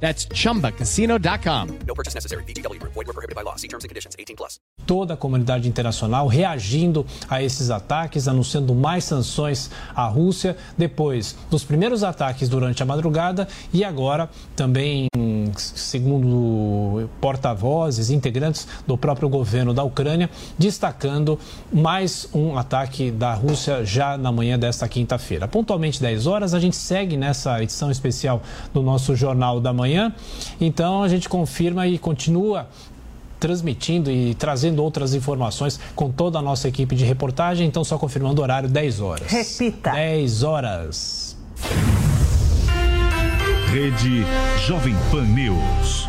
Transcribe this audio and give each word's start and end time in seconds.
That's 0.00 0.28
chumbacasino.com. 0.28 1.78
No 1.86 1.94
purchase 1.94 2.14
necessary. 2.14 2.44
VGW 2.44 2.78
Group. 2.78 2.92
Void 2.94 3.06
were 3.06 3.14
prohibited 3.14 3.34
by 3.34 3.42
law. 3.42 3.56
See 3.56 3.68
terms 3.68 3.84
and 3.84 3.88
conditions. 3.88 4.14
18 4.18 4.36
plus. 4.36 4.60
Toda 4.86 5.14
a 5.14 5.16
comunidade 5.16 5.68
internacional 5.68 6.28
reagindo 6.28 7.04
a 7.28 7.42
esses 7.42 7.70
ataques, 7.70 8.28
anunciando 8.28 8.74
mais 8.74 9.04
sanções 9.04 9.70
à 9.94 10.06
Rússia 10.06 10.56
depois 10.78 11.34
dos 11.50 11.64
primeiros 11.64 12.04
ataques 12.04 12.48
durante 12.48 12.82
a 12.82 12.86
madrugada 12.86 13.48
e 13.72 13.82
agora 13.82 14.28
também, 14.54 15.08
segundo 15.56 17.08
porta-vozes, 17.20 18.10
integrantes 18.10 18.68
do 18.86 18.96
próprio 18.96 19.28
governo 19.28 19.74
da 19.74 19.82
Ucrânia, 19.82 20.30
destacando 20.58 21.38
mais 21.72 22.28
um 22.32 22.56
ataque 22.56 23.10
da 23.10 23.34
Rússia 23.34 23.84
já 23.84 24.16
na 24.16 24.30
manhã 24.30 24.58
desta 24.58 24.86
quinta-feira. 24.86 25.48
Pontualmente 25.48 26.00
10 26.00 26.26
horas, 26.26 26.54
a 26.54 26.60
gente 26.60 26.76
segue 26.76 27.16
nessa 27.16 27.60
edição 27.62 27.90
especial 27.90 28.40
do 28.72 28.82
nosso 28.82 29.16
Jornal 29.16 29.58
da 29.60 29.72
Manhã. 29.72 29.85
Então 30.60 31.02
a 31.02 31.08
gente 31.08 31.28
confirma 31.28 31.86
e 31.86 31.98
continua 31.98 32.68
transmitindo 33.38 34.10
e 34.10 34.34
trazendo 34.34 34.82
outras 34.82 35.14
informações 35.14 35.78
com 35.94 36.10
toda 36.10 36.38
a 36.38 36.42
nossa 36.42 36.68
equipe 36.68 36.96
de 36.96 37.04
reportagem. 37.04 37.66
Então, 37.66 37.84
só 37.84 37.98
confirmando 37.98 38.40
o 38.40 38.42
horário, 38.42 38.68
10 38.68 39.00
horas. 39.00 39.30
Repita. 39.30 39.92
10 39.92 40.42
horas. 40.42 41.36
Rede 43.72 44.24
Jovem 44.66 44.96
Pan 45.10 45.24
News. 45.24 46.08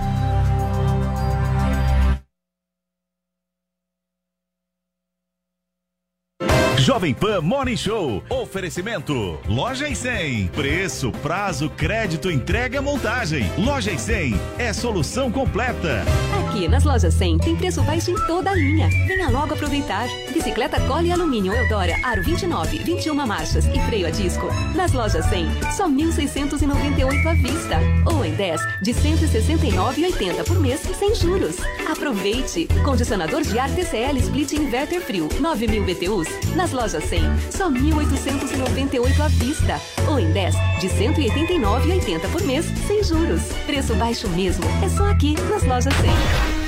Jovem 6.77 7.13
Pan 7.13 7.41
Morning 7.41 7.75
Show. 7.75 8.23
Oferecimento. 8.29 9.39
Loja 9.47 9.89
e 9.89 9.95
100. 9.95 10.47
Preço, 10.49 11.11
prazo, 11.11 11.69
crédito, 11.71 12.29
entrega, 12.29 12.81
montagem. 12.81 13.51
Loja 13.57 13.91
e 13.91 13.99
100 13.99 14.39
é 14.59 14.71
solução 14.71 15.31
completa. 15.31 16.03
Aqui 16.39 16.67
nas 16.67 16.83
lojas 16.83 17.13
100 17.15 17.39
tem 17.39 17.55
preço 17.55 17.81
baixo 17.81 18.11
em 18.11 18.27
toda 18.27 18.51
a 18.51 18.55
linha. 18.55 18.87
Venha 19.07 19.29
logo 19.29 19.53
aproveitar. 19.53 20.07
Bicicleta 20.31 20.79
Cole 20.81 21.11
Alumínio 21.11 21.51
Eudora 21.51 21.95
Aro 22.03 22.23
29, 22.23 22.77
21 22.77 23.15
marchas 23.25 23.65
e 23.65 23.79
freio 23.87 24.07
a 24.07 24.11
disco. 24.11 24.47
Nas 24.75 24.93
lojas 24.93 25.25
100, 25.25 25.47
só 25.75 25.89
1.698 25.89 27.25
à 27.25 27.33
vista. 27.33 27.79
Ou 28.05 28.23
em 28.23 28.33
10 28.33 28.61
de 28.83 28.93
169,80 28.93 30.43
por 30.45 30.59
mês 30.59 30.79
sem 30.97 31.13
juros. 31.15 31.57
Aproveite. 31.89 32.67
Condicionador 32.85 33.41
de 33.41 33.57
ar 33.57 33.69
TCL 33.69 34.17
Split 34.19 34.53
Inverter 34.53 35.01
Frio 35.01 35.27
9.000 35.27 35.83
BTUs. 35.83 36.55
Nas 36.55 36.66
lojas 36.71 37.03
100, 37.05 37.21
só 37.51 37.69
1.898 37.69 39.19
à 39.19 39.27
vista. 39.27 39.79
Ou 40.09 40.19
em 40.19 40.31
10 40.31 40.55
de 40.79 40.87
189,80 40.89 42.31
por 42.31 42.41
mês 42.43 42.65
sem 42.87 43.03
juros. 43.03 43.41
Preço 43.65 43.95
baixo 43.95 44.27
mesmo. 44.29 44.63
É 44.83 44.89
só 44.89 45.09
aqui 45.09 45.35
nas 45.49 45.63
lojas 45.63 45.93
100. 45.95 46.67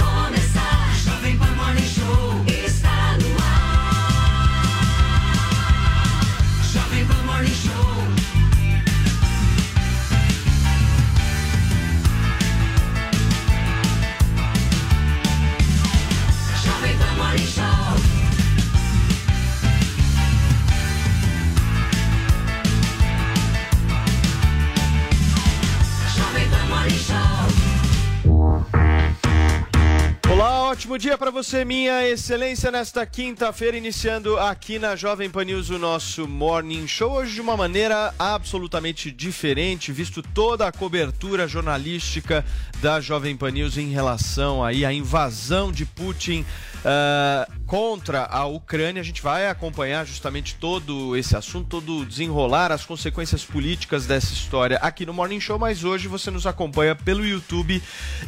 dia 31.01 31.17
para 31.17 31.31
você, 31.31 31.65
minha 31.65 32.07
excelência, 32.07 32.69
nesta 32.69 33.03
quinta-feira, 33.07 33.75
iniciando 33.75 34.37
aqui 34.37 34.77
na 34.77 34.95
Jovem 34.95 35.31
Pan 35.31 35.45
News 35.45 35.71
o 35.71 35.79
nosso 35.79 36.27
Morning 36.27 36.87
Show, 36.87 37.13
hoje 37.13 37.33
de 37.33 37.41
uma 37.41 37.57
maneira 37.57 38.13
absolutamente 38.19 39.09
diferente, 39.09 39.91
visto 39.91 40.21
toda 40.21 40.67
a 40.67 40.71
cobertura 40.71 41.47
jornalística 41.47 42.45
da 42.83 43.01
Jovem 43.01 43.35
Pan 43.35 43.49
News 43.49 43.79
em 43.79 43.89
relação 43.89 44.63
aí 44.63 44.85
à 44.85 44.93
invasão 44.93 45.71
de 45.71 45.87
Putin 45.87 46.45
ah, 46.85 47.47
contra 47.71 48.25
a 48.25 48.45
Ucrânia. 48.45 49.01
A 49.01 49.05
gente 49.05 49.21
vai 49.21 49.47
acompanhar 49.47 50.05
justamente 50.05 50.55
todo 50.55 51.15
esse 51.15 51.37
assunto, 51.37 51.69
todo 51.69 51.99
o 51.99 52.05
desenrolar, 52.05 52.69
as 52.69 52.85
consequências 52.85 53.45
políticas 53.45 54.05
dessa 54.05 54.33
história 54.33 54.75
aqui 54.79 55.05
no 55.05 55.13
Morning 55.13 55.39
Show, 55.39 55.57
mas 55.57 55.85
hoje 55.85 56.09
você 56.09 56.29
nos 56.29 56.45
acompanha 56.45 56.97
pelo 56.97 57.25
YouTube 57.25 57.81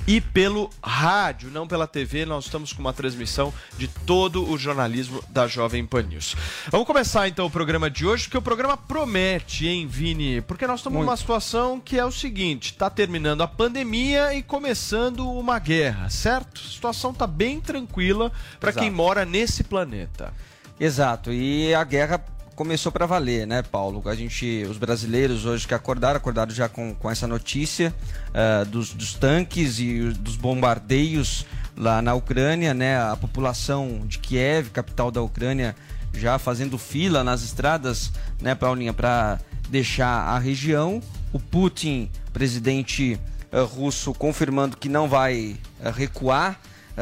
e 0.08 0.22
pelo 0.22 0.70
rádio, 0.82 1.52
não 1.52 1.68
pela 1.68 1.86
TV. 1.86 2.26
Nós 2.26 2.46
estamos 2.46 2.72
com 2.72 2.80
uma 2.80 2.94
transmissão 2.94 3.53
de 3.78 3.90
todo 3.90 4.50
o 4.50 4.58
jornalismo 4.58 5.22
da 5.28 5.46
Jovem 5.46 5.86
Pan 5.86 6.03
News. 6.03 6.38
Vamos 6.70 6.88
começar 6.88 7.28
então 7.28 7.46
o 7.46 7.52
programa 7.52 7.92
de 7.92 8.06
hoje, 8.06 8.24
porque 8.24 8.38
o 8.38 8.42
programa 8.42 8.78
promete, 8.78 9.68
hein, 9.68 9.86
Vini? 9.88 10.40
Porque 10.40 10.66
nós 10.66 10.80
estamos 10.80 11.02
numa 11.02 11.18
situação 11.18 11.82
que 11.82 12.00
é 12.00 12.06
o 12.06 12.12
seguinte: 12.14 12.72
está 12.72 12.90
terminando 12.90 13.42
a 13.42 13.48
pandemia 13.50 14.34
e 14.34 14.42
começando 14.42 15.30
uma 15.30 15.59
guerra, 15.59 16.09
certo? 16.09 16.62
A 16.66 16.72
situação 16.72 17.14
tá 17.14 17.28
bem 17.28 17.59
tranquila 17.59 18.32
para 18.58 18.72
quem 18.72 18.90
mora 18.90 19.33
nesse 19.34 19.64
planeta. 19.64 20.32
Exato, 20.80 21.34
e 21.34 21.74
a 21.74 21.84
guerra 21.84 22.24
começou 22.56 22.92
para 22.92 23.08
valer, 23.08 23.48
né, 23.48 23.64
Paulo? 23.64 24.04
A 24.08 24.14
gente, 24.14 24.64
os 24.70 24.78
brasileiros 24.78 25.44
hoje 25.44 25.68
que 25.68 25.74
acordaram, 25.74 26.18
acordaram 26.18 26.52
já 26.54 26.70
com, 26.70 26.94
com 26.94 27.10
essa 27.10 27.26
notícia 27.26 27.92
ah, 28.32 28.64
dos, 28.64 28.94
dos 28.94 29.16
tanques 29.16 29.80
e 29.80 30.02
os- 30.02 30.18
dos 30.18 30.36
bombardeios 30.36 31.48
lá 31.76 32.00
na 32.00 32.14
Ucrânia, 32.14 32.76
né? 32.76 33.02
A 33.02 33.16
população 33.18 34.04
de 34.06 34.20
Kiev, 34.20 34.70
capital 34.70 35.10
da 35.10 35.20
Ucrânia, 35.24 35.76
já 36.14 36.38
fazendo 36.38 36.78
fila 36.78 37.24
nas 37.24 37.42
estradas, 37.42 38.12
né, 38.40 38.54
Paulinha, 38.54 38.94
para 38.94 39.40
deixar 39.70 40.28
a 40.28 40.38
região. 40.38 41.02
O 41.32 41.40
Putin, 41.40 42.08
presidente 42.32 43.20
eh, 43.52 43.62
russo, 43.62 44.14
confirmando 44.14 44.78
que 44.78 44.88
não 44.88 45.10
vai 45.10 45.56
eh, 45.82 45.90
recuar 45.90 46.59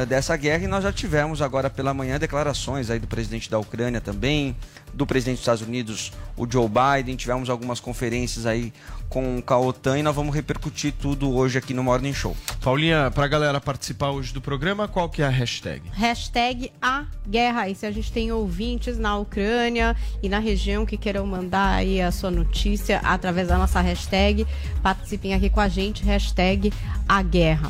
dessa 0.08 0.36
guerra 0.38 0.64
e 0.64 0.68
nós 0.68 0.84
já 0.84 0.92
tivemos 0.92 1.42
agora 1.42 1.70
pela 1.70 1.94
manhã 1.94 2.18
declarações 2.18 2.90
aí 2.90 3.00
do 3.00 3.08
presidente 3.08 3.50
da 3.50 3.60
Ucrânia 3.60 4.00
também, 4.00 4.56
do 4.94 5.06
presidente 5.06 5.36
dos 5.36 5.42
Estados 5.42 5.62
Unidos, 5.62 6.12
o 6.38 6.50
Joe 6.50 6.68
Biden, 6.68 7.16
tivemos 7.16 7.50
algumas 7.50 7.80
conferências 7.80 8.46
aí 8.46 8.74
com 9.10 9.44
a 9.46 9.58
OTAN 9.58 10.00
e 10.00 10.04
nós 10.04 10.16
vamos 10.16 10.34
repercutir 10.34 10.94
tudo 10.94 11.34
hoje 11.36 11.58
aqui 11.58 11.74
no 11.74 11.84
Morning 11.84 12.14
Show. 12.14 12.36
Paulinha, 12.62 13.12
pra 13.12 13.28
galera 13.28 13.60
participar 13.60 14.12
hoje 14.12 14.34
do 14.34 14.40
programa, 14.40 14.88
qual 14.88 15.10
que 15.10 15.22
é 15.22 15.26
a 15.26 15.30
hashtag? 15.30 15.82
Hashtag 15.92 16.72
a 16.82 17.06
guerra. 17.28 17.68
E 17.68 17.76
se 17.76 17.86
a 17.86 17.92
gente 17.92 18.10
tem 18.12 18.32
ouvintes 18.32 18.98
na 18.98 19.18
Ucrânia 19.18 19.96
e 20.24 20.30
na 20.30 20.40
região 20.40 20.86
que 20.86 20.98
queiram 20.98 21.26
mandar 21.26 21.76
aí 21.76 22.02
a 22.02 22.10
sua 22.10 22.32
notícia 22.32 23.00
através 23.04 23.50
da 23.50 23.58
nossa 23.58 23.82
hashtag, 23.82 24.48
participem 24.82 25.34
aqui 25.34 25.50
com 25.50 25.60
a 25.60 25.68
gente, 25.68 26.04
hashtag 26.06 26.72
a 27.08 27.22
guerra. 27.22 27.70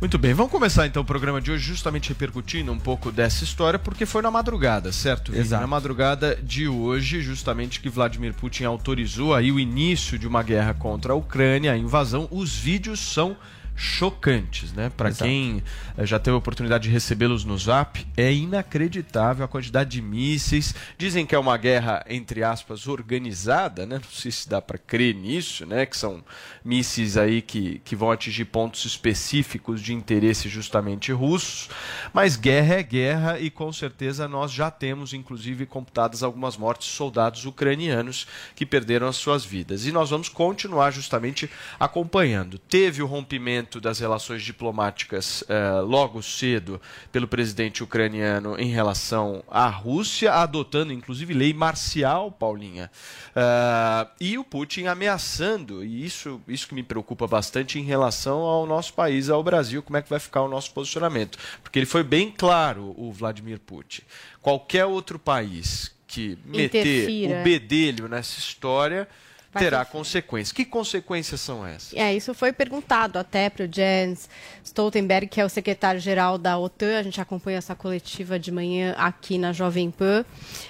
Muito 0.00 0.16
bem, 0.16 0.32
vamos 0.32 0.50
começar 0.50 0.86
então 0.86 1.02
o 1.02 1.04
programa 1.04 1.42
de 1.42 1.52
hoje 1.52 1.62
justamente 1.62 2.08
repercutindo 2.08 2.72
um 2.72 2.78
pouco 2.78 3.12
dessa 3.12 3.44
história, 3.44 3.78
porque 3.78 4.06
foi 4.06 4.22
na 4.22 4.30
madrugada, 4.30 4.90
certo? 4.92 5.30
Exato. 5.36 5.60
Na 5.60 5.66
madrugada 5.66 6.36
de 6.36 6.66
hoje, 6.66 7.20
justamente 7.20 7.80
que 7.80 7.90
Vladimir 7.90 8.32
Putin 8.32 8.64
autorizou 8.64 9.34
aí 9.34 9.52
o 9.52 9.60
início 9.60 10.18
de 10.18 10.26
uma 10.26 10.42
guerra 10.42 10.72
contra 10.72 11.12
a 11.12 11.16
Ucrânia, 11.16 11.72
a 11.72 11.76
invasão. 11.76 12.26
Os 12.30 12.56
vídeos 12.56 12.98
são 12.98 13.36
chocantes, 13.80 14.74
né? 14.74 14.92
Para 14.94 15.10
quem 15.10 15.62
eh, 15.96 16.04
já 16.04 16.18
teve 16.18 16.34
a 16.34 16.38
oportunidade 16.38 16.84
de 16.84 16.90
recebê-los 16.90 17.46
no 17.46 17.56
Zap, 17.56 18.06
é 18.14 18.30
inacreditável 18.30 19.42
a 19.42 19.48
quantidade 19.48 19.88
de 19.88 20.02
mísseis. 20.02 20.74
Dizem 20.98 21.24
que 21.24 21.34
é 21.34 21.38
uma 21.38 21.56
guerra 21.56 22.04
entre 22.06 22.44
aspas 22.44 22.86
organizada, 22.86 23.86
né? 23.86 23.94
Não 23.96 24.10
sei 24.10 24.30
se 24.30 24.46
dá 24.46 24.60
para 24.60 24.76
crer 24.76 25.14
nisso, 25.14 25.64
né? 25.64 25.86
Que 25.86 25.96
são 25.96 26.22
mísseis 26.62 27.16
aí 27.16 27.40
que, 27.40 27.80
que 27.82 27.96
vão 27.96 28.10
atingir 28.10 28.44
pontos 28.44 28.84
específicos 28.84 29.80
de 29.80 29.94
interesse 29.94 30.46
justamente 30.46 31.10
russos. 31.10 31.70
Mas 32.12 32.36
guerra 32.36 32.74
é 32.74 32.82
guerra 32.82 33.40
e 33.40 33.48
com 33.48 33.72
certeza 33.72 34.28
nós 34.28 34.52
já 34.52 34.70
temos 34.70 35.14
inclusive 35.14 35.64
computadas 35.64 36.22
algumas 36.22 36.54
mortes 36.58 36.88
de 36.88 36.94
soldados 36.94 37.46
ucranianos 37.46 38.26
que 38.54 38.66
perderam 38.66 39.08
as 39.08 39.16
suas 39.16 39.42
vidas. 39.42 39.86
E 39.86 39.92
nós 39.92 40.10
vamos 40.10 40.28
continuar 40.28 40.90
justamente 40.90 41.48
acompanhando. 41.78 42.58
Teve 42.58 43.02
o 43.02 43.06
rompimento 43.06 43.69
das 43.78 43.98
relações 43.98 44.42
diplomáticas 44.42 45.44
eh, 45.46 45.80
logo 45.82 46.22
cedo 46.22 46.80
pelo 47.12 47.28
presidente 47.28 47.82
ucraniano 47.82 48.58
em 48.58 48.70
relação 48.70 49.44
à 49.50 49.68
Rússia, 49.68 50.32
adotando 50.32 50.94
inclusive 50.94 51.34
lei 51.34 51.52
marcial, 51.52 52.32
Paulinha. 52.32 52.90
Ah, 53.36 54.08
e 54.18 54.38
o 54.38 54.44
Putin 54.44 54.86
ameaçando, 54.86 55.84
e 55.84 56.04
isso, 56.04 56.40
isso 56.48 56.66
que 56.66 56.74
me 56.74 56.82
preocupa 56.82 57.26
bastante 57.26 57.78
em 57.78 57.82
relação 57.82 58.40
ao 58.40 58.66
nosso 58.66 58.94
país, 58.94 59.28
ao 59.28 59.42
Brasil, 59.42 59.82
como 59.82 59.98
é 59.98 60.02
que 60.02 60.08
vai 60.08 60.18
ficar 60.18 60.42
o 60.42 60.48
nosso 60.48 60.72
posicionamento. 60.72 61.38
Porque 61.62 61.78
ele 61.78 61.86
foi 61.86 62.02
bem 62.02 62.30
claro, 62.30 62.94
o 62.96 63.12
Vladimir 63.12 63.60
Putin. 63.60 64.02
Qualquer 64.40 64.86
outro 64.86 65.18
país 65.18 65.94
que 66.06 66.36
meter 66.44 66.80
Interfira. 66.80 67.40
o 67.40 67.44
bedelho 67.44 68.08
nessa 68.08 68.38
história 68.38 69.06
Vai 69.52 69.64
terá 69.64 69.84
consequências. 69.84 70.52
Que 70.52 70.64
consequências 70.64 71.40
são 71.40 71.66
essas? 71.66 71.92
É, 71.94 72.14
isso 72.14 72.32
foi 72.32 72.52
perguntado 72.52 73.18
até 73.18 73.50
para 73.50 73.64
o 73.64 73.68
Jens 73.70 74.28
Stoltenberg, 74.64 75.26
que 75.26 75.40
é 75.40 75.44
o 75.44 75.48
secretário-geral 75.48 76.38
da 76.38 76.56
OTAN. 76.56 76.98
A 76.98 77.02
gente 77.02 77.20
acompanha 77.20 77.58
essa 77.58 77.74
coletiva 77.74 78.38
de 78.38 78.52
manhã 78.52 78.94
aqui 78.96 79.38
na 79.38 79.52
Jovem 79.52 79.90
Pan. 79.90 80.24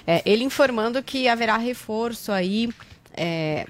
É, 0.05 0.23
ele 0.25 0.43
informando 0.43 1.01
que 1.03 1.27
haverá 1.27 1.57
reforço 1.57 2.31
aí. 2.31 2.69
é, 3.13 3.67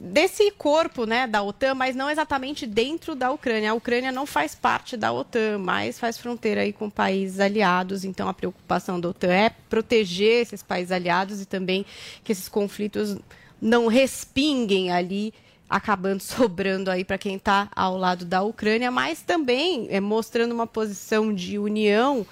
desse 0.00 0.50
corpo 0.50 1.06
né, 1.06 1.26
da 1.26 1.42
OTAN, 1.42 1.74
mas 1.74 1.96
não 1.96 2.10
exatamente 2.10 2.66
dentro 2.66 3.14
da 3.14 3.30
Ucrânia. 3.30 3.70
A 3.70 3.74
Ucrânia 3.74 4.12
não 4.12 4.26
faz 4.26 4.54
parte 4.54 4.96
da 4.96 5.12
OTAN, 5.12 5.58
mas 5.58 5.98
faz 5.98 6.18
fronteira 6.18 6.60
aí 6.60 6.72
com 6.72 6.90
países 6.90 7.40
aliados. 7.40 8.04
Então 8.04 8.28
a 8.28 8.34
preocupação 8.34 9.00
da 9.00 9.08
OTAN 9.08 9.32
é 9.32 9.50
proteger 9.70 10.42
esses 10.42 10.62
países 10.62 10.92
aliados 10.92 11.40
e 11.40 11.46
também 11.46 11.86
que 12.22 12.32
esses 12.32 12.48
conflitos 12.48 13.16
não 13.60 13.86
respinguem 13.86 14.90
ali 14.90 15.32
acabando 15.68 16.20
sobrando 16.22 16.90
aí 16.90 17.04
para 17.04 17.18
quem 17.18 17.36
está 17.36 17.68
ao 17.74 17.96
lado 17.96 18.24
da 18.24 18.42
Ucrânia, 18.42 18.90
mas 18.90 19.22
também 19.22 19.86
é, 19.90 20.00
mostrando 20.00 20.52
uma 20.52 20.66
posição 20.66 21.32
de 21.34 21.58
união 21.58 22.26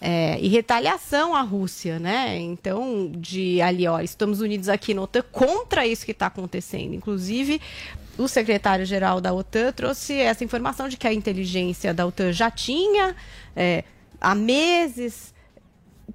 é, 0.00 0.38
e 0.40 0.48
retaliação 0.48 1.34
à 1.34 1.42
Rússia, 1.42 1.98
né? 1.98 2.38
Então, 2.38 3.10
de 3.16 3.60
ali, 3.60 3.86
ó, 3.86 4.00
estamos 4.00 4.40
unidos 4.40 4.68
aqui 4.68 4.94
na 4.94 5.02
OTAN 5.02 5.24
contra 5.32 5.86
isso 5.86 6.04
que 6.04 6.12
está 6.12 6.26
acontecendo. 6.26 6.94
Inclusive, 6.94 7.60
o 8.16 8.28
secretário-geral 8.28 9.20
da 9.20 9.32
OTAN 9.32 9.72
trouxe 9.72 10.14
essa 10.14 10.44
informação 10.44 10.88
de 10.88 10.96
que 10.96 11.06
a 11.06 11.12
inteligência 11.12 11.92
da 11.92 12.06
OTAN 12.06 12.32
já 12.32 12.50
tinha 12.50 13.14
é, 13.56 13.84
há 14.20 14.34
meses 14.34 15.34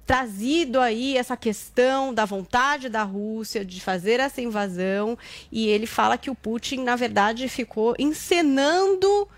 trazido 0.06 0.80
aí 0.80 1.16
essa 1.16 1.36
questão 1.36 2.12
da 2.12 2.24
vontade 2.24 2.88
da 2.88 3.02
Rússia 3.02 3.64
de 3.64 3.80
fazer 3.80 4.20
essa 4.20 4.40
invasão 4.40 5.16
e 5.50 5.68
ele 5.68 5.86
fala 5.86 6.18
que 6.18 6.30
o 6.30 6.34
Putin, 6.34 6.82
na 6.82 6.96
verdade, 6.96 7.48
ficou 7.48 7.94
encenando 7.98 9.28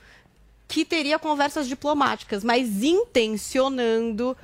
que 0.68 0.84
teria 0.84 1.18
conversas 1.18 1.68
diplomáticas, 1.68 2.42
mas 2.42 2.82
intencionando 2.82 4.36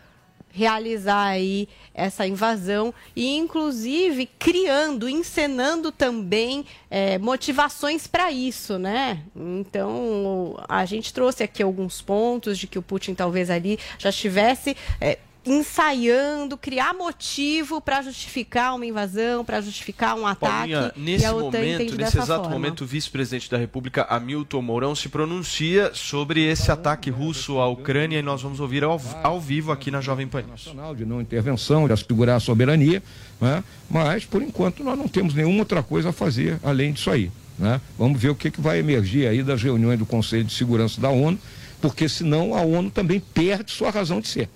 realizar 0.53 1.29
aí 1.29 1.67
essa 1.95 2.27
invasão 2.27 2.93
e 3.17 3.37
inclusive 3.37 4.27
criando, 4.39 5.09
encenando 5.09 5.91
também 5.91 6.67
eh, 6.91 7.17
motivações 7.19 8.07
para 8.07 8.31
isso, 8.31 8.79
né? 8.79 9.23
Então 9.35 10.63
a 10.69 10.85
gente 10.85 11.13
trouxe 11.13 11.43
aqui 11.43 11.63
alguns 11.63 12.03
pontos 12.03 12.59
de 12.59 12.67
que 12.67 12.79
o 12.79 12.83
Putin 12.83 13.15
talvez 13.15 13.49
ali 13.49 13.79
já 13.99 14.11
estivesse 14.11 14.77
eh, 15.01 15.19
ensaiando, 15.45 16.57
criar 16.57 16.95
motivo 16.95 17.81
para 17.81 18.03
justificar 18.03 18.75
uma 18.75 18.87
invasão, 18.87 19.45
para 19.45 19.61
justificar 19.61 20.17
um 20.17 20.27
ataque. 20.27 20.73
Paulinha, 20.73 20.93
e 20.97 21.01
nesse 21.01 21.25
a 21.25 21.35
OTAN 21.35 21.59
momento, 21.59 21.97
nesse 21.97 22.19
exato 22.19 22.43
forma. 22.43 22.51
momento, 22.51 22.85
o 22.85 22.87
vice-presidente 22.87 23.51
da 23.51 23.59
República, 23.59 24.07
Hamilton 24.09 24.63
Mourão, 24.63 24.95
se 24.95 25.09
pronuncia 25.09 25.91
sobre 25.95 26.45
esse 26.45 26.71
ataque 26.71 27.11
russo 27.11 27.59
à 27.59 27.69
Ucrânia 27.69 28.19
e 28.19 28.23
nós 28.23 28.43
vamos 28.43 28.61
ouvir 28.61 28.85
ao, 28.85 29.01
ao 29.23 29.41
vivo 29.41 29.73
aqui 29.73 29.91
na 29.91 30.01
Jovem 30.01 30.29
Pan. 30.29 30.43
News. 30.43 30.67
nacional 30.67 30.95
de 30.95 31.05
não 31.05 31.21
intervenção, 31.21 31.87
de 31.87 31.93
assegurar 31.93 32.37
a 32.37 32.41
soberania, 32.41 33.03
né? 33.41 33.65
mas 33.91 34.25
por 34.25 34.43
enquanto 34.43 34.85
nós 34.85 34.97
não 34.97 35.09
temos 35.09 35.35
nenhuma 35.35 35.61
outra 35.61 35.83
coisa 35.83 36.11
a 36.11 36.13
fazer 36.13 36.59
além 36.63 36.93
disso 36.93 37.11
aí. 37.11 37.31
Né? 37.59 37.81
Vamos 37.99 38.21
ver 38.21 38.31
o 38.31 38.35
que, 38.35 38.51
que 38.51 38.61
vai 38.61 38.79
emergir 38.79 39.27
aí 39.27 39.43
das 39.43 39.63
reuniões 39.63 39.99
do 39.99 40.07
Conselho 40.07 40.45
de 40.45 40.53
Segurança 40.53 41.01
da 41.01 41.11
ONU, 41.11 41.39
porque 41.81 42.09
senão 42.09 42.55
a 42.55 42.63
ONU 42.63 42.91
também 42.91 43.21
perde 43.21 43.73
sua 43.73 43.91
razão 43.91 44.21
de 44.21 44.29
ser. 44.29 44.49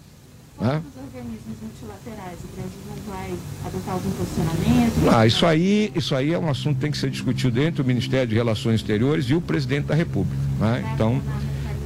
Né? 0.60 0.82
Os 0.88 1.02
organismos 1.04 1.56
multilaterais, 1.62 2.38
o 2.42 2.56
Brasil 2.56 2.78
não 2.88 3.14
vai 3.14 3.34
adotar 3.64 3.94
algum 3.94 4.10
posicionamento? 4.10 5.14
Ah, 5.14 5.26
isso 5.26 5.46
aí, 5.46 5.92
isso 5.94 6.14
aí 6.14 6.32
é 6.32 6.38
um 6.38 6.48
assunto 6.48 6.76
que 6.76 6.80
tem 6.80 6.90
que 6.90 6.98
ser 6.98 7.10
discutido 7.10 7.60
entre 7.60 7.82
o 7.82 7.84
Ministério 7.84 8.26
de 8.26 8.34
Relações 8.34 8.76
Exteriores 8.76 9.26
e 9.26 9.34
o 9.34 9.40
presidente 9.40 9.86
da 9.86 9.94
República. 9.94 10.36
Né? 10.58 10.90
Então, 10.94 11.20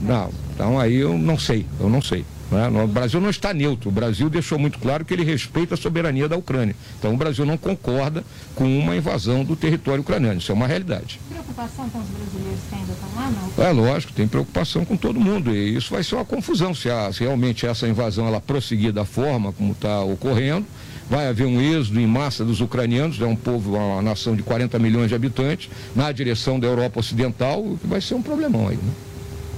não, 0.00 0.30
então 0.54 0.78
aí 0.78 0.96
eu 0.96 1.18
não 1.18 1.38
sei, 1.38 1.66
eu 1.80 1.88
não 1.88 2.00
sei. 2.00 2.24
Né? 2.50 2.68
O 2.82 2.86
Brasil 2.88 3.20
não 3.20 3.30
está 3.30 3.52
neutro. 3.54 3.88
O 3.88 3.92
Brasil 3.92 4.28
deixou 4.28 4.58
muito 4.58 4.78
claro 4.78 5.04
que 5.04 5.14
ele 5.14 5.24
respeita 5.24 5.74
a 5.74 5.76
soberania 5.76 6.28
da 6.28 6.36
Ucrânia. 6.36 6.74
Então 6.98 7.14
o 7.14 7.16
Brasil 7.16 7.44
não 7.46 7.56
concorda 7.56 8.24
com 8.54 8.64
uma 8.78 8.96
invasão 8.96 9.44
do 9.44 9.54
território 9.56 10.00
ucraniano. 10.02 10.38
Isso 10.40 10.50
é 10.50 10.54
uma 10.54 10.66
realidade. 10.66 11.20
Preocupação 11.30 11.88
com 11.90 11.98
os 11.98 12.06
brasileiros 12.08 12.60
que 12.68 12.74
ainda 12.74 12.92
estão 12.92 13.08
lá, 13.16 13.30
não? 13.56 13.64
É 13.64 13.70
lógico, 13.70 14.12
tem 14.12 14.26
preocupação 14.26 14.84
com 14.84 14.96
todo 14.96 15.20
mundo. 15.20 15.54
E 15.54 15.76
isso 15.76 15.92
vai 15.92 16.02
ser 16.02 16.14
uma 16.16 16.24
confusão 16.24 16.74
se, 16.74 16.90
a- 16.90 17.12
se 17.12 17.20
realmente 17.20 17.66
essa 17.66 17.86
invasão 17.88 18.26
ela 18.26 18.40
prosseguir 18.40 18.92
da 18.92 19.04
forma 19.04 19.52
como 19.52 19.72
está 19.72 20.02
ocorrendo. 20.02 20.66
Vai 21.08 21.26
haver 21.28 21.44
um 21.46 21.60
êxodo 21.60 21.98
em 22.00 22.06
massa 22.06 22.44
dos 22.44 22.60
ucranianos, 22.60 23.20
é 23.20 23.26
um 23.26 23.34
povo, 23.34 23.74
uma 23.76 24.00
nação 24.00 24.36
de 24.36 24.44
40 24.44 24.78
milhões 24.78 25.08
de 25.08 25.14
habitantes, 25.16 25.68
na 25.94 26.12
direção 26.12 26.58
da 26.60 26.68
Europa 26.68 27.00
Ocidental, 27.00 27.60
o 27.64 27.76
que 27.78 27.86
vai 27.88 28.00
ser 28.00 28.14
um 28.14 28.22
problemão 28.22 28.68
aí. 28.68 28.76
Né? 28.76 28.92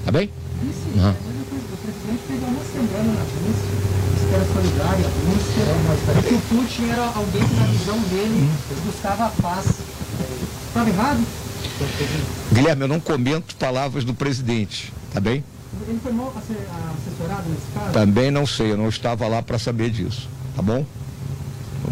Tá 0.07 0.13
bem? 0.13 0.31
Aham. 0.97 1.15
O 1.15 1.77
presidente 1.77 2.23
teve 2.27 2.45
uma 2.47 2.65
semana 2.65 3.13
na 3.13 3.21
Rússia, 3.21 3.77
esfera 4.17 4.45
solidária, 4.47 5.05
Rússia, 5.27 6.19
e 6.19 6.23
que 6.23 6.35
o 6.35 6.39
Putin 6.53 6.91
era 6.91 7.03
alguém 7.15 7.43
que, 7.49 7.55
na 7.55 7.65
visão 7.67 7.99
dele, 8.01 8.51
buscava 8.85 9.27
a 9.27 9.29
paz. 9.31 9.67
Estava 10.69 10.89
errado? 10.89 11.25
Guilherme, 12.53 12.83
eu 12.83 12.89
não 12.89 13.01
comento 13.01 13.57
palavras 13.57 14.05
do 14.05 14.13
presidente, 14.15 14.93
tá 15.13 15.21
bem? 15.21 15.43
Ele 15.89 15.99
foi 16.03 16.13
mal 16.13 16.33
asse- 16.37 16.53
assessorado 16.53 17.49
nesse 17.49 17.63
caso? 17.75 17.93
Também 17.93 18.31
não 18.31 18.47
sei, 18.47 18.73
eu 18.73 18.77
não 18.77 18.89
estava 18.89 19.27
lá 19.27 19.43
para 19.43 19.59
saber 19.59 19.91
disso, 19.91 20.29
tá 20.55 20.63
bom? 20.63 20.85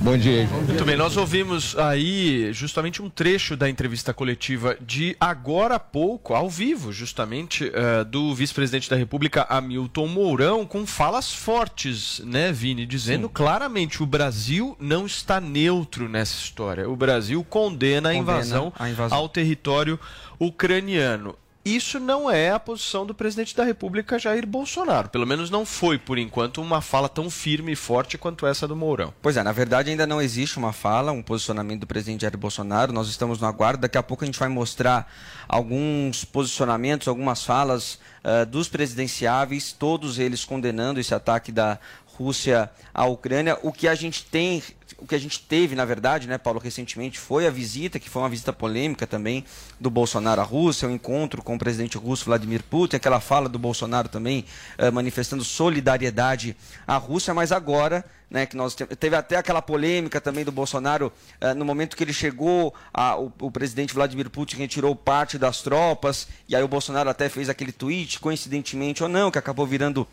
Bom 0.02 0.16
dia. 0.16 0.48
Muito 0.66 0.82
bem, 0.82 0.96
nós 0.96 1.18
ouvimos 1.18 1.76
aí 1.76 2.50
justamente 2.54 3.02
um 3.02 3.10
trecho 3.10 3.54
da 3.54 3.68
entrevista 3.68 4.14
coletiva 4.14 4.74
de 4.80 5.14
agora 5.20 5.74
há 5.74 5.78
pouco, 5.78 6.32
ao 6.32 6.48
vivo, 6.48 6.90
justamente, 6.90 7.70
eh, 7.72 8.02
do 8.04 8.34
vice-presidente 8.34 8.88
da 8.88 8.96
República, 8.96 9.46
Hamilton 9.50 10.06
Mourão, 10.06 10.64
com 10.64 10.86
falas 10.86 11.34
fortes, 11.34 12.20
né, 12.24 12.50
Vini? 12.50 12.86
Dizendo 12.86 13.28
claramente 13.28 14.02
o 14.02 14.06
Brasil 14.06 14.74
não 14.80 15.04
está 15.04 15.38
neutro 15.38 16.08
nessa 16.08 16.34
história. 16.34 16.88
O 16.88 16.96
Brasil 16.96 17.44
condena, 17.44 18.08
a, 18.08 18.14
Condena 18.14 18.38
invasão 18.38 18.72
a 18.78 18.88
invasão. 18.88 19.18
ao 19.18 19.28
território 19.28 20.00
ucraniano. 20.38 21.36
Isso 21.62 22.00
não 22.00 22.30
é 22.30 22.50
a 22.50 22.58
posição 22.58 23.04
do 23.04 23.14
presidente 23.14 23.54
da 23.54 23.64
República, 23.64 24.18
Jair 24.18 24.46
Bolsonaro. 24.46 25.10
Pelo 25.10 25.26
menos 25.26 25.50
não 25.50 25.66
foi, 25.66 25.98
por 25.98 26.18
enquanto, 26.18 26.62
uma 26.62 26.80
fala 26.80 27.08
tão 27.08 27.28
firme 27.28 27.72
e 27.72 27.76
forte 27.76 28.16
quanto 28.16 28.46
essa 28.46 28.66
do 28.66 28.74
Mourão. 28.74 29.12
Pois 29.20 29.36
é, 29.36 29.42
na 29.42 29.52
verdade 29.52 29.90
ainda 29.90 30.06
não 30.06 30.22
existe 30.22 30.56
uma 30.56 30.72
fala, 30.72 31.12
um 31.12 31.22
posicionamento 31.22 31.80
do 31.80 31.86
presidente 31.86 32.22
Jair 32.22 32.38
Bolsonaro. 32.38 32.94
Nós 32.94 33.08
estamos 33.08 33.40
no 33.40 33.46
aguardo. 33.46 33.82
Daqui 33.82 33.98
a 33.98 34.02
pouco 34.02 34.24
a 34.24 34.26
gente 34.26 34.38
vai 34.38 34.48
mostrar 34.48 35.12
alguns 35.46 36.24
posicionamentos, 36.24 37.08
algumas 37.08 37.44
falas 37.44 37.98
ah, 38.24 38.44
dos 38.44 38.68
presidenciáveis, 38.68 39.72
todos 39.72 40.18
eles 40.18 40.44
condenando 40.44 40.98
esse 40.98 41.14
ataque 41.14 41.52
da 41.52 41.78
Rússia 42.20 42.70
à 42.92 43.06
Ucrânia. 43.06 43.58
O 43.62 43.72
que 43.72 43.88
a 43.88 43.94
gente 43.94 44.24
tem, 44.24 44.62
o 45.00 45.06
que 45.06 45.14
a 45.14 45.18
gente 45.18 45.40
teve, 45.40 45.74
na 45.74 45.84
verdade, 45.84 46.28
né, 46.28 46.36
Paulo, 46.38 46.60
recentemente, 46.60 47.18
foi 47.18 47.46
a 47.46 47.50
visita, 47.50 47.98
que 47.98 48.08
foi 48.10 48.22
uma 48.22 48.28
visita 48.28 48.52
polêmica 48.52 49.06
também 49.06 49.44
do 49.78 49.90
Bolsonaro 49.90 50.40
à 50.40 50.44
Rússia, 50.44 50.86
o 50.88 50.90
encontro 50.90 51.42
com 51.42 51.54
o 51.54 51.58
presidente 51.58 51.96
russo 51.96 52.24
Vladimir 52.26 52.62
Putin, 52.62 52.96
aquela 52.96 53.20
fala 53.20 53.48
do 53.48 53.58
Bolsonaro 53.58 54.08
também 54.08 54.44
eh, 54.78 54.90
manifestando 54.90 55.42
solidariedade 55.44 56.56
à 56.86 56.96
Rússia, 56.96 57.32
mas 57.34 57.50
agora 57.52 58.04
né, 58.30 58.46
que 58.46 58.56
nós 58.56 58.74
te- 58.74 58.86
teve 58.86 59.16
até 59.16 59.36
aquela 59.36 59.60
polêmica 59.62 60.20
também 60.20 60.44
do 60.44 60.52
Bolsonaro 60.52 61.12
eh, 61.40 61.54
no 61.54 61.64
momento 61.64 61.96
que 61.96 62.04
ele 62.04 62.12
chegou, 62.12 62.74
a- 62.92 63.16
o, 63.16 63.32
o 63.40 63.50
presidente 63.50 63.94
Vladimir 63.94 64.28
Putin 64.30 64.56
retirou 64.56 64.94
parte 64.94 65.38
das 65.38 65.62
tropas 65.62 66.28
e 66.48 66.54
aí 66.54 66.62
o 66.62 66.68
Bolsonaro 66.68 67.08
até 67.10 67.28
fez 67.28 67.48
aquele 67.48 67.72
tweet, 67.72 68.20
coincidentemente 68.20 69.02
ou 69.02 69.08
não, 69.08 69.30
que 69.30 69.38
acabou 69.38 69.66
virando 69.66 70.06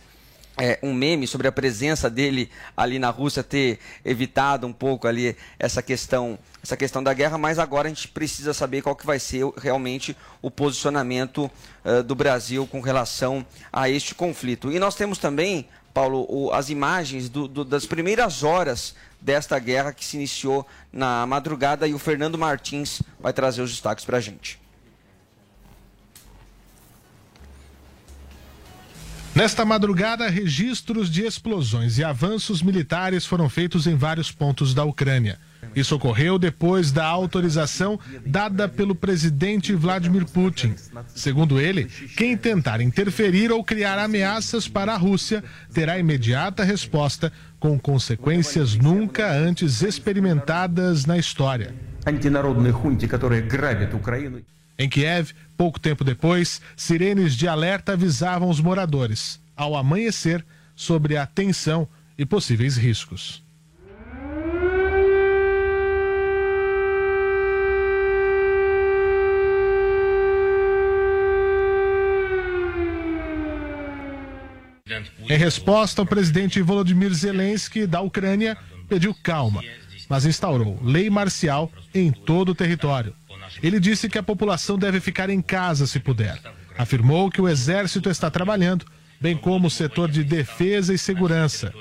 é, 0.57 0.79
um 0.81 0.93
meme 0.93 1.27
sobre 1.27 1.47
a 1.47 1.51
presença 1.51 2.09
dele 2.09 2.49
ali 2.75 2.97
na 2.99 3.09
Rússia 3.09 3.43
ter 3.43 3.79
evitado 4.03 4.65
um 4.65 4.73
pouco 4.73 5.07
ali 5.07 5.35
essa 5.59 5.81
questão 5.81 6.37
essa 6.63 6.75
questão 6.75 7.01
da 7.01 7.13
guerra, 7.13 7.37
mas 7.37 7.59
agora 7.59 7.87
a 7.87 7.89
gente 7.89 8.09
precisa 8.09 8.53
saber 8.53 8.81
qual 8.81 8.93
que 8.95 9.05
vai 9.05 9.19
ser 9.19 9.45
realmente 9.57 10.17
o 10.41 10.51
posicionamento 10.51 11.49
eh, 11.85 12.01
do 12.03 12.13
Brasil 12.13 12.67
com 12.67 12.81
relação 12.81 13.45
a 13.71 13.89
este 13.89 14.13
conflito. 14.13 14.69
E 14.71 14.77
nós 14.77 14.93
temos 14.95 15.17
também, 15.17 15.69
Paulo, 15.93 16.25
o- 16.27 16.51
as 16.51 16.69
imagens 16.69 17.29
do- 17.29 17.47
do- 17.47 17.63
das 17.63 17.85
primeiras 17.85 18.43
horas 18.43 18.95
desta 19.21 19.57
guerra 19.59 19.93
que 19.93 20.03
se 20.03 20.17
iniciou 20.17 20.67
na 20.91 21.25
madrugada 21.25 21.87
e 21.87 21.93
o 21.93 21.99
Fernando 21.99 22.37
Martins 22.37 23.01
vai 23.19 23.31
trazer 23.31 23.61
os 23.61 23.71
destaques 23.71 24.03
para 24.03 24.17
a 24.17 24.21
gente. 24.21 24.59
Nesta 29.38 29.63
madrugada, 29.63 30.27
registros 30.29 31.12
de 31.12 31.24
explosões 31.24 32.00
e 32.00 32.03
avanços 32.03 32.63
militares 32.63 33.24
foram 33.24 33.48
feitos 33.48 33.86
em 33.86 33.96
vários 33.96 34.32
pontos 34.32 34.74
da 34.74 34.84
Ucrânia. 34.84 35.38
Isso 35.75 35.96
ocorreu 35.96 36.39
depois 36.39 36.91
da 36.91 37.06
autorização 37.06 38.00
dada 38.25 38.67
pelo 38.67 38.96
presidente 38.96 39.75
Vladimir 39.75 40.25
Putin. 40.25 40.74
Segundo 41.13 41.60
ele, 41.60 41.86
quem 42.17 42.36
tentar 42.36 42.82
interferir 42.82 43.51
ou 43.51 43.63
criar 43.63 44.00
ameaças 44.00 44.67
para 44.67 44.96
a 44.96 44.98
Rússia 44.98 45.44
terá 45.72 46.00
imediata 46.00 46.63
resposta 46.63 47.32
com 47.60 47.77
consequências 47.77 48.75
nunca 48.75 49.32
antes 49.32 49.84
experimentadas 49.84 51.06
na 51.06 51.15
história. 51.15 51.75
Em 54.79 54.88
Kiev, 54.88 55.32
pouco 55.57 55.79
tempo 55.79 56.03
depois, 56.03 56.61
sirenes 56.75 57.35
de 57.35 57.47
alerta 57.47 57.93
avisavam 57.93 58.49
os 58.49 58.61
moradores, 58.61 59.41
ao 59.55 59.75
amanhecer, 59.75 60.45
sobre 60.75 61.17
a 61.17 61.25
tensão 61.25 61.87
e 62.17 62.25
possíveis 62.25 62.77
riscos. 62.77 63.43
Em 75.29 75.37
resposta, 75.37 76.01
o 76.01 76.05
presidente 76.05 76.61
Volodymyr 76.61 77.13
Zelensky 77.13 77.85
da 77.85 77.99
Ucrânia 77.99 78.55
pediu 78.87 79.13
calma, 79.13 79.61
mas 80.09 80.25
instaurou 80.25 80.79
lei 80.81 81.09
marcial 81.09 81.71
em 81.93 82.11
todo 82.11 82.49
o 82.49 82.55
território. 82.55 83.13
Ele 83.61 83.79
disse 83.79 84.09
que 84.09 84.17
a 84.17 84.23
população 84.23 84.77
deve 84.77 84.99
ficar 84.99 85.29
em 85.29 85.41
casa 85.41 85.87
se 85.87 85.99
puder. 85.99 86.39
Afirmou 86.77 87.31
que 87.31 87.41
o 87.41 87.47
exército 87.47 88.09
está 88.09 88.29
trabalhando, 88.29 88.85
bem 89.19 89.35
como 89.35 89.67
o 89.67 89.71
setor 89.71 90.09
de 90.09 90.23
defesa 90.23 90.93
e 90.93 90.97
segurança. 90.97 91.73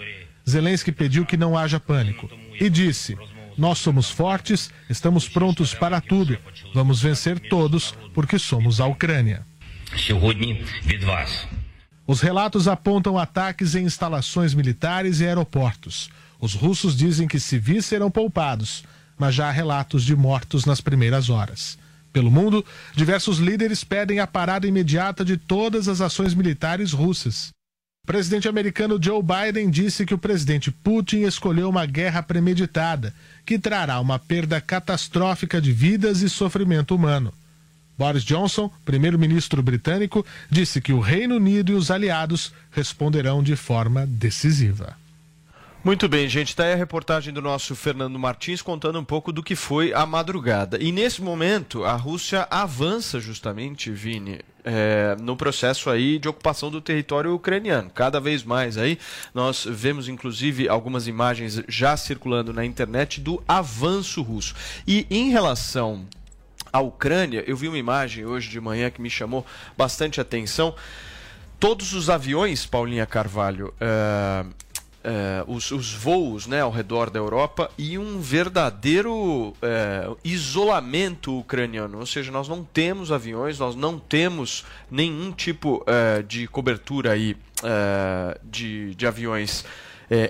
Zelensky 0.49 0.93
pediu 0.93 1.27
que 1.27 1.37
não 1.37 1.57
haja 1.57 1.79
pânico 1.79 2.31
e 2.59 2.71
disse: 2.71 3.17
Nós 3.59 3.79
somos 3.79 4.09
fortes, 4.11 4.71
estamos 4.89 5.29
prontos 5.29 5.75
para 5.75 6.01
tudo. 6.01 6.39
Vamos 6.73 7.03
vencer 7.03 7.39
todos 7.39 7.95
porque 8.15 8.39
somos 8.39 8.81
a 8.81 8.87
Ucrânia. 8.87 9.45
Os 12.07 12.21
relatos 12.21 12.69
apontam 12.69 13.19
ataques 13.19 13.75
em 13.75 13.85
instalações 13.85 14.55
militares 14.55 15.21
e 15.21 15.27
aeroportos. 15.27 16.09
Os 16.41 16.55
russos 16.55 16.97
dizem 16.97 17.27
que 17.27 17.41
civis 17.41 17.87
serão 17.87 18.11
poupados, 18.11 18.85
mas 19.19 19.35
já 19.35 19.49
há 19.49 19.51
relatos 19.51 20.05
de 20.05 20.15
mortos 20.15 20.65
nas 20.65 20.81
primeiras 20.81 21.31
horas. 21.31 21.79
Pelo 22.13 22.31
mundo, 22.31 22.65
diversos 22.95 23.39
líderes 23.39 23.85
pedem 23.85 24.21
a 24.21 24.27
parada 24.27 24.67
imediata 24.67 25.25
de 25.25 25.37
todas 25.37 25.89
as 25.89 26.01
ações 26.01 26.35
militares 26.35 26.93
russas. 26.93 27.51
O 28.05 28.07
presidente 28.07 28.49
americano 28.49 28.99
Joe 29.03 29.23
Biden 29.23 29.69
disse 29.69 30.07
que 30.07 30.15
o 30.15 30.19
presidente 30.19 30.71
Putin 30.71 31.23
escolheu 31.23 31.69
uma 31.69 31.85
guerra 31.85 32.23
premeditada, 32.23 33.13
que 33.45 33.59
trará 33.59 34.01
uma 34.01 34.19
perda 34.19 34.61
catastrófica 34.61 35.61
de 35.61 35.73
vidas 35.73 36.23
e 36.23 36.31
sofrimento 36.31 36.95
humano. 36.95 37.35
Boris 37.99 38.23
Johnson, 38.23 38.71
primeiro-ministro 38.85 39.63
britânico, 39.63 40.25
disse 40.51 40.81
que 40.81 40.93
o 40.93 41.01
Reino 41.01 41.37
Unido 41.37 41.73
e 41.73 41.75
os 41.75 41.91
aliados 41.91 42.53
responderão 42.71 43.43
de 43.43 43.57
forma 43.57 44.07
decisiva. 44.07 44.97
Muito 45.87 46.09
bem, 46.09 46.29
gente. 46.29 46.49
Está 46.49 46.65
aí 46.65 46.73
a 46.73 46.77
reportagem 46.77 47.33
do 47.33 47.41
nosso 47.41 47.77
Fernando 47.77 48.19
Martins 48.19 48.61
contando 48.61 48.99
um 48.99 49.05
pouco 49.05 49.31
do 49.31 49.41
que 49.41 49.55
foi 49.55 49.95
a 49.95 50.05
madrugada. 50.05 50.83
E 50.83 50.91
nesse 50.91 51.23
momento, 51.23 51.85
a 51.85 51.95
Rússia 51.95 52.45
avança 52.51 53.21
justamente, 53.21 53.93
Vini, 53.93 54.41
é, 54.65 55.15
no 55.21 55.37
processo 55.37 55.89
aí 55.89 56.19
de 56.19 56.29
ocupação 56.29 56.73
do 56.73 56.81
território 56.81 57.33
ucraniano. 57.33 57.89
Cada 57.89 58.19
vez 58.19 58.43
mais 58.43 58.77
aí, 58.77 58.99
nós 59.33 59.65
vemos 59.65 60.09
inclusive 60.09 60.69
algumas 60.69 61.07
imagens 61.07 61.63
já 61.69 61.97
circulando 61.97 62.53
na 62.53 62.65
internet 62.65 63.21
do 63.21 63.41
avanço 63.47 64.23
russo. 64.23 64.57
E 64.89 65.07
em 65.09 65.31
relação 65.31 66.05
à 66.73 66.81
Ucrânia, 66.81 67.45
eu 67.47 67.57
vi 67.57 67.69
uma 67.69 67.79
imagem 67.79 68.27
hoje 68.27 68.51
de 68.51 68.61
manhã 68.61 68.91
que 68.91 69.01
me 69.01 69.09
chamou 69.09 69.47
bastante 69.79 70.21
atenção. 70.21 70.75
Todos 71.61 71.95
os 71.95 72.11
aviões, 72.11 72.67
Paulinha 72.67 73.07
Carvalho, 73.07 73.73
eh, 73.81 74.45
eh, 75.09 75.45
os, 75.47 75.71
os 75.71 75.93
voos 75.93 76.49
né, 76.49 76.63
ao 76.63 76.71
redor 76.73 77.11
da 77.11 77.21
Europa 77.21 77.71
e 77.79 77.97
um 77.97 78.21
verdadeiro 78.21 79.55
eh, 79.63 80.11
isolamento 80.25 81.39
ucraniano. 81.39 82.01
Ou 82.01 82.07
seja, 82.07 82.33
nós 82.33 82.49
não 82.49 82.65
temos 82.65 83.13
aviões, 83.13 83.57
nós 83.57 83.77
não 83.77 84.01
temos 84.01 84.65
nenhum 84.91 85.31
tipo 85.31 85.85
eh, 85.87 86.25
de 86.27 86.49
cobertura 86.49 87.13
aí, 87.13 87.37
de, 88.43 88.95
de 88.97 89.07
aviões 89.07 89.65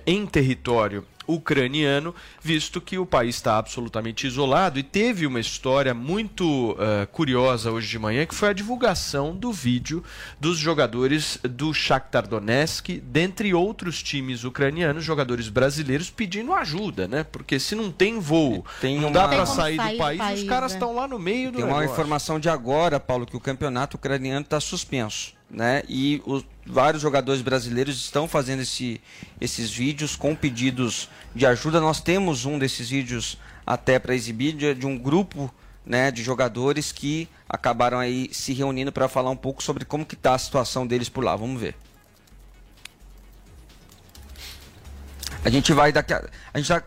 em 0.06 0.24
território 0.26 1.04
ucraniano, 1.26 2.14
visto 2.42 2.80
que 2.80 2.98
o 2.98 3.06
país 3.06 3.36
está 3.36 3.58
absolutamente 3.58 4.26
isolado 4.26 4.78
e 4.78 4.82
teve 4.82 5.26
uma 5.26 5.40
história 5.40 5.92
muito 5.94 6.76
eh, 6.78 7.06
curiosa 7.10 7.70
hoje 7.70 7.88
de 7.88 7.98
manhã, 7.98 8.26
que 8.26 8.34
foi 8.34 8.48
a 8.50 8.52
divulgação 8.52 9.34
do 9.34 9.52
vídeo 9.52 10.02
dos 10.40 10.58
jogadores 10.58 11.38
do 11.42 11.72
Shakhtar 11.72 12.26
Donetsk, 12.26 13.00
dentre 13.02 13.52
outros 13.54 14.02
times 14.02 14.44
ucranianos, 14.44 15.04
jogadores 15.04 15.48
brasileiros 15.48 16.10
pedindo 16.10 16.52
ajuda, 16.52 17.06
né? 17.08 17.24
Porque 17.24 17.58
se 17.58 17.74
não 17.74 17.90
tem 17.90 18.18
voo, 18.18 18.64
Tem 18.80 18.96
não 18.98 19.08
uma- 19.08 19.12
dá 19.20 19.28
para 19.28 19.46
sair, 19.46 19.76
sair 19.76 19.88
do 19.88 19.92
do 19.92 19.98
país, 19.98 20.18
país, 20.18 20.40
os 20.42 20.48
caras 20.48 20.72
né? 20.72 20.78
estão 20.78 20.94
lá 20.94 21.06
no 21.08 21.18
meio 21.18 21.50
do 21.50 21.56
Tem 21.56 21.64
uma 21.64 21.74
negócio. 21.78 21.92
informação 21.92 22.40
de 22.40 22.48
agora, 22.48 22.98
Paulo, 23.00 23.26
que 23.26 23.36
o 23.36 23.40
campeonato 23.40 23.96
ucraniano 23.96 24.40
está 24.42 24.60
suspenso, 24.60 25.32
né? 25.50 25.82
E 25.88 26.22
os 26.26 26.44
vários 26.66 27.02
jogadores 27.02 27.42
brasileiros 27.42 27.96
estão 27.96 28.26
fazendo 28.26 28.62
esse, 28.62 29.00
esses 29.40 29.70
vídeos 29.70 30.16
com 30.16 30.34
pedidos 30.34 31.08
de 31.34 31.46
ajuda. 31.46 31.80
Nós 31.80 32.00
temos 32.00 32.44
um 32.44 32.58
desses 32.58 32.90
vídeos 32.90 33.38
até 33.66 33.98
para 33.98 34.14
exibir 34.14 34.54
de, 34.54 34.74
de 34.74 34.86
um 34.86 34.98
grupo, 34.98 35.52
né, 35.84 36.10
de 36.10 36.22
jogadores 36.22 36.90
que 36.90 37.28
acabaram 37.48 37.98
aí 37.98 38.28
se 38.32 38.52
reunindo 38.52 38.90
para 38.90 39.08
falar 39.08 39.30
um 39.30 39.36
pouco 39.36 39.62
sobre 39.62 39.84
como 39.84 40.04
que 40.04 40.16
tá 40.16 40.34
a 40.34 40.38
situação 40.38 40.86
deles 40.86 41.08
por 41.08 41.22
lá. 41.22 41.36
Vamos 41.36 41.60
ver. 41.60 41.76
A 45.44 45.50
gente 45.50 45.72
vai 45.72 45.92
daqui 45.92 46.12
a, 46.12 46.28
a 46.52 46.58
gente 46.58 46.66
já 46.66 46.82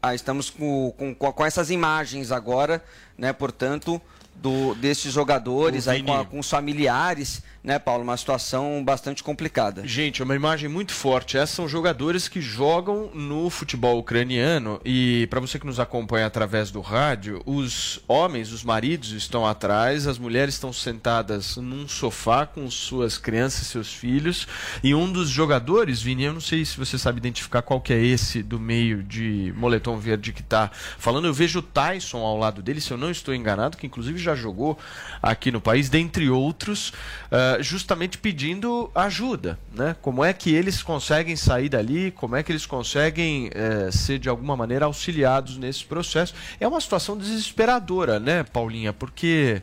ah, 0.00 0.14
estamos 0.14 0.50
com, 0.50 0.94
com, 0.96 1.12
com, 1.12 1.32
com 1.32 1.44
essas 1.44 1.68
imagens 1.68 2.30
agora, 2.30 2.84
né? 3.18 3.32
Portanto, 3.32 4.00
do, 4.42 4.74
desses 4.74 5.12
jogadores 5.12 5.88
aí 5.88 6.02
com, 6.02 6.12
a- 6.14 6.24
com 6.24 6.38
os 6.38 6.48
familiares, 6.50 7.42
né, 7.64 7.78
Paulo? 7.78 8.02
Uma 8.04 8.16
situação 8.16 8.82
bastante 8.84 9.22
complicada. 9.24 9.86
Gente, 9.86 10.22
é 10.22 10.24
uma 10.24 10.36
imagem 10.36 10.68
muito 10.68 10.92
forte. 10.92 11.36
Essas 11.36 11.50
são 11.56 11.68
jogadores 11.68 12.28
que 12.28 12.40
jogam 12.40 13.10
no 13.14 13.50
futebol 13.50 13.98
ucraniano 13.98 14.80
e 14.84 15.26
para 15.30 15.40
você 15.40 15.58
que 15.58 15.66
nos 15.66 15.80
acompanha 15.80 16.26
através 16.26 16.70
do 16.70 16.80
rádio, 16.80 17.42
os 17.44 18.00
homens, 18.06 18.52
os 18.52 18.62
maridos 18.62 19.10
estão 19.12 19.44
atrás, 19.46 20.06
as 20.06 20.18
mulheres 20.18 20.54
estão 20.54 20.72
sentadas 20.72 21.56
num 21.56 21.88
sofá 21.88 22.46
com 22.46 22.70
suas 22.70 23.18
crianças 23.18 23.62
e 23.62 23.64
seus 23.66 23.92
filhos 23.92 24.46
e 24.82 24.94
um 24.94 25.10
dos 25.10 25.28
jogadores, 25.28 26.00
Vini, 26.00 26.24
eu 26.24 26.32
não 26.32 26.40
sei 26.40 26.64
se 26.64 26.76
você 26.76 26.98
sabe 26.98 27.18
identificar 27.18 27.62
qual 27.62 27.80
que 27.80 27.92
é 27.92 28.00
esse 28.02 28.42
do 28.42 28.60
meio 28.60 29.02
de 29.02 29.52
moletom 29.56 29.98
verde 29.98 30.32
que 30.32 30.42
tá 30.42 30.70
falando. 30.98 31.26
Eu 31.26 31.34
vejo 31.34 31.58
o 31.58 31.62
Tyson 31.62 32.18
ao 32.18 32.38
lado 32.38 32.62
dele, 32.62 32.80
se 32.80 32.90
eu 32.92 32.96
não 32.96 33.10
estou 33.10 33.34
enganado, 33.34 33.76
que 33.76 33.86
inclusive 33.86 34.18
já 34.26 34.34
jogou 34.34 34.78
aqui 35.22 35.50
no 35.50 35.60
país, 35.60 35.88
dentre 35.88 36.28
outros, 36.28 36.92
ah, 37.30 37.58
justamente 37.60 38.18
pedindo 38.18 38.90
ajuda. 38.94 39.58
Né? 39.72 39.96
Como 40.02 40.24
é 40.24 40.32
que 40.32 40.54
eles 40.54 40.82
conseguem 40.82 41.36
sair 41.36 41.68
dali, 41.68 42.10
como 42.10 42.36
é 42.36 42.42
que 42.42 42.52
eles 42.52 42.66
conseguem 42.66 43.50
eh, 43.54 43.90
ser 43.90 44.18
de 44.18 44.28
alguma 44.28 44.56
maneira 44.56 44.86
auxiliados 44.86 45.56
nesse 45.56 45.84
processo. 45.84 46.34
É 46.60 46.66
uma 46.66 46.80
situação 46.80 47.16
desesperadora, 47.16 48.18
né, 48.18 48.42
Paulinha? 48.42 48.92
Porque. 48.92 49.62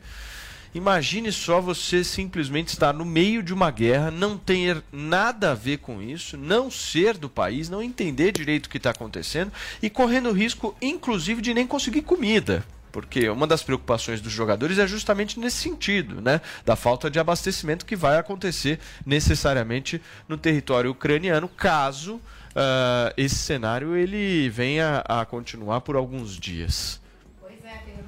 Imagine 0.75 1.31
só 1.31 1.61
você 1.61 2.03
simplesmente 2.03 2.69
estar 2.69 2.91
no 2.93 3.05
meio 3.05 3.43
de 3.43 3.53
uma 3.53 3.69
guerra, 3.69 4.09
não 4.09 4.35
ter 4.35 4.81
nada 4.91 5.51
a 5.51 5.53
ver 5.53 5.77
com 5.77 6.01
isso, 6.01 6.35
não 6.35 6.71
ser 6.71 7.15
do 7.15 7.29
país, 7.29 7.69
não 7.69 7.79
entender 7.79 8.31
direito 8.31 8.65
o 8.65 8.69
que 8.69 8.77
está 8.77 8.89
acontecendo 8.89 9.53
e 9.83 9.87
correndo 9.87 10.31
risco, 10.31 10.75
inclusive, 10.81 11.43
de 11.43 11.53
nem 11.53 11.67
conseguir 11.67 12.01
comida. 12.01 12.65
Porque 12.93 13.27
uma 13.27 13.47
das 13.47 13.63
preocupações 13.63 14.21
dos 14.21 14.31
jogadores 14.31 14.77
é 14.77 14.85
justamente 14.85 15.39
nesse 15.39 15.57
sentido, 15.57 16.21
né? 16.21 16.39
Da 16.63 16.75
falta 16.75 17.09
de 17.09 17.19
abastecimento 17.19 17.87
que 17.87 17.95
vai 17.95 18.19
acontecer 18.19 18.79
necessariamente 19.03 19.99
no 20.29 20.37
território 20.37 20.91
ucraniano, 20.91 21.49
caso 21.49 22.21
ah, 22.55 23.11
esse 23.17 23.35
cenário 23.35 23.95
ele 23.95 24.47
venha 24.49 25.03
a 25.07 25.25
continuar 25.25 25.81
por 25.81 25.95
alguns 25.95 26.37
dias. 26.37 27.01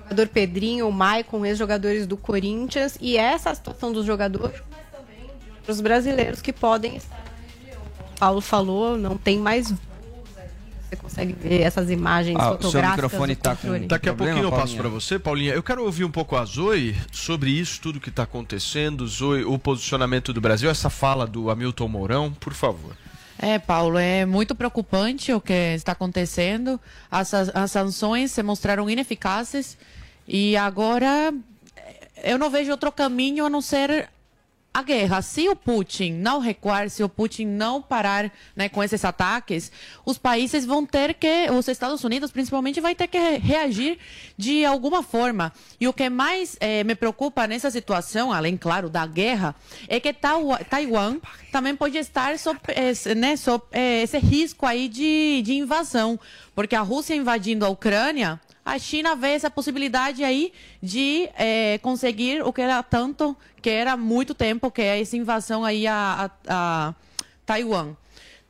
jogador 0.04 0.28
Pedrinho, 0.28 0.88
o 0.88 0.92
Maicon, 0.92 1.44
ex-jogadores 1.44 2.06
do 2.06 2.16
Corinthians, 2.16 2.96
e 3.02 3.18
essa 3.18 3.56
situação 3.56 3.92
dos 3.92 4.06
jogadores, 4.06 4.62
mas 4.70 4.86
também 4.92 5.26
de 5.26 5.52
outros 5.52 5.82
brasileiros 5.82 6.44
que 6.44 6.54
podem 6.54 6.96
estar 6.96 7.18
na 7.18 7.64
região. 7.64 7.82
Como 7.98 8.12
o 8.12 8.20
Paulo 8.20 8.42
falou, 8.42 8.96
não 8.96 9.18
tem 9.18 9.40
mais 9.40 9.74
você 10.96 11.02
consegue 11.02 11.34
ver 11.34 11.62
essas 11.62 11.90
imagens 11.90 12.38
Ah, 12.40 12.48
o 12.48 12.52
seu 12.54 12.58
fotográficas 12.58 13.04
microfone 13.04 13.36
do 13.36 13.42
tá 13.42 13.56
controle. 13.56 13.88
Daqui 13.88 14.10
a 14.10 14.14
Problema, 14.14 14.40
pouquinho 14.40 14.48
eu 14.48 14.52
passo 14.52 14.76
Paulinha? 14.76 14.82
para 14.82 14.90
você, 14.90 15.20
Paulinha. 15.20 15.54
Eu 15.54 15.64
quero 15.64 15.84
ouvir 15.84 16.04
um 16.04 16.12
pouco 16.12 16.36
a 16.36 16.46
Zoe 16.46 16.96
sobre 17.12 17.50
isso, 17.52 17.82
tudo 17.82 18.00
que 18.00 18.10
está 18.10 18.24
acontecendo, 18.24 19.08
Zoe, 19.08 19.44
o 19.44 19.58
posicionamento 19.60 20.34
do 20.34 20.42
Brasil, 20.42 20.70
essa 20.70 20.90
fala 20.90 21.28
do 21.28 21.50
Hamilton 21.50 21.88
Mourão, 21.88 22.34
por 22.34 22.54
favor. 22.54 22.96
É, 23.38 23.60
Paulo, 23.60 23.98
é 23.98 24.26
muito 24.26 24.56
preocupante 24.56 25.34
o 25.34 25.42
que 25.42 25.54
está 25.54 25.92
acontecendo. 25.92 26.80
As, 27.12 27.34
as 27.34 27.72
sanções 27.72 28.32
se 28.32 28.42
mostraram 28.42 28.90
ineficazes 28.90 29.78
e 30.28 30.56
agora 30.56 31.34
eh, 31.76 32.32
eu 32.32 32.40
não 32.40 32.50
vejo 32.50 32.72
outro 32.72 32.92
caminho 32.94 33.46
a 33.46 33.50
não 33.50 33.62
ser 33.62 34.10
a 34.76 34.84
guerra. 34.84 35.22
Se 35.22 35.48
o 35.48 35.56
Putin 35.56 36.12
não 36.16 36.40
recuar, 36.40 36.90
se 36.90 37.02
o 37.02 37.08
Putin 37.08 37.46
não 37.46 37.82
parar 37.82 38.30
né, 38.54 38.68
com 38.68 38.84
esses 38.84 39.06
ataques, 39.06 39.72
os 40.06 40.18
países 40.18 40.66
vão 40.66 40.86
ter 40.86 41.14
que, 41.14 41.50
os 41.50 41.70
Estados 41.70 42.04
Unidos 42.04 42.30
principalmente, 42.30 42.82
vai 42.82 42.94
ter 42.94 43.08
que 43.08 43.18
re- 43.18 43.38
reagir 43.38 43.98
de 44.38 44.66
alguma 44.66 45.02
forma. 45.02 45.54
E 45.80 45.88
o 45.88 45.94
que 45.94 46.10
mais 46.10 46.58
eh, 46.60 46.84
me 46.84 46.94
preocupa 46.94 47.48
nessa 47.48 47.72
situação, 47.72 48.34
além, 48.34 48.58
claro, 48.58 48.90
da 48.90 49.08
guerra, 49.08 49.56
é 49.88 49.98
que 49.98 50.12
Taiwan, 50.12 51.20
também 51.54 51.74
pode 51.74 51.98
estar 51.98 52.38
sob, 52.38 52.60
esse, 52.76 53.16
né, 53.16 53.38
sob 53.38 53.64
eh, 53.72 54.04
esse 54.04 54.18
risco 54.18 54.66
aí 54.66 54.90
de, 54.90 55.42
de 55.42 55.54
invasão. 55.54 56.20
Porque 56.54 56.76
a 56.76 56.82
Rússia 56.82 57.16
invadindo 57.16 57.66
a 57.66 57.70
Ucrânia, 57.70 58.42
a 58.66 58.80
China 58.80 59.16
vê 59.16 59.30
essa 59.30 59.50
possibilidade 59.52 60.24
aí 60.24 60.52
de 60.82 61.30
eh, 61.38 61.78
conseguir 61.84 62.42
o 62.44 62.52
que 62.52 62.62
era 62.62 62.82
tanto, 62.82 63.38
que 63.62 63.70
era 63.70 63.96
muito 63.96 64.34
tempo, 64.34 64.72
que 64.72 64.82
é 64.82 65.00
essa 65.00 65.16
invasão 65.16 65.64
aí 65.64 65.86
a, 65.86 66.32
a, 66.48 66.90
a 66.90 66.96
Taiwan. 67.46 67.96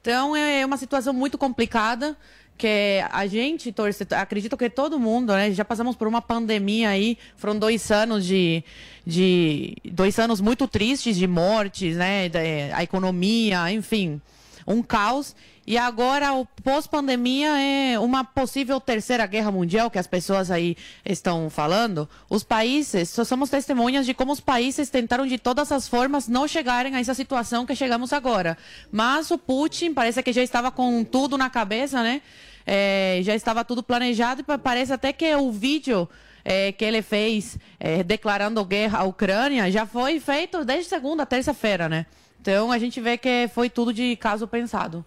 Então 0.02 0.34
é 0.36 0.66
uma 0.66 0.78
situação 0.78 1.14
muito 1.14 1.38
complicada 1.38 2.16
que 2.58 3.04
a 3.12 3.28
gente 3.28 3.70
torce, 3.74 4.08
acredito 4.12 4.56
que 4.56 4.70
todo 4.70 4.98
mundo, 4.98 5.34
né? 5.34 5.52
Já 5.52 5.66
passamos 5.66 5.94
por 5.98 6.08
uma 6.08 6.22
pandemia 6.22 6.88
aí, 6.90 7.18
foram 7.36 7.60
dois 7.60 7.92
anos 7.92 8.26
de, 8.26 8.64
de 9.06 9.76
dois 9.92 10.18
anos 10.20 10.40
muito 10.40 10.66
tristes 10.66 11.18
de 11.18 11.28
mortes, 11.28 11.98
né? 11.98 12.30
Da- 12.30 12.40
A 12.78 12.82
economia, 12.84 13.70
enfim, 13.74 14.22
um 14.66 14.82
caos. 14.82 15.36
E 15.68 15.80
agora, 15.80 16.32
o 16.34 16.46
pós-pandemia 16.64 17.50
é 17.60 17.98
uma 17.98 18.24
possível 18.24 18.80
terceira 18.80 19.26
guerra 19.26 19.52
mundial 19.52 19.90
que 19.90 19.98
as 19.98 20.06
pessoas 20.06 20.52
aí 20.52 20.78
estão 21.04 21.50
falando. 21.50 22.08
Os 22.30 22.44
países, 22.44 23.10
só 23.10 23.24
somos 23.24 23.50
testemunhas 23.50 24.06
de 24.06 24.14
como 24.14 24.32
os 24.32 24.40
países 24.40 24.92
tentaram 24.92 25.26
de 25.26 25.40
todas 25.40 25.72
as 25.72 25.88
formas 25.88 26.28
não 26.28 26.48
chegarem 26.48 26.96
a 26.96 27.00
essa 27.00 27.16
situação 27.16 27.66
que 27.66 27.76
chegamos 27.76 28.14
agora. 28.14 28.56
Mas 28.92 29.32
o 29.32 29.40
Putin 29.40 29.92
parece 29.92 30.22
que 30.22 30.32
já 30.32 30.44
estava 30.44 30.70
com 30.70 31.04
tudo 31.04 31.36
na 31.36 31.50
cabeça, 31.50 32.04
né? 32.04 32.22
É, 32.64 33.20
já 33.24 33.34
estava 33.34 33.66
tudo 33.66 33.82
planejado 33.82 34.42
e 34.42 34.44
pa- 34.44 34.58
parece 34.60 34.94
até 34.94 35.12
que 35.12 35.36
o 35.36 35.52
vídeo 35.52 36.08
é, 36.44 36.72
que 36.72 36.86
ele 36.86 37.02
fez 37.02 37.58
é, 37.80 38.04
declarando 38.04 38.64
guerra 38.64 39.00
à 39.00 39.04
Ucrânia 39.04 39.72
já 39.72 39.86
foi 39.88 40.20
feito 40.20 40.64
desde 40.64 40.90
segunda, 40.90 41.26
terça-feira, 41.26 41.90
né? 41.90 42.06
Então 42.40 42.72
a 42.72 42.78
gente 42.78 43.02
vê 43.02 43.18
que 43.18 43.50
foi 43.54 43.68
tudo 43.68 43.92
de 43.92 44.16
caso 44.16 44.48
pensado. 44.48 45.04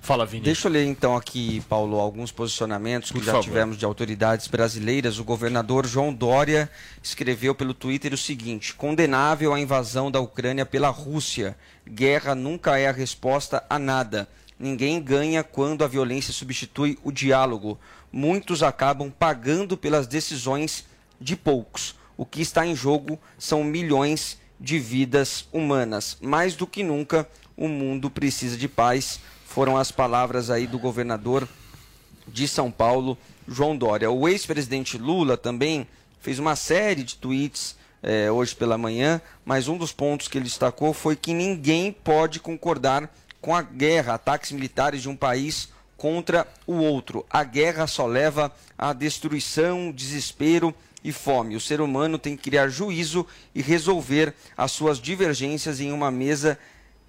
Fala, 0.00 0.24
Vini. 0.24 0.42
Deixa 0.44 0.66
eu 0.66 0.72
ler 0.72 0.86
então 0.86 1.14
aqui, 1.14 1.62
Paulo, 1.68 1.98
alguns 2.00 2.32
posicionamentos 2.32 3.10
que 3.10 3.18
Por 3.18 3.24
já 3.24 3.32
favor. 3.32 3.44
tivemos 3.44 3.76
de 3.76 3.84
autoridades 3.84 4.46
brasileiras. 4.48 5.18
O 5.18 5.24
governador 5.24 5.86
João 5.86 6.12
Dória 6.12 6.70
escreveu 7.02 7.54
pelo 7.54 7.74
Twitter 7.74 8.12
o 8.14 8.18
seguinte: 8.18 8.74
condenável 8.74 9.52
a 9.52 9.60
invasão 9.60 10.10
da 10.10 10.18
Ucrânia 10.18 10.64
pela 10.64 10.88
Rússia. 10.88 11.56
Guerra 11.86 12.34
nunca 12.34 12.78
é 12.78 12.88
a 12.88 12.92
resposta 12.92 13.62
a 13.68 13.78
nada. 13.78 14.26
Ninguém 14.58 15.00
ganha 15.00 15.42
quando 15.44 15.84
a 15.84 15.88
violência 15.88 16.32
substitui 16.32 16.98
o 17.04 17.12
diálogo. 17.12 17.78
Muitos 18.12 18.62
acabam 18.62 19.10
pagando 19.10 19.76
pelas 19.76 20.06
decisões 20.06 20.84
de 21.20 21.36
poucos. 21.36 21.94
O 22.16 22.26
que 22.26 22.40
está 22.40 22.66
em 22.66 22.74
jogo 22.74 23.18
são 23.38 23.62
milhões 23.62 24.38
de 24.58 24.78
vidas 24.78 25.46
humanas. 25.52 26.18
Mais 26.20 26.54
do 26.54 26.66
que 26.66 26.82
nunca, 26.82 27.26
o 27.56 27.68
mundo 27.68 28.10
precisa 28.10 28.56
de 28.56 28.68
paz. 28.68 29.20
Foram 29.50 29.76
as 29.76 29.90
palavras 29.90 30.48
aí 30.48 30.64
do 30.64 30.78
governador 30.78 31.46
de 32.28 32.46
São 32.46 32.70
Paulo, 32.70 33.18
João 33.48 33.76
Dória. 33.76 34.08
O 34.08 34.28
ex-presidente 34.28 34.96
Lula 34.96 35.36
também 35.36 35.88
fez 36.20 36.38
uma 36.38 36.54
série 36.54 37.02
de 37.02 37.16
tweets 37.16 37.74
eh, 38.00 38.30
hoje 38.30 38.54
pela 38.54 38.78
manhã, 38.78 39.20
mas 39.44 39.66
um 39.66 39.76
dos 39.76 39.90
pontos 39.90 40.28
que 40.28 40.38
ele 40.38 40.44
destacou 40.44 40.94
foi 40.94 41.16
que 41.16 41.34
ninguém 41.34 41.90
pode 41.90 42.38
concordar 42.38 43.12
com 43.40 43.52
a 43.52 43.60
guerra, 43.60 44.14
ataques 44.14 44.52
militares 44.52 45.02
de 45.02 45.08
um 45.08 45.16
país 45.16 45.70
contra 45.96 46.46
o 46.64 46.74
outro. 46.74 47.26
A 47.28 47.42
guerra 47.42 47.88
só 47.88 48.06
leva 48.06 48.54
à 48.78 48.92
destruição, 48.92 49.90
desespero 49.90 50.72
e 51.02 51.10
fome. 51.10 51.56
O 51.56 51.60
ser 51.60 51.80
humano 51.80 52.18
tem 52.18 52.36
que 52.36 52.44
criar 52.44 52.68
juízo 52.68 53.26
e 53.52 53.60
resolver 53.60 54.32
as 54.56 54.70
suas 54.70 55.00
divergências 55.00 55.80
em 55.80 55.90
uma 55.90 56.08
mesa 56.08 56.56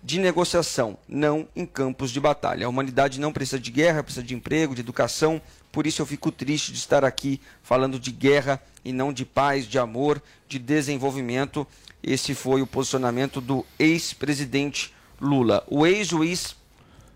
de 0.04 0.20
negociação, 0.20 0.98
não 1.08 1.48
em 1.56 1.66
campos 1.66 2.12
de 2.12 2.20
batalha. 2.20 2.66
A 2.66 2.70
humanidade 2.70 3.20
não 3.20 3.32
precisa 3.32 3.60
de 3.60 3.72
guerra, 3.72 4.04
precisa 4.04 4.26
de 4.26 4.34
emprego, 4.34 4.74
de 4.74 4.82
educação. 4.82 5.42
Por 5.72 5.86
isso 5.86 6.02
eu 6.02 6.06
fico 6.06 6.32
triste 6.32 6.72
de 6.72 6.78
estar 6.78 7.06
aqui 7.06 7.40
falando 7.62 8.00
de 8.00 8.12
guerra 8.12 8.62
e 8.84 8.92
não 8.92 9.14
de 9.14 9.26
paz, 9.26 9.66
de 9.68 9.78
amor, 9.78 10.22
de 10.48 10.58
desenvolvimento. 10.58 11.66
Esse 12.04 12.34
foi 12.34 12.62
o 12.62 12.68
posicionamento 12.68 13.40
do 13.40 13.66
ex-presidente 13.78 14.94
Lula. 15.20 15.64
O 15.68 15.86
ex-juiz 15.86 16.56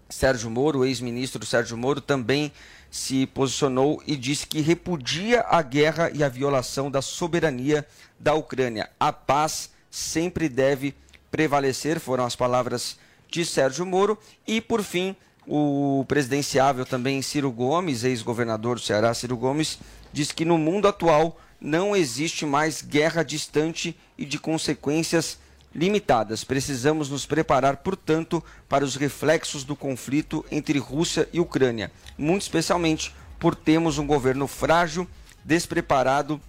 Sérgio 0.08 0.52
Moro, 0.52 0.80
o 0.80 0.86
ex-ministro 0.86 1.43
Sérgio 1.45 1.76
Moro, 1.76 2.00
também 2.00 2.52
se 2.91 3.26
posicionou 3.26 4.02
e 4.06 4.15
disse 4.15 4.45
que 4.45 4.62
repudia 4.62 5.43
a 5.50 5.62
guerra 5.62 6.12
e 6.13 6.24
a 6.24 6.30
violação 6.30 6.89
da 6.89 7.02
soberania 7.02 7.86
da 8.19 8.36
Ucrânia. 8.36 8.89
A 9.00 9.12
paz 9.12 9.71
sempre 9.89 10.48
deve 10.48 10.95
prevalecer, 11.36 12.00
foram 12.00 12.24
as 12.24 12.34
palavras 12.34 12.98
de 13.30 13.43
Sérgio 13.43 13.86
Moro. 13.86 14.17
E, 14.48 14.62
por 14.62 14.82
fim, 14.82 15.13
o 15.45 16.06
presidenciável 16.08 16.86
também 16.86 17.21
Ciro 17.21 17.52
Gomes, 17.52 18.06
ex-governador 18.06 18.78
do 18.78 18.82
Ceará, 18.82 19.13
Ciro 19.13 19.36
Gomes, 19.36 19.78
diz 20.13 20.32
que 20.32 20.45
no 20.45 20.58
mundo 20.58 20.88
atual 20.88 21.38
não 21.60 21.93
existe 21.93 22.45
mais 22.45 22.82
guerra 22.82 23.21
distante 23.21 23.98
e 24.17 24.24
de 24.24 24.39
consequências 24.39 25.38
limitadas. 25.74 26.45
Precisamos 26.45 27.10
nos 27.10 27.26
preparar, 27.26 27.78
portanto, 27.78 28.41
para 28.69 28.86
os 28.86 28.95
reflexos 28.95 29.65
do 29.65 29.76
conflito 29.76 30.45
entre 30.50 30.80
Rússia 30.80 31.28
e 31.34 31.41
Ucrânia, 31.41 31.91
muito 32.17 32.43
especialmente 32.43 33.13
por 33.38 33.56
termos 33.56 33.98
um 33.98 34.08
governo 34.08 34.48
frágil, 34.48 35.06
despreparado 35.43 36.39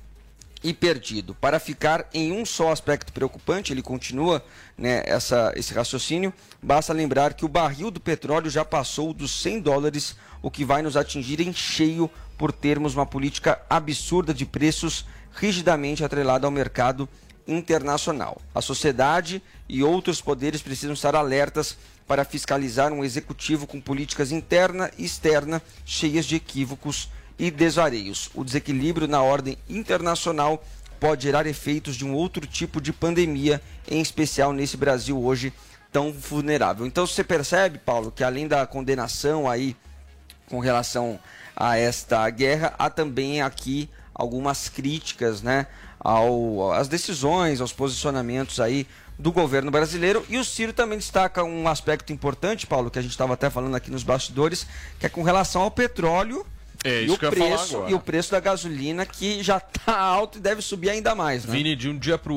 e 0.63 0.73
perdido. 0.73 1.35
Para 1.35 1.61
ficar 1.61 2.09
em 2.13 2.33
um 2.33 2.45
só 2.45 2.73
aspecto 2.73 3.13
preocupante, 3.13 3.73
ele 3.73 3.83
continua 3.83 4.45
né, 4.77 5.03
essa, 5.07 5.53
esse 5.57 5.73
raciocínio, 5.73 6.33
basta 6.63 6.93
lembrar 6.93 7.35
que 7.35 7.45
o 7.45 7.49
barril 7.49 7.91
do 7.91 8.01
petróleo 8.01 8.51
já 8.51 8.65
passou 8.65 9.13
dos 9.13 9.31
100 9.43 9.61
dólares, 9.61 10.17
o 10.43 10.51
que 10.51 10.65
vai 10.65 10.83
nos 10.83 10.97
atingir 10.97 11.41
em 11.41 11.53
cheio 11.53 12.11
por 12.37 12.53
termos 12.53 12.95
uma 12.95 13.07
política 13.07 13.61
absurda 13.69 14.35
de 14.35 14.45
preços 14.45 15.07
rigidamente 15.33 16.05
atrelada 16.05 16.47
ao 16.47 16.51
mercado 16.51 17.09
internacional. 17.47 18.41
A 18.55 18.61
sociedade 18.61 19.43
e 19.69 19.83
outros 19.83 20.21
poderes 20.21 20.63
precisam 20.63 20.95
estar 20.95 21.15
alertas 21.15 21.77
para 22.07 22.25
fiscalizar 22.25 22.93
um 22.93 23.05
executivo 23.05 23.67
com 23.67 23.81
políticas 23.81 24.33
interna 24.33 24.91
e 24.97 25.05
externa 25.05 25.63
cheias 25.85 26.25
de 26.25 26.37
equívocos 26.37 27.09
e 27.39 27.51
desvareios. 27.51 28.31
O 28.35 28.45
desequilíbrio 28.45 29.09
na 29.09 29.23
ordem 29.23 29.57
internacional 29.69 30.63
pode 30.99 31.25
gerar 31.25 31.47
efeitos 31.47 31.97
de 31.97 32.05
um 32.05 32.15
outro 32.15 32.47
tipo 32.47 32.81
de 32.81 32.93
pandemia, 32.93 33.61
em 33.89 34.01
especial 34.01 34.53
nesse 34.53 34.77
Brasil 34.77 35.23
hoje 35.23 35.53
tão 35.93 36.13
vulnerável. 36.13 36.87
Então 36.87 37.07
você 37.07 37.23
percebe, 37.23 37.79
Paulo, 37.79 38.11
que 38.11 38.25
além 38.25 38.49
da 38.49 38.67
condenação 38.67 39.49
aí 39.49 39.77
com 40.49 40.59
relação 40.59 41.19
a 41.55 41.77
esta 41.77 42.29
guerra, 42.31 42.75
há 42.79 42.91
também 42.91 43.43
aqui 43.43 43.89
algumas 44.15 44.69
críticas, 44.69 45.43
né, 45.43 45.67
ao, 45.99 46.73
às 46.73 46.89
decisões, 46.89 47.61
aos 47.61 47.73
posicionamentos 47.73 48.61
aí 48.61 48.87
do 49.19 49.33
governo 49.33 49.71
brasileiro. 49.71 50.25
E 50.29 50.39
o 50.39 50.45
Ciro 50.45 50.73
também 50.73 50.99
destaca 50.99 51.43
um 51.43 51.69
aspecto 51.69 52.13
importante, 52.13 52.67
Paulo, 52.67 52.91
que 52.91 52.99
a 52.99 53.03
gente 53.03 53.13
estava 53.13 53.35
até 53.35 53.51
falando 53.51 53.75
aqui 53.75 53.91
nos 53.91 54.03
bastidores, 54.03 54.67
que 54.99 55.07
é 55.07 55.09
com 55.09 55.23
relação 55.23 55.63
ao 55.63 55.71
petróleo. 55.71 56.47
É, 56.87 57.03
e 57.03 57.07
isso 57.07 57.15
o 57.15 57.19
que 57.19 57.25
eu 57.25 57.31
ia 57.31 57.37
falar 57.37 57.57
preço 57.57 57.77
agora. 57.77 57.91
e 57.91 57.95
o 57.95 58.01
preço 58.01 58.31
da 58.31 58.39
gasolina 58.39 59.05
que 59.05 59.43
já 59.43 59.57
está 59.57 59.99
alto 59.99 60.39
e 60.39 60.41
deve 60.41 60.63
subir 60.63 60.91
ainda 60.91 61.13
mais, 61.15 61.45
né? 61.45 61.53
Vini, 61.53 61.75
de 61.75 61.89
um 61.89 61.99
dia 61.99 62.17
para 62.17 62.33
o 62.33 62.37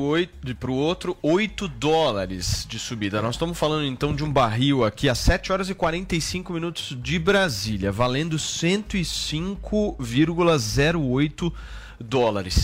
outro, 0.74 1.16
8 1.22 1.68
dólares 1.68 2.66
de 2.68 2.76
subida. 2.78 3.22
Nós 3.22 3.36
estamos 3.36 3.56
falando 3.56 3.84
então 3.84 4.12
de 4.14 4.24
um 4.24 4.32
barril 4.32 4.84
aqui 4.84 5.08
a 5.08 5.14
7 5.14 5.52
horas 5.52 5.70
e 5.70 5.74
45 5.74 6.52
minutos 6.52 6.96
de 7.00 7.18
Brasília, 7.18 7.92
valendo 7.92 8.36
105,08 8.36 11.36
dólares. 11.36 11.52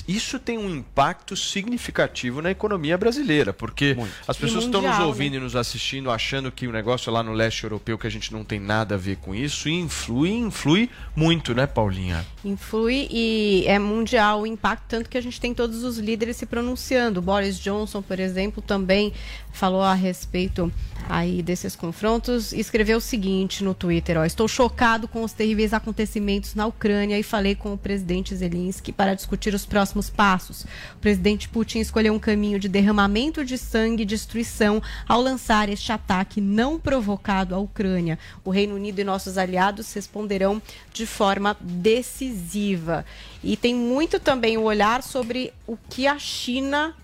Isso 0.09 0.38
tem 0.38 0.59
um 0.59 0.75
impacto 0.75 1.37
significativo 1.37 2.40
na 2.40 2.51
economia 2.51 2.96
brasileira, 2.96 3.53
porque 3.53 3.96
as 4.27 4.37
pessoas 4.37 4.64
E 4.64 4.66
estão 4.66 4.81
nos 4.81 4.90
mundial, 4.90 5.09
ouvindo 5.09 5.37
e 5.37 5.38
nos 5.38 5.55
assistindo 5.55 6.11
achando 6.11 6.51
que 6.51 6.66
o 6.66 6.72
negócio 6.72 7.11
é 7.11 7.12
lá 7.12 7.22
no 7.22 7.33
leste 7.33 7.64
europeu 7.64 7.96
que 7.96 8.07
a 8.07 8.11
gente 8.11 8.33
não 8.33 8.42
tem 8.42 8.59
nada 8.59 8.94
a 8.94 8.99
ver 8.99 9.16
com 9.16 9.35
isso 9.35 9.68
e 9.68 9.72
influi, 9.72 10.31
influi 10.31 10.90
muito, 11.14 11.55
né, 11.55 11.66
Paulinha? 11.66 12.27
Influi 12.44 13.09
e 13.11 13.64
é 13.66 13.79
mundial 13.79 14.42
o 14.42 14.46
impacto, 14.46 14.85
tanto 14.88 15.09
que 15.09 15.18
a 15.18 15.20
gente 15.20 15.40
tem 15.40 15.55
todos 15.55 15.85
os 15.85 15.99
líderes 15.99 16.37
se 16.37 16.46
pronunciando. 16.46 17.20
O 17.20 17.22
Boris 17.22 17.59
Johnson, 17.61 18.03
por 18.03 18.18
exemplo, 18.18 18.62
também 18.62 19.12
falou 19.53 19.83
a 19.83 19.94
respeito 19.94 20.72
aí 21.09 21.42
desses 21.42 21.77
confrontos 21.77 22.53
e 22.53 22.61
escreveu 22.61 22.99
o 22.99 23.01
seguinte 23.01 23.62
no 23.62 23.75
Twitter, 23.75 24.18
ó, 24.18 24.25
estou 24.25 24.49
chocado 24.49 25.07
com 25.07 25.22
os 25.22 25.33
terríveis 25.33 25.72
acontecimentos 25.72 26.55
na 26.55 26.66
Ucrânia 26.66 27.18
e 27.18 27.22
falei 27.22 27.55
com 27.55 27.72
o 27.72 27.79
presidente 27.79 28.35
Zelensky 28.35 28.92
para 28.92 29.14
discutir 29.14 29.25
os 29.54 29.66
próximos 29.66 30.08
passos. 30.10 30.62
O 30.94 30.98
presidente 31.00 31.48
Putin 31.48 31.80
escolheu 31.80 32.14
um 32.14 32.18
caminho 32.18 32.58
de 32.58 32.68
derramamento 32.68 33.44
de 33.44 33.58
sangue 33.58 34.02
e 34.02 34.06
destruição 34.06 34.82
ao 35.08 35.20
lançar 35.20 35.68
este 35.68 35.90
ataque 35.92 36.40
não 36.40 36.78
provocado 36.78 37.54
à 37.54 37.58
Ucrânia. 37.58 38.18
O 38.44 38.50
Reino 38.50 38.74
Unido 38.74 39.00
e 39.00 39.04
nossos 39.04 39.36
aliados 39.38 39.92
responderão 39.92 40.60
de 40.92 41.06
forma 41.06 41.56
decisiva. 41.60 43.04
E 43.42 43.56
tem 43.56 43.74
muito 43.74 44.20
também 44.20 44.56
o 44.56 44.62
olhar 44.62 45.02
sobre 45.02 45.52
o 45.66 45.76
que 45.88 46.06
a 46.06 46.18
China 46.18 46.94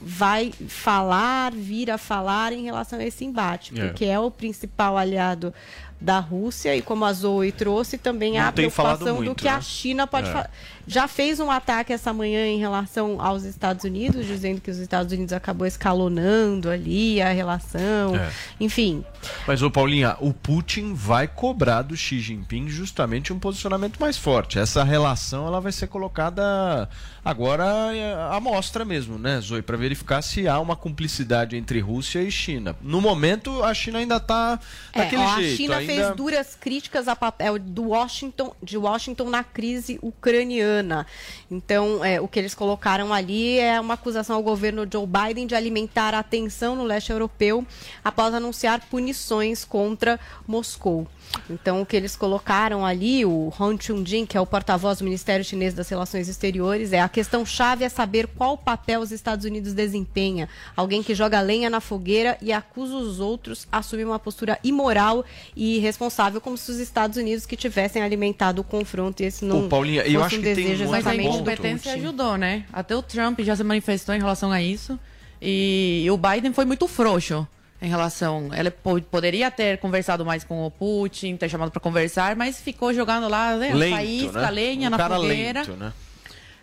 vai 0.00 0.50
falar, 0.66 1.52
vir 1.52 1.90
a 1.90 1.98
falar 1.98 2.52
em 2.54 2.64
relação 2.64 2.98
a 2.98 3.04
esse 3.04 3.22
embate, 3.24 3.78
É. 3.78 3.86
porque 3.86 4.06
é 4.06 4.18
o 4.18 4.30
principal 4.30 4.96
aliado 4.96 5.52
da 6.00 6.18
Rússia 6.18 6.74
e 6.74 6.80
como 6.80 7.04
a 7.04 7.12
Zoe 7.12 7.52
trouxe 7.52 7.98
também 7.98 8.38
Não 8.38 8.48
a 8.48 8.52
preocupação 8.52 9.16
do 9.16 9.22
muito, 9.22 9.34
que 9.34 9.48
a 9.48 9.56
né? 9.56 9.62
China 9.62 10.06
pode 10.06 10.28
É. 10.28 10.48
Já 10.86 11.06
fez 11.06 11.38
um 11.38 11.50
ataque 11.50 11.92
essa 11.92 12.12
manhã 12.12 12.46
em 12.46 12.58
relação 12.58 13.20
aos 13.20 13.44
Estados 13.44 13.84
Unidos, 13.84 14.26
dizendo 14.26 14.60
que 14.60 14.70
os 14.70 14.78
Estados 14.78 15.12
Unidos 15.12 15.32
acabou 15.32 15.64
escalonando 15.66 16.68
ali 16.68 17.20
a 17.22 17.30
relação, 17.30 18.16
É. 18.16 18.30
enfim. 18.58 19.04
Mas, 19.46 19.62
ô 19.62 19.70
Paulinha, 19.70 20.16
o 20.20 20.32
Putin 20.32 20.94
vai 20.94 21.28
cobrar 21.28 21.82
do 21.82 21.96
Xi 21.96 22.18
Jinping 22.18 22.68
justamente 22.68 23.32
um 23.32 23.38
posicionamento 23.38 24.00
mais 24.00 24.16
forte. 24.16 24.58
Essa 24.58 24.82
relação 24.82 25.46
ela 25.46 25.60
vai 25.60 25.70
ser 25.70 25.86
colocada 25.86 26.88
agora 27.24 27.64
é, 27.94 28.14
à 28.34 28.40
mostra 28.40 28.84
mesmo, 28.84 29.18
né, 29.18 29.40
Zoe? 29.40 29.62
Para 29.62 29.76
verificar 29.76 30.22
se 30.22 30.48
há 30.48 30.58
uma 30.58 30.74
cumplicidade 30.74 31.56
entre 31.56 31.78
Rússia 31.78 32.20
e 32.22 32.30
China. 32.32 32.74
No 32.82 33.00
momento, 33.00 33.62
a 33.62 33.72
China 33.74 33.98
ainda 33.98 34.16
está 34.16 34.58
É, 34.92 35.00
daquele 35.04 35.22
a 35.22 35.36
jeito. 35.36 35.56
Fez 35.96 36.16
duras 36.16 36.54
críticas 36.54 37.08
ao 37.08 37.16
papel 37.16 37.58
do 37.58 37.88
Washington, 37.88 38.54
de 38.62 38.76
Washington 38.76 39.30
na 39.30 39.44
crise 39.44 39.98
ucraniana. 40.02 41.06
Então, 41.50 42.04
é, 42.04 42.20
o 42.20 42.28
que 42.28 42.38
eles 42.38 42.54
colocaram 42.54 43.12
ali 43.12 43.58
é 43.58 43.80
uma 43.80 43.94
acusação 43.94 44.36
ao 44.36 44.42
governo 44.42 44.86
Joe 44.90 45.06
Biden 45.06 45.46
de 45.46 45.54
alimentar 45.54 46.14
a 46.14 46.22
tensão 46.22 46.74
no 46.74 46.84
leste 46.84 47.10
europeu 47.10 47.66
após 48.04 48.34
anunciar 48.34 48.80
punições 48.88 49.64
contra 49.64 50.18
Moscou. 50.46 51.06
Então, 51.48 51.82
o 51.82 51.86
que 51.86 51.96
eles 51.96 52.16
colocaram 52.16 52.84
ali, 52.84 53.24
o 53.24 53.52
Han 53.58 53.76
Chun-jin, 53.78 54.26
que 54.26 54.36
é 54.36 54.40
o 54.40 54.46
porta-voz 54.46 54.98
do 54.98 55.04
Ministério 55.04 55.44
Chinês 55.44 55.74
das 55.74 55.88
Relações 55.88 56.28
Exteriores, 56.28 56.92
é 56.92 57.00
a 57.00 57.08
questão 57.08 57.44
chave 57.44 57.84
é 57.84 57.88
saber 57.88 58.26
qual 58.26 58.56
papel 58.56 59.00
os 59.00 59.12
Estados 59.12 59.44
Unidos 59.44 59.72
desempenha. 59.72 60.48
Alguém 60.76 61.02
que 61.02 61.14
joga 61.14 61.40
lenha 61.40 61.70
na 61.70 61.80
fogueira 61.80 62.36
e 62.40 62.52
acusa 62.52 62.96
os 62.96 63.20
outros 63.20 63.66
a 63.70 63.78
assumir 63.78 64.04
uma 64.04 64.18
postura 64.18 64.58
imoral 64.62 65.24
e 65.56 65.76
irresponsável, 65.76 66.40
como 66.40 66.56
se 66.56 66.70
os 66.70 66.78
Estados 66.78 67.16
Unidos 67.16 67.46
que 67.46 67.56
tivessem 67.56 68.02
alimentado 68.02 68.60
o 68.60 68.64
confronto 68.64 69.22
e 69.22 69.26
esse 69.26 69.44
não 69.44 69.66
Ô, 69.66 69.68
Paulinha, 69.68 70.02
eu 70.02 70.22
acho 70.22 70.36
um 70.36 70.42
que 70.42 70.54
tem 70.54 70.86
um 70.86 70.90
Mas 70.90 71.06
a 71.06 71.14
incompetência 71.14 71.94
ajudou, 71.94 72.36
né? 72.36 72.64
Até 72.72 72.96
o 72.96 73.02
Trump 73.02 73.40
já 73.40 73.56
se 73.56 73.64
manifestou 73.64 74.14
em 74.14 74.18
relação 74.18 74.52
a 74.52 74.62
isso. 74.62 74.98
E 75.42 76.06
o 76.10 76.16
Biden 76.16 76.52
foi 76.52 76.64
muito 76.64 76.86
frouxo 76.86 77.46
em 77.80 77.88
relação. 77.88 78.48
Po- 78.82 79.00
poderia 79.02 79.50
ter 79.50 79.78
conversado 79.78 80.24
mais 80.24 80.44
com 80.44 80.66
o 80.66 80.70
Putin, 80.70 81.36
ter 81.36 81.48
chamado 81.48 81.70
para 81.70 81.80
conversar, 81.80 82.36
mas 82.36 82.60
ficou 82.60 82.92
jogando 82.92 83.28
lá, 83.28 83.56
né? 83.56 83.72
Lento, 83.74 83.94
faísca, 83.96 84.40
né? 84.42 84.50
lenha 84.50 84.88
um 84.88 84.90
na 84.90 84.96
cara 84.96 85.16
fogueira. 85.16 85.60
lento, 85.60 85.72
né? 85.76 85.92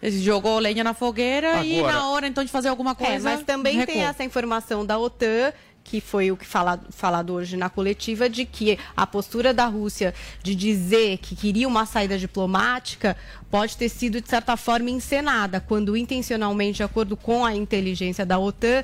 Ele 0.02 0.22
jogou 0.22 0.60
lenha 0.60 0.84
na 0.84 0.94
fogueira 0.94 1.64
e 1.66 1.80
Agora- 1.80 1.94
na 1.94 2.10
hora 2.10 2.28
então 2.28 2.44
de 2.44 2.52
fazer 2.52 2.68
alguma 2.70 2.94
coisa. 2.94 3.14
É, 3.16 3.20
mas 3.20 3.44
também 3.44 3.78
tem 3.78 3.96
recuou. 3.96 4.06
essa 4.06 4.24
informação 4.24 4.86
da 4.86 4.98
OTAN 5.00 5.52
que 5.84 6.02
foi 6.02 6.30
o 6.34 6.36
que 6.36 6.46
falado, 6.46 6.86
falado 6.92 7.32
hoje 7.34 7.56
na 7.56 7.70
coletiva, 7.70 8.30
de 8.30 8.44
que 8.44 8.78
a 8.96 9.08
postura 9.08 9.54
da 9.54 9.68
Rússia 9.68 10.14
de 10.44 10.54
dizer 10.54 11.18
que 11.20 11.34
queria 11.34 11.66
uma 11.66 11.86
saída 11.86 12.18
diplomática 12.18 13.16
pode 13.50 13.78
ter 13.78 13.88
sido, 13.88 14.20
de 14.20 14.28
certa 14.30 14.58
forma, 14.58 14.90
encenada, 14.90 15.62
quando 15.62 15.96
intencionalmente, 15.96 16.76
de 16.78 16.84
acordo 16.84 17.16
com 17.16 17.46
a 17.46 17.56
inteligência 17.56 18.26
da 18.26 18.38
OTAN, 18.38 18.84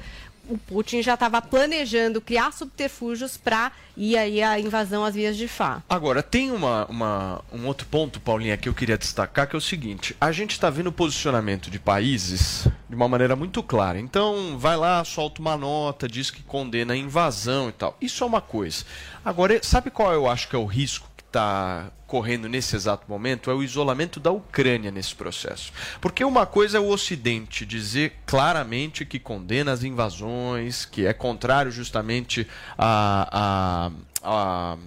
o 0.49 0.57
Putin 0.57 1.01
já 1.01 1.13
estava 1.13 1.41
planejando 1.41 2.19
criar 2.21 2.51
subterfúgios 2.51 3.37
para 3.37 3.71
ir 3.95 4.17
aí 4.17 4.41
a 4.41 4.59
invasão 4.59 5.05
às 5.05 5.13
vias 5.15 5.37
de 5.37 5.47
Fá. 5.47 5.81
Agora, 5.87 6.21
tem 6.23 6.51
uma, 6.51 6.85
uma- 6.87 7.41
um 7.53 7.65
outro 7.67 7.87
ponto, 7.87 8.19
Paulinha, 8.19 8.57
que 8.57 8.67
eu 8.67 8.73
queria 8.73 8.97
destacar, 8.97 9.47
que 9.47 9.55
é 9.55 9.57
o 9.57 9.61
seguinte: 9.61 10.15
a 10.19 10.31
gente 10.31 10.51
está 10.51 10.69
vendo 10.69 10.87
o 10.87 10.91
posicionamento 10.91 11.69
de 11.69 11.79
países 11.79 12.67
de 12.89 12.95
uma 12.95 13.07
maneira 13.07 13.35
muito 13.35 13.61
clara. 13.63 13.99
Então, 13.99 14.57
vai 14.57 14.75
lá, 14.75 15.03
solta 15.03 15.39
uma 15.41 15.55
nota, 15.55 16.07
diz 16.07 16.29
que 16.31 16.41
condena 16.43 16.93
a 16.93 16.97
invasão 16.97 17.69
e 17.69 17.71
tal. 17.71 17.95
Isso 18.01 18.23
é 18.23 18.27
uma 18.27 18.41
coisa. 18.41 18.83
Agora, 19.23 19.59
sabe 19.63 19.89
qual 19.89 20.11
eu 20.13 20.27
acho 20.27 20.47
que 20.49 20.55
é 20.55 20.59
o 20.59 20.65
risco 20.65 21.07
está 21.33 21.91
correndo 22.05 22.47
nesse 22.47 22.75
exato 22.75 23.05
momento? 23.09 23.49
É 23.49 23.53
o 23.53 23.63
isolamento 23.63 24.19
da 24.19 24.31
Ucrânia 24.31 24.91
nesse 24.91 25.15
processo. 25.15 25.73
Porque 25.99 26.23
uma 26.23 26.45
coisa 26.45 26.77
é 26.77 26.79
o 26.79 26.87
Ocidente 26.89 27.65
dizer 27.65 28.19
claramente 28.25 29.03
que 29.03 29.17
condena 29.19 29.71
as 29.71 29.83
invasões, 29.83 30.85
que 30.85 31.05
é 31.07 31.11
contrário 31.13 31.71
justamente 31.71 32.47
a, 32.77 33.89
a, 34.23 34.31
a, 34.31 34.77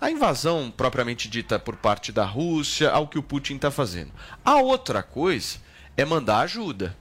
a 0.00 0.10
invasão 0.10 0.72
propriamente 0.74 1.28
dita 1.28 1.58
por 1.58 1.74
parte 1.76 2.12
da 2.12 2.24
Rússia, 2.24 2.90
ao 2.90 3.08
que 3.08 3.18
o 3.18 3.22
Putin 3.22 3.56
está 3.56 3.70
fazendo. 3.70 4.12
A 4.44 4.56
outra 4.56 5.02
coisa 5.02 5.58
é 5.96 6.04
mandar 6.04 6.40
ajuda. 6.40 6.96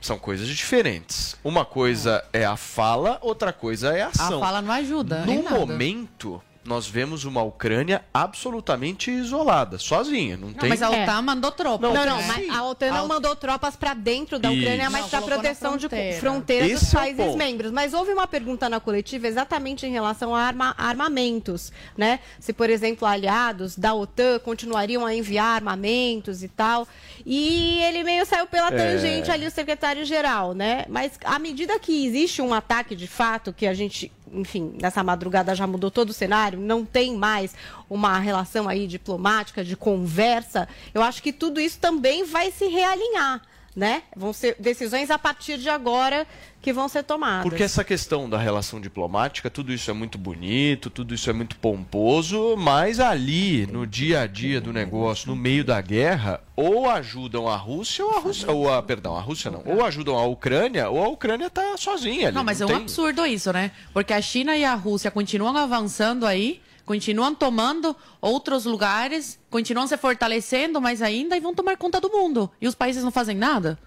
São 0.00 0.16
coisas 0.16 0.46
diferentes. 0.46 1.34
Uma 1.42 1.64
coisa 1.64 2.24
é 2.32 2.44
a 2.44 2.56
fala, 2.56 3.18
outra 3.20 3.52
coisa 3.52 3.88
é 3.96 4.02
a 4.02 4.06
A 4.06 4.10
ação. 4.10 4.38
fala 4.38 4.62
não 4.62 4.72
ajuda. 4.72 5.26
No 5.26 5.42
momento, 5.42 6.40
nós 6.68 6.86
vemos 6.86 7.24
uma 7.24 7.42
Ucrânia 7.42 8.04
absolutamente 8.12 9.10
isolada, 9.10 9.78
sozinha. 9.78 10.36
Não, 10.36 10.48
Não, 10.48 10.54
tem. 10.54 10.68
mas 10.68 10.82
a 10.82 10.90
OTAN 10.90 11.22
mandou 11.22 11.50
tropas. 11.50 11.92
Não, 11.92 12.06
não, 12.06 12.16
né? 12.18 12.24
mas 12.28 12.50
a 12.56 12.64
OTAN 12.64 12.92
não 12.92 13.08
mandou 13.08 13.34
tropas 13.34 13.74
para 13.74 13.94
dentro 13.94 14.38
da 14.38 14.52
Isso. 14.52 14.60
Ucrânia, 14.62 14.90
mas 14.90 15.02
Não, 15.02 15.08
para 15.08 15.20
proteção 15.22 15.76
de 15.76 15.88
fronteira. 15.88 16.20
fronteiras 16.20 16.70
dos 16.72 16.82
Esse 16.82 16.94
é 16.94 16.98
o 16.98 17.02
países 17.02 17.24
ponto. 17.24 17.38
membros. 17.38 17.72
Mas 17.72 17.94
houve 17.94 18.12
uma 18.12 18.26
pergunta 18.26 18.68
na 18.68 18.78
coletiva 18.78 19.26
exatamente 19.26 19.86
em 19.86 19.90
relação 19.90 20.34
a 20.34 20.42
arma- 20.42 20.74
armamentos, 20.78 21.72
né? 21.96 22.20
Se, 22.38 22.52
por 22.52 22.68
exemplo, 22.70 23.06
aliados 23.08 23.76
da 23.76 23.94
OTAN 23.94 24.38
continuariam 24.40 25.04
a 25.06 25.14
enviar 25.14 25.54
armamentos 25.56 26.42
e 26.42 26.48
tal. 26.48 26.86
E 27.24 27.80
ele 27.80 28.04
meio 28.04 28.24
saiu 28.26 28.46
pela 28.46 28.68
É. 28.68 28.76
tangente 28.76 29.30
ali, 29.30 29.46
o 29.46 29.50
secretário-geral, 29.50 30.52
né? 30.54 30.84
Mas 30.88 31.12
à 31.24 31.38
medida 31.38 31.78
que 31.78 32.06
existe 32.06 32.42
um 32.42 32.52
ataque 32.52 32.94
de 32.94 33.06
fato, 33.06 33.52
que 33.52 33.66
a 33.66 33.72
gente, 33.74 34.12
enfim, 34.32 34.74
nessa 34.80 35.02
madrugada 35.02 35.54
já 35.54 35.66
mudou 35.66 35.90
todo 35.90 36.10
o 36.10 36.12
cenário, 36.12 36.58
não 36.58 36.84
tem 36.84 37.16
mais 37.16 37.54
uma 37.88 38.18
relação 38.18 38.68
aí 38.68 38.86
diplomática, 38.86 39.64
de 39.64 39.76
conversa, 39.76 40.68
eu 40.92 41.02
acho 41.02 41.22
que 41.22 41.32
tudo 41.32 41.60
isso 41.60 41.78
também 41.78 42.24
vai 42.24 42.50
se 42.50 42.66
realinhar. 42.66 43.42
Né? 43.78 44.02
Vão 44.16 44.32
ser 44.32 44.56
decisões 44.58 45.08
a 45.08 45.16
partir 45.16 45.56
de 45.56 45.68
agora 45.68 46.26
que 46.60 46.72
vão 46.72 46.88
ser 46.88 47.04
tomadas. 47.04 47.44
Porque 47.48 47.62
essa 47.62 47.84
questão 47.84 48.28
da 48.28 48.36
relação 48.36 48.80
diplomática, 48.80 49.48
tudo 49.48 49.72
isso 49.72 49.88
é 49.88 49.94
muito 49.94 50.18
bonito, 50.18 50.90
tudo 50.90 51.14
isso 51.14 51.30
é 51.30 51.32
muito 51.32 51.56
pomposo, 51.56 52.56
mas 52.58 52.98
ali, 52.98 53.68
no 53.68 53.86
dia 53.86 54.22
a 54.22 54.26
dia 54.26 54.60
do 54.60 54.72
negócio, 54.72 55.28
no 55.28 55.36
meio 55.36 55.64
da 55.64 55.80
guerra, 55.80 56.40
ou 56.56 56.90
ajudam 56.90 57.46
a 57.48 57.54
Rússia 57.54 58.04
ou 58.04 58.16
a 58.16 58.18
Rússia, 58.18 58.50
ou 58.50 58.72
a, 58.72 58.82
perdão, 58.82 59.16
a 59.16 59.20
Rússia 59.20 59.48
não, 59.48 59.62
ou 59.64 59.84
ajudam 59.84 60.18
a 60.18 60.26
Ucrânia, 60.26 60.90
ou 60.90 61.04
a 61.04 61.08
Ucrânia 61.08 61.48
tá 61.48 61.76
sozinha 61.76 62.26
ali. 62.26 62.34
Não, 62.36 62.42
mas 62.42 62.60
é 62.60 62.64
um 62.64 62.68
tem- 62.68 62.76
absurdo 62.78 63.24
isso, 63.24 63.52
né? 63.52 63.70
Porque 63.94 64.12
a 64.12 64.20
China 64.20 64.56
e 64.56 64.64
a 64.64 64.74
Rússia 64.74 65.12
continuam 65.12 65.56
avançando 65.56 66.26
aí, 66.26 66.60
continuam 66.88 67.34
tomando 67.34 67.94
outros 68.18 68.64
lugares, 68.64 69.38
continuam 69.50 69.86
se 69.86 69.96
fortalecendo, 69.98 70.80
mas 70.80 71.02
ainda 71.02 71.36
e 71.36 71.40
vão 71.40 71.54
tomar 71.54 71.76
conta 71.76 72.00
do 72.00 72.08
mundo. 72.08 72.50
E 72.60 72.66
os 72.66 72.74
países 72.74 73.04
não 73.04 73.10
fazem 73.10 73.36
nada? 73.36 73.78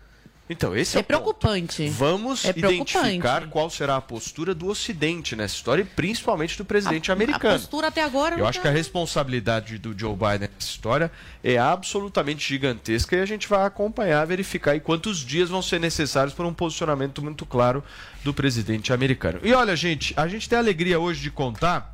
Então, 0.48 0.76
esse 0.76 0.98
é, 0.98 1.00
É 1.00 1.02
o 1.02 1.04
ponto. 1.04 1.08
preocupante. 1.08 1.88
Vamos 1.90 2.44
É 2.44 2.52
preocupante. 2.52 2.98
identificar 2.98 3.48
qual 3.48 3.70
será 3.70 3.96
a 3.96 4.02
postura 4.02 4.54
do 4.54 4.68
Ocidente 4.68 5.34
nessa 5.34 5.56
história 5.56 5.82
e 5.82 5.86
principalmente 5.86 6.58
do 6.58 6.66
presidente 6.66 7.10
A 7.10 7.14
americano. 7.14 7.58
postura 7.58 7.88
até 7.88 8.04
agora 8.04 8.38
Eu 8.38 8.46
acho 8.46 8.60
tá- 8.60 8.64
que 8.64 8.68
a 8.68 8.72
responsabilidade 8.72 9.78
do 9.78 9.98
Joe 9.98 10.14
Biden 10.14 10.50
nessa 10.54 10.68
história 10.70 11.10
é 11.42 11.58
absolutamente 11.58 12.48
gigantesca 12.48 13.16
e 13.16 13.22
a 13.22 13.26
gente 13.26 13.48
vai 13.48 13.66
acompanhar, 13.66 14.26
verificar 14.28 14.72
aí 14.72 14.80
quantos 14.82 15.20
dias 15.20 15.50
vão 15.50 15.62
ser 15.62 15.80
necessários 15.80 16.34
para 16.36 16.46
um 16.46 16.54
posicionamento 16.54 17.22
muito 17.24 17.46
claro 17.46 17.82
do 18.24 18.34
presidente 18.34 18.92
americano. 18.94 19.40
E 19.42 19.54
olha, 19.54 19.74
gente, 19.76 20.14
a 20.18 20.28
gente 20.28 20.48
tem 20.50 20.58
a 20.58 20.62
alegria 20.62 21.00
hoje 21.00 21.22
de 21.22 21.32
contar. 21.32 21.91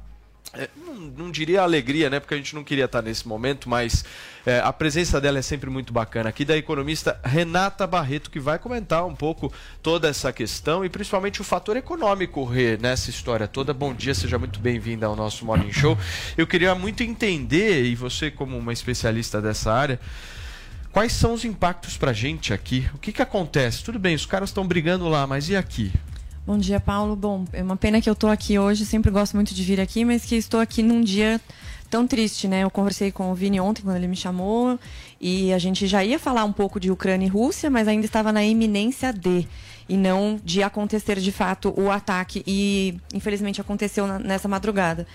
É, 0.58 0.70
não, 0.76 0.96
não 0.96 1.32
diria 1.32 1.62
alegria, 1.62 2.10
né? 2.10 2.20
Porque 2.20 2.34
a 2.34 2.38
gente 2.38 2.56
não 2.56 2.64
queria 2.64 2.86
estar 2.86 3.02
nesse 3.02 3.28
momento, 3.28 3.70
mas 3.70 4.04
é, 4.46 4.60
a 4.60 4.74
presença 4.74 5.22
dela 5.22 5.38
é 5.38 5.42
sempre 5.42 5.70
muito 5.70 5.94
bacana 5.94 6.30
aqui, 6.30 6.44
da 6.44 6.58
economista 6.58 7.20
Renata 7.24 7.86
Barreto, 7.86 8.32
que 8.32 8.40
vai 8.40 8.58
comentar 8.58 9.06
um 9.06 9.16
pouco 9.16 9.54
toda 9.84 10.08
essa 10.08 10.34
questão 10.34 10.84
e 10.84 10.90
principalmente 10.90 11.40
o 11.42 11.44
fator 11.44 11.78
econômico, 11.78 12.44
Rê, 12.44 12.78
nessa 12.78 13.10
história 13.10 13.48
toda. 13.48 13.74
Bom 13.74 13.94
dia, 13.94 14.14
seja 14.14 14.40
muito 14.40 14.60
bem-vinda 14.60 15.06
ao 15.06 15.16
nosso 15.16 15.46
Morning 15.46 15.72
Show. 15.72 15.98
Eu 16.36 16.48
queria 16.48 16.74
muito 16.74 17.04
entender, 17.04 17.84
e 17.86 17.96
você, 17.96 18.32
como 18.32 18.58
uma 18.58 18.74
especialista 18.74 19.42
dessa 19.42 19.72
área, 19.72 20.00
quais 20.92 21.12
são 21.12 21.34
os 21.34 21.46
impactos 21.46 21.98
pra 21.98 22.12
gente 22.14 22.54
aqui? 22.54 22.90
O 22.94 22.98
que, 22.98 23.12
que 23.12 23.22
acontece? 23.22 23.84
Tudo 23.84 24.00
bem, 24.00 24.16
os 24.16 24.26
caras 24.26 24.50
estão 24.50 24.66
brigando 24.66 25.08
lá, 25.08 25.28
mas 25.28 25.50
e 25.50 25.56
aqui? 25.56 25.94
Bom 26.48 26.58
dia, 26.58 26.80
Paulo. 26.80 27.14
Bom, 27.14 27.44
é 27.52 27.62
uma 27.62 27.76
pena 27.76 28.00
que 28.00 28.10
eu 28.10 28.16
tô 28.16 28.28
aqui 28.28 28.58
hoje, 28.58 28.86
sempre 28.86 29.12
gosto 29.12 29.34
muito 29.34 29.54
de 29.54 29.62
vir 29.62 29.82
aqui, 29.82 30.06
mas 30.06 30.24
que 30.24 30.34
estou 30.34 30.62
aqui 30.62 30.82
num 30.82 31.02
dia 31.02 31.42
tão 31.90 32.08
triste, 32.08 32.48
né? 32.48 32.64
Eu 32.64 32.72
conversei 32.72 33.12
com 33.12 33.30
o 33.30 33.36
Vini 33.36 33.60
ontem 33.60 33.82
quando 33.82 33.98
ele 33.98 34.08
me 34.08 34.16
chamou 34.16 34.80
e 35.20 35.52
a 35.52 35.58
gente 35.58 35.86
já 35.88 36.06
ia 36.06 36.18
falar 36.18 36.46
um 36.46 36.54
pouco 36.54 36.80
de 36.80 36.90
Ucrânia 36.90 37.26
e 37.26 37.30
Rússia, 37.30 37.70
mas 37.70 37.86
ainda 37.86 38.06
estava 38.06 38.32
na 38.32 38.46
iminência 38.46 39.12
de 39.12 39.46
e 39.90 39.96
não 39.98 40.40
de 40.44 40.62
acontecer 40.64 41.20
de 41.20 41.32
fato 41.32 41.74
o 41.78 41.90
ataque 41.92 42.44
e 42.46 42.98
infelizmente 43.14 43.62
aconteceu 43.62 44.06
na- 44.08 44.20
nessa 44.20 44.48
madrugada. 44.48 45.08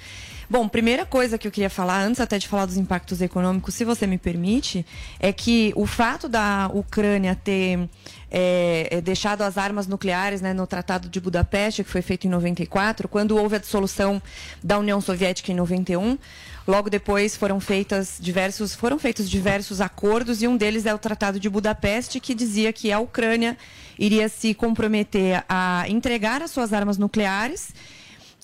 Bom, 0.51 0.69
primeira 0.69 1.07
coisa 1.07 1.39
que 1.39 1.49
eu 1.49 1.51
queria 1.53 1.71
falar, 1.71 2.03
antes 2.03 2.21
até 2.21 2.39
de 2.39 2.47
falar 2.47 2.67
dos 2.67 2.77
impactos 2.77 3.23
econômicos, 3.23 3.75
se 3.75 3.85
você 3.87 4.07
me 4.07 4.19
permite, 4.19 4.85
é 5.19 5.33
que 5.33 5.73
o 5.75 5.87
fato 5.87 6.29
da 6.29 6.71
Ucrânia 6.75 7.35
ter 7.35 7.89
é, 8.31 8.89
é, 8.91 9.01
deixado 9.01 9.43
as 9.43 9.57
armas 9.57 9.87
nucleares 9.87 10.41
né, 10.43 10.53
no 10.53 10.67
Tratado 10.67 11.09
de 11.09 11.21
Budapeste, 11.21 11.85
que 11.85 11.91
foi 11.91 12.03
feito 12.03 12.27
em 12.27 12.31
94, 12.31 13.09
quando 13.09 13.37
houve 13.37 13.57
a 13.57 13.59
dissolução 13.59 14.21
da 14.63 14.79
União 14.79 15.01
Soviética 15.01 15.53
em 15.53 15.55
91, 15.55 16.19
logo 16.67 16.91
depois 16.91 17.37
foram 17.37 17.59
feitas 17.61 18.17
diversos, 18.21 18.75
foram 18.75 18.99
feitos 18.99 19.29
diversos 19.31 19.81
acordos 19.81 20.43
e 20.43 20.49
um 20.49 20.57
deles 20.57 20.87
é 20.87 20.95
o 20.95 20.99
Tratado 20.99 21.39
de 21.41 21.49
Budapeste, 21.49 22.21
que 22.21 22.35
dizia 22.35 22.73
que 22.73 22.91
a 22.93 22.99
Ucrânia 22.99 23.57
iria 23.99 24.29
se 24.29 24.55
comprometer 24.55 25.45
a 25.49 25.85
entregar 25.89 26.43
as 26.43 26.51
suas 26.51 26.73
armas 26.73 26.99
nucleares 26.99 27.73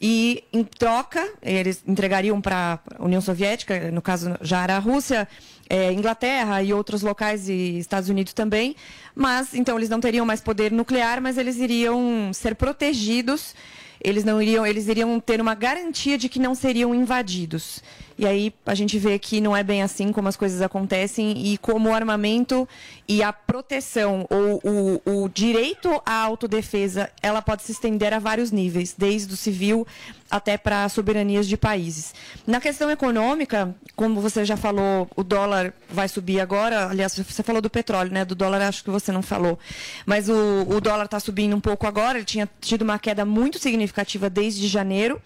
e, 0.00 0.44
em 0.52 0.62
troca, 0.62 1.28
eles 1.42 1.82
entregariam 1.86 2.40
para 2.40 2.78
a 2.98 3.04
União 3.04 3.20
Soviética, 3.20 3.90
no 3.90 4.00
caso 4.00 4.36
já 4.40 4.62
era 4.62 4.76
a 4.76 4.78
Rússia, 4.78 5.26
eh, 5.68 5.92
Inglaterra 5.92 6.62
e 6.62 6.72
outros 6.72 7.02
locais 7.02 7.48
e 7.48 7.78
Estados 7.78 8.08
Unidos 8.08 8.32
também. 8.32 8.76
Mas, 9.14 9.54
então, 9.54 9.76
eles 9.76 9.88
não 9.88 10.00
teriam 10.00 10.24
mais 10.24 10.40
poder 10.40 10.70
nuclear, 10.70 11.20
mas 11.20 11.36
eles 11.36 11.56
iriam 11.56 12.30
ser 12.32 12.54
protegidos. 12.54 13.54
Eles 14.00 14.22
não 14.22 14.40
iriam, 14.40 14.64
eles 14.64 14.86
iriam 14.86 15.18
ter 15.18 15.40
uma 15.40 15.56
garantia 15.56 16.16
de 16.16 16.28
que 16.28 16.38
não 16.38 16.54
seriam 16.54 16.94
invadidos. 16.94 17.82
E 18.18 18.26
aí 18.26 18.52
a 18.66 18.74
gente 18.74 18.98
vê 18.98 19.16
que 19.16 19.40
não 19.40 19.56
é 19.56 19.62
bem 19.62 19.80
assim 19.80 20.10
como 20.10 20.28
as 20.28 20.36
coisas 20.36 20.60
acontecem 20.60 21.52
e 21.52 21.56
como 21.56 21.88
o 21.88 21.94
armamento 21.94 22.68
e 23.06 23.22
a 23.22 23.32
proteção 23.32 24.26
ou 24.28 24.60
o, 24.64 25.24
o 25.24 25.28
direito 25.28 26.02
à 26.04 26.24
autodefesa, 26.24 27.10
ela 27.22 27.40
pode 27.40 27.62
se 27.62 27.70
estender 27.70 28.12
a 28.12 28.18
vários 28.18 28.50
níveis, 28.50 28.94
desde 28.98 29.32
o 29.32 29.36
civil 29.36 29.86
até 30.30 30.58
para 30.58 30.88
soberanias 30.88 31.46
de 31.46 31.56
países. 31.56 32.12
Na 32.46 32.60
questão 32.60 32.90
econômica, 32.90 33.74
como 33.94 34.20
você 34.20 34.44
já 34.44 34.56
falou, 34.56 35.08
o 35.16 35.22
dólar 35.22 35.72
vai 35.88 36.08
subir 36.08 36.40
agora. 36.40 36.88
Aliás, 36.88 37.16
você 37.16 37.42
falou 37.42 37.62
do 37.62 37.70
petróleo, 37.70 38.12
né? 38.12 38.24
Do 38.24 38.34
dólar 38.34 38.60
acho 38.62 38.84
que 38.84 38.90
você 38.90 39.10
não 39.10 39.22
falou. 39.22 39.58
Mas 40.04 40.28
o, 40.28 40.66
o 40.68 40.80
dólar 40.80 41.06
está 41.06 41.20
subindo 41.20 41.56
um 41.56 41.60
pouco 41.60 41.86
agora. 41.86 42.18
Ele 42.18 42.24
tinha 42.24 42.48
tido 42.60 42.82
uma 42.82 42.98
queda 42.98 43.24
muito 43.24 43.58
significativa 43.58 44.28
desde 44.28 44.66
janeiro 44.68 45.22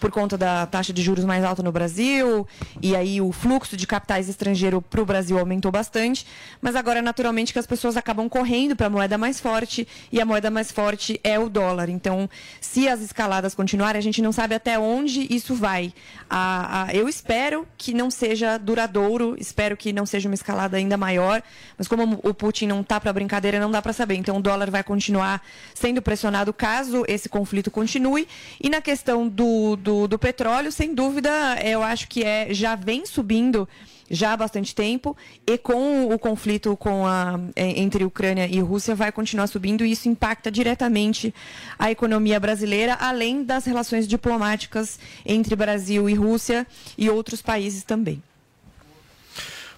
por 0.00 0.10
conta 0.10 0.36
da 0.38 0.66
taxa 0.66 0.92
de 0.92 1.02
juros 1.02 1.24
mais 1.24 1.44
alta 1.44 1.62
no 1.62 1.70
Brasil, 1.70 2.46
e 2.82 2.96
aí 2.96 3.20
o 3.20 3.30
fluxo 3.32 3.76
de 3.76 3.86
capitais 3.86 4.28
estrangeiro 4.28 4.80
para 4.80 5.00
o 5.00 5.04
Brasil 5.04 5.38
aumentou 5.38 5.70
bastante, 5.70 6.26
mas 6.60 6.74
agora 6.74 7.02
naturalmente 7.02 7.52
que 7.52 7.58
as 7.58 7.66
pessoas 7.66 7.96
acabam 7.96 8.28
correndo 8.28 8.74
para 8.74 8.86
a 8.86 8.90
moeda 8.90 9.18
mais 9.18 9.38
forte, 9.38 9.86
e 10.10 10.20
a 10.20 10.24
moeda 10.24 10.50
mais 10.50 10.72
forte 10.72 11.20
é 11.22 11.38
o 11.38 11.48
dólar. 11.48 11.88
Então, 11.88 12.28
se 12.60 12.88
as 12.88 13.00
escaladas 13.00 13.54
continuarem, 13.54 13.98
a 13.98 14.02
gente 14.02 14.22
não 14.22 14.32
sabe 14.32 14.54
até 14.54 14.78
onde 14.78 15.26
isso 15.32 15.54
vai. 15.54 15.92
A- 16.28 16.84
a- 16.88 16.94
eu 16.94 17.08
espero 17.08 17.66
que 17.76 17.92
não 17.92 18.10
seja 18.10 18.56
duradouro, 18.58 19.36
espero 19.38 19.76
que 19.76 19.92
não 19.92 20.06
seja 20.06 20.28
uma 20.28 20.34
escalada 20.34 20.76
ainda 20.76 20.96
maior, 20.96 21.42
mas 21.76 21.86
como 21.86 22.18
o 22.22 22.32
Putin 22.32 22.66
não 22.68 22.80
está 22.80 22.98
para 22.98 23.12
brincadeira, 23.12 23.60
não 23.60 23.70
dá 23.70 23.82
para 23.82 23.92
saber. 23.92 24.14
Então, 24.14 24.36
o 24.38 24.42
dólar 24.42 24.70
vai 24.70 24.82
continuar 24.82 25.42
sendo 25.74 26.00
pressionado 26.00 26.52
caso 26.52 27.04
esse 27.06 27.28
conflito 27.28 27.70
continue. 27.70 28.26
E 28.60 28.70
na 28.70 28.80
questão 28.80 29.28
do, 29.28 29.76
do, 29.76 29.89
do 30.08 30.18
petróleo, 30.18 30.70
sem 30.70 30.94
dúvida, 30.94 31.30
eu 31.62 31.82
acho 31.82 32.08
que 32.08 32.22
é, 32.24 32.52
já 32.52 32.74
vem 32.74 33.06
subindo 33.06 33.68
já 34.10 34.32
há 34.32 34.36
bastante 34.36 34.74
tempo 34.74 35.16
e 35.46 35.56
com 35.56 36.12
o 36.12 36.18
conflito 36.18 36.76
com 36.76 37.06
a, 37.06 37.38
eh, 37.54 37.80
entre 37.80 38.04
Ucrânia 38.04 38.46
e 38.46 38.58
Rússia 38.58 38.94
vai 38.94 39.12
continuar 39.12 39.46
subindo 39.46 39.84
e 39.84 39.92
isso 39.92 40.08
impacta 40.08 40.50
diretamente 40.50 41.32
a 41.78 41.90
economia 41.90 42.40
brasileira, 42.40 42.98
além 43.00 43.44
das 43.44 43.64
relações 43.64 44.08
diplomáticas 44.08 44.98
entre 45.24 45.54
Brasil 45.54 46.10
e 46.10 46.14
Rússia 46.14 46.66
e 46.98 47.08
outros 47.08 47.40
países 47.40 47.84
também. 47.84 48.20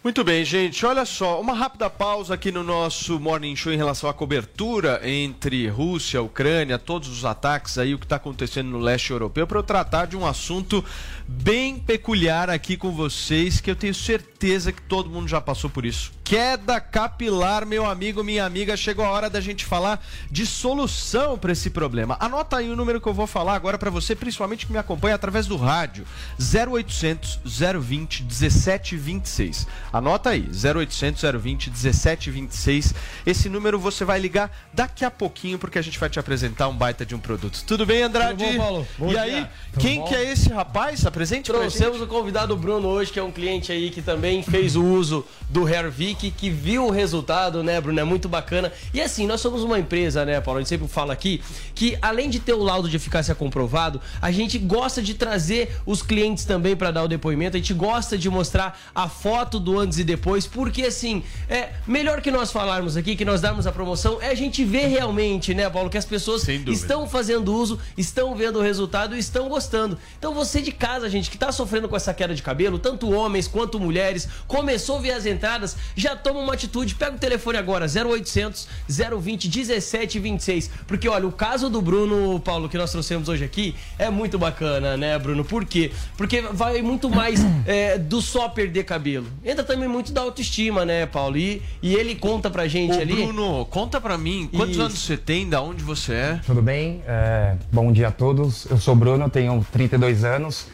Muito 0.05 0.25
bem, 0.25 0.45
gente. 0.45 0.85
Olha 0.85 1.05
só, 1.05 1.41
uma 1.41 1.55
rápida 1.55 1.89
pausa 1.89 2.35
aqui 2.35 2.51
no 2.51 2.65
nosso 2.65 3.21
Morning 3.21 3.55
Show 3.55 3.73
em 3.73 3.77
relação 3.77 4.11
à 4.11 4.13
cobertura 4.13 5.01
entre 5.09 5.69
Rússia, 5.69 6.21
Ucrânia, 6.21 6.77
todos 6.77 7.09
os 7.09 7.25
ataques 7.25 7.79
aí, 7.79 7.95
o 7.95 7.99
que 8.01 8.05
está 8.05 8.17
acontecendo 8.17 8.69
no 8.69 8.81
leste 8.81 9.13
europeu, 9.13 9.47
para 9.47 9.61
eu 9.61 9.63
tratar 9.63 10.07
de 10.07 10.17
um 10.17 10.27
assunto 10.27 10.85
bem 11.29 11.79
peculiar 11.79 12.51
aqui 12.51 12.77
com 12.77 12.91
vocês, 12.91 13.61
que 13.61 13.71
eu 13.71 13.77
tenho 13.77 13.95
certeza 13.95 14.73
que 14.73 14.83
todo 14.83 15.09
mundo 15.09 15.29
já 15.29 15.41
passou 15.41 15.71
por 15.71 15.87
isso. 15.87 16.11
Queda 16.33 16.81
capilar, 16.81 17.67
meu 17.67 17.85
amigo, 17.85 18.25
minha 18.25 18.47
amiga, 18.47 18.75
chegou 18.75 19.05
a 19.05 19.11
hora 19.11 19.29
da 19.29 19.39
gente 19.39 19.67
falar 19.67 20.03
de 20.31 20.47
solução 20.47 21.37
para 21.37 21.53
esse 21.53 21.69
problema. 21.69 22.17
Anota 22.19 22.57
aí 22.57 22.71
o 22.71 22.75
número 22.75 23.03
que 23.03 23.07
eu 23.07 23.13
vou 23.13 23.27
falar 23.27 23.55
agora 23.55 23.77
para 23.77 23.91
você, 23.91 24.17
principalmente 24.17 24.65
que 24.65 24.73
me 24.73 24.79
acompanha 24.79 25.15
através 25.15 25.47
do 25.47 25.59
rádio. 25.59 26.07
0800 26.41 27.39
020 27.45 28.23
1726. 28.23 29.67
Anota 29.93 30.31
aí, 30.31 30.49
0800 30.49 31.23
020 31.39 31.69
1726. 31.69 32.95
Esse 33.27 33.51
número 33.51 33.79
você 33.79 34.03
vai 34.03 34.19
ligar 34.19 34.51
daqui 34.73 35.05
a 35.05 35.11
pouquinho 35.11 35.59
porque 35.59 35.79
a 35.79 35.83
gente 35.83 35.99
vai 35.99 36.09
te 36.09 36.19
apresentar 36.19 36.67
um 36.67 36.75
baita 36.75 37.05
de 37.05 37.15
um 37.15 37.21
produto. 37.21 37.63
Tudo 37.67 37.85
bem, 37.85 38.05
Andrade? 38.05 38.43
Tudo 38.43 38.57
bom, 38.57 38.59
Paulo? 38.59 38.89
Bom 38.97 39.07
e 39.09 39.11
dia. 39.11 39.21
aí, 39.21 39.47
Tudo 39.75 39.83
quem 39.83 40.01
bom? 40.01 40.07
que 40.07 40.15
é 40.15 40.33
esse 40.33 40.49
rapaz? 40.49 41.05
Apresente 41.05 41.51
pra 41.51 41.61
gente. 41.65 41.77
Trouxemos 41.77 42.01
o 42.01 42.07
convidado 42.07 42.57
Bruno 42.57 42.89
hoje, 42.89 43.13
que 43.13 43.19
é 43.19 43.23
um 43.23 43.31
cliente 43.31 43.71
aí 43.71 43.91
que 43.91 44.01
também 44.01 44.43
fez 44.43 44.77
o 44.77 44.83
uso 44.83 45.27
do 45.51 45.69
Hervik, 45.69 46.22
que 46.31 46.51
viu 46.51 46.87
o 46.87 46.91
resultado, 46.91 47.63
né, 47.63 47.81
Bruno? 47.81 47.99
É 47.99 48.05
muito 48.05 48.29
bacana. 48.29 48.73
E 48.95 49.01
assim, 49.01 49.27
nós 49.27 49.41
somos 49.41 49.63
uma 49.63 49.79
empresa, 49.79 50.25
né, 50.25 50.41
Paulo? 50.41 50.59
A 50.59 50.63
gente 50.63 50.69
sempre 50.69 50.89
fala 50.89 51.13
aqui 51.13 51.43
que 51.75 51.97
além 52.01 52.31
de 52.31 52.39
ter 52.39 52.53
o 52.53 52.63
laudo 52.63 52.89
de 52.89 52.97
eficácia 52.97 53.35
comprovado, 53.35 54.01
a 54.21 54.31
gente 54.31 54.59
gosta 54.59 55.03
de 55.03 55.15
trazer 55.15 55.77
os 55.85 56.03
clientes 56.03 56.45
também 56.45 56.77
para 56.77 56.91
dar 56.91 57.03
o 57.03 57.09
depoimento. 57.09 57.57
A 57.57 57.61
gente 57.61 57.75
gosta 57.75 58.17
de 58.17 58.29
mostrar 58.31 58.79
a 58.95 59.09
foto 59.09 59.59
do 59.59 59.79
antes 59.79 59.99
e 59.99 60.05
depois, 60.05 60.47
porque 60.47 60.83
assim, 60.83 61.23
é 61.49 61.71
melhor 61.87 62.21
que 62.21 62.31
nós 62.31 62.53
falarmos 62.53 62.97
aqui, 62.97 63.17
que 63.17 63.25
nós 63.25 63.41
darmos 63.41 63.67
a 63.67 63.73
promoção, 63.73 64.19
é 64.21 64.29
a 64.29 64.35
gente 64.35 64.65
ver 64.65 64.87
realmente, 64.87 65.55
né, 65.55 65.69
Paulo, 65.69 65.91
que 65.91 65.99
as 65.99 66.05
pessoas 66.05 66.47
estão 66.49 67.09
fazendo 67.09 67.55
uso, 67.55 67.79
estão 67.97 68.35
vendo 68.35 68.59
o 68.59 68.63
resultado 68.63 69.17
e 69.17 69.19
estão 69.19 69.49
gostando. 69.49 69.99
Então 70.19 70.35
você 70.35 70.61
de 70.61 70.73
casa, 70.73 71.09
gente, 71.09 71.31
que 71.31 71.39
tá 71.39 71.51
sofrendo 71.53 71.89
com 71.89 71.97
essa 71.97 72.13
queda 72.15 72.35
de 72.35 72.43
cabelo, 72.43 72.79
tanto 72.79 73.11
homens 73.11 73.49
quanto 73.49 73.81
mulheres, 73.81 74.29
começou 74.47 74.99
a 74.99 75.01
ver 75.01 75.13
as 75.13 75.27
entradas, 75.27 75.77
já 76.03 76.17
toma 76.17 76.41
uma 76.41 76.55
atitude. 76.55 76.95
Pega 76.95 77.15
o 77.15 77.19
telefone 77.19 77.57
agora, 77.59 77.87
0800 77.87 78.69
020 78.89 79.49
1726. 79.49 80.71
Porque, 80.87 81.09
olha, 81.09 81.27
o 81.27 81.33
caso 81.33 81.71
do 81.71 81.81
Bruno, 81.81 82.41
Paulo, 82.41 82.69
que 82.69 82.77
nós 82.77 82.91
trouxemos 82.91 83.29
hoje 83.29 83.45
aqui, 83.45 83.75
é 83.99 84.11
muito 84.11 84.39
bacana, 84.39 84.97
né, 84.97 85.19
Bruno? 85.19 85.45
Por 85.45 85.65
quê? 85.65 85.93
Porque 86.17 86.41
vai 86.41 86.83
muito 86.83 87.09
mais 87.09 87.41
é, 87.67 87.99
do 87.99 88.21
só 88.21 88.49
perder 88.49 88.85
cabelo. 88.85 89.27
Entra 89.45 89.63
também 89.65 89.89
muito 89.89 90.13
da 90.13 90.23
autoestima, 90.23 90.85
né, 90.85 91.07
Paulo? 91.07 91.37
E, 91.37 91.63
e 91.81 91.95
ele 91.95 92.15
conta 92.15 92.51
pra 92.51 92.67
gente 92.67 92.97
Ô, 92.97 93.01
ali. 93.01 93.15
Bruno, 93.15 93.65
conta 93.67 94.01
pra 94.01 94.19
mim, 94.19 94.49
quantos 94.53 94.75
Isso. 94.75 94.83
anos 94.83 94.99
você 94.99 95.17
tem, 95.17 95.49
da 95.49 95.63
onde 95.63 95.85
você 95.85 96.13
é? 96.15 96.41
Tudo 96.45 96.61
bem? 96.61 97.03
É, 97.07 97.55
bom 97.71 97.93
dia 97.93 98.09
a 98.09 98.11
todos. 98.11 98.67
Eu 98.69 98.79
sou 98.79 98.95
o 98.95 98.97
Bruno, 98.97 99.31
tenho 99.31 99.65
32 99.73 100.25
anos. 100.25 100.67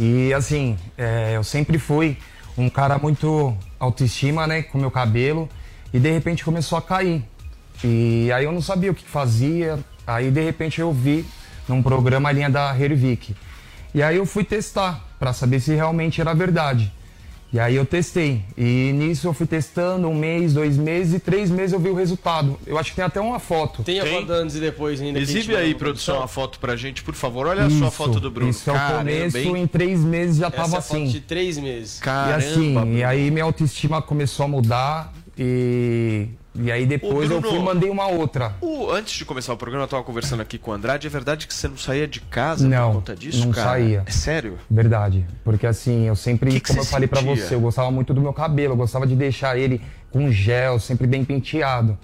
E 0.00 0.32
assim, 0.34 0.76
é, 0.98 1.36
eu 1.36 1.44
sempre 1.44 1.78
fui 1.78 2.16
um 2.56 2.68
cara 2.68 2.98
muito 2.98 3.56
autoestima, 3.78 4.46
né? 4.46 4.62
Com 4.62 4.78
meu 4.78 4.90
cabelo. 4.90 5.48
E 5.92 5.98
de 5.98 6.10
repente 6.10 6.44
começou 6.44 6.78
a 6.78 6.82
cair. 6.82 7.24
E 7.84 8.30
aí 8.32 8.44
eu 8.44 8.52
não 8.52 8.62
sabia 8.62 8.90
o 8.90 8.94
que 8.94 9.04
fazia. 9.04 9.78
Aí 10.06 10.30
de 10.30 10.42
repente 10.42 10.80
eu 10.80 10.92
vi 10.92 11.26
num 11.68 11.82
programa 11.82 12.28
a 12.28 12.32
linha 12.32 12.50
da 12.50 12.76
Hervik. 12.78 13.34
E 13.94 14.02
aí 14.02 14.16
eu 14.16 14.26
fui 14.26 14.44
testar 14.44 15.04
para 15.18 15.32
saber 15.32 15.60
se 15.60 15.74
realmente 15.74 16.20
era 16.20 16.34
verdade. 16.34 16.92
E 17.52 17.60
aí 17.60 17.76
eu 17.76 17.84
testei. 17.84 18.42
E 18.56 18.92
nisso 18.94 19.28
eu 19.28 19.34
fui 19.34 19.46
testando 19.46 20.08
um 20.08 20.14
mês, 20.14 20.54
dois 20.54 20.78
meses 20.78 21.14
e 21.14 21.18
três 21.18 21.50
meses 21.50 21.74
eu 21.74 21.78
vi 21.78 21.90
o 21.90 21.94
resultado. 21.94 22.58
Eu 22.66 22.78
acho 22.78 22.90
que 22.90 22.96
tem 22.96 23.04
até 23.04 23.20
uma 23.20 23.38
foto. 23.38 23.82
Tem 23.82 24.00
a 24.00 24.06
foto 24.06 24.32
antes 24.32 24.56
e 24.56 24.60
depois 24.60 25.00
ainda. 25.02 25.18
Exibe 25.18 25.54
aí, 25.54 25.74
produção, 25.74 26.22
a 26.22 26.26
foto 26.28 26.58
pra 26.58 26.76
gente, 26.76 27.02
por 27.02 27.14
favor. 27.14 27.46
Olha 27.46 27.68
só 27.68 27.86
a 27.86 27.90
foto 27.90 28.18
do 28.18 28.30
Bruno. 28.30 28.50
Isso 28.50 28.70
é 28.70 28.72
o 28.72 28.76
Caramba, 28.76 28.98
começo, 29.00 29.56
em 29.56 29.66
três 29.66 30.00
meses 30.00 30.36
já 30.38 30.46
Essa 30.46 30.56
tava 30.56 30.76
é 30.76 30.78
a 30.78 30.82
foto 30.82 30.96
assim. 30.96 31.08
de 31.08 31.20
três 31.20 31.58
meses. 31.58 32.00
e 32.00 32.32
assim, 32.32 32.94
e 32.96 33.04
aí 33.04 33.30
minha 33.30 33.44
autoestima 33.44 34.00
começou 34.00 34.44
a 34.44 34.48
mudar 34.48 35.12
e, 35.38 36.28
e 36.54 36.70
aí 36.70 36.84
depois 36.86 37.30
Ô, 37.30 37.34
eu 37.34 37.40
Bruno, 37.40 37.54
fui 37.56 37.58
e 37.58 37.62
mandei 37.64 37.88
uma 37.90 38.06
outra. 38.08 38.54
O- 38.60 38.90
antes 38.90 39.14
de 39.14 39.24
começar 39.24 39.52
o 39.52 39.56
programa, 39.56 39.84
eu 39.84 39.88
tava 39.88 40.02
conversando 40.02 40.40
aqui 40.42 40.58
com 40.58 40.70
o 40.70 40.74
Andrade. 40.74 41.06
É 41.06 41.10
verdade 41.10 41.46
que 41.46 41.54
você 41.54 41.66
não 41.68 41.76
saía 41.78 42.06
de 42.06 42.20
casa 42.20 42.68
Não, 42.68 42.88
por 42.90 42.94
conta 42.96 43.16
disso, 43.16 43.44
não 43.44 43.52
cara? 43.52 43.70
saía. 43.70 44.02
É 44.06 44.10
sério? 44.10 44.58
Verdade. 44.70 45.26
Porque 45.44 45.66
assim, 45.66 46.04
eu 46.06 46.14
sempre, 46.16 46.50
Que 46.50 46.60
que 46.60 46.68
como 46.68 46.80
eu 46.80 46.84
falei 46.84 47.08
pra 47.08 47.20
sentia? 47.20 47.36
você, 47.36 47.54
eu 47.54 47.60
gostava 47.60 47.90
muito 47.90 48.12
do 48.12 48.20
meu 48.20 48.32
cabelo, 48.32 48.72
eu 48.74 48.76
gostava 48.76 49.06
de 49.06 49.16
deixar 49.16 49.56
ele 49.58 49.80
com 50.10 50.30
gel, 50.30 50.78
sempre 50.78 51.06
bem 51.06 51.24
penteado. 51.24 51.96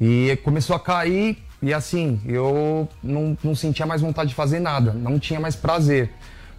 E 0.00 0.38
começou 0.44 0.76
a 0.76 0.80
cair 0.80 1.38
e 1.60 1.74
assim, 1.74 2.20
eu 2.24 2.88
não, 3.02 3.36
não 3.42 3.52
sentia 3.54 3.84
mais 3.84 4.00
vontade 4.00 4.28
de 4.28 4.34
fazer 4.36 4.60
nada, 4.60 4.92
não 4.92 5.18
tinha 5.18 5.40
mais 5.40 5.56
prazer. 5.56 6.10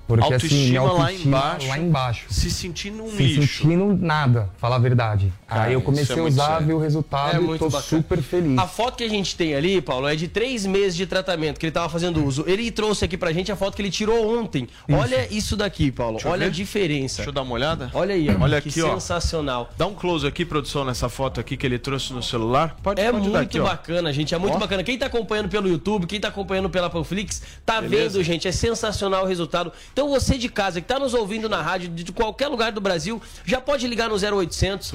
Porque 0.09 0.33
assim, 0.33 0.69
minha 0.69 0.79
Autoestima 0.79 0.93
lá 0.93 1.01
autoestima 1.03 1.37
embaixo. 1.37 1.67
lá 1.67 1.77
embaixo. 1.77 2.25
Se 2.31 2.49
sentindo 2.49 3.03
um 3.03 3.11
Se 3.11 3.23
lixo. 3.23 3.63
sentindo 3.63 3.95
nada, 3.95 4.49
falar 4.57 4.77
a 4.77 4.79
verdade. 4.79 5.31
Cara, 5.47 5.63
aí 5.65 5.73
eu 5.73 5.79
isso 5.79 5.85
comecei 5.85 6.15
é 6.15 6.19
a 6.19 6.23
usar, 6.23 6.47
sério. 6.53 6.65
vi 6.67 6.73
o 6.73 6.79
resultado 6.79 7.51
É 7.51 7.55
e 7.55 7.59
tô 7.59 7.65
bacana. 7.69 7.83
super 7.83 8.21
feliz. 8.21 8.57
A 8.57 8.65
foto 8.67 8.97
que 8.97 9.03
a 9.03 9.09
gente 9.09 9.35
tem 9.35 9.53
ali, 9.53 9.79
Paulo, 9.81 10.07
é 10.07 10.15
de 10.15 10.27
três 10.27 10.65
meses 10.65 10.95
de 10.95 11.05
tratamento 11.05 11.59
que 11.59 11.65
ele 11.67 11.71
tava 11.71 11.87
fazendo 11.89 12.25
uso. 12.25 12.43
Ele 12.47 12.71
trouxe 12.71 13.05
aqui 13.05 13.15
pra 13.17 13.31
gente 13.31 13.51
a 13.51 13.55
foto 13.55 13.75
que 13.75 13.81
ele 13.83 13.91
tirou 13.91 14.37
ontem. 14.39 14.67
Olha 14.91 15.27
isso 15.31 15.55
daqui, 15.55 15.91
Paulo. 15.91 16.13
Deixa 16.15 16.29
Olha 16.29 16.47
a 16.47 16.49
diferença. 16.49 17.17
Deixa 17.17 17.29
eu 17.29 17.33
dar 17.33 17.43
uma 17.43 17.53
olhada. 17.53 17.91
Olha 17.93 18.15
aí, 18.15 18.27
ó. 18.29 18.43
Olha 18.43 18.59
que 18.61 18.69
aqui, 18.69 18.81
ó. 18.81 18.93
sensacional. 18.93 19.69
Dá 19.77 19.85
um 19.85 19.93
close 19.93 20.25
aqui, 20.25 20.43
produção, 20.43 20.83
nessa 20.83 21.07
foto 21.07 21.39
aqui 21.39 21.55
que 21.55 21.65
ele 21.67 21.77
trouxe 21.77 22.13
no 22.13 22.23
celular. 22.23 22.75
Pode, 22.81 22.99
É 22.99 23.05
pode 23.11 23.17
muito 23.21 23.33
dar 23.33 23.41
aqui, 23.41 23.59
ó. 23.59 23.63
bacana, 23.63 24.11
gente. 24.11 24.33
É 24.33 24.37
muito 24.39 24.55
Ó. 24.55 24.59
bacana. 24.59 24.83
Quem 24.83 24.97
tá 24.97 25.05
acompanhando 25.05 25.49
pelo 25.49 25.67
YouTube, 25.69 26.07
quem 26.07 26.19
tá 26.19 26.29
acompanhando 26.29 26.69
pela 26.69 26.89
Panflix, 26.89 27.41
tá 27.65 27.79
Beleza. 27.81 28.13
vendo, 28.17 28.23
gente. 28.23 28.47
É 28.47 28.51
sensacional 28.51 29.23
o 29.23 29.27
resultado. 29.27 29.71
Então 29.99 30.07
você 30.07 30.37
de 30.37 30.47
casa 30.47 30.79
que 30.79 30.87
tá 30.87 30.97
nos 30.97 31.13
ouvindo 31.13 31.49
na 31.49 31.61
rádio 31.61 31.89
de 31.89 32.09
qualquer 32.13 32.47
lugar 32.47 32.71
do 32.71 32.79
Brasil, 32.79 33.21
já 33.43 33.59
pode 33.59 33.85
ligar 33.85 34.07
no 34.07 34.15
0800 34.15 34.93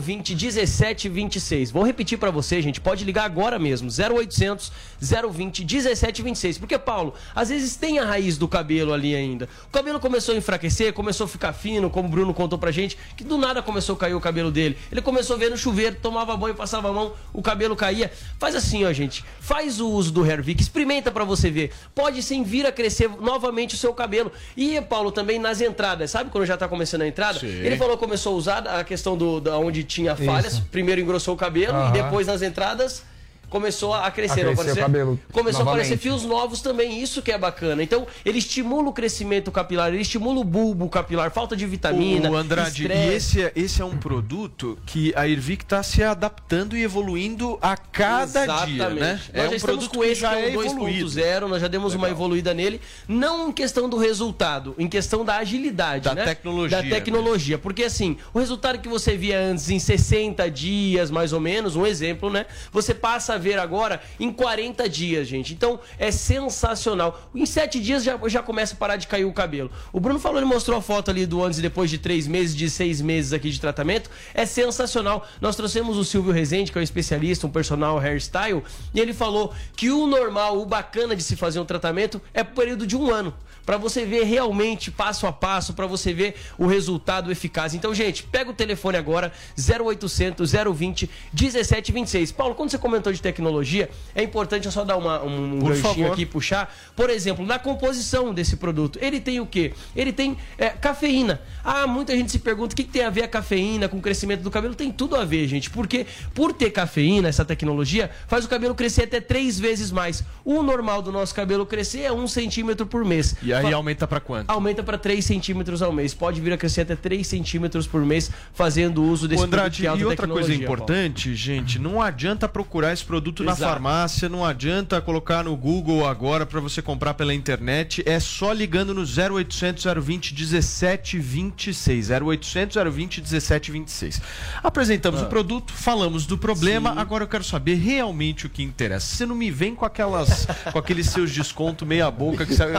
020 0.00 0.34
1726. 0.34 1.70
Vou 1.70 1.84
repetir 1.84 2.16
pra 2.16 2.30
você, 2.30 2.62
gente. 2.62 2.80
Pode 2.80 3.04
ligar 3.04 3.24
agora 3.24 3.58
mesmo. 3.58 3.90
0800 3.90 4.72
020 5.02 5.66
1726. 5.66 6.56
Porque, 6.56 6.78
Paulo, 6.78 7.12
às 7.34 7.50
vezes 7.50 7.76
tem 7.76 7.98
a 7.98 8.06
raiz 8.06 8.38
do 8.38 8.48
cabelo 8.48 8.94
ali 8.94 9.14
ainda. 9.14 9.50
O 9.66 9.70
cabelo 9.70 10.00
começou 10.00 10.34
a 10.34 10.38
enfraquecer, 10.38 10.94
começou 10.94 11.26
a 11.26 11.28
ficar 11.28 11.52
fino, 11.52 11.90
como 11.90 12.08
o 12.08 12.10
Bruno 12.10 12.32
contou 12.32 12.58
pra 12.58 12.70
gente, 12.70 12.96
que 13.18 13.24
do 13.24 13.36
nada 13.36 13.60
começou 13.60 13.96
a 13.96 13.98
cair 13.98 14.14
o 14.14 14.20
cabelo 14.20 14.50
dele. 14.50 14.78
Ele 14.90 15.02
começou 15.02 15.36
a 15.36 15.38
ver 15.38 15.50
no 15.50 15.58
chuveiro, 15.58 15.96
tomava 16.00 16.34
banho, 16.38 16.54
passava 16.54 16.88
a 16.88 16.92
mão, 16.94 17.12
o 17.34 17.42
cabelo 17.42 17.76
caía. 17.76 18.10
Faz 18.38 18.54
assim, 18.54 18.86
ó, 18.86 18.92
gente. 18.94 19.22
Faz 19.40 19.78
o 19.78 19.90
uso 19.90 20.10
do 20.10 20.24
Hervik, 20.24 20.62
experimenta 20.62 21.10
pra 21.10 21.24
você 21.24 21.50
ver. 21.50 21.70
Pode 21.94 22.22
sim 22.22 22.42
vir 22.42 22.64
a 22.64 22.72
crescer 22.72 23.10
novamente 23.20 23.74
o 23.74 23.78
seu 23.78 23.92
cabelo. 23.92 24.32
E, 24.56 24.80
Paulo, 24.82 25.10
também 25.12 25.38
nas 25.38 25.60
entradas. 25.60 26.10
Sabe 26.10 26.30
quando 26.30 26.46
já 26.46 26.56
tá 26.56 26.68
começando 26.68 27.02
a 27.02 27.06
entrada? 27.06 27.38
Sim. 27.38 27.46
Ele 27.46 27.76
falou 27.76 27.96
que 27.96 28.04
começou 28.04 28.34
a 28.34 28.36
usar 28.36 28.58
a 28.66 28.84
questão 28.84 29.16
do 29.16 29.40
da 29.40 29.58
onde 29.58 29.84
tinha 29.84 30.14
falhas. 30.16 30.54
Isso. 30.54 30.66
Primeiro 30.70 31.00
engrossou 31.00 31.34
o 31.34 31.36
cabelo 31.36 31.76
Aham. 31.76 31.90
e 31.90 31.92
depois 32.02 32.26
nas 32.26 32.42
entradas 32.42 33.02
começou 33.48 33.94
a 33.94 34.10
crescer. 34.10 34.46
A 34.46 34.54
crescer 34.54 34.72
o 34.72 34.76
cabelo 34.76 35.20
Começou 35.32 35.60
a 35.60 35.62
aparecer 35.64 35.90
novamente. 35.94 35.98
fios 36.02 36.24
novos 36.24 36.60
também, 36.60 37.02
isso 37.02 37.22
que 37.22 37.32
é 37.32 37.38
bacana. 37.38 37.82
Então, 37.82 38.06
ele 38.24 38.38
estimula 38.38 38.88
o 38.88 38.92
crescimento 38.92 39.50
capilar, 39.50 39.88
ele 39.88 40.02
estimula 40.02 40.40
o 40.40 40.44
bulbo 40.44 40.88
capilar, 40.88 41.30
falta 41.30 41.56
de 41.56 41.66
vitamina. 41.66 42.30
O 42.30 42.36
Andrade, 42.36 42.82
estresse. 42.82 43.08
e 43.08 43.14
esse, 43.14 43.42
é- 43.42 43.52
esse 43.56 43.82
é 43.82 43.84
um 43.84 43.96
produto 43.96 44.78
que 44.86 45.12
a 45.16 45.26
Irvic 45.26 45.64
está 45.64 45.82
se 45.82 46.02
adaptando 46.02 46.76
e 46.76 46.82
evoluindo 46.82 47.58
a 47.62 47.76
cada 47.76 48.64
dia, 48.64 48.88
né? 48.90 49.12
Nós 49.12 49.30
É 49.32 49.42
já 49.46 49.50
um 49.50 49.54
estamos 49.54 49.62
produto 49.62 49.90
com 49.94 50.00
que 50.00 50.06
esse 50.08 50.20
já 50.20 50.30
que 50.30 50.36
é 50.36 50.52
é 50.52 50.56
o 50.56 50.62
evoluído. 50.62 51.06
2.0, 51.06 51.48
nós 51.48 51.60
já 51.60 51.68
demos 51.68 51.94
uma 51.94 52.08
evoluída 52.10 52.52
nele, 52.54 52.80
não 53.06 53.48
em 53.48 53.52
questão 53.52 53.88
do 53.88 53.96
resultado, 53.96 54.74
em 54.78 54.88
questão 54.88 55.24
da 55.24 55.36
agilidade, 55.38 56.04
Da 56.04 56.14
né? 56.14 56.24
tecnologia, 56.24 56.82
Da 56.82 56.88
tecnologia, 56.88 57.58
porque 57.58 57.84
assim, 57.84 58.16
o 58.32 58.38
resultado 58.38 58.78
que 58.78 58.88
você 58.88 59.16
via 59.16 59.38
antes 59.40 59.70
em 59.70 59.78
60 59.78 60.50
dias, 60.50 61.10
mais 61.10 61.32
ou 61.32 61.40
menos, 61.40 61.76
um 61.76 61.86
exemplo, 61.86 62.30
né? 62.30 62.46
Você 62.72 62.94
passa 62.94 63.34
a 63.34 63.37
ver 63.38 63.58
agora 63.58 64.00
em 64.20 64.32
40 64.32 64.88
dias, 64.88 65.26
gente. 65.26 65.52
Então, 65.52 65.80
é 65.98 66.10
sensacional. 66.10 67.28
Em 67.34 67.44
7 67.44 67.80
dias 67.80 68.04
já, 68.04 68.18
já 68.26 68.42
começa 68.42 68.74
a 68.74 68.76
parar 68.76 68.96
de 68.96 69.06
cair 69.06 69.24
o 69.24 69.32
cabelo. 69.32 69.70
O 69.92 69.98
Bruno 69.98 70.20
falou, 70.20 70.38
ele 70.38 70.46
mostrou 70.46 70.78
a 70.78 70.82
foto 70.82 71.10
ali 71.10 71.26
do 71.26 71.42
antes 71.42 71.58
e 71.58 71.62
depois 71.62 71.90
de 71.90 71.98
3 71.98 72.26
meses, 72.26 72.54
de 72.54 72.68
6 72.68 73.00
meses 73.00 73.32
aqui 73.32 73.50
de 73.50 73.60
tratamento. 73.60 74.10
É 74.34 74.46
sensacional. 74.46 75.26
Nós 75.40 75.56
trouxemos 75.56 75.96
o 75.96 76.04
Silvio 76.04 76.32
Rezende, 76.32 76.70
que 76.70 76.78
é 76.78 76.80
um 76.80 76.84
especialista, 76.84 77.46
um 77.46 77.50
personal 77.50 77.98
hairstyle, 77.98 78.62
e 78.94 79.00
ele 79.00 79.12
falou 79.12 79.52
que 79.74 79.90
o 79.90 80.06
normal, 80.06 80.60
o 80.60 80.66
bacana 80.66 81.16
de 81.16 81.22
se 81.22 81.34
fazer 81.34 81.60
um 81.60 81.64
tratamento 81.64 82.20
é 82.34 82.44
por 82.44 82.58
período 82.68 82.86
de 82.86 82.96
um 82.96 83.10
ano. 83.10 83.32
Pra 83.68 83.76
você 83.76 84.06
ver 84.06 84.24
realmente 84.24 84.90
passo 84.90 85.26
a 85.26 85.32
passo, 85.32 85.74
pra 85.74 85.86
você 85.86 86.10
ver 86.14 86.36
o 86.56 86.66
resultado 86.66 87.30
eficaz. 87.30 87.74
Então, 87.74 87.94
gente, 87.94 88.22
pega 88.22 88.48
o 88.48 88.54
telefone 88.54 88.96
agora, 88.96 89.30
0800 89.58 90.52
020 90.74 91.10
1726. 91.34 92.32
Paulo, 92.32 92.54
quando 92.54 92.70
você 92.70 92.78
comentou 92.78 93.12
de 93.12 93.20
tecnologia, 93.20 93.90
é 94.14 94.22
importante 94.22 94.64
eu 94.64 94.72
só 94.72 94.84
dar 94.84 94.96
uma, 94.96 95.22
um 95.22 95.58
Por 95.58 95.68
ganchinho 95.74 95.82
favor. 95.82 96.12
aqui 96.12 96.22
e 96.22 96.24
puxar. 96.24 96.74
Por 96.96 97.10
exemplo, 97.10 97.44
na 97.44 97.58
composição 97.58 98.32
desse 98.32 98.56
produto, 98.56 98.98
ele 99.02 99.20
tem 99.20 99.38
o 99.38 99.44
quê? 99.44 99.74
Ele 99.94 100.14
tem 100.14 100.38
é, 100.56 100.70
cafeína. 100.70 101.38
Ah, 101.62 101.86
muita 101.86 102.16
gente 102.16 102.32
se 102.32 102.38
pergunta 102.38 102.72
o 102.72 102.76
que, 102.76 102.84
que 102.84 102.90
tem 102.90 103.04
a 103.04 103.10
ver 103.10 103.24
a 103.24 103.28
cafeína 103.28 103.86
com 103.86 103.98
o 103.98 104.00
crescimento 104.00 104.40
do 104.40 104.50
cabelo. 104.50 104.74
Tem 104.74 104.90
tudo 104.90 105.14
a 105.14 105.26
ver, 105.26 105.46
gente, 105.46 105.68
porque 105.68 106.06
por 106.32 106.54
ter 106.54 106.70
cafeína, 106.70 107.28
essa 107.28 107.44
tecnologia, 107.44 108.10
faz 108.28 108.46
o 108.46 108.48
cabelo 108.48 108.74
crescer 108.74 109.02
até 109.02 109.20
três 109.20 109.60
vezes 109.60 109.90
mais. 109.90 110.24
O 110.42 110.62
normal 110.62 111.02
do 111.02 111.12
nosso 111.12 111.34
cabelo 111.34 111.66
crescer 111.66 112.04
é 112.04 112.12
um 112.12 112.26
centímetro 112.26 112.86
por 112.86 113.04
mês. 113.04 113.36
E 113.42 113.57
aí 113.66 113.72
aumenta 113.72 114.06
pra 114.06 114.20
quanto? 114.20 114.50
Aumenta 114.50 114.82
para 114.82 114.96
3 114.98 115.24
centímetros 115.24 115.82
ao 115.82 115.92
mês. 115.92 116.14
Pode 116.14 116.40
vir 116.40 116.52
a 116.52 116.56
crescer 116.56 116.82
até 116.82 116.96
3 116.96 117.26
centímetros 117.26 117.86
por 117.86 118.04
mês 118.04 118.30
fazendo 118.54 119.02
uso 119.02 119.26
desse 119.28 119.42
Andrade, 119.42 119.62
produto 119.64 119.80
de 119.80 119.86
alta 119.86 120.00
e 120.02 120.04
outra 120.04 120.26
coisa 120.28 120.48
tecnologia, 120.48 120.66
Paulo. 120.66 120.82
importante, 120.82 121.34
gente, 121.34 121.78
não 121.78 122.00
adianta 122.02 122.48
procurar 122.48 122.92
esse 122.92 123.04
produto 123.04 123.42
na 123.44 123.52
Exato. 123.52 123.72
farmácia, 123.72 124.28
não 124.28 124.44
adianta 124.44 125.00
colocar 125.00 125.42
no 125.44 125.56
Google 125.56 126.06
agora 126.06 126.44
para 126.46 126.60
você 126.60 126.80
comprar 126.82 127.14
pela 127.14 127.34
internet, 127.34 128.02
é 128.06 128.18
só 128.20 128.52
ligando 128.52 128.94
no 128.94 129.02
0800 129.02 129.84
020 130.02 130.34
1726, 130.34 132.10
0800 132.10 132.76
020 132.92 133.20
1726. 133.20 134.20
Apresentamos 134.62 135.20
Ah. 135.22 135.24
o 135.24 135.26
produto, 135.28 135.72
falamos 135.72 136.26
do 136.26 136.36
problema, 136.38 136.92
Sim. 136.92 136.98
agora 136.98 137.24
eu 137.24 137.28
quero 137.28 137.44
saber 137.44 137.74
realmente 137.76 138.46
o 138.46 138.48
que 138.50 138.62
interessa. 138.62 139.16
Você 139.16 139.26
não 139.26 139.34
me 139.34 139.50
vem 139.50 139.74
com 139.74 139.84
aquelas 139.84 140.46
com 140.72 140.78
aqueles 140.78 141.06
seus 141.08 141.30
descontos 141.32 141.86
meia 141.86 142.10
boca 142.10 142.44
que 142.46 142.54
você 142.54 142.62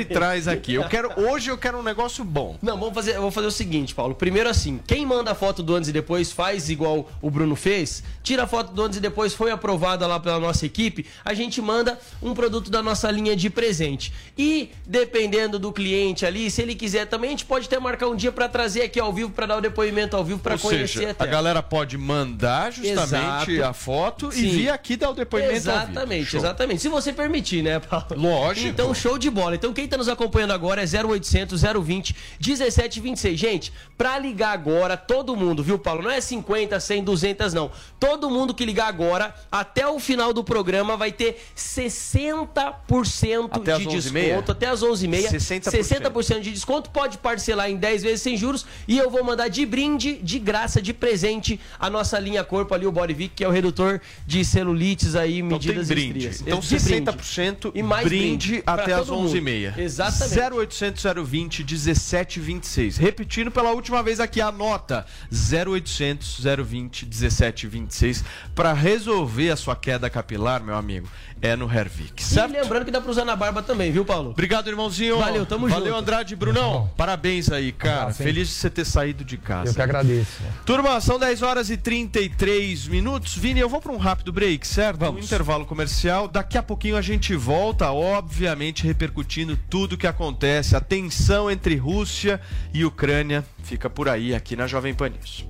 sempre 0.00 0.14
traz 0.14 0.48
aqui. 0.48 0.74
Eu 0.74 0.84
quero 0.88 1.10
hoje 1.20 1.50
eu 1.50 1.58
quero 1.58 1.78
um 1.78 1.82
negócio 1.82 2.24
bom. 2.24 2.56
Não, 2.62 2.78
vamos 2.78 2.94
fazer, 2.94 3.16
eu 3.16 3.22
vou 3.22 3.30
fazer 3.30 3.46
o 3.46 3.50
seguinte, 3.50 3.94
Paulo. 3.94 4.14
Primeiro 4.14 4.48
assim, 4.48 4.80
quem 4.86 5.04
manda 5.06 5.30
a 5.30 5.34
foto 5.34 5.62
do 5.62 5.74
antes 5.74 5.88
e 5.88 5.92
depois 5.92 6.32
faz 6.32 6.68
igual 6.70 7.08
o 7.20 7.30
Bruno 7.30 7.56
fez, 7.56 8.02
tira 8.22 8.44
a 8.44 8.46
foto 8.46 8.72
do 8.72 8.82
antes 8.82 8.98
e 8.98 9.00
depois, 9.00 9.34
foi 9.34 9.50
aprovada 9.50 10.06
lá 10.06 10.18
pela 10.18 10.38
nossa 10.38 10.66
equipe, 10.66 11.06
a 11.24 11.34
gente 11.34 11.60
manda 11.60 11.98
um 12.22 12.34
produto 12.34 12.70
da 12.70 12.82
nossa 12.82 13.10
linha 13.10 13.36
de 13.36 13.50
presente. 13.50 14.12
E 14.36 14.70
dependendo 14.86 15.58
do 15.58 15.72
cliente 15.72 16.24
ali, 16.24 16.50
se 16.50 16.62
ele 16.62 16.74
quiser 16.74 17.06
também, 17.06 17.28
a 17.28 17.32
gente 17.32 17.44
pode 17.44 17.66
até 17.66 17.78
marcar 17.78 18.08
um 18.08 18.16
dia 18.16 18.32
pra 18.32 18.48
trazer 18.48 18.82
aqui 18.82 18.98
ao 18.98 19.12
vivo, 19.12 19.30
pra 19.30 19.46
dar 19.46 19.58
o 19.58 19.60
depoimento 19.60 20.16
ao 20.16 20.24
vivo, 20.24 20.38
pra 20.38 20.54
Ou 20.54 20.58
conhecer 20.58 20.98
seja, 20.98 21.10
até. 21.10 21.24
a 21.24 21.26
galera 21.26 21.62
pode 21.62 21.96
mandar 21.98 22.72
justamente 22.72 23.52
Exato. 23.52 23.70
a 23.70 23.72
foto 23.72 24.32
Sim. 24.32 24.46
e 24.46 24.50
vir 24.50 24.68
aqui 24.70 24.96
dar 24.96 25.10
o 25.10 25.14
depoimento 25.14 25.52
ao 25.70 25.78
vivo. 25.78 25.90
Exatamente, 25.90 26.36
exatamente. 26.36 26.82
Se 26.82 26.88
você 26.88 27.12
permitir, 27.12 27.62
né, 27.62 27.78
Paulo? 27.80 28.06
Lógico. 28.16 28.68
Então, 28.68 28.94
show 28.94 29.18
de 29.18 29.30
bola. 29.30 29.54
Então, 29.54 29.72
quem 29.72 29.86
tá 29.90 29.96
nos 29.98 30.08
acompanhando 30.08 30.52
agora 30.52 30.82
é 30.82 30.84
0800 30.86 31.60
020 31.62 32.16
1726. 32.44 33.38
Gente, 33.38 33.72
pra 33.98 34.18
ligar 34.18 34.52
agora, 34.52 34.96
todo 34.96 35.36
mundo, 35.36 35.62
viu, 35.62 35.78
Paulo? 35.78 36.02
Não 36.02 36.10
é 36.10 36.20
50, 36.20 36.78
100, 36.80 37.04
200, 37.04 37.52
não. 37.54 37.70
Todo 37.98 38.30
mundo 38.30 38.54
que 38.54 38.64
ligar 38.64 38.86
agora, 38.88 39.34
até 39.50 39.86
o 39.86 39.98
final 39.98 40.32
do 40.32 40.42
programa, 40.44 40.96
vai 40.96 41.12
ter 41.12 41.42
60% 41.56 43.48
Até 43.50 43.64
de 43.64 43.70
as 43.72 43.82
11h30? 43.82 43.90
desconto. 43.90 44.52
Até 44.52 44.66
as 44.68 44.82
11h30. 44.82 45.30
60%. 45.30 45.70
60% 45.70 46.40
de 46.40 46.50
desconto. 46.52 46.90
Pode 46.90 47.18
parcelar 47.18 47.70
em 47.70 47.76
10 47.76 48.02
vezes 48.02 48.22
sem 48.22 48.36
juros. 48.36 48.64
E 48.86 48.98
eu 48.98 49.10
vou 49.10 49.22
mandar 49.24 49.48
de 49.48 49.64
brinde, 49.66 50.14
de 50.22 50.38
graça, 50.38 50.80
de 50.80 50.92
presente, 50.92 51.60
a 51.78 51.88
nossa 51.90 52.18
linha 52.18 52.42
corpo 52.44 52.74
ali, 52.74 52.86
o 52.86 52.92
Bodyvic, 52.92 53.34
que 53.36 53.44
é 53.44 53.48
o 53.48 53.50
redutor 53.50 54.00
de 54.26 54.44
celulites 54.44 55.14
aí, 55.14 55.42
medidas 55.42 55.88
Tem 55.88 55.96
brinde. 55.96 56.26
estrias. 56.28 56.40
Então 56.42 56.60
De 56.60 56.78
brinde. 56.78 57.10
60% 57.12 57.72
E 57.74 57.82
mais 57.82 58.04
brinde, 58.06 58.62
pra 58.62 58.74
até 58.74 58.92
as 58.94 59.06
todo 59.06 59.18
mundo. 59.18 59.30
11h30. 59.34 59.74
Exatamente. 59.82 60.38
0800 60.38 61.02
020 61.24 61.64
1726. 61.64 62.96
Repetindo 62.96 63.50
pela 63.50 63.70
última 63.70 64.02
vez 64.02 64.20
aqui 64.20 64.40
a 64.40 64.52
nota 64.52 65.06
0800 65.30 66.40
020 66.64 67.06
1726 67.06 68.24
para 68.54 68.72
resolver 68.72 69.50
a 69.50 69.56
sua 69.56 69.76
queda 69.76 70.10
capilar, 70.10 70.62
meu 70.62 70.76
amigo. 70.76 71.08
É 71.42 71.56
no 71.56 71.72
Hervik, 71.72 72.22
certo? 72.22 72.54
E 72.54 72.60
lembrando 72.60 72.84
que 72.84 72.90
dá 72.90 73.00
pra 73.00 73.10
usar 73.10 73.24
na 73.24 73.34
barba 73.34 73.62
também, 73.62 73.90
viu, 73.90 74.04
Paulo? 74.04 74.30
Obrigado, 74.30 74.68
irmãozinho. 74.68 75.18
Valeu, 75.18 75.46
tamo 75.46 75.66
Valeu, 75.68 75.86
junto. 75.86 75.98
Andrade 75.98 76.34
e 76.34 76.36
Brunão. 76.36 76.90
Parabéns 76.96 77.50
aí, 77.50 77.72
cara. 77.72 78.08
Hein? 78.08 78.14
Feliz 78.14 78.48
de 78.48 78.54
você 78.54 78.68
ter 78.68 78.84
saído 78.84 79.24
de 79.24 79.38
casa. 79.38 79.70
Eu 79.70 79.74
que 79.74 79.80
agradeço. 79.80 80.42
Turma, 80.66 81.00
são 81.00 81.18
10 81.18 81.40
horas 81.42 81.70
e 81.70 81.78
33 81.78 82.88
minutos. 82.88 83.36
Vini, 83.36 83.58
eu 83.58 83.70
vou 83.70 83.80
para 83.80 83.90
um 83.92 83.96
rápido 83.96 84.32
break, 84.32 84.66
certo? 84.66 84.98
Vamos. 84.98 85.22
Um 85.22 85.24
intervalo 85.24 85.64
comercial. 85.64 86.28
Daqui 86.28 86.58
a 86.58 86.62
pouquinho 86.62 86.96
a 86.96 87.02
gente 87.02 87.34
volta, 87.34 87.90
obviamente 87.90 88.86
repercutindo 88.86 89.56
tudo 89.70 89.96
que 89.96 90.06
acontece. 90.06 90.76
A 90.76 90.80
tensão 90.80 91.50
entre 91.50 91.74
Rússia 91.76 92.38
e 92.74 92.84
Ucrânia 92.84 93.42
fica 93.62 93.88
por 93.88 94.10
aí, 94.10 94.34
aqui 94.34 94.56
na 94.56 94.66
Jovem 94.66 94.92
Pan 94.92 95.08
News. 95.08 95.46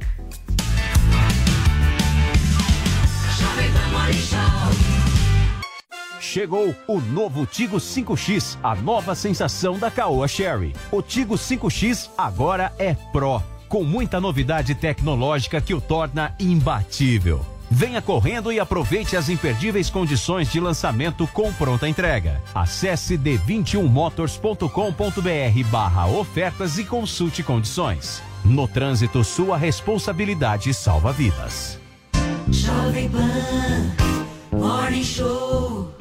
Jovem 3.40 3.72
Pan 3.72 3.88
Morning 3.90 4.12
Show. 4.12 4.89
Chegou 6.20 6.72
o 6.86 7.00
novo 7.00 7.44
Tigo 7.46 7.78
5X, 7.78 8.58
a 8.62 8.74
nova 8.74 9.14
sensação 9.14 9.78
da 9.78 9.90
Caoa 9.90 10.28
Sherry. 10.28 10.74
O 10.92 11.00
Tigo 11.00 11.36
5X 11.36 12.10
agora 12.16 12.70
é 12.78 12.94
Pro, 13.10 13.42
com 13.68 13.82
muita 13.82 14.20
novidade 14.20 14.74
tecnológica 14.74 15.62
que 15.62 15.72
o 15.72 15.80
torna 15.80 16.34
imbatível. 16.38 17.40
Venha 17.70 18.02
correndo 18.02 18.52
e 18.52 18.60
aproveite 18.60 19.16
as 19.16 19.30
imperdíveis 19.30 19.88
condições 19.88 20.52
de 20.52 20.60
lançamento 20.60 21.26
com 21.28 21.50
pronta 21.52 21.88
entrega. 21.88 22.42
Acesse 22.54 23.16
d21motors.com.br 23.16 25.70
barra 25.70 26.06
ofertas 26.06 26.76
e 26.78 26.84
consulte 26.84 27.42
condições. 27.42 28.22
No 28.44 28.68
trânsito, 28.68 29.24
sua 29.24 29.56
responsabilidade 29.56 30.74
salva 30.74 31.12
vidas. 31.12 31.80
Jovem 32.50 33.08
Pan 33.08 33.94
Morning 34.52 35.04
Show. 35.04 35.99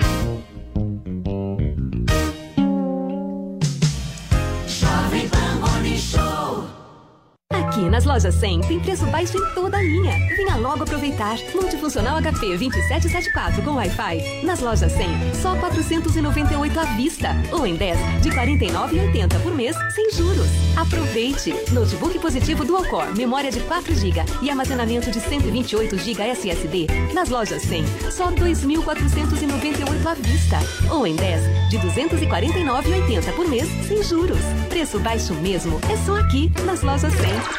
Aqui 7.70 7.88
nas 7.88 8.04
lojas 8.04 8.34
100 8.34 8.62
tem 8.62 8.80
preço 8.80 9.06
baixo 9.06 9.38
em 9.38 9.54
toda 9.54 9.78
a 9.78 9.82
linha. 9.84 10.18
Venha 10.36 10.56
logo 10.56 10.82
aproveitar. 10.82 11.38
Multifuncional 11.54 12.20
HP 12.20 12.58
2774 12.58 13.62
com 13.62 13.76
Wi-Fi. 13.76 14.44
Nas 14.44 14.60
lojas 14.60 14.92
100, 14.92 15.36
só 15.36 15.56
498 15.56 16.80
à 16.80 16.84
vista. 16.96 17.28
Ou 17.52 17.68
em 17.68 17.76
10, 17.76 18.24
de 18.24 18.32
49,80 18.32 19.40
por 19.44 19.54
mês, 19.54 19.76
sem 19.94 20.12
juros. 20.14 20.48
Aproveite. 20.76 21.54
Notebook 21.72 22.18
positivo 22.18 22.66
Dual 22.66 22.86
Core, 22.86 23.16
memória 23.16 23.52
de 23.52 23.60
4 23.60 23.94
GB 23.94 24.20
e 24.42 24.50
armazenamento 24.50 25.12
de 25.12 25.20
128 25.20 25.96
GB 25.96 26.24
SSD. 26.24 26.88
Nas 27.14 27.30
lojas 27.30 27.62
100, 27.62 27.86
só 28.10 28.32
2.498 28.32 30.08
à 30.08 30.16
vista. 30.16 30.58
Ou 30.90 31.06
em 31.06 31.16
10, 31.16 31.70
de 31.70 31.78
249,80 31.78 33.32
por 33.36 33.48
mês, 33.48 33.70
sem 33.88 34.02
juros. 34.02 34.42
Preço 34.70 34.98
baixo 34.98 35.36
mesmo. 35.36 35.80
É 35.88 35.98
só 35.98 36.16
aqui, 36.16 36.52
nas 36.66 36.82
lojas 36.82 37.14
100. 37.14 37.59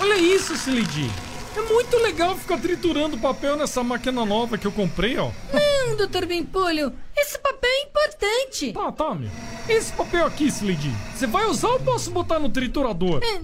Olha 0.00 0.16
isso, 0.18 0.54
Slid. 0.54 1.10
É 1.56 1.60
muito 1.62 1.96
legal 1.98 2.36
ficar 2.36 2.58
triturando 2.58 3.18
papel 3.18 3.56
nessa 3.56 3.82
máquina 3.82 4.24
nova 4.24 4.56
que 4.56 4.66
eu 4.66 4.72
comprei, 4.72 5.18
ó. 5.18 5.30
Não, 5.52 5.96
doutor 5.96 6.24
Bimpolho, 6.24 6.92
esse 7.16 7.38
papel 7.38 7.70
é 7.70 7.82
importante. 7.82 8.72
Tá, 8.72 8.92
tá, 8.92 9.14
meu. 9.14 9.30
Esse 9.68 9.92
papel 9.92 10.24
aqui, 10.24 10.46
Slid, 10.46 10.90
você 11.14 11.26
vai 11.26 11.44
usar 11.46 11.68
ou 11.68 11.80
posso 11.80 12.10
botar 12.10 12.38
no 12.38 12.48
triturador? 12.48 13.20
É, 13.22 13.40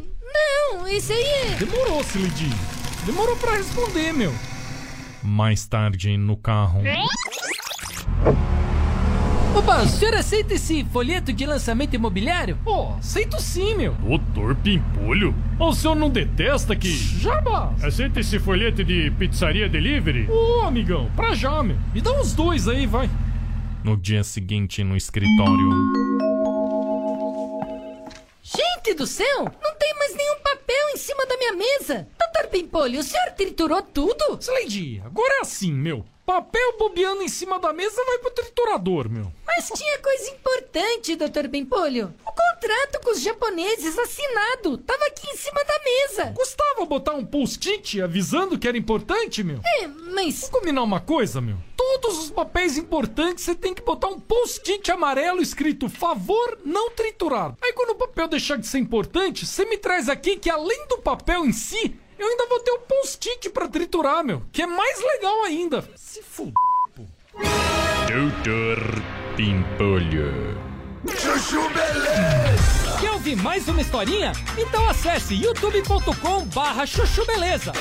não, 0.77 0.89
esse 0.89 1.13
aí 1.13 1.25
é. 1.25 1.57
Demorou, 1.57 2.01
Slid. 2.01 2.49
Demorou 3.05 3.37
pra 3.37 3.57
responder, 3.57 4.13
meu. 4.13 4.33
Mais 5.23 5.67
tarde 5.67 6.17
no 6.17 6.37
carro. 6.37 6.81
Opa, 9.57 9.83
o 9.83 9.89
senhor 9.89 10.15
aceita 10.15 10.53
esse 10.53 10.85
folheto 10.85 11.33
de 11.33 11.47
lançamento 11.47 11.95
imobiliário? 11.95 12.59
Pô, 12.63 12.91
aceito 12.99 13.41
sim, 13.41 13.75
meu. 13.75 13.95
Doutor 13.95 14.55
Pimpolho? 14.57 15.35
O 15.59 15.73
senhor 15.73 15.95
não 15.97 16.11
detesta 16.11 16.77
que. 16.77 16.91
Jabas! 16.91 17.83
Aceita 17.83 18.21
esse 18.21 18.39
folheto 18.39 18.85
de 18.85 19.11
pizzaria 19.13 19.67
delivery? 19.67 20.29
Ô, 20.31 20.61
amigão, 20.61 21.11
pra 21.17 21.35
já, 21.35 21.63
meu. 21.63 21.79
Me 21.95 22.03
dá 22.03 22.13
uns 22.13 22.35
dois 22.35 22.69
aí, 22.69 22.87
vai. 22.87 23.09
No 23.83 23.97
dia 23.97 24.23
seguinte, 24.23 24.85
no 24.85 24.95
escritório. 24.95 25.71
Gente 28.43 28.95
do 28.95 29.07
céu, 29.07 29.45
não 29.45 29.75
tem 29.79 29.95
mais 29.99 30.15
nenhum 30.15 30.37
papel 30.43 30.91
em 30.93 30.99
cima 30.99 31.25
da 31.25 31.37
minha 31.39 31.55
mesa. 31.55 32.07
Doutor 32.19 32.51
Pimpolho, 32.51 33.01
o 33.01 33.03
senhor 33.03 33.31
triturou 33.35 33.81
tudo? 33.81 34.39
Slade, 34.39 35.03
agora 35.03 35.39
é 35.39 35.41
assim, 35.41 35.73
meu. 35.73 36.05
Papel 36.27 36.77
bobeando 36.77 37.22
em 37.22 37.29
cima 37.29 37.57
da 37.61 37.72
mesa 37.72 38.05
vai 38.05 38.18
pro 38.18 38.33
triturador, 38.33 39.09
meu. 39.09 39.33
Mas 39.47 39.70
tinha 39.70 39.97
coisa 40.01 40.31
importante, 40.31 41.14
doutor 41.14 41.49
Pimpolho. 41.49 42.12
O 42.27 42.33
contrato 42.33 43.01
com 43.01 43.12
os 43.12 43.20
japoneses 43.20 43.97
assinado 43.97 44.77
tava 44.79 45.07
aqui 45.07 45.24
em 45.31 45.37
cima 45.37 45.62
da 45.62 45.79
mesa. 45.85 46.33
Custava 46.35 46.85
botar 46.85 47.14
um 47.14 47.24
post-it 47.24 48.03
avisando 48.03 48.59
que 48.59 48.66
era 48.66 48.77
importante, 48.77 49.45
meu? 49.45 49.61
É, 49.64 49.87
mas. 49.87 50.41
Vamos 50.41 50.49
combinar 50.49 50.83
uma 50.83 50.99
coisa, 50.99 51.41
meu? 51.41 51.59
Todos 51.77 52.18
os 52.18 52.31
papéis 52.33 52.77
importantes 52.77 53.45
você 53.45 53.55
tem 53.55 53.72
que 53.72 53.83
botar 53.83 54.09
um 54.09 54.18
post-it 54.18 54.91
amarelo 54.91 55.41
escrito 55.41 55.89
favor 55.89 56.59
não 56.64 56.91
triturar. 56.91 57.55
Aí 57.62 57.72
quando 57.72 57.91
o 57.91 57.95
papel 57.95 58.27
deixar 58.27 58.59
de 58.59 58.66
ser 58.66 58.79
importante, 58.79 59.47
você 59.47 59.64
me 59.64 59.79
traz 59.79 60.09
aqui 60.09 60.37
que 60.37 60.51
além 60.51 60.89
do 60.89 60.99
papel 60.99 61.47
em 61.47 61.53
si, 61.53 61.95
eu 62.19 62.27
ainda 62.27 62.47
vou 62.47 62.61
ter 62.61 62.71
o 62.73 62.79
post-it 62.81 63.51
pra 63.51 63.69
triturar, 63.69 64.25
meu. 64.25 64.43
Que 64.53 64.62
é 64.62 64.67
mais 64.67 65.01
legal 65.01 65.45
ainda. 65.45 65.85
Se 65.95 66.23
fuder, 66.23 66.55
pô. 66.95 67.05
Doutor 68.09 69.03
Pimpolho. 69.37 70.57
Chuchu 71.09 71.69
Beleza! 71.69 72.99
Quer 73.01 73.11
ouvir 73.12 73.37
mais 73.37 73.69
uma 73.69 73.81
historinha? 73.81 74.33
Então 74.59 74.89
acesse 74.89 75.35
youtube.com 75.35 76.47
barra 76.47 76.87
chuchu 76.87 77.25
beleza. 77.27 77.73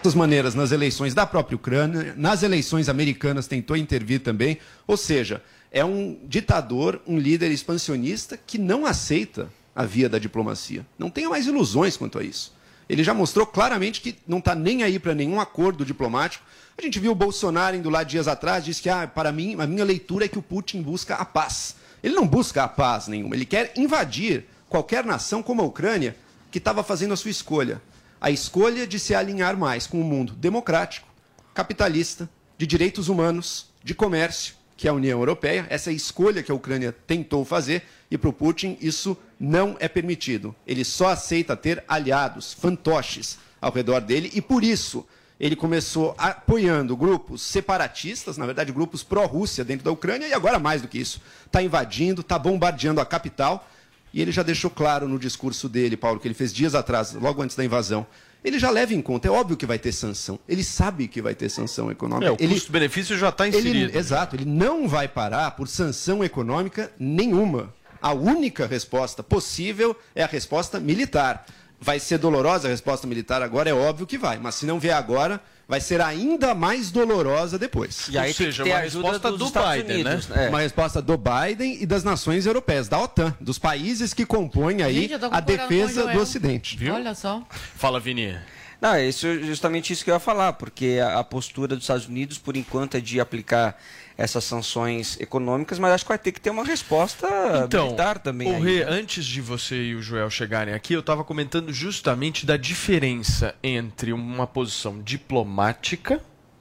Essas 0.00 0.14
maneiras 0.14 0.54
nas 0.54 0.72
eleições 0.72 1.12
da 1.12 1.26
própria 1.26 1.56
Ucrânia, 1.56 2.14
nas 2.16 2.42
eleições 2.42 2.88
americanas 2.88 3.46
tentou 3.46 3.76
intervir 3.76 4.20
também. 4.20 4.58
Ou 4.86 4.96
seja, 4.96 5.42
é 5.70 5.84
um 5.84 6.18
ditador, 6.24 7.00
um 7.06 7.18
líder 7.18 7.50
expansionista 7.50 8.36
que 8.36 8.58
não 8.58 8.84
aceita 8.84 9.48
a 9.74 9.84
via 9.84 10.08
da 10.08 10.18
diplomacia. 10.18 10.84
Não 10.98 11.10
tenha 11.10 11.28
mais 11.28 11.46
ilusões 11.46 11.96
quanto 11.96 12.18
a 12.18 12.24
isso. 12.24 12.52
Ele 12.88 13.04
já 13.04 13.14
mostrou 13.14 13.46
claramente 13.46 14.00
que 14.00 14.18
não 14.26 14.38
está 14.38 14.54
nem 14.54 14.82
aí 14.82 14.98
para 14.98 15.14
nenhum 15.14 15.40
acordo 15.40 15.84
diplomático. 15.84 16.44
A 16.76 16.82
gente 16.82 16.98
viu 16.98 17.12
o 17.12 17.14
Bolsonaro 17.14 17.76
indo 17.76 17.88
lá 17.88 18.02
dias 18.02 18.26
atrás, 18.26 18.64
disse 18.64 18.82
que, 18.82 18.88
ah, 18.88 19.06
para 19.06 19.30
mim, 19.30 19.54
a 19.60 19.66
minha 19.66 19.84
leitura 19.84 20.24
é 20.24 20.28
que 20.28 20.38
o 20.38 20.42
Putin 20.42 20.82
busca 20.82 21.14
a 21.14 21.24
paz. 21.24 21.76
Ele 22.02 22.16
não 22.16 22.26
busca 22.26 22.64
a 22.64 22.68
paz 22.68 23.06
nenhuma, 23.06 23.36
ele 23.36 23.44
quer 23.44 23.72
invadir 23.76 24.46
qualquer 24.68 25.04
nação 25.04 25.42
como 25.42 25.62
a 25.62 25.64
Ucrânia, 25.64 26.16
que 26.50 26.58
estava 26.58 26.82
fazendo 26.82 27.14
a 27.14 27.16
sua 27.16 27.30
escolha. 27.30 27.80
A 28.20 28.30
escolha 28.30 28.86
de 28.86 28.98
se 28.98 29.14
alinhar 29.14 29.56
mais 29.56 29.86
com 29.86 30.00
o 30.00 30.04
mundo 30.04 30.32
democrático, 30.32 31.06
capitalista, 31.54 32.28
de 32.58 32.66
direitos 32.66 33.08
humanos, 33.08 33.66
de 33.84 33.94
comércio, 33.94 34.54
que 34.80 34.88
é 34.88 34.90
a 34.90 34.94
União 34.94 35.18
Europeia. 35.18 35.66
Essa 35.68 35.90
é 35.90 35.92
escolha 35.92 36.42
que 36.42 36.50
a 36.50 36.54
Ucrânia 36.54 36.90
tentou 37.06 37.44
fazer 37.44 37.82
e 38.10 38.16
para 38.16 38.30
o 38.30 38.32
Putin 38.32 38.78
isso 38.80 39.14
não 39.38 39.76
é 39.78 39.86
permitido. 39.86 40.56
Ele 40.66 40.86
só 40.86 41.08
aceita 41.08 41.54
ter 41.54 41.84
aliados, 41.86 42.54
fantoches 42.54 43.38
ao 43.60 43.70
redor 43.70 44.00
dele 44.00 44.30
e 44.32 44.40
por 44.40 44.64
isso 44.64 45.06
ele 45.38 45.54
começou 45.54 46.14
apoiando 46.16 46.96
grupos 46.96 47.42
separatistas, 47.42 48.38
na 48.38 48.46
verdade 48.46 48.72
grupos 48.72 49.02
pró-Rússia 49.02 49.66
dentro 49.66 49.84
da 49.84 49.90
Ucrânia 49.90 50.26
e 50.26 50.32
agora 50.32 50.58
mais 50.58 50.80
do 50.80 50.88
que 50.88 50.98
isso, 50.98 51.20
está 51.44 51.62
invadindo, 51.62 52.22
está 52.22 52.38
bombardeando 52.38 53.02
a 53.02 53.06
capital 53.06 53.68
e 54.14 54.22
ele 54.22 54.32
já 54.32 54.42
deixou 54.42 54.70
claro 54.70 55.06
no 55.06 55.18
discurso 55.18 55.68
dele, 55.68 55.94
Paulo, 55.94 56.18
que 56.18 56.26
ele 56.26 56.34
fez 56.34 56.54
dias 56.54 56.74
atrás, 56.74 57.12
logo 57.12 57.42
antes 57.42 57.54
da 57.54 57.62
invasão, 57.62 58.06
ele 58.44 58.58
já 58.58 58.70
leva 58.70 58.94
em 58.94 59.02
conta, 59.02 59.28
é 59.28 59.30
óbvio 59.30 59.56
que 59.56 59.66
vai 59.66 59.78
ter 59.78 59.92
sanção. 59.92 60.38
Ele 60.48 60.64
sabe 60.64 61.08
que 61.08 61.20
vai 61.20 61.34
ter 61.34 61.48
sanção 61.48 61.90
econômica. 61.90 62.26
É, 62.26 62.32
o 62.32 62.36
custo-benefício 62.36 63.16
já 63.16 63.28
está 63.28 63.46
inserido. 63.46 63.90
ele, 63.90 63.98
exato, 63.98 64.36
ele 64.36 64.44
não 64.44 64.88
vai 64.88 65.06
parar 65.08 65.50
por 65.52 65.68
sanção 65.68 66.24
econômica 66.24 66.90
nenhuma. 66.98 67.72
A 68.00 68.12
única 68.14 68.66
resposta 68.66 69.22
possível 69.22 69.94
é 70.14 70.22
a 70.22 70.26
resposta 70.26 70.80
militar. 70.80 71.44
Vai 71.80 71.98
ser 71.98 72.18
dolorosa 72.18 72.68
a 72.68 72.70
resposta 72.70 73.06
militar 73.06 73.42
agora? 73.42 73.70
É 73.70 73.72
óbvio 73.72 74.06
que 74.06 74.18
vai, 74.18 74.38
mas 74.38 74.54
se 74.56 74.66
não 74.66 74.78
vier 74.78 74.94
agora, 74.94 75.40
vai 75.66 75.80
ser 75.80 76.00
ainda 76.00 76.54
mais 76.54 76.90
dolorosa 76.90 77.58
depois. 77.58 78.08
E 78.10 78.18
aí 78.18 78.28
Ou 78.30 78.34
tem 78.34 78.46
que 78.48 78.52
seja, 78.52 78.64
ter 78.64 78.70
uma 78.70 78.78
resposta 78.80 79.30
dos 79.30 79.38
do 79.38 79.46
Estados 79.46 79.82
Biden, 79.82 80.04
Unidos, 80.04 80.28
né? 80.28 80.46
é. 80.46 80.48
Uma 80.50 80.60
resposta 80.60 81.00
do 81.00 81.16
Biden 81.16 81.78
e 81.80 81.86
das 81.86 82.04
nações 82.04 82.44
europeias, 82.44 82.88
da 82.88 82.98
OTAN, 83.00 83.34
dos 83.40 83.58
países 83.58 84.12
que 84.12 84.26
compõem 84.26 84.82
aí 84.82 85.08
Gente, 85.08 85.14
a 85.30 85.40
defesa 85.40 86.08
do 86.08 86.18
Ocidente. 86.20 86.78
Olha 86.90 87.14
só. 87.14 87.42
Fala, 87.76 87.98
Vini. 87.98 88.36
Não, 88.80 88.94
é 88.94 89.06
isso, 89.06 89.26
justamente 89.44 89.92
isso 89.92 90.02
que 90.02 90.10
eu 90.10 90.14
ia 90.14 90.20
falar, 90.20 90.54
porque 90.54 90.98
a, 91.02 91.18
a 91.18 91.24
postura 91.24 91.76
dos 91.76 91.84
Estados 91.84 92.06
Unidos, 92.06 92.38
por 92.38 92.56
enquanto, 92.56 92.96
é 92.96 93.00
de 93.00 93.20
aplicar 93.20 93.78
essas 94.20 94.44
sanções 94.44 95.18
econômicas, 95.18 95.78
mas 95.78 95.92
acho 95.92 96.04
que 96.04 96.08
vai 96.10 96.18
ter 96.18 96.30
que 96.30 96.40
ter 96.40 96.50
uma 96.50 96.62
resposta 96.64 97.26
Então, 97.64 97.86
militar 97.86 98.18
também. 98.18 98.52
o 98.54 98.60
Rê, 98.60 98.84
né? 98.84 98.90
antes 98.90 99.24
de 99.24 99.40
você 99.40 99.82
e 99.82 99.94
o 99.94 100.02
Joel 100.02 100.28
chegarem 100.28 100.74
aqui, 100.74 100.92
eu 100.92 101.00
estava 101.00 101.24
comentando 101.24 101.72
justamente 101.72 102.44
da 102.44 102.56
diferença 102.56 103.54
entre 103.62 104.12
uma 104.12 104.46
posição 104.46 105.00
diplomática, 105.00 106.20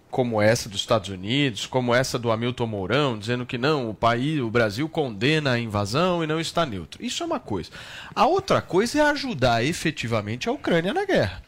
como 0.10 0.42
essa 0.42 0.70
dos 0.70 0.80
Estados 0.80 1.10
Unidos, 1.10 1.68
como 1.68 1.94
essa 1.94 2.18
do 2.18 2.32
Hamilton 2.32 2.66
Mourão, 2.66 3.20
dizendo 3.20 3.46
que 3.46 3.58
não, 3.58 3.90
o 3.90 3.94
país, 3.94 4.40
o 4.40 4.50
Brasil 4.50 4.88
condena 4.88 5.52
a 5.52 5.60
invasão 5.60 6.24
e 6.24 6.28
não 6.28 6.40
está 6.40 6.66
neutro. 6.66 7.06
Isso 7.06 7.22
é 7.22 7.26
uma 7.26 7.40
coisa. 7.40 7.70
A 8.16 8.26
outra 8.26 8.62
coisa 8.62 9.00
é 9.00 9.02
ajudar 9.02 9.64
efetivamente 9.64 10.48
a 10.48 10.52
Ucrânia 10.52 10.94
na 10.94 11.06
guerra. 11.06 11.44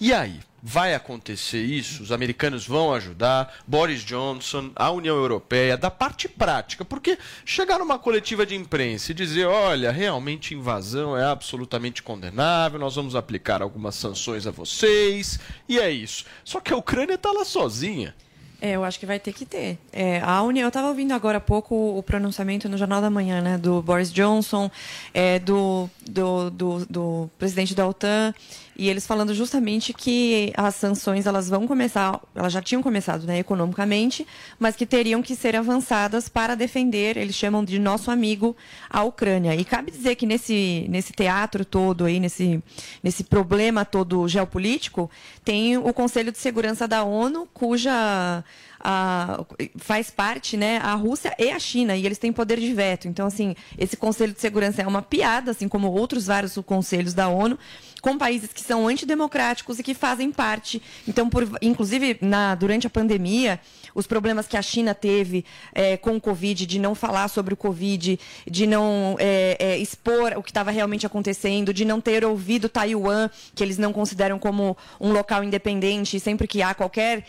E 0.00 0.12
aí, 0.12 0.40
vai 0.66 0.94
acontecer 0.94 1.62
isso? 1.62 2.02
Os 2.02 2.10
americanos 2.10 2.66
vão 2.66 2.94
ajudar, 2.94 3.52
Boris 3.66 4.00
Johnson, 4.00 4.70
a 4.74 4.90
União 4.90 5.14
Europeia, 5.14 5.76
da 5.76 5.90
parte 5.90 6.26
prática, 6.26 6.86
porque 6.86 7.18
chegar 7.44 7.78
numa 7.78 7.98
coletiva 7.98 8.46
de 8.46 8.54
imprensa 8.54 9.12
e 9.12 9.14
dizer, 9.14 9.44
olha, 9.44 9.92
realmente 9.92 10.54
invasão 10.54 11.14
é 11.14 11.22
absolutamente 11.22 12.02
condenável, 12.02 12.80
nós 12.80 12.96
vamos 12.96 13.14
aplicar 13.14 13.60
algumas 13.60 13.94
sanções 13.94 14.46
a 14.46 14.50
vocês, 14.50 15.38
e 15.68 15.78
é 15.78 15.90
isso. 15.90 16.24
Só 16.42 16.60
que 16.60 16.72
a 16.72 16.76
Ucrânia 16.78 17.16
está 17.16 17.30
lá 17.30 17.44
sozinha. 17.44 18.14
É, 18.58 18.70
eu 18.70 18.84
acho 18.84 18.98
que 18.98 19.04
vai 19.04 19.20
ter 19.20 19.34
que 19.34 19.44
ter. 19.44 19.76
É, 19.92 20.20
a 20.20 20.42
União, 20.42 20.64
eu 20.64 20.68
estava 20.68 20.88
ouvindo 20.88 21.12
agora 21.12 21.36
há 21.36 21.40
pouco 21.40 21.98
o 21.98 22.02
pronunciamento 22.02 22.66
no 22.66 22.78
Jornal 22.78 23.02
da 23.02 23.10
Manhã, 23.10 23.42
né, 23.42 23.58
do 23.58 23.82
Boris 23.82 24.10
Johnson, 24.10 24.70
é, 25.12 25.38
do, 25.38 25.90
do, 26.08 26.50
do, 26.50 26.86
do 26.86 27.30
presidente 27.38 27.74
da 27.74 27.86
OTAN, 27.86 28.32
e 28.76 28.88
eles 28.88 29.06
falando 29.06 29.34
justamente 29.34 29.92
que 29.92 30.52
as 30.56 30.74
sanções 30.74 31.26
elas 31.26 31.48
vão 31.48 31.66
começar, 31.66 32.20
elas 32.34 32.52
já 32.52 32.60
tinham 32.60 32.82
começado, 32.82 33.26
né, 33.26 33.38
economicamente, 33.38 34.26
mas 34.58 34.74
que 34.74 34.84
teriam 34.84 35.22
que 35.22 35.36
ser 35.36 35.54
avançadas 35.54 36.28
para 36.28 36.54
defender, 36.54 37.16
eles 37.16 37.34
chamam 37.34 37.64
de 37.64 37.78
nosso 37.78 38.10
amigo, 38.10 38.56
a 38.90 39.02
Ucrânia. 39.02 39.54
E 39.54 39.64
cabe 39.64 39.90
dizer 39.90 40.16
que 40.16 40.26
nesse, 40.26 40.86
nesse 40.88 41.12
teatro 41.12 41.64
todo 41.64 42.04
aí, 42.04 42.18
nesse, 42.18 42.62
nesse 43.02 43.24
problema 43.24 43.84
todo 43.84 44.26
geopolítico, 44.26 45.10
tem 45.44 45.76
o 45.76 45.92
Conselho 45.92 46.32
de 46.32 46.38
Segurança 46.38 46.88
da 46.88 47.04
ONU, 47.04 47.48
cuja 47.52 48.42
a- 48.84 49.44
faz 49.76 50.10
parte 50.10 50.56
né, 50.56 50.78
a 50.82 50.94
Rússia 50.94 51.34
e 51.38 51.50
a 51.50 51.58
China, 51.58 51.96
e 51.96 52.04
eles 52.04 52.18
têm 52.18 52.32
poder 52.32 52.60
de 52.60 52.72
veto. 52.72 53.08
Então, 53.08 53.26
assim, 53.26 53.56
esse 53.78 53.96
Conselho 53.96 54.34
de 54.34 54.40
Segurança 54.40 54.82
é 54.82 54.86
uma 54.86 55.00
piada, 55.02 55.50
assim 55.52 55.66
como 55.66 55.90
outros 55.90 56.26
vários 56.26 56.54
conselhos 56.66 57.14
da 57.14 57.28
ONU, 57.28 57.58
com 58.02 58.18
países 58.18 58.52
que 58.52 58.60
são 58.60 58.86
antidemocráticos 58.86 59.78
e 59.78 59.82
que 59.82 59.94
fazem 59.94 60.30
parte. 60.30 60.82
Então, 61.08 61.30
por, 61.30 61.48
inclusive, 61.62 62.18
na, 62.20 62.54
durante 62.54 62.86
a 62.86 62.90
pandemia, 62.90 63.58
os 63.94 64.06
problemas 64.06 64.46
que 64.46 64.58
a 64.58 64.62
China 64.62 64.94
teve 64.94 65.42
eh, 65.72 65.96
com 65.96 66.16
o 66.16 66.20
Covid, 66.20 66.66
de 66.66 66.78
não 66.78 66.94
falar 66.94 67.28
sobre 67.28 67.54
o 67.54 67.56
Covid, 67.56 68.20
de 68.50 68.66
não 68.66 69.16
eh, 69.18 69.56
eh, 69.58 69.78
expor 69.78 70.34
o 70.36 70.42
que 70.42 70.50
estava 70.50 70.70
realmente 70.70 71.06
acontecendo, 71.06 71.72
de 71.72 71.86
não 71.86 71.98
ter 71.98 72.26
ouvido 72.26 72.68
Taiwan, 72.68 73.30
que 73.54 73.64
eles 73.64 73.78
não 73.78 73.90
consideram 73.90 74.38
como 74.38 74.76
um 75.00 75.10
local 75.10 75.42
independente, 75.42 76.20
sempre 76.20 76.46
que 76.46 76.60
há 76.60 76.74
qualquer, 76.74 77.24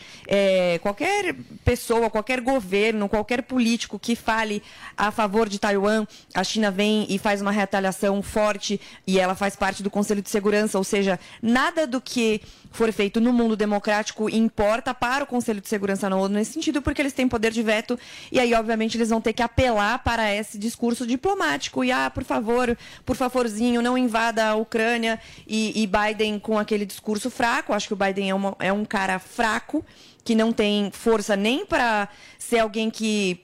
qualquer 0.82 1.34
pessoa, 1.64 2.08
qualquer 2.10 2.40
governo, 2.40 3.08
qualquer 3.08 3.42
político 3.42 3.98
que 3.98 4.14
fale 4.14 4.62
a 4.96 5.10
favor 5.10 5.48
de 5.48 5.58
Taiwan, 5.58 6.06
a 6.34 6.44
China 6.44 6.70
vem 6.70 7.06
e 7.08 7.18
faz 7.18 7.40
uma 7.42 7.50
retaliação 7.50 8.22
forte 8.22 8.80
e 9.06 9.18
ela 9.18 9.34
faz 9.34 9.56
parte 9.56 9.82
do 9.82 9.90
Conselho 9.90 10.22
de 10.22 10.30
Segurança, 10.30 10.78
ou 10.78 10.84
seja, 10.84 11.18
nada 11.42 11.86
do 11.86 12.00
que 12.00 12.40
for 12.70 12.92
feito 12.92 13.20
no 13.20 13.32
mundo 13.32 13.56
democrático 13.56 14.28
importa 14.28 14.92
para 14.92 15.24
o 15.24 15.26
Conselho 15.26 15.60
de 15.60 15.68
Segurança 15.68 16.08
na 16.10 16.16
ONU 16.16 16.34
nesse 16.34 16.52
sentido, 16.52 16.82
porque 16.82 17.00
eles 17.00 17.12
têm 17.12 17.26
poder 17.28 17.50
de 17.50 17.62
veto 17.62 17.98
e 18.30 18.38
aí, 18.38 18.52
obviamente, 18.54 18.96
eles 18.96 19.08
vão 19.08 19.20
ter 19.20 19.32
que 19.32 19.42
apelar 19.42 19.98
para 20.00 20.32
esse 20.34 20.58
discurso 20.58 21.06
diplomático 21.06 21.82
e, 21.82 21.90
ah, 21.90 22.10
por 22.10 22.24
favor, 22.24 22.76
por 23.04 23.16
favorzinho, 23.16 23.80
não 23.82 23.96
invada 23.96 24.46
a 24.46 24.54
Ucrânia 24.54 25.18
e, 25.46 25.82
e 25.82 25.86
Biden 25.86 26.38
com 26.38 26.58
aquele 26.58 26.84
discurso 26.84 27.30
fraco. 27.30 27.72
Acho 27.72 27.88
que 27.88 27.94
o 27.94 27.96
Biden 27.96 28.30
é, 28.30 28.34
uma- 28.34 28.56
é 28.58 28.72
um 28.72 28.84
cara 28.84 29.18
fraco 29.18 29.84
que 30.26 30.34
não 30.34 30.52
tem 30.52 30.90
força 30.90 31.36
nem 31.36 31.64
para 31.64 32.08
ser 32.36 32.58
alguém 32.58 32.90
que 32.90 33.40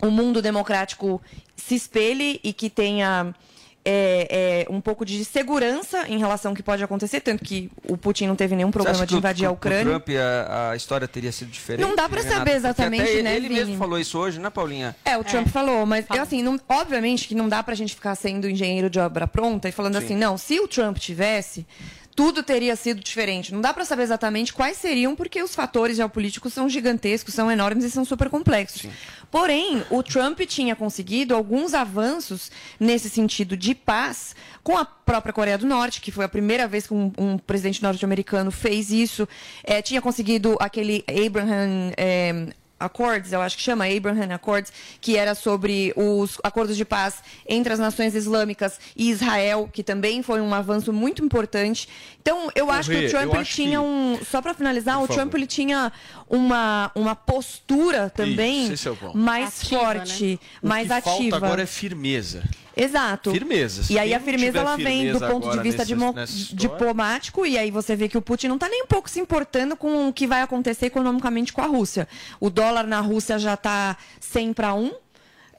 o 0.00 0.08
mundo 0.08 0.40
democrático 0.40 1.20
se 1.56 1.74
espelhe 1.74 2.40
e 2.44 2.52
que 2.52 2.70
tenha 2.70 3.34
é, 3.84 4.64
é, 4.68 4.72
um 4.72 4.80
pouco 4.80 5.04
de 5.04 5.24
segurança 5.24 6.06
em 6.08 6.16
relação 6.16 6.52
ao 6.52 6.56
que 6.56 6.62
pode 6.62 6.82
acontecer, 6.84 7.20
tanto 7.20 7.42
que 7.44 7.68
o 7.88 7.96
Putin 7.96 8.28
não 8.28 8.36
teve 8.36 8.54
nenhum 8.54 8.70
problema 8.70 9.04
de 9.04 9.16
invadir 9.16 9.46
o, 9.46 9.50
a 9.50 9.52
Ucrânia. 9.52 9.96
O 9.96 10.00
Trump 10.00 10.08
a, 10.48 10.70
a 10.70 10.76
história 10.76 11.08
teria 11.08 11.32
sido 11.32 11.50
diferente? 11.50 11.84
Não 11.84 11.96
dá 11.96 12.08
pra 12.08 12.20
Renata? 12.20 12.38
saber 12.38 12.52
exatamente, 12.54 13.02
até 13.02 13.22
né, 13.22 13.34
Ele 13.34 13.48
mesmo 13.48 13.66
Vini? 13.66 13.78
falou 13.78 13.98
isso 13.98 14.16
hoje, 14.16 14.38
né, 14.38 14.48
Paulinha? 14.50 14.94
É, 15.04 15.18
o 15.18 15.24
Trump 15.24 15.48
falou, 15.48 15.84
mas 15.84 16.06
eu, 16.08 16.22
assim, 16.22 16.40
não- 16.40 16.60
obviamente 16.68 17.26
que 17.26 17.34
não 17.34 17.48
dá 17.48 17.60
pra 17.64 17.74
gente 17.74 17.94
ficar 17.96 18.14
sendo 18.14 18.48
engenheiro 18.48 18.88
de 18.88 19.00
obra 19.00 19.26
pronta 19.26 19.68
e 19.68 19.72
falando 19.72 19.98
Sim. 19.98 20.04
assim, 20.04 20.16
não, 20.16 20.38
se 20.38 20.60
o 20.60 20.68
Trump 20.68 20.98
tivesse, 20.98 21.66
tudo 22.14 22.42
teria 22.42 22.76
sido 22.76 23.00
diferente. 23.02 23.52
Não 23.52 23.60
dá 23.60 23.72
pra 23.72 23.84
saber 23.84 24.02
exatamente 24.02 24.52
quais 24.52 24.76
seriam, 24.76 25.16
porque 25.16 25.42
os 25.42 25.54
fatores 25.54 25.96
geopolíticos 25.96 26.52
são 26.52 26.68
gigantescos, 26.68 27.34
são 27.34 27.50
enormes 27.50 27.84
e 27.84 27.90
são 27.90 28.04
super 28.04 28.28
complexos. 28.28 28.86
Porém, 29.30 29.82
o 29.90 30.02
Trump 30.02 30.40
tinha 30.40 30.76
conseguido 30.76 31.34
alguns 31.34 31.72
avanços 31.72 32.50
nesse 32.78 33.08
sentido 33.08 33.56
de 33.56 33.74
paz 33.74 34.36
com 34.62 34.76
a 34.76 34.84
própria 34.84 35.32
Coreia 35.32 35.56
do 35.56 35.66
Norte, 35.66 36.00
que 36.00 36.12
foi 36.12 36.24
a 36.24 36.28
primeira 36.28 36.68
vez 36.68 36.86
que 36.86 36.94
um, 36.94 37.10
um 37.16 37.38
presidente 37.38 37.82
norte-americano 37.82 38.50
fez 38.50 38.90
isso. 38.90 39.26
Eh, 39.64 39.80
tinha 39.80 40.02
conseguido 40.02 40.56
aquele 40.60 41.04
Abraham. 41.26 41.92
eh, 41.96 42.52
Accords, 42.84 43.32
eu 43.32 43.40
acho 43.40 43.56
que 43.56 43.62
chama 43.62 43.86
Abraham 43.86 44.34
Accords, 44.34 44.72
que 45.00 45.16
era 45.16 45.34
sobre 45.34 45.92
os 45.96 46.38
acordos 46.42 46.76
de 46.76 46.84
paz 46.84 47.16
entre 47.48 47.72
as 47.72 47.78
nações 47.78 48.14
islâmicas 48.14 48.78
e 48.96 49.10
Israel, 49.10 49.68
que 49.72 49.82
também 49.82 50.22
foi 50.22 50.40
um 50.40 50.52
avanço 50.54 50.92
muito 50.92 51.24
importante. 51.24 51.88
Então, 52.20 52.50
eu 52.54 52.70
acho 52.70 52.90
que 52.90 53.06
o 53.06 53.10
Trump 53.10 53.34
ele 53.34 53.44
tinha 53.44 53.78
que- 53.78 53.84
um, 53.84 54.18
só 54.24 54.40
para 54.40 54.54
finalizar, 54.54 54.96
Por 54.98 55.04
o 55.04 55.06
Trump 55.08 55.18
favor. 55.26 55.36
ele 55.38 55.46
tinha 55.46 55.92
uma, 56.28 56.90
uma 56.94 57.14
postura 57.16 58.10
também 58.10 58.72
Isso, 58.72 58.88
é 58.88 58.92
o 58.92 59.16
mais 59.16 59.60
Ativa, 59.62 59.80
forte, 59.80 60.40
O 60.62 60.68
mais 60.68 60.86
que 60.88 60.92
ativa. 60.94 61.10
falta 61.30 61.36
agora 61.36 61.62
é 61.62 61.66
firmeza. 61.66 62.42
Exato. 62.76 63.30
Firmeza. 63.30 63.82
Se 63.82 63.92
E 63.92 63.98
aí 63.98 64.14
a 64.14 64.20
firmeza 64.20 64.58
ela 64.58 64.76
vem 64.76 65.12
do 65.12 65.18
firmeza 65.18 65.28
ponto 65.28 65.50
de 65.50 65.60
vista 65.60 65.84
nesse- 65.84 66.54
diplomático 66.54 67.44
e 67.46 67.58
aí 67.58 67.70
você 67.70 67.94
vê 67.94 68.08
que 68.08 68.16
o 68.18 68.22
Putin 68.22 68.48
não 68.48 68.54
está 68.56 68.68
nem 68.68 68.82
um 68.82 68.86
pouco 68.86 69.08
se 69.10 69.20
importando 69.20 69.76
com 69.76 70.08
o 70.08 70.12
que 70.12 70.26
vai 70.26 70.42
acontecer 70.42 70.86
economicamente 70.86 71.52
com 71.52 71.60
a 71.60 71.66
Rússia. 71.66 72.08
O 72.40 72.48
dólar 72.50 72.86
na 72.86 73.00
Rússia 73.00 73.38
já 73.38 73.54
está 73.54 73.96
100 74.20 74.52
para 74.52 74.74
1. 74.74 74.90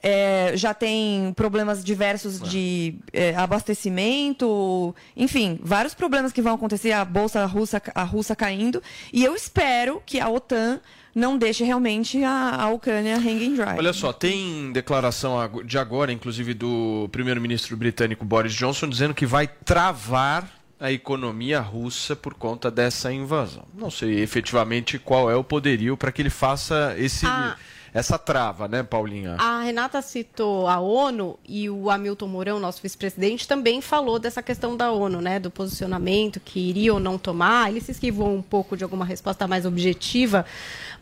é, 0.06 0.52
já 0.54 0.74
tem 0.74 1.32
problemas 1.34 1.82
diversos 1.82 2.38
de 2.38 2.94
é, 3.10 3.34
abastecimento, 3.36 4.94
enfim, 5.16 5.58
vários 5.62 5.94
problemas 5.94 6.30
que 6.30 6.42
vão 6.42 6.54
acontecer, 6.54 6.92
a 6.92 7.04
bolsa 7.06 7.46
russa, 7.46 7.80
a 7.94 8.02
russa 8.02 8.36
caindo, 8.36 8.82
e 9.12 9.24
eu 9.24 9.34
espero 9.34 10.02
que 10.04 10.20
a 10.20 10.28
OTAN 10.28 10.78
não 11.14 11.38
deixe 11.38 11.62
realmente 11.64 12.22
a, 12.24 12.56
a 12.62 12.68
Ucrânia 12.70 13.16
hanging 13.16 13.54
dry. 13.54 13.76
Olha 13.78 13.92
só, 13.92 14.12
tem 14.12 14.72
declaração 14.72 15.38
de 15.64 15.78
agora, 15.78 16.12
inclusive 16.12 16.54
do 16.54 17.08
primeiro-ministro 17.12 17.76
britânico 17.76 18.24
Boris 18.24 18.52
Johnson, 18.52 18.88
dizendo 18.88 19.14
que 19.14 19.26
vai 19.26 19.46
travar 19.46 20.48
a 20.80 20.90
economia 20.90 21.60
russa 21.60 22.14
por 22.16 22.34
conta 22.34 22.70
dessa 22.70 23.12
invasão. 23.12 23.64
Não 23.74 23.90
sei 23.90 24.20
efetivamente 24.20 24.98
qual 24.98 25.30
é 25.30 25.36
o 25.36 25.44
poderio 25.44 25.96
para 25.96 26.10
que 26.12 26.20
ele 26.20 26.30
faça 26.30 26.94
esse, 26.98 27.24
Ah. 27.24 27.56
essa 27.94 28.18
trava, 28.18 28.66
né, 28.68 28.82
Paulinha? 28.82 29.36
A 29.38 29.62
Renata 29.62 30.02
citou 30.02 30.68
a 30.68 30.80
ONU 30.80 31.38
e 31.48 31.70
o 31.70 31.88
Hamilton 31.88 32.26
Mourão, 32.26 32.60
nosso 32.60 32.82
vice-presidente, 32.82 33.46
também 33.48 33.80
falou 33.80 34.18
dessa 34.18 34.42
questão 34.42 34.76
da 34.76 34.90
ONU, 34.90 35.20
né? 35.22 35.38
Do 35.38 35.50
posicionamento 35.50 36.40
que 36.40 36.58
iria 36.58 36.92
ou 36.92 37.00
não 37.00 37.16
tomar. 37.16 37.70
Ele 37.70 37.80
se 37.80 37.92
esquivou 37.92 38.34
um 38.34 38.42
pouco 38.42 38.76
de 38.76 38.82
alguma 38.84 39.04
resposta 39.04 39.46
mais 39.46 39.64
objetiva, 39.64 40.44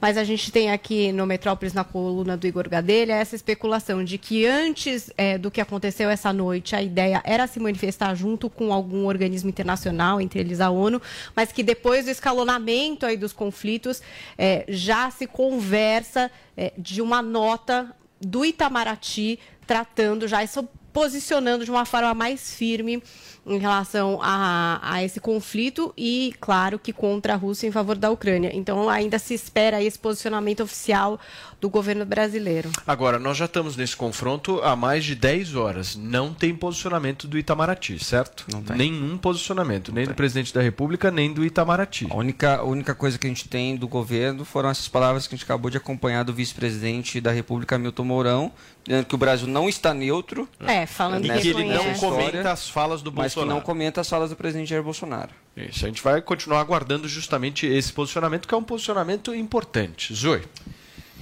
mas 0.02 0.18
a 0.18 0.24
gente 0.24 0.50
tem 0.50 0.72
aqui 0.72 1.12
no 1.12 1.24
Metrópolis, 1.24 1.72
na 1.72 1.84
coluna 1.84 2.36
do 2.36 2.44
Igor 2.44 2.68
Gadelha, 2.68 3.12
essa 3.12 3.36
especulação 3.36 4.02
de 4.02 4.18
que 4.18 4.44
antes 4.44 5.12
eh, 5.16 5.38
do 5.38 5.48
que 5.48 5.60
aconteceu 5.60 6.10
essa 6.10 6.32
noite, 6.32 6.74
a 6.74 6.82
ideia 6.82 7.22
era 7.24 7.46
se 7.46 7.60
manifestar 7.60 8.12
junto 8.16 8.50
com 8.50 8.72
algum 8.72 9.06
organismo 9.06 9.48
internacional, 9.48 10.20
entre 10.20 10.40
eles 10.40 10.60
a 10.60 10.70
ONU, 10.70 11.00
mas 11.36 11.52
que 11.52 11.62
depois 11.62 12.06
do 12.06 12.10
escalonamento 12.10 13.06
aí 13.06 13.16
dos 13.16 13.32
conflitos, 13.32 14.02
eh, 14.36 14.64
já 14.66 15.08
se 15.08 15.24
conversa 15.28 16.32
eh, 16.56 16.72
de 16.76 17.00
uma 17.00 17.22
nota 17.22 17.94
do 18.20 18.44
Itamaraty 18.44 19.38
tratando 19.68 20.26
já 20.26 20.42
isso 20.42 20.68
posicionando 20.92 21.64
de 21.64 21.70
uma 21.70 21.84
forma 21.84 22.12
mais 22.12 22.54
firme 22.54 23.02
em 23.44 23.58
relação 23.58 24.20
a, 24.22 24.78
a 24.82 25.02
esse 25.02 25.18
conflito 25.20 25.92
e, 25.96 26.34
claro, 26.40 26.78
que 26.78 26.92
contra 26.92 27.34
a 27.34 27.36
Rússia 27.36 27.66
em 27.66 27.72
favor 27.72 27.96
da 27.96 28.10
Ucrânia. 28.10 28.50
Então, 28.54 28.88
ainda 28.88 29.18
se 29.18 29.34
espera 29.34 29.82
esse 29.82 29.98
posicionamento 29.98 30.62
oficial 30.62 31.18
do 31.60 31.68
governo 31.68 32.04
brasileiro. 32.04 32.70
Agora, 32.86 33.18
nós 33.18 33.36
já 33.36 33.44
estamos 33.44 33.76
nesse 33.76 33.96
confronto 33.96 34.60
há 34.62 34.74
mais 34.74 35.04
de 35.04 35.14
10 35.14 35.54
horas. 35.54 35.96
Não 35.96 36.32
tem 36.32 36.54
posicionamento 36.54 37.26
do 37.26 37.38
Itamaraty, 37.38 38.02
certo? 38.02 38.46
Não 38.52 38.62
tem. 38.62 38.76
Nenhum 38.76 39.16
posicionamento, 39.16 39.92
nem 39.92 40.06
do 40.06 40.14
presidente 40.14 40.52
da 40.52 40.60
República, 40.60 41.10
nem 41.10 41.32
do 41.32 41.44
Itamaraty. 41.44 42.08
A 42.10 42.16
única, 42.16 42.56
a 42.56 42.64
única 42.64 42.94
coisa 42.94 43.18
que 43.18 43.26
a 43.26 43.30
gente 43.30 43.48
tem 43.48 43.76
do 43.76 43.88
governo 43.88 44.44
foram 44.44 44.70
essas 44.70 44.88
palavras 44.88 45.26
que 45.26 45.34
a 45.34 45.38
gente 45.38 45.44
acabou 45.44 45.70
de 45.70 45.76
acompanhar 45.76 46.24
do 46.24 46.32
vice-presidente 46.32 47.20
da 47.20 47.30
República, 47.30 47.78
Milton 47.78 48.04
Mourão, 48.04 48.52
dizendo 48.84 49.06
que 49.06 49.14
o 49.14 49.18
Brasil 49.18 49.46
não 49.46 49.68
está 49.68 49.94
neutro. 49.94 50.48
É, 50.60 50.86
falando 50.86 51.26
nessa 51.26 51.40
que 51.40 51.48
ele 51.48 51.64
não 51.64 51.92
história, 51.92 51.98
comenta 52.26 52.52
as 52.52 52.68
falas 52.68 53.02
do 53.02 53.12
mas 53.12 53.32
que 53.32 53.36
Bolsonaro. 53.36 53.58
não 53.58 53.60
comenta 53.64 54.00
as 54.00 54.08
falas 54.08 54.30
do 54.30 54.36
presidente 54.36 54.68
Jair 54.68 54.82
Bolsonaro. 54.82 55.30
Isso, 55.56 55.84
a 55.84 55.88
gente 55.88 56.02
vai 56.02 56.20
continuar 56.22 56.60
aguardando 56.60 57.06
justamente 57.08 57.66
esse 57.66 57.92
posicionamento, 57.92 58.48
que 58.48 58.54
é 58.54 58.56
um 58.56 58.62
posicionamento 58.62 59.34
importante. 59.34 60.14
Zoe. 60.14 60.42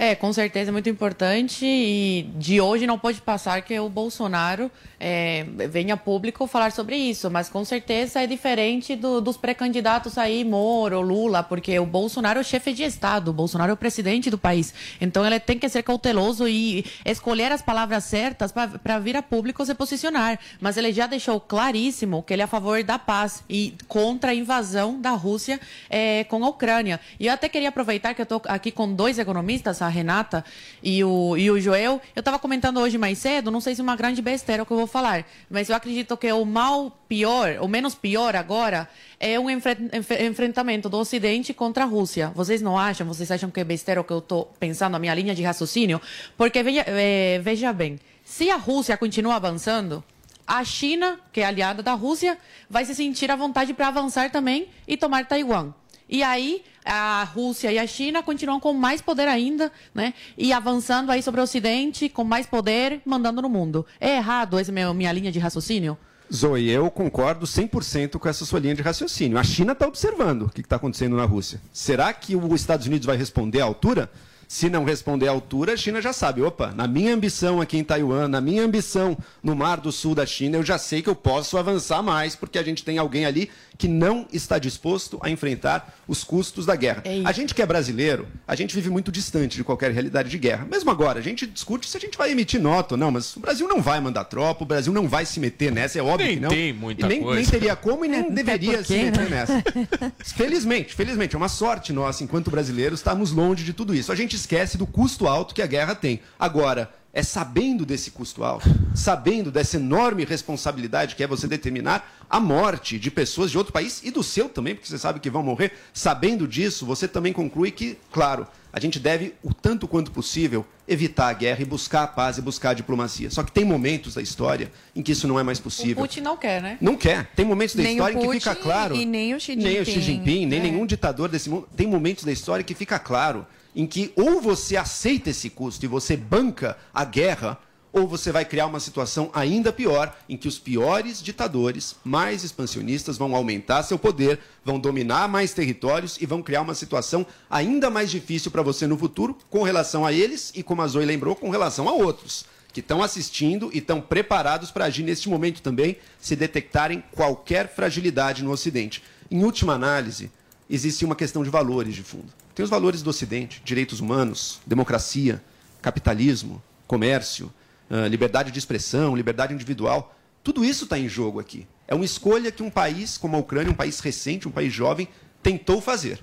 É, 0.03 0.15
com 0.15 0.33
certeza 0.33 0.71
é 0.71 0.73
muito 0.73 0.89
importante. 0.89 1.63
E 1.63 2.23
de 2.35 2.59
hoje 2.59 2.87
não 2.87 2.97
pode 2.97 3.21
passar 3.21 3.61
que 3.61 3.79
o 3.79 3.87
Bolsonaro 3.87 4.71
é, 4.99 5.45
venha 5.69 5.95
público 5.95 6.47
falar 6.47 6.71
sobre 6.71 6.95
isso, 6.95 7.29
mas 7.29 7.49
com 7.49 7.63
certeza 7.63 8.19
é 8.19 8.25
diferente 8.25 8.95
do- 8.95 9.21
dos 9.21 9.37
pré-candidatos 9.37 10.17
aí, 10.17 10.43
Moro, 10.43 11.01
Lula, 11.01 11.43
porque 11.43 11.77
o 11.77 11.85
Bolsonaro 11.85 12.39
é 12.39 12.41
o 12.41 12.43
chefe 12.43 12.73
de 12.73 12.81
Estado, 12.81 13.29
o 13.29 13.33
Bolsonaro 13.33 13.69
é 13.69 13.73
o 13.75 13.77
presidente 13.77 14.31
do 14.31 14.39
país, 14.39 14.73
então 14.99 15.23
ele 15.23 15.39
tem 15.39 15.59
que 15.59 15.69
ser 15.69 15.83
cauteloso 15.83 16.47
e 16.47 16.83
escolher 17.05 17.51
as 17.51 17.61
palavras 17.61 18.03
certas 18.03 18.51
para 18.51 18.97
vir 18.99 19.15
a 19.15 19.21
público 19.21 19.63
se 19.63 19.75
posicionar, 19.75 20.39
mas 20.59 20.77
ele 20.77 20.91
já 20.91 21.05
deixou 21.05 21.39
claríssimo 21.39 22.23
que 22.23 22.33
ele 22.33 22.41
é 22.41 22.45
a 22.45 22.47
favor 22.47 22.83
da 22.83 22.97
paz 22.97 23.43
e 23.47 23.75
contra 23.87 24.31
a 24.31 24.35
invasão 24.35 24.99
da 24.99 25.11
Rússia 25.11 25.59
é, 25.89 26.23
com 26.23 26.43
a 26.43 26.49
Ucrânia. 26.49 26.99
E 27.19 27.27
eu 27.27 27.33
até 27.33 27.47
queria 27.47 27.69
aproveitar 27.69 28.15
que 28.15 28.21
eu 28.21 28.23
estou 28.23 28.41
aqui 28.45 28.71
com 28.71 28.91
dois 28.91 29.19
economistas, 29.19 29.79
a 29.81 29.90
Renata 29.91 30.43
e 30.81 31.03
o, 31.03 31.37
e 31.37 31.51
o 31.51 31.59
Joel. 31.59 32.01
Eu 32.15 32.21
estava 32.21 32.39
comentando 32.39 32.79
hoje 32.79 32.97
mais 32.97 33.17
cedo, 33.19 33.51
não 33.51 33.61
sei 33.61 33.75
se 33.75 33.81
é 33.81 33.83
uma 33.83 33.95
grande 33.95 34.21
besteira 34.21 34.63
o 34.63 34.65
que 34.65 34.71
eu 34.73 34.77
vou 34.77 34.87
falar, 34.87 35.25
mas 35.49 35.69
eu 35.69 35.75
acredito 35.75 36.17
que 36.17 36.31
o 36.31 36.43
mal 36.45 36.97
pior, 37.07 37.57
o 37.61 37.67
menos 37.67 37.93
pior 37.93 38.35
agora, 38.35 38.89
é 39.19 39.39
um 39.39 39.49
enfre- 39.49 39.89
enf- 39.93 40.21
enfrentamento 40.21 40.89
do 40.89 40.97
Ocidente 40.97 41.53
contra 41.53 41.83
a 41.83 41.87
Rússia. 41.87 42.31
Vocês 42.33 42.61
não 42.61 42.77
acham? 42.77 43.05
Vocês 43.05 43.29
acham 43.29 43.51
que 43.51 43.59
é 43.59 43.63
besteira 43.63 44.01
o 44.01 44.03
que 44.03 44.13
eu 44.13 44.19
estou 44.19 44.51
pensando, 44.59 44.95
a 44.95 44.99
minha 44.99 45.13
linha 45.13 45.35
de 45.35 45.43
raciocínio? 45.43 46.01
Porque 46.37 46.63
veja, 46.63 46.83
eh, 46.87 47.39
veja 47.43 47.71
bem, 47.73 47.99
se 48.23 48.49
a 48.49 48.55
Rússia 48.55 48.95
continua 48.97 49.35
avançando, 49.35 50.03
a 50.47 50.63
China, 50.63 51.19
que 51.31 51.39
é 51.41 51.45
aliada 51.45 51.83
da 51.83 51.93
Rússia, 51.93 52.37
vai 52.69 52.83
se 52.83 52.95
sentir 52.95 53.29
à 53.29 53.35
vontade 53.35 53.73
para 53.73 53.87
avançar 53.87 54.31
também 54.31 54.67
e 54.87 54.97
tomar 54.97 55.25
Taiwan. 55.25 55.73
E 56.11 56.21
aí, 56.21 56.61
a 56.83 57.23
Rússia 57.23 57.71
e 57.71 57.79
a 57.79 57.87
China 57.87 58.21
continuam 58.21 58.59
com 58.59 58.73
mais 58.73 59.01
poder 59.01 59.29
ainda, 59.29 59.71
né? 59.95 60.13
E 60.37 60.51
avançando 60.51 61.09
aí 61.09 61.23
sobre 61.23 61.39
o 61.39 61.43
Ocidente, 61.45 62.09
com 62.09 62.25
mais 62.25 62.45
poder, 62.45 63.01
mandando 63.05 63.41
no 63.41 63.47
mundo. 63.47 63.85
É 63.97 64.17
errado 64.17 64.59
essa 64.59 64.73
minha, 64.73 64.93
minha 64.93 65.13
linha 65.13 65.31
de 65.31 65.39
raciocínio? 65.39 65.97
Zoe, 66.33 66.69
eu 66.69 66.91
concordo 66.91 67.45
100% 67.45 68.19
com 68.19 68.27
essa 68.27 68.43
sua 68.43 68.59
linha 68.59 68.75
de 68.75 68.81
raciocínio. 68.81 69.37
A 69.37 69.43
China 69.43 69.71
está 69.71 69.87
observando 69.87 70.43
o 70.43 70.49
que 70.49 70.59
está 70.59 70.75
acontecendo 70.75 71.15
na 71.15 71.23
Rússia. 71.23 71.61
Será 71.71 72.11
que 72.11 72.35
os 72.35 72.59
Estados 72.59 72.87
Unidos 72.87 73.05
vai 73.05 73.15
responder 73.15 73.61
à 73.61 73.63
altura? 73.63 74.11
Se 74.51 74.69
não 74.69 74.83
responder 74.83 75.29
à 75.29 75.31
altura, 75.31 75.71
a 75.71 75.77
China 75.77 76.01
já 76.01 76.11
sabe. 76.11 76.41
Opa, 76.41 76.73
na 76.75 76.85
minha 76.85 77.13
ambição 77.13 77.61
aqui 77.61 77.77
em 77.77 77.85
Taiwan, 77.85 78.27
na 78.27 78.41
minha 78.41 78.61
ambição 78.61 79.17
no 79.41 79.55
Mar 79.55 79.79
do 79.79 79.93
Sul 79.93 80.13
da 80.13 80.25
China, 80.25 80.57
eu 80.57 80.63
já 80.63 80.77
sei 80.77 81.01
que 81.01 81.07
eu 81.07 81.15
posso 81.15 81.57
avançar 81.57 82.03
mais, 82.03 82.35
porque 82.35 82.59
a 82.59 82.63
gente 82.63 82.83
tem 82.83 82.97
alguém 82.97 83.25
ali 83.25 83.49
que 83.81 83.87
não 83.87 84.27
está 84.31 84.59
disposto 84.59 85.17
a 85.23 85.29
enfrentar 85.31 85.97
os 86.07 86.23
custos 86.23 86.67
da 86.67 86.75
guerra. 86.75 87.01
A 87.25 87.31
gente 87.31 87.55
que 87.55 87.63
é 87.63 87.65
brasileiro, 87.65 88.27
a 88.47 88.53
gente 88.53 88.75
vive 88.75 88.91
muito 88.91 89.11
distante 89.11 89.57
de 89.57 89.63
qualquer 89.63 89.89
realidade 89.89 90.29
de 90.29 90.37
guerra. 90.37 90.67
Mesmo 90.69 90.91
agora, 90.91 91.17
a 91.17 91.21
gente 91.21 91.47
discute 91.47 91.89
se 91.89 91.97
a 91.97 91.99
gente 91.99 92.15
vai 92.15 92.31
emitir 92.31 92.61
nota 92.61 92.93
ou 92.93 92.97
não, 92.99 93.09
mas 93.09 93.35
o 93.35 93.39
Brasil 93.39 93.67
não 93.67 93.81
vai 93.81 93.99
mandar 93.99 94.25
tropa, 94.25 94.63
o 94.63 94.67
Brasil 94.67 94.93
não 94.93 95.07
vai 95.07 95.25
se 95.25 95.39
meter 95.39 95.71
nessa, 95.71 95.97
é 95.97 96.03
óbvio 96.03 96.27
Nem 96.27 96.35
que 96.35 96.41
não. 96.41 96.49
tem 96.49 96.71
muita 96.71 97.07
e 97.07 97.09
nem, 97.09 97.23
coisa. 97.23 97.41
nem 97.41 97.49
teria 97.49 97.75
como 97.75 98.05
e 98.05 98.07
nem 98.07 98.29
deveria 98.29 98.77
porque, 98.77 98.93
se 98.93 99.03
meter 99.03 99.29
né? 99.29 99.29
nessa. 99.29 99.63
Felizmente, 100.35 100.93
felizmente, 100.93 101.33
é 101.33 101.37
uma 101.37 101.49
sorte 101.49 101.91
nossa, 101.91 102.23
enquanto 102.23 102.51
brasileiros, 102.51 102.99
estarmos 102.99 103.31
longe 103.31 103.63
de 103.63 103.73
tudo 103.73 103.95
isso. 103.95 104.11
A 104.11 104.15
gente 104.15 104.35
esquece 104.35 104.77
do 104.77 104.85
custo 104.85 105.27
alto 105.27 105.55
que 105.55 105.61
a 105.63 105.67
guerra 105.67 105.95
tem. 105.95 106.19
Agora, 106.39 106.91
é 107.13 107.21
sabendo 107.21 107.85
desse 107.85 108.11
custo 108.11 108.43
alto, 108.43 108.67
sabendo 108.95 109.51
dessa 109.51 109.75
enorme 109.75 110.23
responsabilidade 110.23 111.15
que 111.15 111.23
é 111.23 111.27
você 111.27 111.45
determinar 111.47 112.09
a 112.29 112.39
morte 112.39 112.97
de 112.97 113.11
pessoas 113.11 113.51
de 113.51 113.57
outro 113.57 113.73
país 113.73 114.01
e 114.03 114.11
do 114.11 114.23
seu 114.23 114.47
também, 114.47 114.73
porque 114.75 114.87
você 114.87 114.97
sabe 114.97 115.19
que 115.19 115.29
vão 115.29 115.43
morrer. 115.43 115.73
Sabendo 115.93 116.47
disso, 116.47 116.85
você 116.85 117.07
também 117.09 117.33
conclui 117.33 117.69
que, 117.71 117.97
claro, 118.11 118.47
a 118.71 118.79
gente 118.79 118.97
deve, 118.97 119.33
o 119.43 119.53
tanto 119.53 119.85
quanto 119.89 120.11
possível, 120.11 120.65
evitar 120.87 121.27
a 121.27 121.33
guerra 121.33 121.61
e 121.61 121.65
buscar 121.65 122.03
a 122.03 122.07
paz 122.07 122.37
e 122.37 122.41
buscar 122.41 122.69
a 122.69 122.73
diplomacia. 122.73 123.29
Só 123.29 123.43
que 123.43 123.51
tem 123.51 123.65
momentos 123.65 124.13
da 124.13 124.21
história 124.21 124.71
em 124.95 125.01
que 125.01 125.11
isso 125.11 125.27
não 125.27 125.37
é 125.37 125.43
mais 125.43 125.59
O 125.59 125.63
possível. 125.63 125.97
Putin 125.97 126.21
não 126.21 126.37
quer, 126.37 126.61
né? 126.61 126.77
Não 126.79 126.95
quer. 126.95 127.29
Tem 127.35 127.45
momentos 127.45 127.75
da 127.75 127.83
Nem 127.83 127.91
o 127.91 127.95
história 127.95 128.15
em 128.15 128.19
que 128.19 128.25
Putin 128.25 128.39
fica 128.39 128.55
claro. 128.55 128.95
e 128.95 129.05
nem 129.05 129.35
o 129.35 129.39
Xi 129.39 129.57
Nem 129.57 129.81
o 129.81 129.85
Xi 129.85 129.99
Jinping. 129.99 130.05
Jinping, 130.05 130.45
nem 130.45 130.59
É. 130.59 130.63
nenhum 130.63 130.85
ditador 130.85 131.27
desse 131.27 131.49
mundo. 131.49 131.67
Tem 131.75 131.85
momentos 131.87 132.23
da 132.23 132.31
história 132.31 132.63
que 132.63 132.73
fica 132.73 132.97
claro 132.97 133.45
em 133.75 133.85
que 133.85 134.11
ou 134.15 134.41
você 134.41 134.77
aceita 134.77 135.29
esse 135.29 135.49
custo 135.49 135.85
e 135.85 135.87
você 135.87 136.15
banca 136.17 136.77
a 136.93 137.05
guerra, 137.05 137.57
ou 137.93 138.07
você 138.07 138.31
vai 138.31 138.45
criar 138.45 138.67
uma 138.67 138.79
situação 138.79 139.29
ainda 139.33 139.71
pior, 139.73 140.15
em 140.29 140.37
que 140.37 140.47
os 140.47 140.57
piores 140.57 141.21
ditadores, 141.21 141.95
mais 142.03 142.43
expansionistas, 142.43 143.17
vão 143.17 143.35
aumentar 143.35 143.83
seu 143.83 143.99
poder, 143.99 144.39
vão 144.63 144.79
dominar 144.79 145.27
mais 145.27 145.53
territórios 145.53 146.17
e 146.21 146.25
vão 146.25 146.41
criar 146.41 146.61
uma 146.61 146.73
situação 146.73 147.25
ainda 147.49 147.89
mais 147.89 148.09
difícil 148.09 148.49
para 148.49 148.61
você 148.61 148.87
no 148.87 148.97
futuro, 148.97 149.37
com 149.49 149.63
relação 149.63 150.05
a 150.05 150.13
eles 150.13 150.51
e, 150.55 150.63
como 150.63 150.81
a 150.81 150.87
Zoe 150.87 151.05
lembrou, 151.05 151.35
com 151.35 151.49
relação 151.49 151.89
a 151.89 151.93
outros 151.93 152.45
que 152.71 152.79
estão 152.79 153.03
assistindo 153.03 153.69
e 153.73 153.79
estão 153.79 153.99
preparados 153.99 154.71
para 154.71 154.85
agir 154.85 155.03
neste 155.03 155.29
momento 155.29 155.61
também, 155.61 155.97
se 156.19 156.35
detectarem 156.35 157.03
qualquer 157.11 157.67
fragilidade 157.67 158.43
no 158.43 158.51
Ocidente. 158.51 159.03
Em 159.29 159.43
última 159.43 159.73
análise, 159.73 160.31
existe 160.69 161.03
uma 161.03 161.15
questão 161.15 161.43
de 161.43 161.49
valores 161.49 161.93
de 161.93 162.03
fundo. 162.03 162.40
Tem 162.53 162.63
os 162.63 162.69
valores 162.69 163.01
do 163.01 163.09
Ocidente: 163.09 163.61
direitos 163.63 163.99
humanos, 163.99 164.59
democracia, 164.65 165.43
capitalismo, 165.81 166.61
comércio, 166.87 167.51
ah, 167.89 168.07
liberdade 168.07 168.51
de 168.51 168.59
expressão, 168.59 169.15
liberdade 169.15 169.53
individual. 169.53 170.15
Tudo 170.43 170.63
isso 170.63 170.85
está 170.85 170.97
em 170.97 171.09
jogo 171.09 171.39
aqui. 171.39 171.67
É 171.87 171.93
uma 171.93 172.05
escolha 172.05 172.51
que 172.51 172.63
um 172.63 172.69
país 172.69 173.17
como 173.17 173.35
a 173.35 173.39
Ucrânia, 173.39 173.71
um 173.71 173.75
país 173.75 173.99
recente, 173.99 174.47
um 174.47 174.51
país 174.51 174.73
jovem, 174.73 175.07
tentou 175.43 175.81
fazer. 175.81 176.19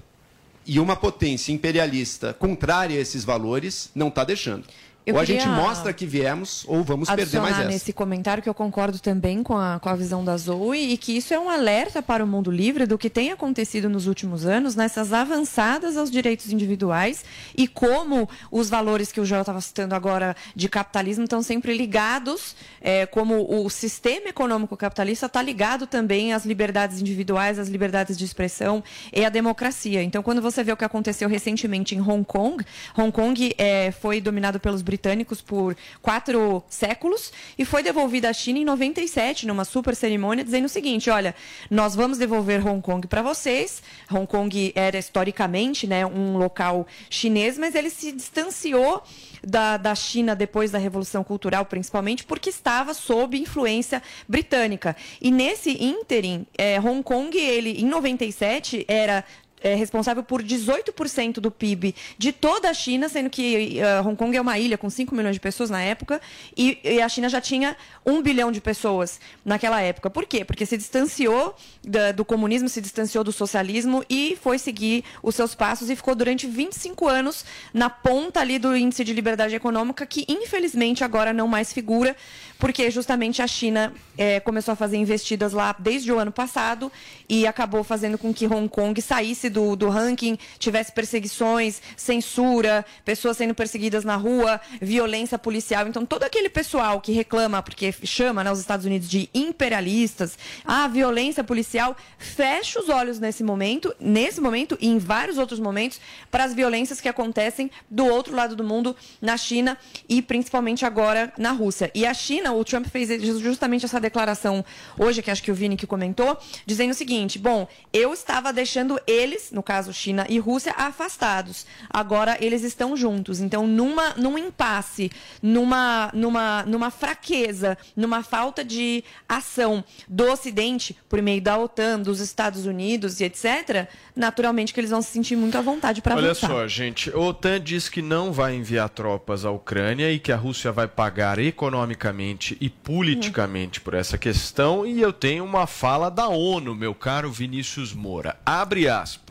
E 0.66 0.80
uma 0.80 0.96
potência 0.96 1.52
imperialista 1.52 2.32
contrária 2.32 2.98
a 2.98 3.00
esses 3.00 3.24
valores 3.24 3.90
não 3.94 4.08
está 4.08 4.24
deixando. 4.24 4.66
Eu 5.08 5.14
ou 5.14 5.20
a 5.22 5.24
gente 5.24 5.48
mostra 5.48 5.90
que 5.90 6.04
viemos, 6.04 6.66
ou 6.68 6.84
vamos 6.84 7.08
perder 7.08 7.40
mais 7.40 7.58
essa. 7.58 7.66
nesse 7.66 7.94
comentário 7.94 8.42
que 8.42 8.48
eu 8.48 8.52
concordo 8.52 8.98
também 8.98 9.42
com 9.42 9.56
a, 9.56 9.80
com 9.80 9.88
a 9.88 9.96
visão 9.96 10.22
da 10.22 10.36
Zoe 10.36 10.92
e 10.92 10.98
que 10.98 11.16
isso 11.16 11.32
é 11.32 11.40
um 11.40 11.48
alerta 11.48 12.02
para 12.02 12.22
o 12.22 12.26
mundo 12.26 12.50
livre 12.50 12.84
do 12.84 12.98
que 12.98 13.08
tem 13.08 13.32
acontecido 13.32 13.88
nos 13.88 14.06
últimos 14.06 14.44
anos 14.44 14.76
nessas 14.76 15.14
avançadas 15.14 15.96
aos 15.96 16.10
direitos 16.10 16.52
individuais 16.52 17.24
e 17.56 17.66
como 17.66 18.28
os 18.50 18.68
valores 18.68 19.10
que 19.10 19.18
o 19.18 19.24
Joel 19.24 19.40
estava 19.40 19.62
citando 19.62 19.94
agora 19.94 20.36
de 20.54 20.68
capitalismo 20.68 21.24
estão 21.24 21.42
sempre 21.42 21.74
ligados, 21.74 22.54
é, 22.78 23.06
como 23.06 23.64
o 23.64 23.70
sistema 23.70 24.28
econômico 24.28 24.76
capitalista 24.76 25.24
está 25.24 25.40
ligado 25.40 25.86
também 25.86 26.34
às 26.34 26.44
liberdades 26.44 27.00
individuais, 27.00 27.58
às 27.58 27.68
liberdades 27.68 28.18
de 28.18 28.26
expressão 28.26 28.84
e 29.10 29.24
à 29.24 29.30
democracia. 29.30 30.02
Então, 30.02 30.22
quando 30.22 30.42
você 30.42 30.62
vê 30.62 30.70
o 30.70 30.76
que 30.76 30.84
aconteceu 30.84 31.30
recentemente 31.30 31.94
em 31.94 32.00
Hong 32.02 32.26
Kong, 32.26 32.62
Hong 32.94 33.10
Kong 33.10 33.54
é, 33.56 33.90
foi 33.90 34.20
dominado 34.20 34.60
pelos 34.60 34.82
britânicos 34.82 34.97
por 35.44 35.76
quatro 36.02 36.62
séculos 36.68 37.32
e 37.58 37.64
foi 37.64 37.82
devolvida 37.82 38.28
à 38.28 38.32
China 38.32 38.58
em 38.58 38.64
97, 38.64 39.46
numa 39.46 39.64
super 39.64 39.94
cerimônia, 39.94 40.44
dizendo 40.44 40.66
o 40.66 40.68
seguinte: 40.68 41.10
olha, 41.10 41.34
nós 41.70 41.94
vamos 41.94 42.18
devolver 42.18 42.66
Hong 42.66 42.80
Kong 42.80 43.06
para 43.06 43.22
vocês. 43.22 43.82
Hong 44.10 44.26
Kong 44.26 44.72
era 44.74 44.98
historicamente 44.98 45.86
né, 45.86 46.04
um 46.04 46.36
local 46.36 46.86
chinês, 47.08 47.58
mas 47.58 47.74
ele 47.74 47.90
se 47.90 48.12
distanciou 48.12 49.02
da, 49.42 49.76
da 49.76 49.94
China 49.94 50.34
depois 50.34 50.70
da 50.70 50.78
Revolução 50.78 51.22
Cultural, 51.22 51.64
principalmente, 51.64 52.24
porque 52.24 52.50
estava 52.50 52.94
sob 52.94 53.38
influência 53.38 54.02
britânica. 54.28 54.96
E 55.20 55.30
nesse 55.30 55.70
ínterim, 55.82 56.46
eh, 56.56 56.80
Hong 56.80 57.02
Kong, 57.02 57.36
ele, 57.36 57.80
em 57.80 57.86
97, 57.86 58.84
era 58.88 59.24
é 59.60 59.74
responsável 59.74 60.22
por 60.22 60.42
18% 60.42 61.34
do 61.40 61.50
PIB 61.50 61.94
de 62.16 62.32
toda 62.32 62.70
a 62.70 62.74
China, 62.74 63.08
sendo 63.08 63.30
que 63.30 63.78
eh, 63.80 64.00
Hong 64.00 64.16
Kong 64.16 64.36
é 64.36 64.40
uma 64.40 64.58
ilha 64.58 64.78
com 64.78 64.88
5 64.88 65.14
milhões 65.14 65.34
de 65.34 65.40
pessoas 65.40 65.70
na 65.70 65.82
época, 65.82 66.20
e, 66.56 66.78
e 66.84 67.00
a 67.00 67.08
China 67.08 67.28
já 67.28 67.40
tinha 67.40 67.76
1 68.06 68.22
bilhão 68.22 68.50
de 68.52 68.60
pessoas 68.60 69.20
naquela 69.44 69.80
época. 69.80 70.08
Por 70.10 70.26
quê? 70.26 70.44
Porque 70.44 70.64
se 70.66 70.76
distanciou 70.76 71.54
da- 71.82 72.12
do 72.12 72.24
comunismo, 72.24 72.68
se 72.68 72.80
distanciou 72.80 73.22
do 73.24 73.32
socialismo 73.32 74.04
e 74.08 74.36
foi 74.40 74.58
seguir 74.58 75.04
os 75.22 75.34
seus 75.34 75.54
passos 75.54 75.90
e 75.90 75.96
ficou 75.96 76.14
durante 76.14 76.46
25 76.46 77.08
anos 77.08 77.44
na 77.72 77.90
ponta 77.90 78.40
ali 78.40 78.58
do 78.58 78.76
índice 78.76 79.04
de 79.04 79.12
liberdade 79.12 79.54
econômica, 79.54 80.06
que 80.06 80.24
infelizmente 80.28 81.04
agora 81.04 81.32
não 81.32 81.48
mais 81.48 81.72
figura, 81.72 82.16
porque 82.58 82.90
justamente 82.90 83.40
a 83.40 83.46
China 83.46 83.92
eh, 84.16 84.40
começou 84.40 84.72
a 84.72 84.76
fazer 84.76 84.96
investidas 84.96 85.52
lá 85.52 85.74
desde 85.78 86.10
o 86.12 86.18
ano 86.18 86.32
passado 86.32 86.90
e 87.28 87.46
acabou 87.46 87.84
fazendo 87.84 88.18
com 88.18 88.34
que 88.34 88.46
Hong 88.46 88.68
Kong 88.68 89.00
saísse 89.00 89.47
do, 89.48 89.76
do 89.76 89.88
ranking, 89.88 90.38
tivesse 90.58 90.92
perseguições, 90.92 91.80
censura, 91.96 92.84
pessoas 93.04 93.36
sendo 93.36 93.54
perseguidas 93.54 94.04
na 94.04 94.16
rua, 94.16 94.60
violência 94.80 95.38
policial. 95.38 95.86
Então, 95.86 96.04
todo 96.04 96.24
aquele 96.24 96.48
pessoal 96.48 97.00
que 97.00 97.12
reclama, 97.12 97.62
porque 97.62 97.92
chama 98.04 98.42
né, 98.44 98.50
os 98.50 98.60
Estados 98.60 98.86
Unidos 98.86 99.08
de 99.08 99.28
imperialistas, 99.34 100.38
ah, 100.64 100.88
violência 100.88 101.42
policial, 101.44 101.96
fecha 102.18 102.80
os 102.80 102.88
olhos 102.88 103.18
nesse 103.18 103.42
momento, 103.42 103.94
nesse 104.00 104.40
momento 104.40 104.76
e 104.80 104.88
em 104.88 104.98
vários 104.98 105.38
outros 105.38 105.60
momentos, 105.60 106.00
para 106.30 106.44
as 106.44 106.54
violências 106.54 107.00
que 107.00 107.08
acontecem 107.08 107.70
do 107.90 108.06
outro 108.06 108.34
lado 108.34 108.54
do 108.54 108.64
mundo, 108.64 108.94
na 109.20 109.36
China 109.36 109.78
e 110.08 110.20
principalmente 110.22 110.84
agora 110.84 111.32
na 111.38 111.52
Rússia. 111.52 111.90
E 111.94 112.06
a 112.06 112.14
China, 112.14 112.52
o 112.52 112.64
Trump 112.64 112.86
fez 112.86 113.08
justamente 113.40 113.84
essa 113.84 114.00
declaração 114.00 114.64
hoje, 114.98 115.22
que 115.22 115.30
acho 115.30 115.42
que 115.42 115.50
o 115.50 115.54
Vini 115.54 115.76
que 115.76 115.86
comentou, 115.86 116.38
dizendo 116.66 116.90
o 116.90 116.94
seguinte: 116.94 117.38
bom, 117.38 117.66
eu 117.92 118.12
estava 118.12 118.52
deixando 118.52 118.98
eles, 119.38 119.52
no 119.52 119.62
caso 119.62 119.92
China 119.92 120.26
e 120.28 120.38
Rússia, 120.38 120.74
afastados. 120.76 121.64
Agora 121.88 122.36
eles 122.40 122.62
estão 122.62 122.96
juntos. 122.96 123.40
Então, 123.40 123.66
numa, 123.66 124.14
num 124.16 124.36
impasse, 124.36 125.10
numa, 125.40 126.10
numa, 126.12 126.64
numa 126.64 126.90
fraqueza, 126.90 127.78
numa 127.96 128.22
falta 128.22 128.64
de 128.64 129.04
ação 129.28 129.84
do 130.08 130.30
Ocidente, 130.30 130.96
por 131.08 131.22
meio 131.22 131.40
da 131.40 131.56
OTAN, 131.56 132.00
dos 132.00 132.20
Estados 132.20 132.66
Unidos 132.66 133.20
e 133.20 133.24
etc., 133.24 133.88
naturalmente 134.14 134.74
que 134.74 134.80
eles 134.80 134.90
vão 134.90 135.00
se 135.00 135.10
sentir 135.10 135.36
muito 135.36 135.56
à 135.56 135.60
vontade 135.60 136.02
para 136.02 136.16
Olha 136.16 136.34
só, 136.34 136.66
gente, 136.66 137.10
a 137.10 137.18
OTAN 137.18 137.60
diz 137.60 137.88
que 137.88 138.02
não 138.02 138.32
vai 138.32 138.54
enviar 138.54 138.88
tropas 138.88 139.44
à 139.44 139.50
Ucrânia 139.50 140.10
e 140.12 140.18
que 140.18 140.32
a 140.32 140.36
Rússia 140.36 140.72
vai 140.72 140.88
pagar 140.88 141.38
economicamente 141.38 142.56
e 142.60 142.68
politicamente 142.68 143.80
por 143.80 143.94
essa 143.94 144.18
questão. 144.18 144.84
E 144.84 145.00
eu 145.00 145.12
tenho 145.12 145.44
uma 145.44 145.66
fala 145.66 146.10
da 146.10 146.28
ONU, 146.28 146.74
meu 146.74 146.94
caro 146.94 147.30
Vinícius 147.30 147.92
Moura. 147.92 148.36
Abre 148.44 148.88
aspas. 148.88 149.27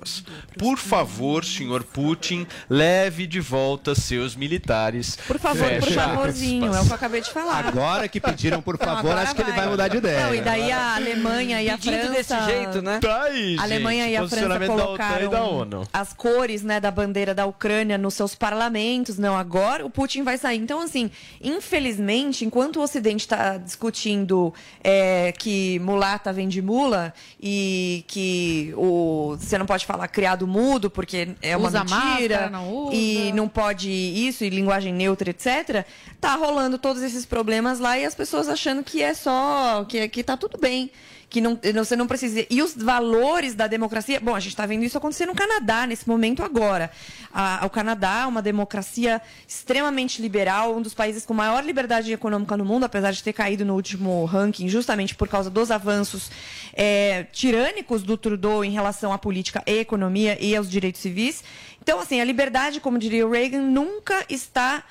Por 0.57 0.77
favor, 0.77 1.43
senhor 1.45 1.83
Putin, 1.83 2.45
leve 2.69 3.25
de 3.27 3.39
volta 3.39 3.95
seus 3.95 4.35
militares. 4.35 5.17
Por 5.27 5.39
favor, 5.39 5.69
por 5.69 5.83
Fecha 5.83 6.01
favorzinho, 6.01 6.65
é 6.65 6.69
o 6.69 6.71
aspas. 6.71 6.85
que 6.87 6.91
eu 6.91 6.95
acabei 6.95 7.21
de 7.21 7.29
falar. 7.29 7.65
Agora 7.67 8.07
que 8.07 8.19
pediram 8.19 8.61
por 8.61 8.77
favor, 8.79 8.97
agora 8.99 9.21
acho 9.21 9.35
que 9.35 9.41
ele 9.41 9.51
vai 9.51 9.67
mudar 9.67 9.87
de 9.87 9.97
ideia. 9.97 10.25
Não, 10.27 10.35
e 10.35 10.41
daí 10.41 10.71
a 10.71 10.95
Alemanha 10.95 11.61
e 11.61 11.69
a 11.69 11.77
Pedindo 11.77 11.97
França. 12.13 12.13
desse 12.13 12.45
jeito, 12.45 12.81
né? 12.81 12.99
Tá 12.99 13.23
aí, 13.23 13.55
A 13.57 13.63
Alemanha 13.63 14.03
gente, 14.05 14.13
e 14.13 14.17
a 14.17 14.27
França 14.27 14.63
e 14.63 14.67
colocaram 14.67 15.29
da 15.29 15.43
ONU. 15.43 15.87
as 15.93 16.13
cores 16.13 16.63
né, 16.63 16.79
da 16.79 16.91
bandeira 16.91 17.33
da 17.33 17.45
Ucrânia 17.45 17.97
nos 17.97 18.13
seus 18.13 18.35
parlamentos. 18.35 19.17
Não, 19.17 19.35
agora 19.37 19.85
o 19.85 19.89
Putin 19.89 20.23
vai 20.23 20.37
sair. 20.37 20.57
Então, 20.59 20.81
assim, 20.81 21.09
infelizmente, 21.41 22.45
enquanto 22.45 22.77
o 22.77 22.81
Ocidente 22.83 23.21
está 23.21 23.57
discutindo 23.57 24.53
é, 24.83 25.31
que 25.37 25.79
mulata 25.79 26.31
vem 26.31 26.47
de 26.47 26.61
mula 26.61 27.13
e 27.41 28.03
que 28.07 28.73
o, 28.75 29.35
você 29.39 29.57
não 29.57 29.65
pode 29.65 29.85
falar 29.87 30.07
criado 30.09 30.45
mudo 30.45 30.89
porque 30.89 31.29
é 31.41 31.55
uma 31.55 31.69
Usa 31.69 31.79
mentira 31.79 31.97
máscara, 31.97 32.49
não 32.49 32.89
e 32.91 33.31
não 33.33 33.47
pode 33.47 33.89
isso 33.89 34.43
e 34.43 34.49
linguagem 34.49 34.93
neutra, 34.93 35.29
etc. 35.29 35.85
Tá 36.19 36.35
rolando 36.35 36.77
todos 36.77 37.01
esses 37.01 37.25
problemas 37.25 37.79
lá 37.79 37.97
e 37.97 38.05
as 38.05 38.13
pessoas 38.13 38.49
achando 38.49 38.83
que 38.83 39.01
é 39.01 39.13
só 39.13 39.85
que, 39.87 40.07
que 40.09 40.23
tá 40.23 40.35
tudo 40.35 40.59
bem. 40.59 40.91
Que 41.29 41.41
não, 41.41 41.59
você 41.75 41.93
não 41.97 42.07
precisa. 42.07 42.45
E 42.49 42.61
os 42.61 42.73
valores 42.73 43.53
da 43.53 43.67
democracia. 43.67 44.17
Bom, 44.17 44.33
a 44.33 44.39
gente 44.39 44.51
está 44.53 44.65
vendo 44.65 44.83
isso 44.85 44.97
acontecer 44.97 45.25
no 45.25 45.35
Canadá, 45.35 45.85
nesse 45.85 46.07
momento 46.07 46.41
agora. 46.41 46.89
A- 47.33 47.63
o 47.65 47.69
Canadá 47.69 48.21
é 48.21 48.25
uma 48.25 48.41
democracia 48.41 49.21
extremamente 49.45 50.21
liberal, 50.21 50.77
um 50.77 50.81
dos 50.81 50.93
países 50.93 51.25
com 51.25 51.33
maior 51.33 51.65
liberdade 51.65 52.13
econômica 52.13 52.55
no 52.55 52.63
mundo, 52.63 52.85
apesar 52.85 53.11
de 53.11 53.21
ter 53.21 53.33
caído 53.33 53.65
no 53.65 53.75
último 53.75 54.23
ranking, 54.23 54.69
justamente 54.69 55.15
por 55.15 55.27
causa 55.27 55.49
dos 55.49 55.69
avanços 55.69 56.31
é, 56.73 57.23
tirânicos 57.33 58.03
do 58.03 58.15
Trudeau 58.15 58.63
em 58.63 58.71
relação 58.71 59.11
à 59.11 59.17
política 59.17 59.61
e 59.67 59.79
economia 59.79 60.37
e 60.41 60.55
aos 60.55 60.69
direitos 60.69 61.01
civis. 61.01 61.43
Então, 61.83 61.99
assim, 61.99 62.21
a 62.21 62.23
liberdade, 62.23 62.79
como 62.79 62.97
diria 62.97 63.27
o 63.27 63.31
Reagan, 63.31 63.61
nunca 63.63 64.23
está 64.29 64.81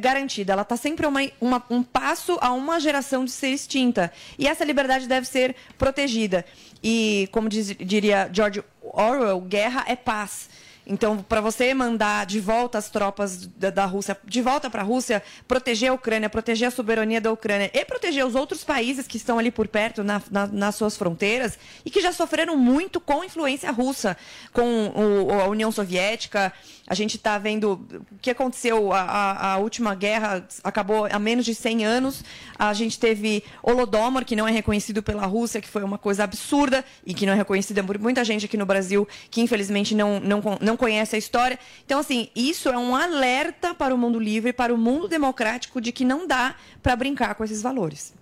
garantida. 0.00 0.52
Ela 0.52 0.62
está 0.62 0.76
sempre 0.76 1.06
uma, 1.06 1.20
uma- 1.40 1.62
um 1.70 1.82
passo 1.82 2.38
a 2.40 2.52
uma 2.52 2.78
geração 2.80 3.24
de 3.24 3.30
ser 3.30 3.48
extinta. 3.48 4.12
E 4.38 4.46
essa 4.46 4.64
liberdade 4.64 5.06
deve 5.08 5.26
ser 5.26 5.54
protegida. 5.78 6.44
E, 6.82 7.28
como 7.32 7.48
diz- 7.48 7.76
diria 7.78 8.30
George 8.32 8.62
Orwell, 8.82 9.40
guerra 9.40 9.84
é 9.88 9.96
paz. 9.96 10.48
Então, 10.86 11.18
para 11.18 11.40
você 11.40 11.74
mandar 11.74 12.26
de 12.26 12.38
volta 12.38 12.78
as 12.78 12.88
tropas 12.88 13.44
da, 13.46 13.70
da 13.70 13.84
Rússia, 13.86 14.16
de 14.24 14.40
volta 14.40 14.70
para 14.70 14.82
a 14.82 14.84
Rússia, 14.84 15.20
proteger 15.48 15.90
a 15.90 15.94
Ucrânia, 15.94 16.30
proteger 16.30 16.68
a 16.68 16.70
soberania 16.70 17.20
da 17.20 17.32
Ucrânia 17.32 17.70
e 17.74 17.84
proteger 17.84 18.24
os 18.24 18.36
outros 18.36 18.62
países 18.62 19.06
que 19.06 19.16
estão 19.16 19.36
ali 19.38 19.50
por 19.50 19.66
perto, 19.66 20.04
na- 20.04 20.22
na- 20.30 20.46
nas 20.46 20.76
suas 20.76 20.96
fronteiras, 20.96 21.58
e 21.84 21.90
que 21.90 22.00
já 22.00 22.12
sofreram 22.12 22.56
muito 22.56 23.00
com 23.00 23.24
influência 23.24 23.70
russa, 23.72 24.16
com 24.52 24.92
o- 24.94 25.32
a 25.40 25.48
União 25.48 25.72
Soviética. 25.72 26.52
A 26.88 26.94
gente 26.94 27.16
está 27.16 27.36
vendo 27.36 27.72
o 28.12 28.18
que 28.22 28.30
aconteceu, 28.30 28.92
a, 28.92 29.00
a- 29.00 29.52
a 29.54 29.56
última 29.58 29.92
guerra 29.96 30.46
acabou 30.62 31.08
há 31.10 31.18
menos 31.18 31.44
de 31.44 31.52
100 31.52 31.84
anos. 31.84 32.22
A 32.56 32.72
gente 32.72 32.96
teve 32.96 33.42
Holodomor, 33.60 34.24
que 34.24 34.36
não 34.36 34.46
é 34.46 34.52
reconhecido 34.52 35.02
pela 35.02 35.26
Rússia, 35.26 35.60
que 35.60 35.66
foi 35.68 35.82
uma 35.82 35.98
coisa 35.98 36.22
absurda 36.22 36.84
e 37.04 37.12
que 37.12 37.26
não 37.26 37.32
é 37.32 37.36
reconhecida 37.36 37.82
por 37.82 37.98
muita 37.98 38.24
gente 38.24 38.46
aqui 38.46 38.56
no 38.56 38.64
Brasil, 38.64 39.06
que 39.32 39.40
infelizmente 39.40 39.96
não, 39.96 40.20
não, 40.20 40.40
con- 40.40 40.58
não 40.76 40.78
conhece 40.78 41.16
a 41.16 41.18
história. 41.18 41.58
Então, 41.84 41.98
assim, 41.98 42.28
isso 42.36 42.68
é 42.68 42.76
um 42.76 42.94
alerta 42.94 43.74
para 43.74 43.94
o 43.94 43.98
mundo 43.98 44.20
livre, 44.20 44.52
para 44.52 44.72
o 44.72 44.78
mundo 44.78 45.08
democrático, 45.08 45.80
de 45.80 45.90
que 45.90 46.04
não 46.04 46.26
dá 46.26 46.54
para 46.82 46.94
brincar 46.94 47.34
com 47.34 47.42
esses 47.42 47.62
valores. 47.62 48.14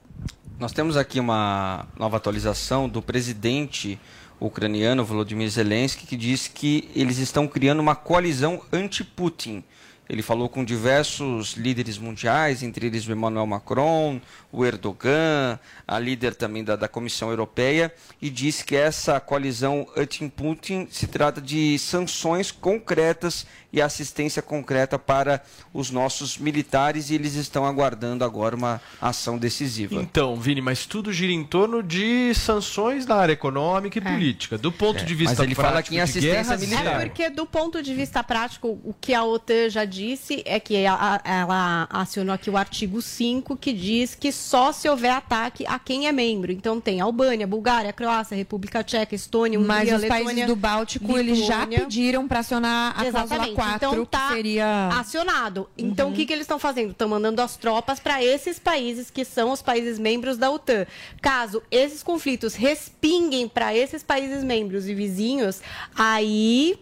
Nós 0.59 0.71
temos 0.71 0.97
aqui 0.97 1.19
uma 1.19 1.87
nova 1.99 2.17
atualização 2.17 2.89
do 2.89 3.03
presidente 3.03 3.99
ucraniano 4.41 5.05
Volodymyr 5.05 5.49
Zelensky 5.49 6.07
que 6.07 6.17
diz 6.17 6.47
que 6.47 6.89
eles 6.95 7.19
estão 7.19 7.49
criando 7.49 7.81
uma 7.81 7.97
coalizão 7.97 8.63
anti-Putin. 8.73 9.65
Ele 10.09 10.21
falou 10.21 10.51
com 10.51 10.63
diversos 10.63 11.55
líderes 11.55 11.97
mundiais, 11.97 12.63
entre 12.63 12.87
eles 12.87 13.07
o 13.07 13.13
Emmanuel 13.13 13.47
Macron, 13.47 14.21
o 14.53 14.65
Erdogan, 14.65 15.59
a 15.89 15.99
líder 15.99 16.35
também 16.35 16.63
da, 16.63 16.77
da 16.77 16.89
Comissão 16.89 17.31
Europeia, 17.31 17.93
e 18.21 18.29
disse 18.29 18.65
que 18.65 18.77
essa 18.77 19.19
coalizão 19.19 19.87
Putin 20.29 20.87
se 20.91 21.07
trata 21.07 21.41
de 21.41 21.79
sanções 21.79 22.51
concretas 22.51 23.47
e 23.75 23.83
assistência 23.83 24.41
concreta 24.41 24.99
para 24.99 25.43
os 25.73 25.91
nossos 25.91 26.39
militares 26.39 27.11
e 27.11 27.15
eles 27.17 27.35
estão 27.35 27.67
aguardando 27.67 28.25
agora 28.25 28.55
uma 28.55 28.81
ação 29.03 29.37
decisiva. 29.37 29.97
Então, 29.97 30.37
Vini, 30.37 30.61
mas 30.61 30.87
tudo 30.87 31.13
gira 31.13 31.33
em 31.33 31.43
torno 31.43 31.83
de 31.83 32.33
sanções 32.35 33.05
na 33.05 33.17
área 33.17 33.33
econômica 33.33 33.99
e 33.99 34.01
política. 34.01 34.57
Do 34.57 34.71
ponto 34.71 35.01
É, 35.01 35.05
de 35.05 35.15
vista 35.15 35.35
mas 35.37 35.41
ele 35.41 35.55
fala 35.57 35.73
prático 35.73 35.89
aqui 35.95 35.95
em 36.01 36.05
de 36.05 36.11
assistência 36.29 36.57
militar. 36.57 37.01
É 37.01 37.05
porque, 37.05 37.29
do 37.31 37.45
ponto 37.47 37.83
de 37.83 37.93
vista 37.95 38.23
prático, 38.23 38.69
o 38.85 38.95
que 39.01 39.13
a 39.13 39.25
OTAN 39.25 39.69
já 39.69 39.85
disse 39.85 40.43
é 40.47 40.61
que 40.61 40.87
a- 40.87 40.95
a- 41.25 41.29
ela 41.29 41.89
acionou 41.91 42.33
aqui 42.35 42.49
o 42.49 42.57
artigo 42.57 43.03
5, 43.03 43.57
que 43.57 43.73
diz 43.73 44.15
que 44.15 44.31
só 44.31 44.71
se 44.73 44.89
houver 44.89 45.11
ataque 45.11 45.65
a 45.67 45.79
quem 45.81 46.07
é 46.07 46.13
membro. 46.13 46.53
Então, 46.53 46.81
tem 46.81 47.01
Albânia, 47.01 47.47
Bulgária, 47.47 47.93
Croácia, 47.93 48.37
República 48.37 48.85
Tcheca, 48.85 49.15
Estônia, 49.17 49.59
Hungria, 49.59 49.75
Mas 49.77 49.93
os 49.93 50.03
Letônia, 50.03 50.25
países 50.25 50.47
do 50.47 50.57
Báltico, 50.57 51.19
eles 51.19 51.39
já 51.45 51.67
pediram 51.67 52.29
para 52.29 52.41
acionar 52.41 52.91
a 52.91 52.95
cláusula 53.11 53.25
Exatamente. 53.25 53.55
4, 53.65 53.77
então, 53.77 54.05
tá 54.05 54.31
seria... 54.31 54.89
acionado. 54.89 55.69
Então, 55.77 56.11
o 56.11 56.13
que, 56.13 56.27
que 56.27 56.33
eles 56.33 56.45
estão 56.45 56.59
fazendo? 56.59 56.91
Estão 56.91 57.09
mandando 57.09 57.41
as 57.43 57.57
tropas 57.57 57.99
para 57.99 58.23
esses 58.23 58.59
países 58.59 59.11
que 59.11 59.25
são 59.25 59.51
os 59.51 59.63
países 59.63 59.99
membros 59.99 60.37
da 60.37 60.51
OTAN. 60.51 60.87
Caso 61.21 61.63
esses 61.71 62.03
conflitos 62.03 62.55
respinguem 62.55 63.49
para 63.49 63.75
esses 63.75 64.03
países 64.03 64.45
membros 64.45 64.89
e 64.89 64.95
vizinhos, 64.95 65.61
aí 65.95 66.79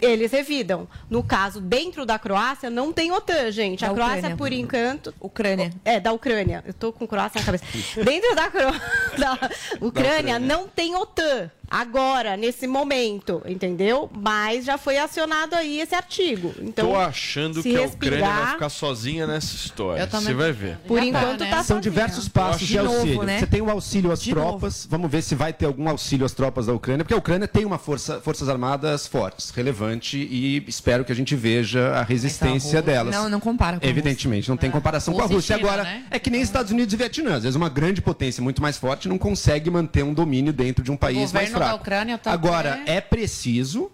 eles 0.00 0.32
revidam. 0.32 0.88
No 1.08 1.22
caso, 1.22 1.60
dentro 1.60 2.06
da 2.06 2.18
Croácia, 2.18 2.70
não 2.70 2.92
tem 2.92 3.12
OTAN, 3.12 3.50
gente. 3.50 3.80
Da 3.80 3.90
a 3.90 3.94
Croácia, 3.94 4.16
Ucrânia. 4.18 4.36
por 4.36 4.52
encanto. 4.52 5.14
Ucrânia. 5.20 5.70
É, 5.84 6.00
da 6.00 6.12
Ucrânia. 6.12 6.64
Eu 6.66 6.72
tô 6.72 6.92
com 6.92 7.06
Croácia 7.06 7.40
na 7.40 7.46
cabeça. 7.46 7.64
dentro 8.02 8.34
da, 8.34 8.50
Cro... 8.50 8.72
da 9.18 9.34
Ucrânia, 9.34 9.80
Ucrânia. 9.80 10.38
não 10.38 10.66
tem 10.66 10.96
OTAN. 10.96 11.50
Agora, 11.70 12.36
nesse 12.36 12.66
momento, 12.66 13.40
entendeu? 13.46 14.10
Mas 14.12 14.64
já 14.64 14.76
foi 14.76 14.98
acionado 14.98 15.54
aí 15.54 15.80
esse 15.80 15.94
artigo. 15.94 16.52
Então, 16.60 16.88
Tô 16.90 16.96
achando 16.96 17.62
que 17.62 17.76
a 17.76 17.82
Ucrânia 17.82 18.18
vai 18.18 18.28
respirar- 18.28 18.52
ficar 18.54 18.68
sozinha 18.68 19.26
nessa 19.26 19.54
história. 19.54 20.04
Você 20.06 20.34
vai 20.34 20.50
ver. 20.50 20.78
Por 20.86 21.00
enquanto 21.02 21.38
tá 21.38 21.62
São 21.62 21.76
sozinha. 21.76 21.80
diversos 21.82 22.28
passos 22.28 22.62
de, 22.66 22.74
De 22.74 22.78
novo, 22.78 22.96
auxílio. 22.96 23.22
né? 23.22 23.38
Você 23.38 23.46
tem 23.46 23.60
o 23.62 23.70
auxílio 23.70 24.10
às 24.10 24.20
De 24.20 24.30
tropas. 24.30 24.86
Vamos 24.90 25.10
ver 25.10 25.22
se 25.22 25.34
vai 25.36 25.52
ter 25.52 25.66
algum 25.66 25.88
auxílio 25.88 26.26
às 26.26 26.32
tropas 26.32 26.66
da 26.66 26.72
Ucrânia, 26.72 27.04
porque 27.04 27.14
a 27.14 27.18
Ucrânia 27.18 27.46
tem 27.46 27.64
uma 27.64 27.78
força, 27.78 28.20
forças 28.20 28.48
armadas 28.48 29.06
fortes, 29.06 29.50
relevante, 29.50 30.16
e 30.18 30.64
espero 30.66 31.04
que 31.04 31.12
a 31.12 31.14
gente 31.14 31.36
veja 31.36 31.90
a 31.92 32.02
resistência 32.02 32.82
delas. 32.82 33.14
Não, 33.14 33.28
não 33.28 33.38
compara 33.40 33.78
com 33.78 33.86
a 33.86 33.88
Evidentemente, 33.88 34.48
não 34.48 34.56
tem 34.56 34.70
comparação 34.72 35.14
com 35.14 35.20
a 35.22 35.26
Rússia 35.26 35.54
e 35.54 35.58
China, 35.58 35.68
Agora, 35.70 35.84
né? 35.84 36.04
é 36.10 36.18
que 36.18 36.30
nem 36.30 36.40
Estados 36.40 36.72
Unidos 36.72 36.92
e 36.92 36.96
Vietnã. 36.96 37.36
Às 37.36 37.42
vezes, 37.44 37.54
uma 37.56 37.68
grande 37.68 38.02
potência 38.02 38.42
muito 38.42 38.60
mais 38.60 38.76
forte 38.76 39.08
não 39.08 39.16
consegue 39.18 39.70
manter 39.70 40.02
um 40.02 40.12
domínio 40.12 40.52
dentro 40.52 40.82
de 40.82 40.90
um 40.90 40.96
país 40.96 41.32
mais 41.32 41.52
da 41.52 41.59
fraco. 41.64 41.80
Ucrânia 41.82 42.18
tá 42.18 42.32
Agora, 42.32 42.82
é 42.86 43.00
preciso 43.00 43.90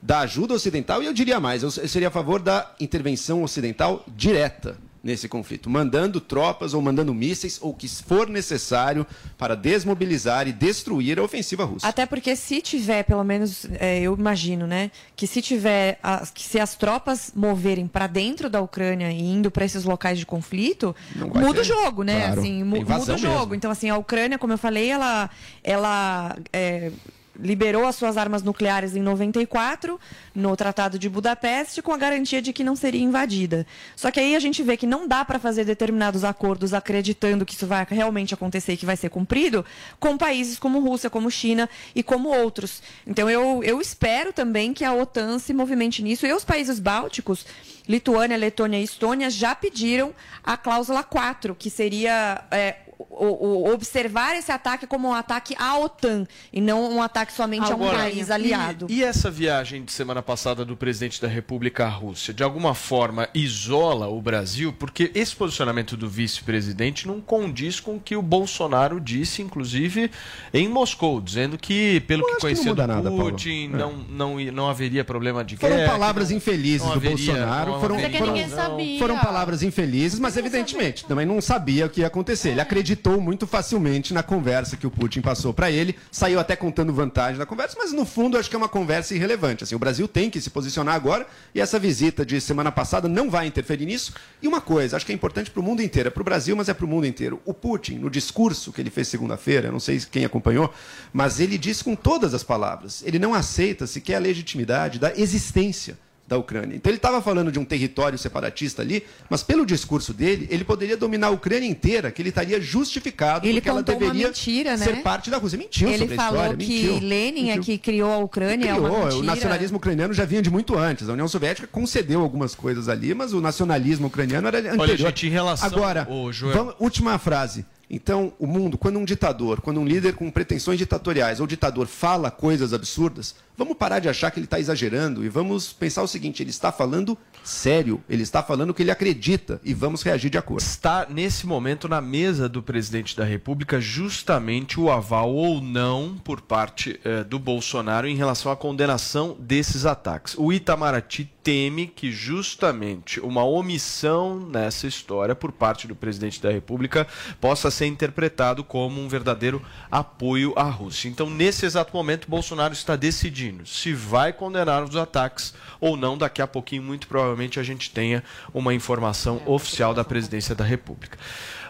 da 0.00 0.20
ajuda 0.20 0.54
ocidental, 0.54 1.02
e 1.02 1.06
eu 1.06 1.12
diria 1.12 1.40
mais, 1.40 1.62
eu 1.62 1.70
eu 1.76 1.88
seria 1.88 2.08
a 2.08 2.10
favor 2.10 2.40
da 2.40 2.70
intervenção 2.80 3.42
ocidental 3.42 4.04
direta 4.06 4.76
nesse 5.02 5.28
conflito, 5.28 5.70
mandando 5.70 6.20
tropas 6.20 6.74
ou 6.74 6.82
mandando 6.82 7.14
mísseis, 7.14 7.58
ou 7.62 7.70
o 7.70 7.74
que 7.74 7.88
for 7.88 8.28
necessário 8.28 9.06
para 9.36 9.54
desmobilizar 9.54 10.48
e 10.48 10.52
destruir 10.52 11.18
a 11.18 11.22
ofensiva 11.22 11.64
russa. 11.64 11.86
Até 11.86 12.04
porque 12.04 12.34
se 12.34 12.60
tiver, 12.60 13.04
pelo 13.04 13.22
menos, 13.22 13.64
é, 13.78 14.00
eu 14.00 14.14
imagino, 14.18 14.66
né, 14.66 14.90
que 15.14 15.26
se 15.26 15.40
tiver, 15.40 15.98
as- 16.02 16.30
que 16.30 16.42
se 16.42 16.58
as 16.58 16.74
tropas 16.74 17.32
moverem 17.34 17.86
para 17.86 18.06
dentro 18.06 18.50
da 18.50 18.60
Ucrânia 18.60 19.10
e 19.12 19.20
indo 19.20 19.50
para 19.50 19.64
esses 19.64 19.84
locais 19.84 20.18
de 20.18 20.26
conflito, 20.26 20.94
muda 21.14 21.54
ter. 21.54 21.60
o 21.60 21.64
jogo, 21.64 22.02
né? 22.02 22.20
Claro. 22.26 22.40
Assim, 22.40 22.64
mu- 22.64 22.76
muda 22.76 23.14
o 23.14 23.18
jogo. 23.18 23.38
mesmo. 23.40 23.54
Então, 23.54 23.70
assim, 23.70 23.88
a 23.90 23.96
Ucrânia, 23.96 24.38
como 24.38 24.52
eu 24.52 24.58
falei, 24.58 24.90
ela, 24.90 25.30
ela 25.62 26.36
é, 26.52 26.90
liberou 27.38 27.86
as 27.86 27.96
suas 27.96 28.16
armas 28.16 28.42
nucleares 28.42 28.96
em 28.96 29.02
94 29.02 29.98
no 30.34 30.56
Tratado 30.56 30.98
de 30.98 31.08
Budapeste 31.08 31.80
com 31.80 31.92
a 31.92 31.96
garantia 31.96 32.42
de 32.42 32.52
que 32.52 32.64
não 32.64 32.74
seria 32.74 33.02
invadida. 33.02 33.66
Só 33.94 34.10
que 34.10 34.20
aí 34.20 34.34
a 34.34 34.40
gente 34.40 34.62
vê 34.62 34.76
que 34.76 34.86
não 34.86 35.06
dá 35.06 35.24
para 35.24 35.38
fazer 35.38 35.64
determinados 35.64 36.24
acordos 36.24 36.74
acreditando 36.74 37.46
que 37.46 37.54
isso 37.54 37.66
vai 37.66 37.86
realmente 37.88 38.34
acontecer 38.34 38.72
e 38.72 38.76
que 38.76 38.86
vai 38.86 38.96
ser 38.96 39.10
cumprido 39.10 39.64
com 40.00 40.16
países 40.16 40.58
como 40.58 40.80
Rússia, 40.80 41.08
como 41.08 41.30
China 41.30 41.68
e 41.94 42.02
como 42.02 42.28
outros. 42.28 42.82
Então 43.06 43.30
eu, 43.30 43.62
eu 43.62 43.80
espero 43.80 44.32
também 44.32 44.72
que 44.72 44.84
a 44.84 44.92
OTAN 44.92 45.38
se 45.38 45.52
movimente 45.52 46.02
nisso 46.02 46.26
e 46.26 46.32
os 46.32 46.44
países 46.44 46.78
bálticos 46.78 47.46
Lituânia, 47.88 48.36
Letônia 48.36 48.78
e 48.78 48.84
Estônia 48.84 49.30
já 49.30 49.54
pediram 49.54 50.12
a 50.44 50.58
cláusula 50.58 51.02
4, 51.02 51.54
que 51.54 51.70
seria 51.70 52.44
é, 52.50 52.76
o- 52.98 53.46
o- 53.68 53.72
observar 53.72 54.36
esse 54.36 54.50
ataque 54.50 54.86
como 54.86 55.08
um 55.08 55.14
ataque 55.14 55.54
à 55.58 55.78
OTAN 55.78 56.26
e 56.52 56.60
não 56.60 56.90
um 56.92 57.02
ataque 57.02 57.32
somente 57.32 57.70
a 57.72 57.76
um 57.76 57.78
país 57.90 58.30
aliado. 58.30 58.86
E, 58.88 58.98
e 58.98 59.04
essa 59.04 59.30
viagem 59.30 59.84
de 59.84 59.92
semana 59.92 60.22
passada 60.22 60.64
do 60.64 60.76
presidente 60.76 61.20
da 61.22 61.28
República 61.28 61.84
à 61.86 61.88
Rússia, 61.88 62.34
de 62.34 62.42
alguma 62.42 62.74
forma 62.74 63.28
isola 63.34 64.08
o 64.08 64.20
Brasil? 64.20 64.72
Porque 64.72 65.10
esse 65.14 65.34
posicionamento 65.34 65.96
do 65.96 66.08
vice-presidente 66.08 67.06
não 67.06 67.20
condiz 67.20 67.78
com 67.80 67.96
o 67.96 68.00
que 68.00 68.16
o 68.16 68.22
Bolsonaro 68.22 69.00
disse, 69.00 69.42
inclusive, 69.42 70.10
em 70.52 70.68
Moscou, 70.68 71.20
dizendo 71.20 71.56
que, 71.58 72.00
pelo 72.00 72.22
que 72.24 72.30
acho 72.30 72.38
que 72.38 72.44
não 72.46 72.50
conhecia 72.54 72.74
do 72.74 72.86
nada. 72.86 73.10
Putin, 73.10 73.70
É. 73.74 73.76
não, 73.76 73.92
não, 74.08 74.40
não 74.52 74.68
haveria 74.68 75.04
problema 75.04 75.44
de 75.44 75.56
Foram 75.56 75.76
guerra. 75.76 75.90
palavras 75.92 76.28
que 76.28 76.34
não- 76.34 76.38
infelizes 76.38 76.86
do 76.86 76.92
haveria- 76.92 77.16
Bolsonaro. 77.26 77.70
não 77.72 77.80
Foram, 77.80 77.94
haveria 77.96 78.18
foram, 78.18 78.48
sabia. 78.48 78.98
foram 78.98 79.18
palavras 79.18 79.62
infelizes, 79.62 80.18
mas 80.18 80.36
evidentemente 80.36 81.04
também 81.04 81.26
não 81.26 81.40
sabia 81.40 81.86
o 81.86 81.90
que 81.90 82.00
ia 82.00 82.06
acontecer. 82.06 82.50
Ele 82.50 82.60
acreditou 82.88 83.20
muito 83.20 83.46
facilmente 83.46 84.14
na 84.14 84.22
conversa 84.22 84.76
que 84.76 84.86
o 84.86 84.90
Putin 84.90 85.20
passou 85.20 85.52
para 85.52 85.70
ele, 85.70 85.94
saiu 86.10 86.40
até 86.40 86.56
contando 86.56 86.92
vantagem 86.92 87.38
da 87.38 87.44
conversa, 87.44 87.76
mas 87.78 87.92
no 87.92 88.06
fundo 88.06 88.38
acho 88.38 88.48
que 88.48 88.56
é 88.56 88.58
uma 88.58 88.68
conversa 88.68 89.14
irrelevante. 89.14 89.62
Assim, 89.62 89.74
o 89.74 89.78
Brasil 89.78 90.08
tem 90.08 90.30
que 90.30 90.40
se 90.40 90.48
posicionar 90.48 90.94
agora 90.94 91.26
e 91.54 91.60
essa 91.60 91.78
visita 91.78 92.24
de 92.24 92.40
semana 92.40 92.72
passada 92.72 93.06
não 93.06 93.28
vai 93.28 93.46
interferir 93.46 93.84
nisso. 93.84 94.14
E 94.40 94.48
uma 94.48 94.60
coisa, 94.60 94.96
acho 94.96 95.04
que 95.04 95.12
é 95.12 95.14
importante 95.14 95.50
para 95.50 95.60
o 95.60 95.62
mundo 95.62 95.82
inteiro, 95.82 96.08
é 96.08 96.10
para 96.10 96.22
o 96.22 96.24
Brasil, 96.24 96.56
mas 96.56 96.70
é 96.70 96.74
para 96.74 96.86
o 96.86 96.88
mundo 96.88 97.06
inteiro. 97.06 97.42
O 97.44 97.52
Putin, 97.52 97.96
no 97.96 98.08
discurso 98.08 98.72
que 98.72 98.80
ele 98.80 98.90
fez 98.90 99.08
segunda-feira, 99.08 99.70
não 99.70 99.80
sei 99.80 100.00
quem 100.10 100.24
acompanhou, 100.24 100.72
mas 101.12 101.40
ele 101.40 101.58
disse 101.58 101.84
com 101.84 101.94
todas 101.94 102.32
as 102.32 102.42
palavras, 102.42 103.02
ele 103.04 103.18
não 103.18 103.34
aceita 103.34 103.86
sequer 103.86 104.16
a 104.16 104.20
legitimidade 104.20 104.98
da 104.98 105.12
existência 105.14 105.98
da 106.28 106.36
Ucrânia. 106.36 106.76
Então 106.76 106.90
ele 106.90 106.98
estava 106.98 107.22
falando 107.22 107.50
de 107.50 107.58
um 107.58 107.64
território 107.64 108.18
separatista 108.18 108.82
ali, 108.82 109.02
mas 109.30 109.42
pelo 109.42 109.64
discurso 109.64 110.12
dele, 110.12 110.46
ele 110.50 110.62
poderia 110.62 110.94
dominar 110.96 111.28
a 111.28 111.30
Ucrânia 111.30 111.66
inteira, 111.66 112.10
que 112.10 112.20
ele 112.20 112.28
estaria 112.28 112.60
justificado 112.60 113.46
Ele 113.46 113.60
porque 113.60 113.68
ela 113.70 113.82
deveria 113.82 114.26
mentira, 114.26 114.76
né? 114.76 114.84
ser 114.84 114.96
parte 115.02 115.30
da 115.30 115.38
Rússia. 115.38 115.58
Mentiu 115.58 115.88
Ele 115.88 115.98
sobre 116.00 116.14
a 116.14 116.16
falou 116.16 116.40
história, 116.42 116.56
que 116.66 116.82
mentiu. 116.82 116.98
Lenin 117.08 117.40
é 117.50 117.56
mentiu. 117.56 117.62
que 117.62 117.78
criou 117.78 118.12
a 118.12 118.18
Ucrânia, 118.18 118.66
é 118.66 118.72
Criou, 118.74 118.86
uma 118.88 118.98
mentira. 118.98 119.16
o 119.16 119.22
nacionalismo 119.22 119.76
ucraniano 119.78 120.12
já 120.12 120.26
vinha 120.26 120.42
de 120.42 120.50
muito 120.50 120.76
antes. 120.76 121.08
A 121.08 121.12
União 121.14 121.26
Soviética 121.28 121.66
concedeu 121.66 122.20
algumas 122.20 122.54
coisas 122.54 122.88
ali, 122.90 123.14
mas 123.14 123.32
o 123.32 123.40
nacionalismo 123.40 124.08
ucraniano 124.08 124.46
era 124.48 124.58
anterior. 124.58 124.80
Olha, 124.80 124.96
gente, 124.98 125.26
em 125.26 125.30
relação- 125.30 125.66
Agora, 125.66 126.06
Ô, 126.10 126.30
Joel. 126.30 126.54
vamos- 126.54 126.74
última 126.78 127.18
frase. 127.18 127.64
Então, 127.90 128.32
o 128.38 128.46
mundo, 128.46 128.76
quando 128.76 128.98
um 128.98 129.04
ditador, 129.04 129.60
quando 129.60 129.80
um 129.80 129.86
líder 129.86 130.14
com 130.14 130.30
pretensões 130.30 130.78
ditatoriais 130.78 131.40
ou 131.40 131.46
ditador 131.46 131.86
fala 131.86 132.30
coisas 132.30 132.74
absurdas, 132.74 133.34
vamos 133.56 133.76
parar 133.76 133.98
de 133.98 134.08
achar 134.08 134.30
que 134.30 134.38
ele 134.38 134.44
está 134.44 134.60
exagerando 134.60 135.24
e 135.24 135.28
vamos 135.28 135.72
pensar 135.72 136.02
o 136.02 136.08
seguinte: 136.08 136.42
ele 136.42 136.50
está 136.50 136.70
falando 136.70 137.16
sério, 137.42 138.02
ele 138.08 138.22
está 138.22 138.42
falando 138.42 138.70
o 138.70 138.74
que 138.74 138.82
ele 138.82 138.90
acredita 138.90 139.60
e 139.64 139.72
vamos 139.72 140.02
reagir 140.02 140.30
de 140.30 140.38
acordo. 140.38 140.60
Está 140.60 141.06
nesse 141.08 141.46
momento 141.46 141.88
na 141.88 142.00
mesa 142.00 142.48
do 142.48 142.62
presidente 142.62 143.16
da 143.16 143.24
República 143.24 143.80
justamente 143.80 144.78
o 144.78 144.90
aval 144.90 145.34
ou 145.34 145.60
não 145.60 146.18
por 146.22 146.42
parte 146.42 147.00
eh, 147.04 147.24
do 147.24 147.38
Bolsonaro 147.38 148.06
em 148.06 148.16
relação 148.16 148.52
à 148.52 148.56
condenação 148.56 149.36
desses 149.40 149.86
ataques. 149.86 150.34
O 150.36 150.52
Itamaraty 150.52 151.30
teme 151.42 151.86
que 151.86 152.12
justamente 152.12 153.20
uma 153.20 153.42
omissão 153.42 154.38
nessa 154.38 154.86
história 154.86 155.34
por 155.34 155.50
parte 155.50 155.88
do 155.88 155.96
presidente 155.96 156.42
da 156.42 156.50
República 156.50 157.06
possa 157.40 157.70
ser 157.78 157.86
interpretado 157.86 158.64
como 158.64 159.00
um 159.00 159.08
verdadeiro 159.08 159.62
apoio 159.90 160.52
à 160.56 160.64
Rússia. 160.64 161.08
Então, 161.08 161.30
nesse 161.30 161.64
exato 161.64 161.96
momento, 161.96 162.28
Bolsonaro 162.28 162.74
está 162.74 162.96
decidindo 162.96 163.64
se 163.66 163.92
vai 163.92 164.32
condenar 164.32 164.82
os 164.82 164.96
ataques 164.96 165.54
ou 165.80 165.96
não. 165.96 166.18
Daqui 166.18 166.42
a 166.42 166.46
pouquinho, 166.46 166.82
muito 166.82 167.06
provavelmente, 167.06 167.60
a 167.60 167.62
gente 167.62 167.90
tenha 167.90 168.22
uma 168.52 168.74
informação 168.74 169.40
oficial 169.46 169.94
da 169.94 170.04
presidência 170.04 170.54
da 170.54 170.64
República. 170.64 171.16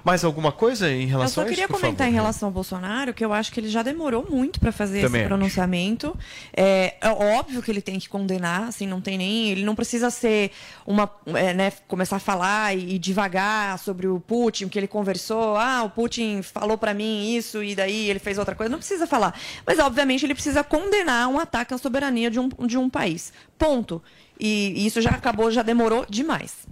Mais 0.08 0.24
alguma 0.24 0.50
coisa 0.50 0.90
em 0.90 1.02
Eu 1.02 1.08
relação 1.08 1.34
só 1.34 1.40
a 1.42 1.44
isso? 1.44 1.50
queria 1.50 1.68
por 1.68 1.74
comentar 1.74 2.06
favor? 2.06 2.10
em 2.10 2.14
relação 2.14 2.48
ao 2.48 2.52
Bolsonaro 2.52 3.12
que 3.12 3.22
eu 3.22 3.30
acho 3.30 3.52
que 3.52 3.60
ele 3.60 3.68
já 3.68 3.82
demorou 3.82 4.26
muito 4.28 4.58
para 4.58 4.72
fazer 4.72 5.02
Também 5.02 5.20
esse 5.20 5.28
pronunciamento. 5.28 6.16
É, 6.56 6.94
é 7.00 7.10
óbvio 7.10 7.60
que 7.60 7.70
ele 7.70 7.82
tem 7.82 7.98
que 7.98 8.08
condenar, 8.08 8.68
assim, 8.68 8.86
não 8.86 9.02
tem 9.02 9.18
nem. 9.18 9.50
Ele 9.50 9.64
não 9.64 9.74
precisa 9.74 10.08
ser 10.08 10.50
uma. 10.86 11.10
é, 11.26 11.52
né, 11.52 11.72
começar 11.86 12.16
a 12.16 12.20
falar 12.20 12.74
e, 12.74 12.94
e 12.94 12.98
divagar 12.98 13.78
sobre 13.78 14.06
o 14.06 14.18
Putin, 14.18 14.64
o 14.64 14.68
que 14.70 14.78
ele 14.78 14.88
conversou. 14.88 15.56
Ah, 15.56 15.82
o 15.84 15.90
Putin 15.90 16.40
falou 16.40 16.78
para 16.78 16.94
mim 16.94 17.34
isso 17.36 17.62
e 17.62 17.74
daí 17.74 18.08
ele 18.08 18.18
fez 18.18 18.38
outra 18.38 18.54
coisa. 18.54 18.70
Não 18.70 18.78
precisa 18.78 19.06
falar. 19.06 19.38
Mas, 19.66 19.78
obviamente, 19.78 20.24
ele 20.24 20.34
precisa 20.34 20.64
condenar 20.64 21.28
um 21.28 21.38
ataque 21.38 21.74
à 21.74 21.78
soberania 21.78 22.30
de 22.30 22.40
um, 22.40 22.48
de 22.66 22.78
um 22.78 22.88
país. 22.88 23.30
Ponto. 23.58 24.02
E 24.40 24.86
isso 24.86 25.02
já 25.02 25.10
acabou, 25.10 25.50
já 25.50 25.62
demorou 25.62 26.06
demais. 26.08 26.66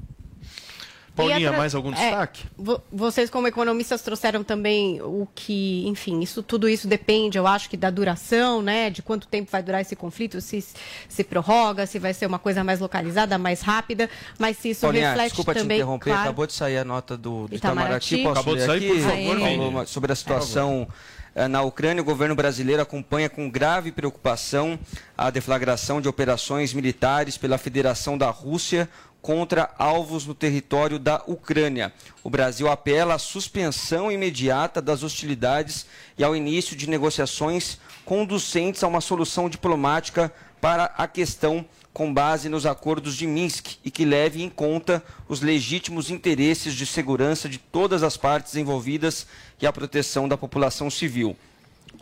Paulinha, 1.16 1.52
mais 1.52 1.74
algum 1.74 1.92
é, 1.92 1.94
destaque? 1.94 2.44
vo- 2.56 2.80
vocês, 2.92 3.28
como 3.30 3.48
economistas, 3.48 4.02
trouxeram 4.02 4.44
também 4.44 5.00
o 5.02 5.26
que, 5.34 5.86
enfim, 5.88 6.20
isso 6.20 6.42
tudo 6.42 6.68
isso 6.68 6.86
depende, 6.86 7.38
eu 7.38 7.46
acho 7.46 7.68
que 7.70 7.76
da 7.76 7.90
duração, 7.90 8.60
né? 8.62 8.90
De 8.90 9.02
quanto 9.02 9.26
tempo 9.26 9.50
vai 9.50 9.62
durar 9.62 9.80
esse 9.80 9.96
conflito, 9.96 10.40
se 10.40 10.64
se 11.08 11.24
prorroga, 11.24 11.86
se 11.86 11.98
vai 11.98 12.12
ser 12.14 12.26
uma 12.26 12.38
coisa 12.38 12.62
mais 12.62 12.80
localizada, 12.80 13.38
mais 13.38 13.60
rápida, 13.62 14.08
mas 14.38 14.56
se 14.58 14.70
isso 14.70 14.82
Paulinha, 14.82 15.08
reflete 15.08 15.28
desculpa 15.28 15.54
também. 15.54 15.78
te 15.78 15.82
interromper, 15.82 16.04
claro, 16.10 16.22
acabou 16.22 16.46
de 16.46 16.52
sair 16.52 16.78
a 16.78 16.84
nota 16.84 17.16
do, 17.16 17.48
do 17.48 17.54
Itamaraty. 17.54 18.16
Itamaraty. 18.16 18.22
Posso 18.22 18.32
Acabou 18.36 18.56
de 18.56 18.64
sair, 18.64 18.90
aqui? 18.90 19.00
por 19.00 19.40
favor, 19.40 19.86
sobre 19.86 20.12
a 20.12 20.16
situação 20.16 20.88
eh, 21.34 21.48
na 21.48 21.62
Ucrânia. 21.62 22.02
O 22.02 22.04
governo 22.04 22.34
brasileiro 22.34 22.82
acompanha 22.82 23.28
com 23.30 23.48
grave 23.48 23.90
preocupação 23.92 24.78
a 25.16 25.30
deflagração 25.30 26.00
de 26.00 26.08
operações 26.08 26.72
militares 26.72 27.36
pela 27.38 27.56
Federação 27.58 28.16
da 28.18 28.28
Rússia 28.30 28.88
contra 29.26 29.74
alvos 29.76 30.24
no 30.24 30.36
território 30.36 31.00
da 31.00 31.20
Ucrânia. 31.26 31.92
O 32.22 32.30
Brasil 32.30 32.68
apela 32.68 33.14
à 33.14 33.18
suspensão 33.18 34.12
imediata 34.12 34.80
das 34.80 35.02
hostilidades 35.02 35.84
e 36.16 36.22
ao 36.22 36.36
início 36.36 36.76
de 36.76 36.88
negociações 36.88 37.76
conducentes 38.04 38.84
a 38.84 38.86
uma 38.86 39.00
solução 39.00 39.48
diplomática 39.48 40.32
para 40.60 40.84
a 40.96 41.08
questão 41.08 41.66
com 41.92 42.14
base 42.14 42.48
nos 42.48 42.66
acordos 42.66 43.16
de 43.16 43.26
Minsk 43.26 43.78
e 43.84 43.90
que 43.90 44.04
leve 44.04 44.44
em 44.44 44.48
conta 44.48 45.02
os 45.28 45.40
legítimos 45.40 46.08
interesses 46.08 46.72
de 46.72 46.86
segurança 46.86 47.48
de 47.48 47.58
todas 47.58 48.04
as 48.04 48.16
partes 48.16 48.54
envolvidas 48.54 49.26
e 49.60 49.66
a 49.66 49.72
proteção 49.72 50.28
da 50.28 50.36
população 50.36 50.88
civil. 50.88 51.36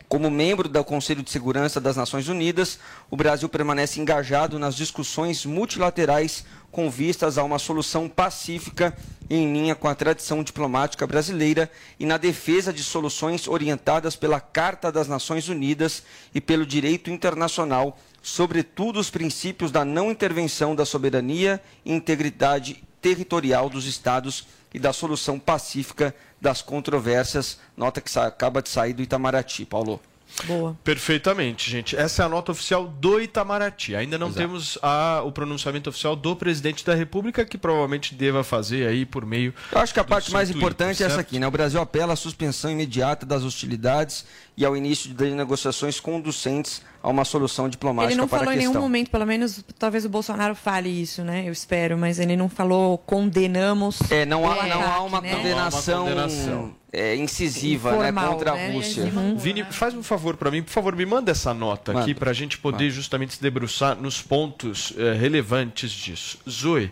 Como 0.07 0.29
membro 0.29 0.69
do 0.69 0.83
Conselho 0.83 1.23
de 1.23 1.31
Segurança 1.31 1.81
das 1.81 1.97
Nações 1.97 2.27
Unidas, 2.27 2.79
o 3.09 3.17
Brasil 3.17 3.49
permanece 3.49 3.99
engajado 3.99 4.59
nas 4.59 4.75
discussões 4.75 5.45
multilaterais 5.45 6.45
com 6.75 6.89
vistas 6.89 7.37
a 7.37 7.43
uma 7.45 7.57
solução 7.57 8.09
pacífica 8.09 8.93
em 9.29 9.53
linha 9.53 9.73
com 9.73 9.87
a 9.87 9.95
tradição 9.95 10.43
diplomática 10.43 11.07
brasileira 11.07 11.71
e 11.97 12.05
na 12.05 12.17
defesa 12.17 12.73
de 12.73 12.83
soluções 12.83 13.47
orientadas 13.47 14.17
pela 14.17 14.41
Carta 14.41 14.91
das 14.91 15.07
Nações 15.07 15.47
Unidas 15.47 16.03
e 16.33 16.41
pelo 16.41 16.65
direito 16.65 17.09
internacional, 17.09 17.97
sobretudo 18.21 18.99
os 18.99 19.09
princípios 19.09 19.71
da 19.71 19.85
não 19.85 20.11
intervenção 20.11 20.75
da 20.75 20.83
soberania 20.83 21.61
e 21.85 21.93
integridade 21.93 22.83
territorial 23.01 23.69
dos 23.69 23.85
Estados 23.85 24.45
e 24.73 24.77
da 24.77 24.91
solução 24.91 25.39
pacífica 25.39 26.13
das 26.41 26.61
controvérsias. 26.61 27.57
Nota 27.77 28.01
que 28.01 28.19
acaba 28.19 28.61
de 28.61 28.67
sair 28.67 28.91
do 28.91 29.01
Itamaraty, 29.01 29.63
Paulo. 29.63 30.01
Boa. 30.43 30.77
Perfeitamente, 30.83 31.71
gente. 31.71 31.95
Essa 31.95 32.23
é 32.23 32.25
a 32.25 32.29
nota 32.29 32.51
oficial 32.51 32.87
do 32.87 33.21
Itamaraty. 33.21 33.95
Ainda 33.95 34.17
não 34.17 34.31
temos 34.31 34.77
a- 34.81 35.21
o 35.23 35.31
pronunciamento 35.31 35.89
oficial 35.89 36.15
do 36.15 36.35
presidente 36.35 36.85
da 36.85 36.93
República, 36.93 37.45
que 37.45 37.57
provavelmente 37.57 38.13
deva 38.13 38.43
fazer 38.43 38.87
aí 38.87 39.05
por 39.05 39.25
meio. 39.25 39.53
Eu 39.71 39.79
acho 39.79 39.93
que 39.93 39.99
a 39.99 40.03
parte 40.03 40.31
mais 40.31 40.49
Twitter, 40.49 40.61
importante 40.61 41.01
é 41.01 41.05
essa 41.05 41.15
certo? 41.15 41.27
aqui, 41.27 41.39
né? 41.39 41.47
O 41.47 41.51
Brasil 41.51 41.79
apela 41.79 42.13
à 42.13 42.15
suspensão 42.15 42.69
imediata 42.69 43.25
das 43.25 43.43
hostilidades 43.43 44.25
e 44.57 44.63
ao 44.63 44.75
início 44.75 45.13
de 45.13 45.31
negociações 45.31 45.99
conducentes 45.99 46.81
a 47.03 47.09
uma 47.09 47.25
solução 47.25 47.69
diplomática 47.69 48.13
Ele 48.13 48.19
não 48.19 48.27
para 48.27 48.39
falou 48.39 48.51
a 48.51 48.55
em 48.55 48.59
nenhum 48.59 48.73
momento, 48.73 49.11
pelo 49.11 49.25
menos 49.25 49.63
talvez 49.77 50.05
o 50.05 50.09
Bolsonaro 50.09 50.55
fale 50.55 50.89
isso, 50.89 51.23
né? 51.23 51.43
Eu 51.45 51.51
espero, 51.51 51.97
mas 51.97 52.19
ele 52.19 52.35
não 52.35 52.49
falou 52.49 52.97
condenamos. 52.97 53.99
É, 54.09 54.25
não 54.25 54.49
há, 54.49 54.65
não 54.65 54.81
há 54.81 55.01
uma 55.01 55.21
né? 55.21 55.35
condenação, 55.35 56.05
condenação. 56.05 56.73
é, 56.91 57.15
incisiva 57.15 57.91
né, 57.91 57.97
Informal, 57.97 58.33
contra 58.33 58.51
a 58.53 58.55
né? 58.55 58.71
Rússia. 58.71 59.03
Uhum. 59.03 59.37
Vini, 59.37 59.63
faz 59.69 59.93
um 59.93 60.01
favor 60.01 60.35
para 60.37 60.49
mim, 60.49 60.63
por 60.63 60.71
favor, 60.71 60.95
me 60.95 61.05
manda 61.05 61.31
essa 61.31 61.53
nota 61.53 61.91
aqui 61.91 62.09
Manda. 62.09 62.19
para 62.19 62.31
a 62.31 62.33
gente 62.33 62.57
poder 62.57 62.89
justamente 62.89 63.35
se 63.35 63.41
debruçar 63.41 63.95
nos 63.95 64.21
pontos 64.21 64.93
eh, 64.97 65.13
relevantes 65.13 65.91
disso. 65.91 66.39
Zoe, 66.49 66.91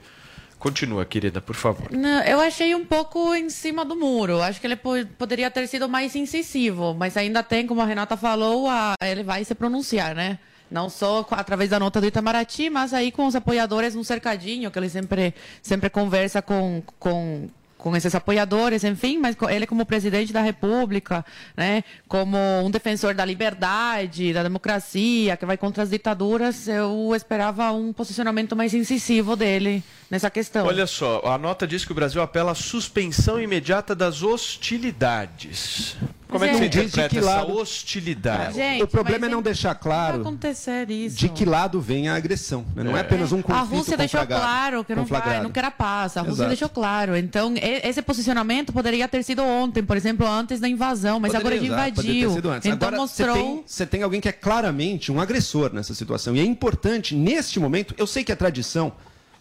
continua, 0.63 1.05
querida, 1.05 1.41
por 1.41 1.55
favor. 1.55 1.91
Não, 1.91 2.21
eu 2.23 2.39
achei 2.39 2.73
um 2.73 2.85
pouco 2.85 3.35
em 3.35 3.49
cima 3.49 3.83
do 3.83 3.95
muro. 3.95 4.41
Acho 4.41 4.59
que 4.61 4.65
ele 4.65 4.77
po- 4.77 5.05
poderia 5.17 5.51
ter 5.51 5.67
sido 5.67 5.89
mais 5.89 6.15
incisivo, 6.15 6.93
mas 6.97 7.17
ainda 7.17 7.43
tem, 7.43 7.67
como 7.67 7.81
a 7.81 7.85
Renata 7.85 8.15
falou, 8.15 8.69
a- 8.69 8.95
ele 9.03 9.23
vai 9.23 9.43
se 9.43 9.53
pronunciar, 9.53 10.15
né? 10.15 10.39
Não 10.71 10.89
só 10.89 11.27
através 11.31 11.69
da 11.69 11.77
nota 11.79 11.99
do 12.01 12.07
Itamaraty, 12.07 12.69
mas 12.69 12.93
aí 12.93 13.11
com 13.11 13.27
os 13.27 13.35
apoiadores 13.35 13.93
no 13.93 14.03
cercadinho, 14.03 14.71
que 14.71 14.79
ele 14.79 14.89
sempre, 14.89 15.33
sempre 15.61 15.89
conversa 15.89 16.41
com, 16.41 16.81
com, 16.97 17.47
com 17.83 17.93
esses 17.97 18.15
apoiadores, 18.15 18.85
enfim, 18.85 19.17
mas 19.17 19.35
ele 19.49 19.67
como 19.67 19.85
presidente 19.85 20.31
da 20.31 20.39
República, 20.39 21.25
né? 21.55 21.83
Como 22.07 22.37
um 22.63 22.71
defensor 22.71 23.13
da 23.13 23.25
liberdade, 23.25 24.31
da 24.31 24.41
democracia, 24.41 25.35
que 25.35 25.45
vai 25.45 25.57
contra 25.57 25.83
as 25.83 25.89
ditaduras, 25.89 26.69
eu 26.69 27.11
esperava 27.13 27.73
um 27.73 27.91
posicionamento 27.91 28.55
mais 28.55 28.73
incisivo 28.73 29.35
dele 29.35 29.83
nessa 30.09 30.29
questão. 30.29 30.65
Olha 30.65 30.87
só, 30.87 31.21
a 31.25 31.37
nota 31.37 31.67
diz 31.67 31.83
que 31.83 31.91
o 31.91 31.95
Brasil 31.95 32.21
apela 32.21 32.53
à 32.53 32.55
suspensão 32.55 33.37
imediata 33.37 33.93
das 33.93 34.23
hostilidades. 34.23 35.97
Como 36.27 36.43
é 36.45 36.47
que 36.49 36.53
você 36.55 36.61
Não 36.61 36.69
diz 36.69 36.81
de 36.81 36.87
interpreta 36.87 37.09
que 37.09 37.17
essa 37.19 37.27
lado- 37.41 37.55
hostilidade? 37.57 38.55
Gente, 38.55 38.83
o 38.83 38.87
problema 38.87 39.25
é 39.27 39.29
não 39.29 39.37
ele- 39.37 39.43
deixar 39.43 39.75
claro 39.75 40.21
acontecer 40.21 40.89
isso. 40.89 41.15
de 41.17 41.29
que 41.29 41.45
lado 41.45 41.79
vem 41.79 42.09
a 42.09 42.15
agressão. 42.15 42.65
né? 42.75 42.83
Não 42.83 42.97
é, 42.97 43.01
apenas 43.01 43.31
um 43.31 43.41
conflito 43.41 43.59
A 43.59 43.61
Rússia 43.77 43.97
deixou 43.97 44.25
claro 44.25 44.83
que 44.83 44.95
não 44.95 45.05
vai, 45.05 45.41
não 45.41 45.51
quer 45.51 45.65
a 45.65 45.71
paz. 45.71 46.17
A 46.17 46.21
Rússia 46.21 46.33
Exato. 46.35 46.49
deixou 46.49 46.69
claro. 46.69 47.15
Então, 47.15 47.53
esse 47.61 48.01
posicionamento 48.01 48.73
poderia 48.73 49.07
ter 49.07 49.21
sido 49.23 49.43
ontem, 49.43 49.83
por 49.83 49.95
exemplo, 49.95 50.27
antes 50.27 50.59
da 50.59 50.67
invasão, 50.67 51.19
mas 51.19 51.35
agora 51.35 51.55
ele 51.55 51.67
Poderia, 51.67 51.91
poderia 51.93 52.03
ter 52.11 52.17
invadiu. 52.17 52.31
sido 52.33 52.49
antes. 52.49 52.65
Então 52.71 52.87
Agora, 52.87 53.01
mostrou. 53.01 53.35
Você 53.35 53.41
tem, 53.43 53.63
você 53.65 53.85
tem 53.85 54.03
alguém 54.03 54.19
que 54.21 54.29
é 54.29 54.31
claramente 54.31 55.11
um 55.11 55.19
agressor 55.21 55.71
nessa 55.73 55.93
situação. 55.93 56.35
E 56.35 56.39
é 56.39 56.43
importante, 56.43 57.15
neste 57.15 57.59
momento, 57.59 57.93
eu 57.97 58.07
sei 58.07 58.23
que 58.23 58.31
a 58.31 58.35
tradição 58.35 58.91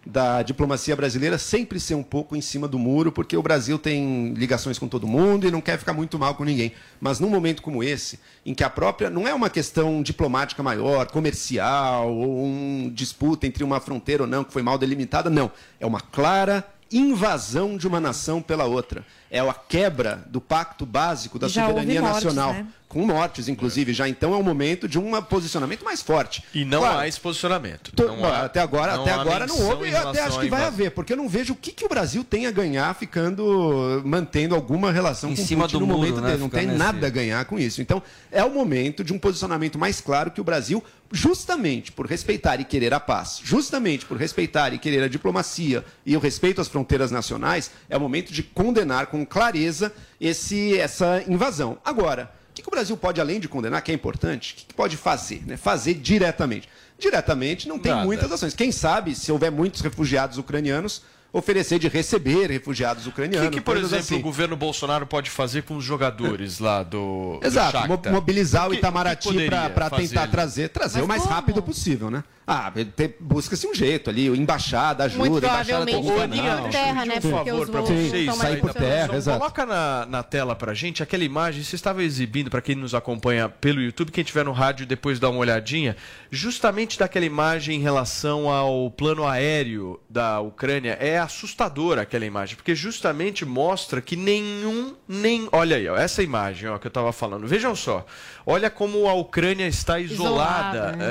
da 0.05 0.43
diplomacia 0.43 0.97
brasileira 0.97 1.39
sempre 1.39 1.79
ser 1.79 1.95
um 1.95 2.03
pouco 2.03 2.35
em 2.35 2.41
cima 2.41 2.67
do 2.67 2.79
muro, 2.79 3.13
porque 3.13 3.37
o 3.37 3.43
Brasil 3.43 3.79
tem 3.79 4.35
ligações 4.35 4.79
com 4.79 4.89
todo 4.89 5.07
mundo 5.07 5.47
e 5.47 5.51
não 5.51 5.61
quer 5.61 5.79
ficar 5.79 5.93
muito 5.93 6.19
mal 6.19 6.35
com 6.35 6.45
ninguém. 6.45 6.73
Mas 7.01 7.21
num 7.21 7.29
momento 7.29 7.63
como 7.63 7.85
esse, 7.85 8.19
em 8.45 8.53
que 8.55 8.65
a 8.65 8.71
própria 8.71 9.09
não 9.09 9.27
é 9.27 9.33
uma 9.33 9.49
questão 9.49 10.03
diplomática 10.03 10.63
maior, 10.63 11.07
comercial, 11.07 12.13
ou 12.13 12.45
um 12.45 12.91
disputa 12.93 13.47
entre 13.47 13.63
uma 13.63 13.81
fronteira 13.81 14.25
ou 14.25 14.29
não 14.29 14.43
que 14.43 14.53
foi 14.53 14.63
mal 14.63 14.77
delimitada, 14.77 15.31
não. 15.31 15.51
É 15.79 15.87
uma 15.87 16.01
clara 16.01 16.67
invasão 16.93 17.77
de 17.77 17.87
uma 17.87 18.01
nação 18.01 18.43
pela 18.43 18.65
outra. 18.65 19.05
É 19.31 19.41
a 19.41 19.55
quebra 19.55 20.25
do 20.27 20.41
pacto 20.41 20.85
básico 20.85 21.39
da 21.39 21.49
já 21.49 21.67
soberania 21.67 22.03
mortes, 22.03 22.25
nacional. 22.25 22.53
né? 22.53 22.67
Com 22.93 23.07
mortes, 23.07 23.49
inclusive, 23.49 23.95
já 23.95 24.07
então 24.07 24.35
é 24.35 24.37
o 24.37 24.43
momento 24.43 24.87
de 24.87 24.99
um 24.99 25.19
posicionamento 25.23 25.83
mais 25.83 26.03
forte. 26.03 26.45
E 26.53 26.63
não 26.63 26.81
Claro, 26.81 26.99
há 26.99 27.09
esse 27.09 27.19
posicionamento. 27.19 27.91
to- 27.93 28.05
Não 28.07 28.23
há- 28.23 28.45
até 28.45 28.61
agora, 28.61 28.97
não 28.97 29.03
até 29.03 29.13
há 29.13 29.21
agora 29.23 29.47
não 29.47 29.59
houve 29.63 29.89
e 29.89 29.97
até 29.97 30.21
acho 30.25 30.39
que 30.39 30.51
vai 30.51 30.65
haver, 30.65 30.91
porque 30.91 31.15
eu 31.15 31.17
não 31.17 31.27
vejo 31.27 31.55
o 31.55 31.57
que, 31.57 31.73
que 31.73 31.87
o 31.87 31.89
Brasil 31.89 32.23
tem 32.23 32.47
a 32.47 32.51
ganhar 32.51 32.95
ficando 32.95 34.03
mantendo 34.05 34.55
alguma 34.55 34.93
relação 34.93 35.31
Em 35.31 35.37
com 35.37 35.41
o 35.43 35.47
cima 35.47 35.63
Putin 35.65 35.75
do 35.77 35.81
no 35.81 35.87
muro, 35.87 35.99
momento 36.01 36.21
né? 36.21 36.29
dele. 36.33 36.41
Não 36.43 36.51
tem 36.51 36.67
nesse- 36.67 36.79
nada 36.79 37.07
a 37.07 37.11
ganhar 37.11 37.43
com 37.47 37.59
isso. 37.59 37.81
Então, 37.81 38.03
é 38.31 38.45
o 38.45 38.51
momento 38.51 39.03
de 39.03 39.15
um 39.15 39.19
posicionamento 39.19 39.79
mais 39.79 39.99
claro 40.03 40.31
que 40.31 40.41
o 40.43 40.45
Brasil, 40.45 40.85
justamente 41.11 41.91
por 41.93 42.05
respeitar 42.07 42.61
e 42.61 42.65
querer 42.65 42.93
a 42.93 43.01
paz, 43.01 43.41
justamente 43.43 44.05
por 44.05 44.19
respeitar 44.19 44.75
e 44.75 44.79
querer 44.79 45.03
a 45.03 45.09
diplomacia 45.09 45.83
e 46.05 46.15
o 46.15 46.21
respeito 46.21 46.61
às 46.61 46.69
fronteiras 46.69 47.11
nacionais, 47.11 47.71
é 47.89 47.97
o 47.97 48.01
momento 48.01 48.35
de 48.35 48.43
condenar 48.43 49.07
com 49.07 49.25
clareza 49.25 49.93
esse, 50.21 50.77
essa 50.79 51.23
invasão. 51.27 51.79
Agora, 51.83 52.31
o 52.53 52.55
que, 52.55 52.61
que 52.61 52.69
o 52.69 52.71
Brasil 52.71 52.95
pode, 52.99 53.19
além 53.19 53.41
de 53.41 53.49
condenar, 53.49 53.81
que 53.81 53.91
é 53.91 53.95
importante, 53.95 54.53
o 54.53 54.57
que, 54.57 54.67
que 54.67 54.75
pode 54.75 54.99
fazer? 54.99 55.43
Né? 55.47 55.57
Fazer 55.57 55.95
diretamente. 55.95 56.69
Diretamente 56.99 57.67
não 57.67 57.79
tem 57.79 57.91
Nada. 57.93 58.05
muitas 58.05 58.31
ações. 58.31 58.55
Quem 58.55 58.71
sabe, 58.71 59.15
se 59.15 59.33
houver 59.33 59.51
muitos 59.51 59.81
refugiados 59.81 60.37
ucranianos, 60.37 61.03
oferecer 61.33 61.79
de 61.79 61.89
receber 61.89 62.51
refugiados 62.51 63.07
O 63.07 63.09
ucranianos. 63.11 63.49
que, 63.49 63.57
que, 63.57 63.61
por 63.61 63.77
exemplo, 63.77 63.97
assim. 63.99 64.17
o 64.17 64.21
governo 64.21 64.55
Bolsonaro 64.57 65.07
pode 65.07 65.31
fazer 65.31 65.63
com 65.63 65.77
os 65.77 65.85
jogadores 65.85 66.59
lá 66.59 66.83
do. 66.83 67.39
do 67.41 67.47
Exato, 67.47 67.79
Shakhtar? 67.79 68.13
mobilizar 68.13 68.67
o, 68.67 68.71
que- 68.71 68.77
Itamaraty 68.77 69.29
que 69.29 69.33
poderia 69.35 69.71
para 69.71 69.91
tentar 69.91 70.23
ali? 70.23 70.31
trazer, 70.33 70.69
trazer 70.69 70.99
Mas 70.99 71.05
o 71.05 71.09
mais 71.09 71.23
como? 71.23 71.35
rápido 71.35 71.63
possível, 71.63 72.11
né? 72.11 72.23
Ah, 72.45 72.73
busca-se 73.21 73.69
um 73.69 73.75
jeito 73.75 74.11
ali, 74.11 74.27
embaixada 74.27 75.05
ajuda, 75.05 75.31
Muito 75.31 75.47
embaixada 75.47 75.87
tem 75.87 75.95
um 75.95 76.05
canal. 76.17 76.63
por 76.65 76.71
terra, 76.73 77.05
né? 77.07 77.21
Por 77.21 77.31
favor, 77.31 77.69
para 77.71 77.81
vocês 77.83 78.35
sair 78.37 78.61
por 78.61 78.75
terra, 78.75 79.17
exato. 79.17 79.39
Coloca 79.39 79.65
na, 79.65 80.07
na 80.07 80.23
tela 80.25 80.57
pra 80.57 80.75
gente 80.75 81.03
aquela 81.05 81.23
imagem. 81.23 81.63
Você 81.63 81.77
estava 81.77 82.03
exibindo, 82.03 82.51
para 82.51 82.61
quem 82.61 82.75
nos 82.75 82.95
acompanha 82.97 83.49
pelo 83.49 83.81
YouTube, 83.81 84.11
quem 84.11 84.23
estiver 84.23 84.45
no 84.45 84.51
rádio 84.53 84.85
depois 84.85 85.21
dá 85.21 85.31
uma 85.31 85.39
olhadinha, 85.39 85.97
justamente 86.33 86.99
daquela 86.99 87.25
imagem 87.25 87.79
em 87.79 87.83
relação 87.83 88.51
ao 88.51 88.91
plano 88.91 89.25
aéreo 89.25 90.01
da 90.11 90.41
Ucrânia. 90.41 90.99
É 91.01 91.19
assustadora 91.23 92.03
aquela 92.03 92.25
imagem, 92.27 92.57
porque 92.57 92.75
justamente 92.75 93.45
mostra 93.45 94.01
que 94.01 94.17
nenhum, 94.17 94.95
nem, 95.09 95.49
olha 95.53 95.77
aí, 95.77 95.89
ó, 95.89 95.97
essa 95.97 96.23
imagem, 96.23 96.69
ó, 96.69 96.79
que 96.79 96.87
eu 96.87 96.91
estava 96.91 97.13
falando. 97.13 97.47
Vejam 97.47 97.75
só, 97.75 98.05
olha 98.47 98.69
como 98.71 99.09
a 99.09 99.15
Ucrânia 99.15 99.67
está 99.67 99.99
isolada, 99.99 100.79
Isolada, 100.79 100.97
né? 100.97 101.05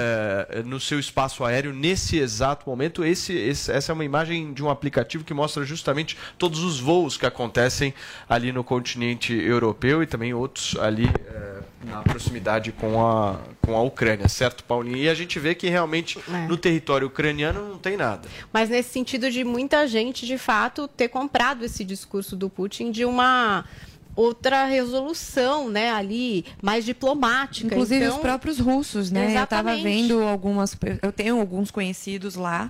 eh, 0.59 0.63
no 0.65 0.79
seu 0.79 0.99
espaço 0.99 1.43
aéreo 1.43 1.73
nesse 1.73 2.17
exato 2.17 2.69
momento. 2.69 3.03
Esse, 3.03 3.33
esse- 3.33 3.71
essa 3.71 3.91
é 3.91 3.93
uma 3.93 4.05
imagem 4.05 4.53
de 4.53 4.63
um 4.63 4.69
aplicativo 4.69 5.23
que 5.23 5.33
mostra 5.33 5.63
justamente 5.65 6.17
todos 6.37 6.59
os 6.63 6.79
voos 6.79 7.17
que 7.17 7.25
acontecem 7.25 7.93
ali 8.29 8.51
no 8.51 8.63
continente 8.63 9.33
europeu 9.33 10.01
e 10.03 10.07
também 10.07 10.33
outros 10.33 10.75
ali 10.79 11.05
eh, 11.07 11.60
na 11.83 12.01
proximidade 12.03 12.71
com 12.71 13.05
a, 13.05 13.39
com 13.61 13.75
a 13.75 13.81
Ucrânia, 13.81 14.27
certo, 14.27 14.63
Paulinho? 14.63 14.97
E 14.97 15.09
a 15.09 15.13
gente 15.13 15.39
vê 15.39 15.53
que 15.55 15.69
realmente 15.69 16.19
É. 16.31 16.47
no 16.47 16.57
território 16.57 17.07
ucraniano 17.07 17.67
não 17.69 17.77
tem 17.77 17.97
nada. 17.97 18.27
Mas 18.53 18.69
nesse 18.69 18.89
sentido 18.89 19.29
de 19.31 19.43
muita 19.43 19.87
gente, 19.87 20.25
de 20.25 20.37
fato, 20.37 20.87
ter 20.87 21.07
comprado 21.07 21.63
esse 21.65 21.83
discurso 21.83 22.35
do 22.35 22.49
Putin 22.49 22.91
de 22.91 23.05
uma 23.05 23.65
outra 24.13 24.65
resolução, 24.65 25.69
né, 25.69 25.89
ali, 25.89 26.45
mais 26.61 26.83
diplomática. 26.83 27.65
Inclusive 27.73 28.03
Então, 28.03 28.15
os 28.17 28.21
próprios 28.21 28.59
russos, 28.59 29.09
né? 29.09 29.21
Eu 29.21 29.47
tava 29.47 29.71
Exatamente. 29.71 29.83
vendo 29.83 30.21
algumas. 30.23 30.75
Eu 31.01 31.11
tenho 31.13 31.39
alguns 31.39 31.71
conhecidos 31.71 32.35
lá. 32.35 32.69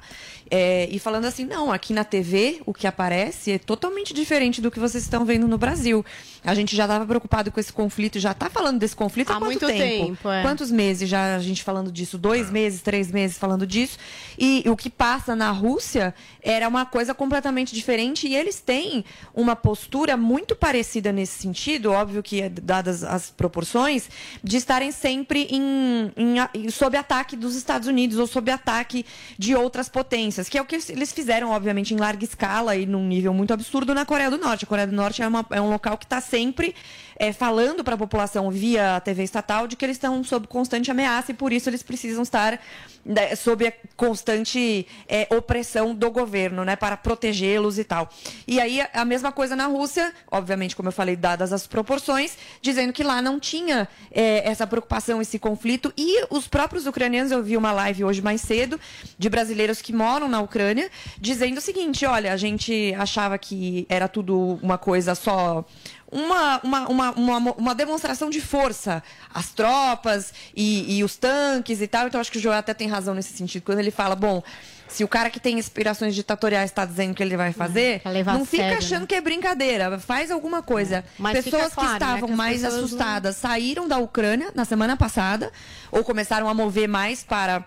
é, 0.54 0.88
e 0.92 1.00
falando 1.00 1.26
assim, 1.26 1.46
não, 1.46 1.72
aqui 1.72 1.94
na 1.94 2.04
TV 2.04 2.62
o 2.66 2.74
que 2.74 2.86
aparece 2.86 3.54
é 3.54 3.58
totalmente 3.58 4.14
diferente 4.14 4.60
do 4.62 4.70
que 4.70 4.80
vocês 4.80 5.02
estão 5.04 5.24
vendo 5.26 5.48
no 5.48 5.58
Brasil. 5.58 6.06
A 6.44 6.56
gente 6.56 6.76
já 6.76 6.86
estava 6.86 7.06
preocupado 7.06 7.52
com 7.52 7.60
esse 7.60 7.72
conflito, 7.72 8.20
já 8.20 8.32
está 8.32 8.50
falando 8.50 8.80
desse 8.80 8.96
conflito 8.96 9.30
há, 9.32 9.36
Há 9.36 9.40
quanto 9.40 9.46
muito 9.52 9.68
tempo? 9.68 10.06
tempo, 10.08 10.30
é. 10.30 10.42
Quantos 10.42 10.72
meses 10.72 11.08
já 11.08 11.36
a 11.36 11.40
gente 11.40 11.62
falando 11.64 11.92
disso? 11.92 12.18
Dois 12.18 12.50
meses, 12.50 12.82
três 12.82 13.12
meses 13.12 13.38
falando 13.38 13.68
disso. 13.68 13.98
E 14.40 14.64
o 14.68 14.76
que 14.76 14.90
passa 14.90 15.36
na 15.36 15.52
Rússia 15.52 16.16
era 16.42 16.68
uma 16.68 16.84
coisa 16.86 17.14
completamente 17.14 17.76
diferente 17.76 18.28
e 18.28 18.36
eles 18.36 18.60
têm 18.60 19.06
uma 19.36 19.56
postura 19.56 20.18
muito 20.18 20.56
parecida 20.56 21.12
nesse 21.12 21.40
sentido, 21.40 21.92
óbvio 21.92 22.24
que 22.24 22.42
é 22.42 22.50
dadas 22.50 23.04
as 23.04 23.30
proporções, 23.30 24.10
de 24.44 24.58
estarem 24.58 24.92
sempre 24.92 25.44
em, 25.52 26.12
em- 26.56 26.70
sob 26.72 26.98
ataque 26.98 27.36
dos 27.36 27.56
Estados 27.56 27.88
Unidos 27.88 28.18
ou 28.18 28.26
sob 28.26 28.50
ataque 28.52 29.06
de 29.38 29.56
outras 29.56 29.88
potências, 29.90 30.50
que 30.50 30.58
é 30.58 30.62
o 30.62 30.66
que 30.66 30.76
eles 30.90 31.12
fizeram, 31.14 31.52
obviamente, 31.52 31.94
em 31.94 31.98
larga 31.98 32.24
escala 32.24 32.76
e 32.76 32.88
num 32.88 33.06
nível 33.08 33.32
muito 33.34 33.54
absurdo 33.54 33.94
na 33.94 34.06
Coreia 34.06 34.32
do 34.32 34.40
Norte. 34.40 34.66
A 34.66 34.68
Coreia 34.68 34.88
do 34.88 34.96
Norte 34.96 35.22
é, 35.22 35.28
uma- 35.28 35.46
é 35.52 35.62
um 35.62 35.70
local 35.70 35.98
que 35.98 36.06
está 36.06 36.20
sempre 36.32 36.74
é, 37.18 37.32
falando 37.34 37.84
para 37.84 37.94
a 37.94 37.98
população 37.98 38.50
via 38.50 39.00
TV 39.02 39.24
estatal 39.24 39.68
de 39.68 39.76
que 39.76 39.86
eles 39.86 39.98
estão 39.98 40.24
sob 40.24 40.48
constante 40.48 40.90
ameaça 40.90 41.32
e 41.32 41.36
por 41.36 41.54
isso 41.54 41.70
eles 41.70 41.84
precisam 41.84 42.24
estar 42.24 42.60
né, 43.06 43.36
sob 43.36 43.68
a 43.68 43.74
constante 43.96 44.88
é, 45.08 45.28
opressão 45.30 45.94
do 45.94 46.10
governo, 46.10 46.64
né, 46.64 46.76
para 46.76 46.98
protegê-los 46.98 47.78
e 47.78 47.84
tal. 47.84 48.10
E 48.48 48.60
aí 48.60 48.82
a 48.94 49.06
mesma 49.06 49.32
coisa 49.32 49.56
na 49.56 49.68
Rússia, 49.68 50.12
obviamente, 50.32 50.76
como 50.76 50.88
eu 50.88 50.94
falei, 50.94 51.16
dadas 51.16 51.54
as 51.54 51.68
proporções, 51.68 52.38
dizendo 52.60 52.94
que 52.94 53.04
lá 53.04 53.22
não 53.22 53.40
tinha 53.40 53.88
é, 54.12 54.50
essa 54.50 54.66
preocupação, 54.66 55.22
esse 55.22 55.38
conflito. 55.38 55.94
E 55.96 56.26
os 56.30 56.48
próprios 56.48 56.88
ucranianos, 56.88 57.32
eu 57.32 57.44
vi 57.44 57.58
uma 57.58 57.72
live 57.72 58.04
hoje 58.04 58.22
mais 58.22 58.42
cedo 58.42 58.80
de 59.18 59.30
brasileiros 59.30 59.82
que 59.82 59.94
moram 59.94 60.28
na 60.28 60.42
Ucrânia, 60.42 60.90
dizendo 61.20 61.58
o 61.58 61.62
seguinte: 61.62 62.06
olha, 62.06 62.34
a 62.34 62.38
gente 62.38 62.96
achava 62.98 63.38
que 63.38 63.86
era 63.90 64.08
tudo 64.08 64.60
uma 64.62 64.78
coisa 64.78 65.14
só 65.14 65.66
uma, 66.12 66.60
uma, 66.64 66.88
uma, 66.88 67.12
uma, 67.12 67.38
uma 67.54 67.76
demonstração 67.76 68.30
de 68.30 68.42
força. 68.42 69.02
As 69.34 69.50
tropas 69.52 70.34
e, 70.56 70.98
e 70.98 71.04
os 71.04 71.16
tanques 71.16 71.82
e 71.82 71.88
tal. 71.88 72.08
Então, 72.08 72.20
acho 72.20 72.32
que 72.32 72.38
o 72.38 72.42
Joel 72.42 72.58
até 72.58 72.74
tem 72.74 72.88
razão 72.88 73.14
nesse 73.16 73.34
sentido. 73.34 73.64
Quando 73.64 73.80
ele 73.80 73.92
fala, 73.92 74.16
bom, 74.16 74.44
se 74.88 75.06
o 75.06 75.08
cara 75.08 75.30
que 75.30 75.40
tem 75.40 75.58
inspirações 75.58 76.14
ditatoriais 76.14 76.70
está 76.70 76.84
dizendo 76.84 77.16
que 77.16 77.24
ele 77.24 77.38
vai 77.38 77.54
fazer, 77.54 78.02
levar 78.06 78.34
não 78.34 78.44
fica 78.46 78.64
sério, 78.64 78.78
achando 78.78 79.02
né? 79.02 79.08
que 79.08 79.16
é 79.16 79.22
brincadeira. 79.22 79.98
Faz 80.00 80.30
alguma 80.30 80.62
coisa. 80.62 81.06
Mas 81.18 81.38
fica 81.46 81.58
Pessoas 81.58 81.74
claro, 81.74 81.88
que 81.88 81.94
né, 81.94 82.06
estavam 82.06 82.28
que 82.28 82.32
as 82.34 82.38
mais 82.38 82.62
não- 82.62 82.70
assustadas 82.70 83.36
saíram 83.38 83.88
da 83.88 83.98
Ucrânia 83.98 84.52
na 84.54 84.66
semana 84.66 84.98
passada 84.98 85.50
ou 85.92 86.04
começaram 86.04 86.50
a 86.50 86.54
mover 86.54 86.90
mais 86.90 87.24
para 87.24 87.64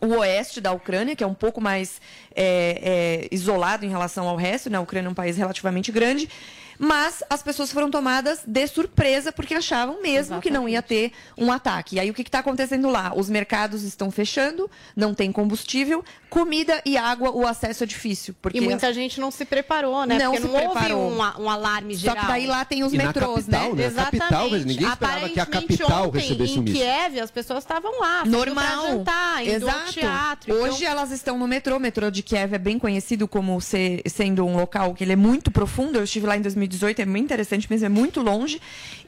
o 0.00 0.18
oeste 0.18 0.60
da 0.60 0.70
Ucrânia, 0.72 1.16
que 1.16 1.24
é 1.24 1.26
um 1.26 1.34
pouco 1.34 1.60
mais 1.60 2.00
é, 2.36 3.24
é, 3.24 3.34
isolado 3.34 3.84
em 3.84 3.88
relação 3.88 4.28
ao 4.28 4.36
resto, 4.36 4.70
né? 4.70 4.78
A 4.78 4.80
Ucrânia 4.80 5.08
é 5.08 5.10
um 5.10 5.14
país 5.14 5.36
relativamente 5.36 5.90
grande. 5.90 6.28
Mas 6.78 7.22
as 7.28 7.42
pessoas 7.42 7.72
foram 7.72 7.90
tomadas 7.90 8.40
de 8.46 8.66
surpresa 8.68 9.32
porque 9.32 9.54
achavam 9.54 10.00
mesmo 10.02 10.40
que 10.40 10.50
não 10.50 10.68
ia 10.68 10.80
ter 10.80 11.12
um 11.36 11.50
ataque. 11.50 11.96
E 11.96 12.00
aí 12.00 12.10
o 12.10 12.14
que 12.14 12.22
está 12.22 12.38
acontecendo 12.38 12.88
lá? 12.88 13.12
Os 13.16 13.28
mercados 13.28 13.82
estão 13.82 14.10
fechando, 14.10 14.70
não 14.94 15.12
tem 15.12 15.32
combustível, 15.32 16.04
comida 16.30 16.80
e 16.84 16.96
água, 16.96 17.30
o 17.30 17.46
acesso 17.46 17.82
é 17.82 17.86
difícil. 17.86 18.34
Porque 18.40 18.58
E 18.58 18.60
muita 18.60 18.92
gente 18.92 19.18
não 19.20 19.30
se 19.30 19.44
preparou, 19.44 20.04
né? 20.06 20.18
Não 20.18 20.32
Porque 20.32 20.46
se 20.46 20.52
não 20.52 20.60
preparou. 20.72 21.00
houve 21.00 21.14
um, 21.40 21.44
um 21.44 21.50
alarme 21.50 21.94
Só 21.94 22.00
geral. 22.02 22.16
que 22.20 22.26
daí 22.26 22.46
lá 22.46 22.64
tem 22.64 22.84
os 22.84 22.92
E 22.92 22.96
na 22.96 23.06
metrôs, 23.06 23.46
capital, 23.46 23.74
né? 23.74 23.84
A 23.84 23.86
Exatamente. 23.86 24.18
capital, 24.18 24.50
ninguém 24.50 24.88
esperava 24.88 25.28
que 25.28 25.40
a 25.40 25.42
Aparentemente, 25.42 25.78
capital 25.78 26.08
ontem, 26.08 26.18
recebesse 26.20 26.58
um 26.58 26.62
em. 26.62 26.64
Kiev, 26.66 27.20
as 27.20 27.30
pessoas 27.30 27.64
estavam 27.64 27.98
lá. 28.00 28.24
Normal. 28.24 28.86
Jantar, 28.88 29.42
indo 29.46 29.68
ao 29.68 29.74
Exato. 29.76 29.92
teatro. 29.92 30.54
Hoje 30.54 30.76
então- 30.84 30.90
elas 30.92 31.10
estão 31.10 31.38
no 31.38 31.48
metrô. 31.48 31.76
O 31.76 31.80
metrô 31.80 32.10
de 32.10 32.22
Kiev 32.22 32.54
é 32.54 32.58
bem 32.58 32.78
conhecido 32.78 33.26
como 33.26 33.60
ser- 33.60 34.02
sendo 34.06 34.44
um 34.44 34.56
local 34.56 34.94
que 34.94 35.02
ele 35.02 35.12
é 35.12 35.16
muito 35.16 35.50
profundo. 35.50 35.96
Eu 35.98 36.04
estive 36.04 36.26
lá 36.26 36.36
em 36.36 36.42
2018, 36.42 36.67
é 36.98 37.06
muito 37.06 37.24
interessante 37.24 37.66
mesmo, 37.70 37.86
é 37.86 37.88
muito 37.88 38.20
longe. 38.20 38.60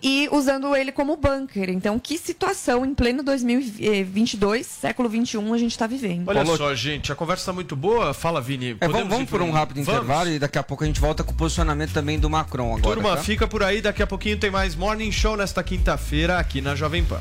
E 0.02 0.28
usando 0.32 0.74
ele 0.74 0.92
como 0.92 1.16
bunker. 1.16 1.68
Então, 1.68 1.98
que 1.98 2.16
situação 2.16 2.84
em 2.86 2.94
pleno 2.94 3.22
2022, 3.22 4.66
século 4.66 5.08
21, 5.08 5.52
a 5.52 5.58
gente 5.58 5.72
está 5.72 5.86
vivendo. 5.86 6.28
Olha 6.28 6.44
só, 6.44 6.74
gente, 6.74 7.12
a 7.12 7.14
conversa 7.14 7.46
tá 7.46 7.52
muito 7.52 7.76
boa. 7.76 8.14
Fala, 8.14 8.40
Vini. 8.40 8.70
É, 8.80 8.88
vamos, 8.88 8.92
podemos 8.92 9.10
vamos 9.10 9.30
por 9.30 9.42
um 9.42 9.50
rápido 9.50 9.82
Vamos. 9.82 10.00
intervalo 10.00 10.30
e 10.30 10.38
daqui 10.38 10.58
a 10.58 10.62
pouco 10.62 10.84
a 10.84 10.86
gente 10.86 11.00
volta 11.00 11.22
com 11.22 11.32
o 11.32 11.34
posicionamento 11.34 11.92
também 11.92 12.18
do 12.18 12.30
Macron 12.30 12.76
agora. 12.76 12.94
Turma, 12.94 13.16
tá? 13.16 13.22
fica 13.22 13.46
por 13.46 13.62
aí. 13.62 13.80
Daqui 13.82 14.02
a 14.02 14.06
pouquinho 14.06 14.38
tem 14.38 14.50
mais 14.50 14.74
Morning 14.74 15.12
Show 15.12 15.36
nesta 15.36 15.62
quinta-feira 15.62 16.38
aqui 16.38 16.60
na 16.60 16.74
Jovem 16.74 17.04
Pan. 17.04 17.20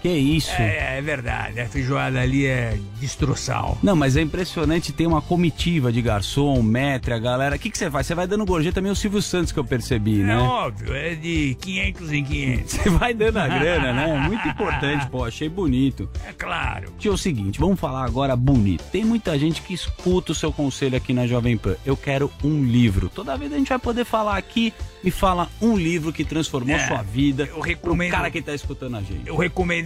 Que 0.00 0.08
isso? 0.08 0.52
É, 0.52 0.98
é 0.98 1.02
verdade, 1.02 1.60
a 1.60 1.66
feijoada 1.66 2.20
ali 2.20 2.46
é 2.46 2.78
destroçal. 3.00 3.76
Não, 3.82 3.96
mas 3.96 4.16
é 4.16 4.22
impressionante, 4.22 4.92
tem 4.92 5.06
uma 5.06 5.20
comitiva 5.20 5.90
de 5.90 6.00
garçom, 6.00 6.62
metre, 6.62 7.12
a 7.14 7.18
galera. 7.18 7.56
O 7.56 7.58
que, 7.58 7.68
que 7.70 7.76
você 7.76 7.90
faz? 7.90 8.06
Você 8.06 8.14
vai 8.14 8.26
dando 8.26 8.44
gorjeta 8.44 8.76
também 8.76 8.92
o 8.92 8.96
Silvio 8.96 9.20
Santos 9.20 9.50
que 9.50 9.58
eu 9.58 9.64
percebi, 9.64 10.20
É 10.20 10.24
né? 10.24 10.36
óbvio, 10.36 10.94
é 10.94 11.14
de 11.16 11.56
500 11.60 12.12
em 12.12 12.24
500. 12.24 12.72
Você 12.74 12.90
vai 12.90 13.12
dando 13.14 13.38
a 13.38 13.48
grana, 13.58 13.92
né? 13.92 14.18
Muito 14.28 14.46
importante, 14.46 15.06
pô, 15.08 15.24
achei 15.24 15.48
bonito. 15.48 16.08
É 16.26 16.32
claro. 16.32 16.92
Tio, 16.98 17.10
é 17.10 17.14
o 17.14 17.18
seguinte, 17.18 17.58
vamos 17.58 17.80
falar 17.80 18.04
agora 18.04 18.36
bonito. 18.36 18.84
Tem 18.92 19.04
muita 19.04 19.36
gente 19.38 19.62
que 19.62 19.74
escuta 19.74 20.32
o 20.32 20.34
seu 20.34 20.52
conselho 20.52 20.96
aqui 20.96 21.12
na 21.12 21.26
Jovem 21.26 21.56
Pan. 21.56 21.74
Eu 21.84 21.96
quero 21.96 22.30
um 22.44 22.62
livro. 22.64 23.08
Toda 23.08 23.36
vez 23.36 23.52
a 23.52 23.56
gente 23.58 23.68
vai 23.68 23.78
poder 23.78 24.04
falar 24.04 24.36
aqui, 24.36 24.72
me 25.02 25.10
fala 25.10 25.48
um 25.60 25.76
livro 25.76 26.12
que 26.12 26.24
transformou 26.24 26.76
É, 26.76 26.86
sua 26.86 27.02
vida. 27.02 27.48
eu 27.52 27.60
recomendo- 27.60 28.10
O 28.10 28.12
cara 28.16 28.30
que 28.30 28.40
tá 28.42 28.54
escutando 28.54 28.96
a 28.96 29.00
gente. 29.00 29.22
Eu 29.26 29.36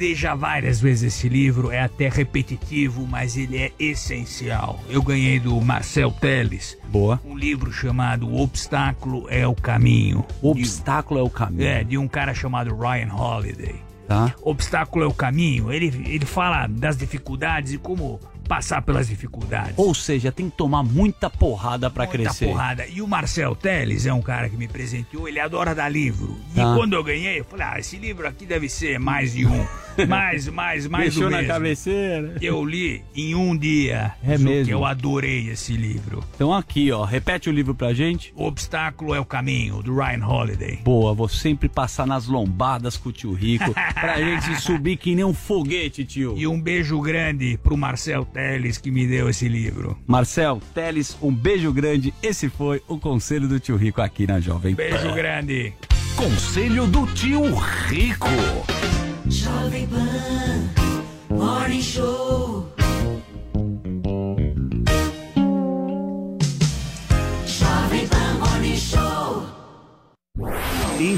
recomendei 0.02 0.14
já 0.14 0.34
várias 0.34 0.80
vezes 0.80 1.14
esse 1.14 1.28
livro, 1.28 1.70
é 1.70 1.80
até 1.80 2.08
repetitivo, 2.08 3.06
mas 3.06 3.36
ele 3.36 3.56
é 3.56 3.72
essencial. 3.78 4.80
Eu 4.88 5.00
ganhei 5.02 5.38
do 5.38 5.60
Marcel 5.60 6.10
Teles. 6.10 6.76
Boa. 6.88 7.20
Um 7.24 7.36
livro 7.36 7.72
chamado 7.72 8.28
O 8.28 8.40
Obstáculo 8.40 9.26
é 9.28 9.46
o 9.46 9.54
Caminho. 9.54 10.24
O 10.40 10.50
Obstáculo 10.50 11.20
é 11.20 11.22
o 11.22 11.30
Caminho. 11.30 11.68
É, 11.68 11.84
de 11.84 11.96
um 11.96 12.08
cara 12.08 12.34
chamado 12.34 12.74
Ryan 12.74 13.14
Holiday. 13.14 13.76
Tá. 14.08 14.34
Obstáculo 14.42 15.04
é 15.04 15.06
o 15.08 15.14
caminho. 15.14 15.72
Ele, 15.72 15.86
ele 16.06 16.26
fala 16.26 16.66
das 16.66 16.96
dificuldades 16.96 17.72
e 17.72 17.78
como 17.78 18.18
passar 18.52 18.82
pelas 18.82 19.08
dificuldades. 19.08 19.72
Ou 19.78 19.94
seja, 19.94 20.30
tem 20.30 20.50
que 20.50 20.56
tomar 20.58 20.82
muita 20.82 21.30
porrada 21.30 21.88
pra 21.88 22.04
Muita 22.04 22.18
crescer. 22.18 22.44
porrada. 22.48 22.86
E 22.86 23.00
o 23.00 23.08
Marcel 23.08 23.56
Teles 23.56 24.04
é 24.04 24.12
um 24.12 24.20
cara 24.20 24.46
que 24.50 24.58
me 24.58 24.68
presenteou, 24.68 25.26
ele 25.26 25.40
adora 25.40 25.74
dar 25.74 25.88
livro. 25.88 26.36
E 26.52 26.56
Tá. 26.56 26.74
quando 26.74 26.92
eu 26.92 27.02
ganhei, 27.02 27.40
eu 27.40 27.44
falei, 27.46 27.66
ah, 27.66 27.78
esse 27.80 27.96
livro 27.96 28.28
aqui 28.28 28.44
deve 28.44 28.68
ser 28.68 28.98
mais 28.98 29.32
de 29.32 29.46
um. 29.46 29.66
Mais, 30.08 30.48
mais, 30.48 30.86
mais 30.86 31.04
Deixou 31.12 31.24
do 31.24 31.30
na 31.32 31.36
mesmo. 31.42 31.52
cabeceira. 31.52 32.36
Eu 32.40 32.64
li 32.64 33.04
em 33.14 33.34
um 33.34 33.54
dia. 33.54 34.14
É 34.24 34.38
mesmo. 34.38 34.64
que 34.64 34.70
eu 34.70 34.86
adorei 34.86 35.50
esse 35.50 35.74
livro. 35.74 36.24
Então 36.34 36.50
aqui, 36.50 36.90
ó, 36.90 37.04
repete 37.04 37.50
o 37.50 37.52
livro 37.52 37.74
pra 37.74 37.92
gente. 37.92 38.32
O 38.34 38.46
Obstáculo 38.46 39.14
é 39.14 39.20
o 39.20 39.24
Caminho, 39.26 39.82
do 39.82 39.94
Ryan 39.94 40.26
Holiday. 40.26 40.78
Boa, 40.82 41.12
vou 41.12 41.28
sempre 41.28 41.68
passar 41.68 42.06
nas 42.06 42.26
lombadas 42.26 42.96
com 42.96 43.10
o 43.10 43.12
tio 43.12 43.34
Rico 43.34 43.70
pra 43.92 44.16
gente 44.18 44.58
subir 44.62 44.96
que 44.96 45.14
nem 45.14 45.26
um 45.26 45.34
foguete, 45.34 46.06
tio. 46.06 46.36
E 46.38 46.46
um 46.46 46.58
beijo 46.58 46.98
grande 47.02 47.58
pro 47.62 47.76
Marcel 47.76 48.24
Teles 48.24 48.41
que 48.80 48.90
me 48.90 49.06
deu 49.06 49.28
esse 49.28 49.48
livro. 49.48 49.98
Marcel, 50.06 50.60
Teles, 50.74 51.16
um 51.22 51.32
beijo 51.32 51.72
grande. 51.72 52.12
Esse 52.22 52.48
foi 52.48 52.82
o 52.88 52.98
conselho 52.98 53.48
do 53.48 53.58
tio 53.60 53.76
Rico 53.76 54.00
aqui 54.00 54.26
na 54.26 54.40
Jovem 54.40 54.74
Pan. 54.74 54.82
Beijo 54.82 55.14
grande. 55.14 55.72
Conselho 56.16 56.86
do 56.86 57.06
tio 57.06 57.42
Rico. 57.54 58.28
Jovem 59.26 59.86
Pan 59.86 60.82
Morning 61.30 61.80
Show. 61.82 62.61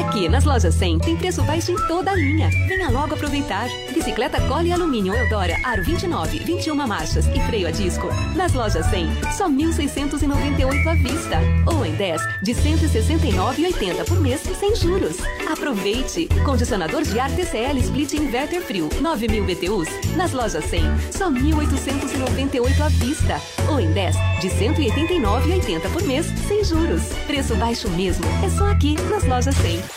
Aqui 0.00 0.30
nas 0.30 0.44
lojas 0.44 0.74
100 0.76 0.98
tem 1.00 1.16
preço 1.16 1.42
baixo 1.42 1.72
em 1.72 1.76
toda 1.86 2.10
a 2.10 2.16
linha. 2.16 2.48
Venha 2.66 2.88
logo 2.88 3.14
aproveitar. 3.14 3.68
Bicicleta 3.92 4.40
Cole 4.48 4.72
Alumínio 4.72 5.14
Eudora 5.14 5.54
Aro 5.62 5.84
29, 5.84 6.38
21 6.38 6.74
marchas 6.74 7.26
e 7.26 7.40
freio 7.46 7.68
a 7.68 7.70
disco. 7.70 8.08
Nas 8.34 8.54
lojas 8.54 8.86
100, 8.86 9.06
só 9.36 9.48
1.698 9.48 10.86
à 10.86 10.94
vista. 10.94 11.38
Ou 11.66 11.84
em 11.84 11.92
10, 11.92 12.20
de 12.42 12.54
169,80 12.54 14.04
por 14.06 14.20
mês 14.20 14.40
sem 14.40 14.74
juros. 14.74 15.18
Aproveite! 15.52 16.28
Condicionador 16.44 17.02
de 17.02 17.20
ar 17.20 17.30
TCL 17.30 17.78
Split 17.78 18.14
Inverter 18.14 18.62
Frio 18.62 18.88
9.000 18.88 19.44
BTUs. 19.44 20.16
Nas 20.16 20.32
lojas 20.32 20.64
100, 20.64 20.82
só 21.12 21.30
1.898 21.30 22.80
à 22.80 22.88
vista. 22.88 23.40
Ou 23.70 23.78
em 23.78 23.92
10, 23.92 24.16
de 24.40 24.48
189,80 24.48 25.92
por 25.92 26.02
mês 26.04 26.26
sem 26.48 26.64
juros. 26.64 27.02
Preço 27.26 27.54
baixo 27.56 27.88
mesmo. 27.90 28.24
É 28.42 28.48
só 28.48 28.66
aqui 28.66 28.94
nas 29.10 29.24
lojas 29.24 29.54
100. 29.56 29.89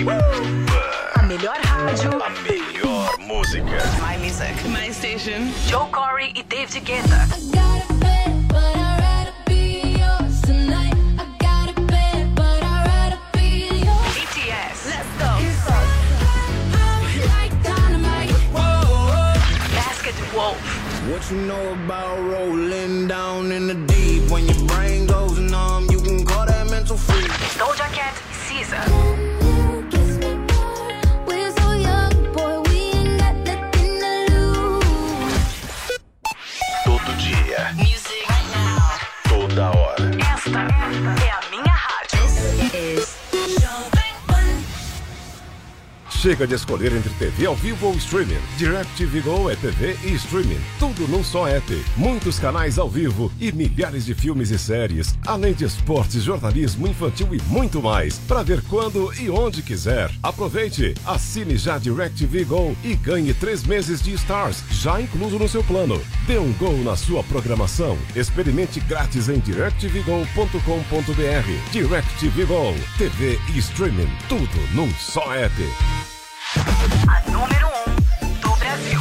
A 0.00 1.22
melhor 1.24 1.58
rádio. 1.62 2.22
A 2.22 2.30
melhor 2.30 3.18
música. 3.18 3.84
My 4.00 4.16
music. 4.16 4.54
My 4.66 4.90
station. 4.90 5.52
Joe 5.66 5.88
Corey 5.92 6.32
e 6.34 6.42
David 6.42 6.84
Guetta. 6.84 7.28
BTS. 14.14 14.86
Let's 14.88 15.12
go. 15.18 15.36
Basket 19.74 20.16
Wolf. 20.34 20.56
What 21.10 21.30
you 21.30 21.36
know 21.42 21.74
about 21.74 22.18
rolling 22.20 23.06
down 23.06 23.52
in 23.52 23.66
the 23.66 23.74
deep? 23.74 24.30
When 24.30 24.46
your 24.46 24.66
brain 24.66 25.06
goes 25.06 25.38
numb, 25.38 25.90
you 25.90 26.00
can 26.00 26.24
call 26.24 26.46
that 26.46 26.70
mental 26.70 26.96
freak. 26.96 27.30
Doja 27.58 27.92
Cat 27.92 28.16
Caesar. 28.48 29.39
Chega 46.20 46.46
de 46.46 46.54
escolher 46.54 46.92
entre 46.92 47.08
TV 47.14 47.46
ao 47.46 47.56
vivo 47.56 47.86
ou 47.86 47.94
streaming. 47.94 48.36
DirecTV 48.58 49.22
Go 49.22 49.48
é 49.48 49.56
TV 49.56 49.96
e 50.04 50.12
streaming. 50.16 50.60
Tudo 50.78 51.08
num 51.08 51.24
só 51.24 51.48
app. 51.48 51.82
Muitos 51.96 52.38
canais 52.38 52.78
ao 52.78 52.90
vivo 52.90 53.32
e 53.40 53.50
milhares 53.50 54.04
de 54.04 54.12
filmes 54.12 54.50
e 54.50 54.58
séries. 54.58 55.16
Além 55.26 55.54
de 55.54 55.64
esportes, 55.64 56.22
jornalismo 56.22 56.86
infantil 56.86 57.34
e 57.34 57.40
muito 57.44 57.80
mais. 57.80 58.18
Para 58.18 58.42
ver 58.42 58.60
quando 58.68 59.10
e 59.18 59.30
onde 59.30 59.62
quiser. 59.62 60.10
Aproveite, 60.22 60.92
assine 61.06 61.56
já 61.56 61.78
DirecTV 61.78 62.44
Go 62.44 62.76
e 62.84 62.94
ganhe 62.96 63.32
três 63.32 63.64
meses 63.64 64.02
de 64.02 64.12
Stars, 64.12 64.62
já 64.72 65.00
incluso 65.00 65.38
no 65.38 65.48
seu 65.48 65.64
plano. 65.64 65.98
Dê 66.26 66.38
um 66.38 66.52
Go 66.52 66.76
na 66.84 66.98
sua 66.98 67.24
programação. 67.24 67.96
Experimente 68.14 68.78
grátis 68.80 69.30
em 69.30 69.38
directvgo.com.br. 69.38 71.72
DirecTV 71.72 72.44
Go. 72.44 72.74
TV 72.98 73.38
e 73.54 73.58
streaming. 73.58 74.10
Tudo 74.28 74.74
num 74.74 74.90
só 74.96 75.34
app. 75.34 75.54
A 76.56 77.30
número 77.30 77.68
1 77.68 77.90
um 77.90 78.40
do 78.40 78.56
Brasil. 78.56 79.00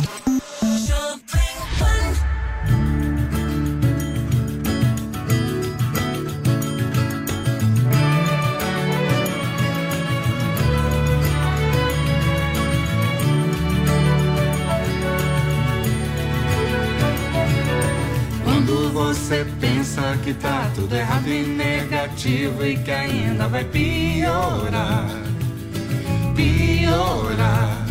Quando 18.43 18.93
você 18.93 19.43
pensa 19.59 20.15
que 20.23 20.35
tá 20.35 20.69
tudo 20.75 20.95
errado 20.95 21.27
e 21.27 21.43
negativo 21.43 22.63
e 22.63 22.77
que 22.77 22.91
ainda 22.91 23.47
vai 23.47 23.63
piorar, 23.63 25.09
piorar. 26.89 27.85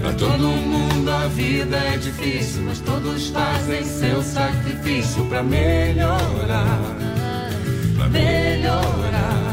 Pra 0.00 0.12
todo 0.12 0.42
mundo 0.42 1.10
a 1.10 1.26
vida 1.28 1.76
é 1.76 1.96
difícil, 1.96 2.62
mas 2.62 2.80
todos 2.80 3.28
fazem 3.28 3.84
seu 3.84 4.22
sacrifício 4.22 5.24
pra 5.26 5.42
melhorar, 5.42 6.80
pra 7.96 8.08
melhorar. 8.08 9.49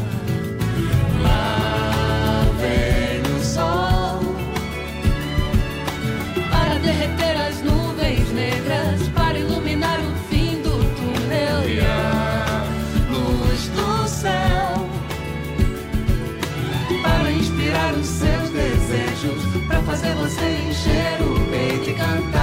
Fazer 20.08 20.16
você 20.16 20.50
encher 20.70 21.22
o 21.22 21.52
peito 21.52 21.90
e 21.90 21.94
cantar. 21.94 22.37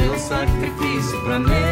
Seu 0.00 0.18
sacrifício 0.18 1.20
pra 1.24 1.38
melhorar, 1.38 1.69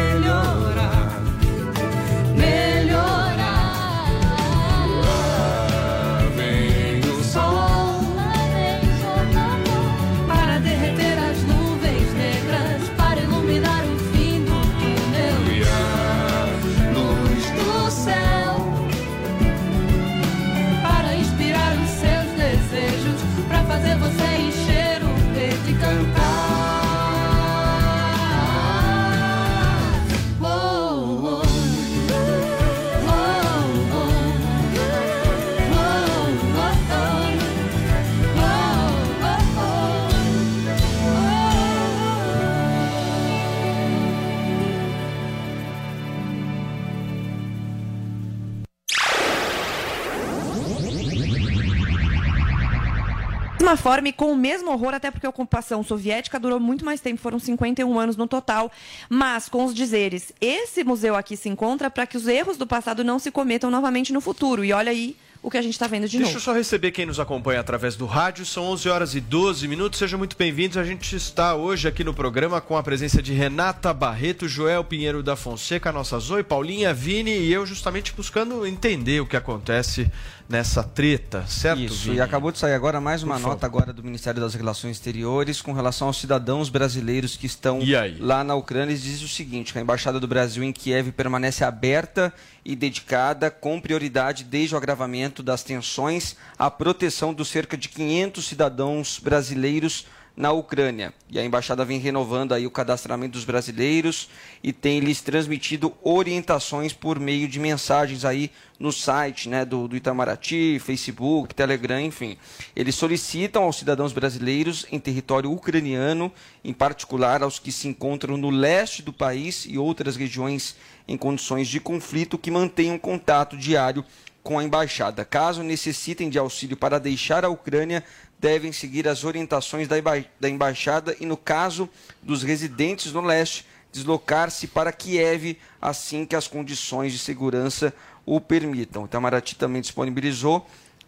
mesma 53.69 53.77
forma 53.77 54.07
e 54.07 54.13
com 54.13 54.31
o 54.31 54.35
mesmo 54.35 54.71
horror, 54.71 54.95
até 54.95 55.11
porque 55.11 55.27
a 55.27 55.29
ocupação 55.29 55.83
soviética 55.83 56.39
durou 56.39 56.59
muito 56.59 56.83
mais 56.83 57.01
tempo, 57.01 57.21
foram 57.21 57.37
51 57.37 57.99
anos 57.99 58.17
no 58.17 58.27
total, 58.27 58.71
mas 59.07 59.47
com 59.47 59.63
os 59.63 59.75
dizeres: 59.75 60.33
esse 60.41 60.83
museu 60.83 61.15
aqui 61.15 61.37
se 61.37 61.49
encontra 61.49 61.89
para 61.89 62.07
que 62.07 62.17
os 62.17 62.27
erros 62.27 62.57
do 62.57 62.65
passado 62.65 63.03
não 63.03 63.19
se 63.19 63.29
cometam 63.29 63.69
novamente 63.69 64.11
no 64.11 64.21
futuro. 64.21 64.65
E 64.65 64.73
olha 64.73 64.91
aí 64.91 65.15
o 65.41 65.49
que 65.49 65.57
a 65.57 65.61
gente 65.61 65.71
está 65.73 65.87
vendo 65.87 66.07
de 66.07 66.17
Deixa 66.17 66.31
eu 66.31 66.33
novo. 66.33 66.43
só 66.43 66.53
receber 66.53 66.91
quem 66.91 67.05
nos 67.05 67.17
acompanha 67.19 67.61
através 67.61 67.95
do 67.95 68.05
rádio. 68.05 68.45
São 68.45 68.63
11 68.65 68.89
horas 68.89 69.15
e 69.15 69.21
12 69.21 69.67
minutos. 69.69 69.97
Sejam 69.97 70.19
muito 70.19 70.35
bem-vindos. 70.37 70.75
A 70.77 70.83
gente 70.83 71.15
está 71.15 71.55
hoje 71.55 71.87
aqui 71.87 72.03
no 72.03 72.13
programa 72.13 72.59
com 72.59 72.75
a 72.75 72.83
presença 72.83 73.21
de 73.21 73.31
Renata 73.31 73.93
Barreto, 73.93 74.49
Joel 74.49 74.83
Pinheiro 74.83 75.23
da 75.23 75.37
Fonseca, 75.37 75.93
nossa 75.93 76.19
Zoe, 76.19 76.43
Paulinha, 76.43 76.93
Vini 76.93 77.31
e 77.31 77.53
eu 77.53 77.65
justamente 77.65 78.11
buscando 78.13 78.65
entender 78.67 79.21
o 79.21 79.25
que 79.25 79.37
acontece 79.37 80.11
nessa 80.49 80.83
treta, 80.83 81.45
certo? 81.47 81.79
Isso, 81.83 82.05
Vini? 82.05 82.17
e 82.17 82.21
acabou 82.21 82.51
de 82.51 82.57
sair 82.57 82.73
agora 82.73 82.99
mais 82.99 83.21
uma 83.23 83.35
Por 83.35 83.41
favor. 83.41 83.53
nota 83.53 83.65
agora 83.67 83.93
do 83.93 84.03
Ministério 84.03 84.41
das 84.41 84.55
Relações 84.55 84.97
Exteriores 84.97 85.61
com 85.61 85.71
relação 85.73 86.07
aos 86.07 86.17
cidadãos 86.19 86.69
brasileiros 86.69 87.37
que 87.37 87.45
estão 87.45 87.79
E 87.81 87.95
aí? 87.95 88.17
lá 88.19 88.43
na 88.43 88.55
Ucrânia. 88.55 88.91
Eles 88.91 89.03
diz 89.03 89.21
o 89.21 89.27
seguinte, 89.27 89.71
que 89.71 89.77
a 89.79 89.81
Embaixada 89.81 90.19
do 90.19 90.27
Brasil 90.27 90.63
em 90.63 90.73
Kiev 90.73 91.11
permanece 91.11 91.63
aberta 91.63 92.33
e 92.69 92.75
dedicada 92.75 93.49
com 93.49 93.81
prioridade 93.81 94.43
desde 94.43 94.75
o 94.75 94.77
agravamento 94.77 95.41
das 95.41 95.63
tensões 95.63 96.35
à 96.55 96.69
proteção 96.69 97.33
dos 97.33 97.47
cerca 97.47 97.75
de 97.75 97.89
500 97.89 98.45
cidadãos 98.45 99.17
brasileiros 99.17 100.05
na 100.37 100.51
Ucrânia. 100.51 101.11
E 101.29 101.39
a 101.39 101.43
embaixada 101.43 101.83
vem 101.83 101.99
renovando 101.99 102.53
aí 102.53 102.67
o 102.67 102.71
cadastramento 102.71 103.33
dos 103.33 103.43
brasileiros 103.43 104.29
e 104.63 104.71
tem 104.71 104.99
lhes 104.99 105.19
transmitido 105.19 105.93
orientações 106.03 106.93
por 106.93 107.19
meio 107.19 107.47
de 107.47 107.59
mensagens 107.59 108.23
aí 108.23 108.51
no 108.79 108.91
site, 108.91 109.49
né, 109.49 109.65
do, 109.65 109.87
do 109.87 109.97
Itamaraty, 109.97 110.79
Facebook, 110.79 111.53
Telegram, 111.53 111.99
enfim. 111.99 112.37
Eles 112.73 112.95
solicitam 112.95 113.63
aos 113.63 113.77
cidadãos 113.77 114.13
brasileiros 114.13 114.85
em 114.91 114.99
território 114.99 115.51
ucraniano, 115.51 116.31
em 116.63 116.71
particular 116.71 117.41
aos 117.43 117.59
que 117.59 117.71
se 117.71 117.87
encontram 117.87 118.37
no 118.37 118.49
leste 118.49 119.01
do 119.01 119.11
país 119.11 119.65
e 119.67 119.77
outras 119.77 120.15
regiões 120.15 120.77
em 121.09 121.17
condições 121.17 121.67
de 121.67 121.79
conflito 121.79 122.37
que 122.37 122.51
mantenham 122.51 122.97
contato 122.99 123.57
diário 123.57 124.05
com 124.43 124.59
a 124.59 124.63
embaixada. 124.63 125.25
Caso 125.25 125.63
necessitem 125.63 126.29
de 126.29 126.37
auxílio 126.37 126.77
para 126.77 126.99
deixar 126.99 127.43
a 127.43 127.49
Ucrânia, 127.49 128.03
devem 128.37 128.71
seguir 128.71 129.07
as 129.07 129.23
orientações 129.23 129.87
da, 129.87 129.97
emba- 129.97 130.23
da 130.39 130.47
embaixada 130.47 131.17
e, 131.19 131.25
no 131.25 131.35
caso 131.35 131.89
dos 132.21 132.43
residentes 132.43 133.11
no 133.11 133.21
leste, 133.21 133.65
deslocar-se 133.91 134.67
para 134.67 134.91
Kiev 134.91 135.57
assim 135.81 136.27
que 136.27 136.35
as 136.35 136.47
condições 136.47 137.11
de 137.11 137.17
segurança 137.17 137.91
o 138.23 138.39
permitam. 138.39 139.01
O 139.01 139.05
Itamaraty 139.05 139.55
também 139.55 139.81
disponibilizou 139.81 140.65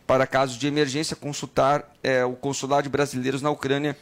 para 0.08 0.26
casos 0.26 0.58
de 0.58 0.66
emergência 0.66 1.16
consultar 1.16 1.90
eh, 2.02 2.26
o 2.26 2.34
consulado 2.34 2.84
de 2.84 2.90
brasileiros 2.90 3.44
na 3.44 3.52
Ucrânia 3.52 3.96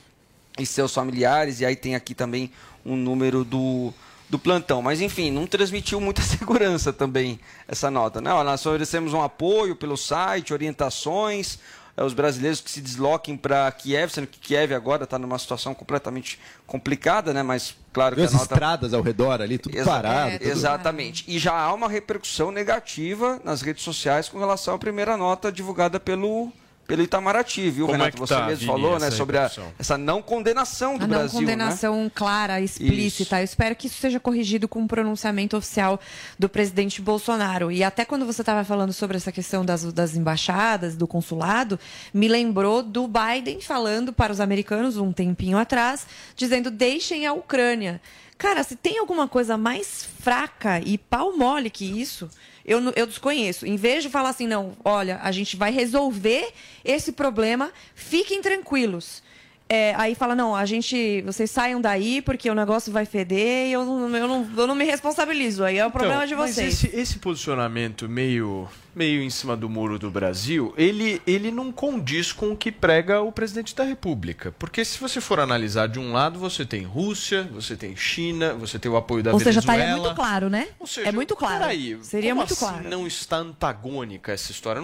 e 0.57 0.65
seus 0.65 0.93
familiares, 0.93 1.59
e 1.59 1.65
aí 1.65 1.75
tem 1.75 1.93
aqui 1.93 2.15
também 2.15 2.51
um 2.85 2.95
número 2.95 3.43
do, 3.43 3.93
do 4.29 4.37
plantão. 4.37 4.81
Mas 4.81 5.01
enfim, 5.01 5.31
não 5.31 5.47
transmitiu 5.47 5.99
muita 5.99 6.21
segurança 6.23 6.93
também 6.93 7.39
essa 7.67 7.89
nota. 7.89 8.21
Né? 8.21 8.29
Nós 8.43 8.65
oferecemos 8.65 9.13
um 9.13 9.21
apoio 9.21 9.75
pelo 9.75 9.97
site, 9.97 10.53
orientações, 10.53 11.57
eh, 11.97 12.03
os 12.03 12.13
brasileiros 12.13 12.61
que 12.61 12.69
se 12.69 12.79
desloquem 12.81 13.35
para 13.35 13.71
Kiev, 13.71 14.11
sendo 14.11 14.27
que 14.27 14.39
Kiev 14.39 14.73
agora 14.73 15.03
está 15.03 15.17
numa 15.17 15.37
situação 15.39 15.73
completamente 15.73 16.39
complicada, 16.67 17.33
né? 17.33 17.41
mas 17.43 17.75
claro 17.91 18.15
que 18.15 18.21
As 18.21 18.31
nota... 18.33 18.43
estradas 18.53 18.93
ao 18.93 19.01
redor 19.01 19.41
ali, 19.41 19.57
tudo 19.57 19.75
Exa- 19.75 19.85
parado. 19.89 20.29
é, 20.31 20.37
tudo- 20.37 20.49
Exatamente. 20.51 21.25
E 21.27 21.39
já 21.39 21.53
há 21.53 21.73
uma 21.73 21.89
repercussão 21.89 22.51
negativa 22.51 23.39
nas 23.43 23.61
redes 23.61 23.83
sociais 23.83 24.29
com 24.29 24.37
relação 24.37 24.75
à 24.75 24.77
primeira 24.79 25.17
nota 25.17 25.51
divulgada 25.51 25.99
pelo, 25.99 26.51
pelo 26.89 27.03
Itamaraty, 27.03 27.69
viu, 27.69 27.85
Como 27.85 27.95
é 27.95 27.99
Renato? 27.99 28.15
que 28.15 28.19
Você 28.19 28.33
tá, 28.33 28.47
mesmo 28.47 28.59
Vini, 28.61 28.71
falou, 28.71 28.99
né, 28.99 29.11
sobre 29.11 29.37
a, 29.37 29.51
essa 29.77 29.95
não 29.95 30.23
condenação 30.23 30.97
do 30.97 31.03
A 31.05 31.07
não 31.07 31.17
Brasil, 31.19 31.39
né? 31.41 31.45
condenação 31.45 32.11
clara, 32.13 32.59
explícita. 32.59 33.39
Eu 33.39 33.43
espero 33.43 33.75
que 33.75 33.85
isso 33.85 34.01
seja 34.01 34.19
corrigido 34.19 34.67
com 34.67 34.79
um 34.79 34.87
pronunciamento 34.87 35.55
oficial 35.55 35.99
do 36.39 36.49
presidente 36.49 36.99
Bolsonaro. 36.99 37.71
E 37.71 37.83
até 37.83 38.03
quando 38.05 38.25
você 38.25 38.41
estava 38.41 38.63
falando 38.63 38.91
sobre 38.91 39.17
essa 39.17 39.31
questão 39.31 39.63
das, 39.63 39.83
das 39.93 40.15
embaixadas, 40.15 40.95
do 40.97 41.05
consulado, 41.05 41.79
me 42.11 42.27
lembrou 42.27 42.81
do 42.81 43.07
Biden 43.07 43.61
falando 43.61 44.11
para 44.11 44.33
os 44.33 44.39
americanos 44.39 44.97
um 44.97 45.13
tempinho 45.13 45.59
atrás, 45.59 46.07
dizendo: 46.35 46.71
deixem 46.71 47.27
a 47.27 47.33
Ucrânia. 47.33 48.01
Cara, 48.35 48.63
se 48.63 48.75
tem 48.75 48.97
alguma 48.97 49.27
coisa 49.27 49.57
mais 49.57 50.07
fraca 50.21 50.79
e 50.79 50.97
pau 50.97 51.37
mole 51.37 51.69
que 51.69 51.85
isso, 51.85 52.29
eu, 52.69 52.79
eu 52.95 53.07
desconheço. 53.07 53.65
Em 53.65 53.75
vez 53.75 54.03
de 54.03 54.09
falar 54.09 54.29
assim, 54.29 54.47
não, 54.47 54.73
olha, 54.85 55.19
a 55.23 55.31
gente 55.31 55.57
vai 55.57 55.71
resolver 55.71 56.53
esse 56.85 57.11
problema, 57.11 57.71
fiquem 57.95 58.41
tranquilos. 58.41 59.23
É, 59.67 59.93
aí 59.97 60.15
fala, 60.15 60.35
não, 60.35 60.55
a 60.55 60.65
gente. 60.65 61.21
Vocês 61.21 61.49
saiam 61.49 61.81
daí 61.81 62.21
porque 62.21 62.49
o 62.49 62.55
negócio 62.55 62.91
vai 62.91 63.05
feder 63.05 63.67
e 63.67 63.71
eu 63.71 63.85
não, 63.85 64.17
eu 64.17 64.27
não, 64.27 64.49
eu 64.57 64.67
não 64.67 64.75
me 64.75 64.83
responsabilizo. 64.83 65.63
Aí 65.63 65.77
é 65.77 65.85
o 65.85 65.91
problema 65.91 66.25
de 66.25 66.33
Então, 66.33 66.43
mas 66.43 66.55
vocês. 66.55 66.83
esse, 66.83 66.95
esse 66.95 67.19
posicionamento 67.19 68.07
meio, 68.09 68.67
meio 68.99 69.21
em 69.23 69.29
cima 69.29 69.55
do 69.55 69.69
muro 69.69 69.97
do 69.97 70.11
Brasil, 70.11 70.73
ele, 70.77 71.21
ele 71.25 71.49
não 71.51 71.71
condiz 71.71 72.33
com 72.33 72.51
o 72.51 72.57
que 72.57 72.69
prega 72.69 73.21
o 73.21 73.31
presidente 73.31 73.73
da 73.73 73.85
República. 73.85 74.53
Porque 74.59 74.83
se 74.83 74.99
você 74.99 75.21
for 75.21 75.39
analisar 75.39 75.87
de 75.87 75.97
um 75.97 76.11
lado, 76.11 76.37
você 76.37 76.65
tem 76.65 76.83
Rússia, 76.83 77.49
você 77.53 77.77
tem 77.77 77.95
China, 77.95 78.53
você 78.55 78.77
tem 78.77 78.91
o 78.91 78.97
apoio 78.97 79.23
da 79.23 79.31
Ou 79.31 79.39
seja, 79.39 79.61
Venezuela. 79.61 79.79
estaria 79.79 80.01
muito 80.01 80.15
claro, 80.15 80.49
né? 80.49 80.67
seja, 80.85 81.07
é 81.07 81.11
muito 81.13 81.33
claro. 81.33 81.59
Peraí, 81.59 81.97
Seria 82.01 82.35
muito 82.35 82.51
assim 82.51 82.65
claro. 82.65 82.89
não 82.89 83.07
está 83.07 83.37
antagônica 83.37 84.33
essa 84.33 84.51
história? 84.51 84.81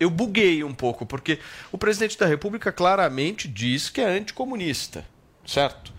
Eu 0.00 0.10
buguei 0.10 0.64
um 0.64 0.74
pouco, 0.74 1.06
porque 1.06 1.38
o 1.70 1.78
presidente 1.78 2.18
da 2.18 2.26
República 2.26 2.72
claramente 2.72 3.46
diz 3.46 3.88
que 3.88 4.00
é 4.00 4.06
anticomunista, 4.06 5.06
certo? 5.46 5.92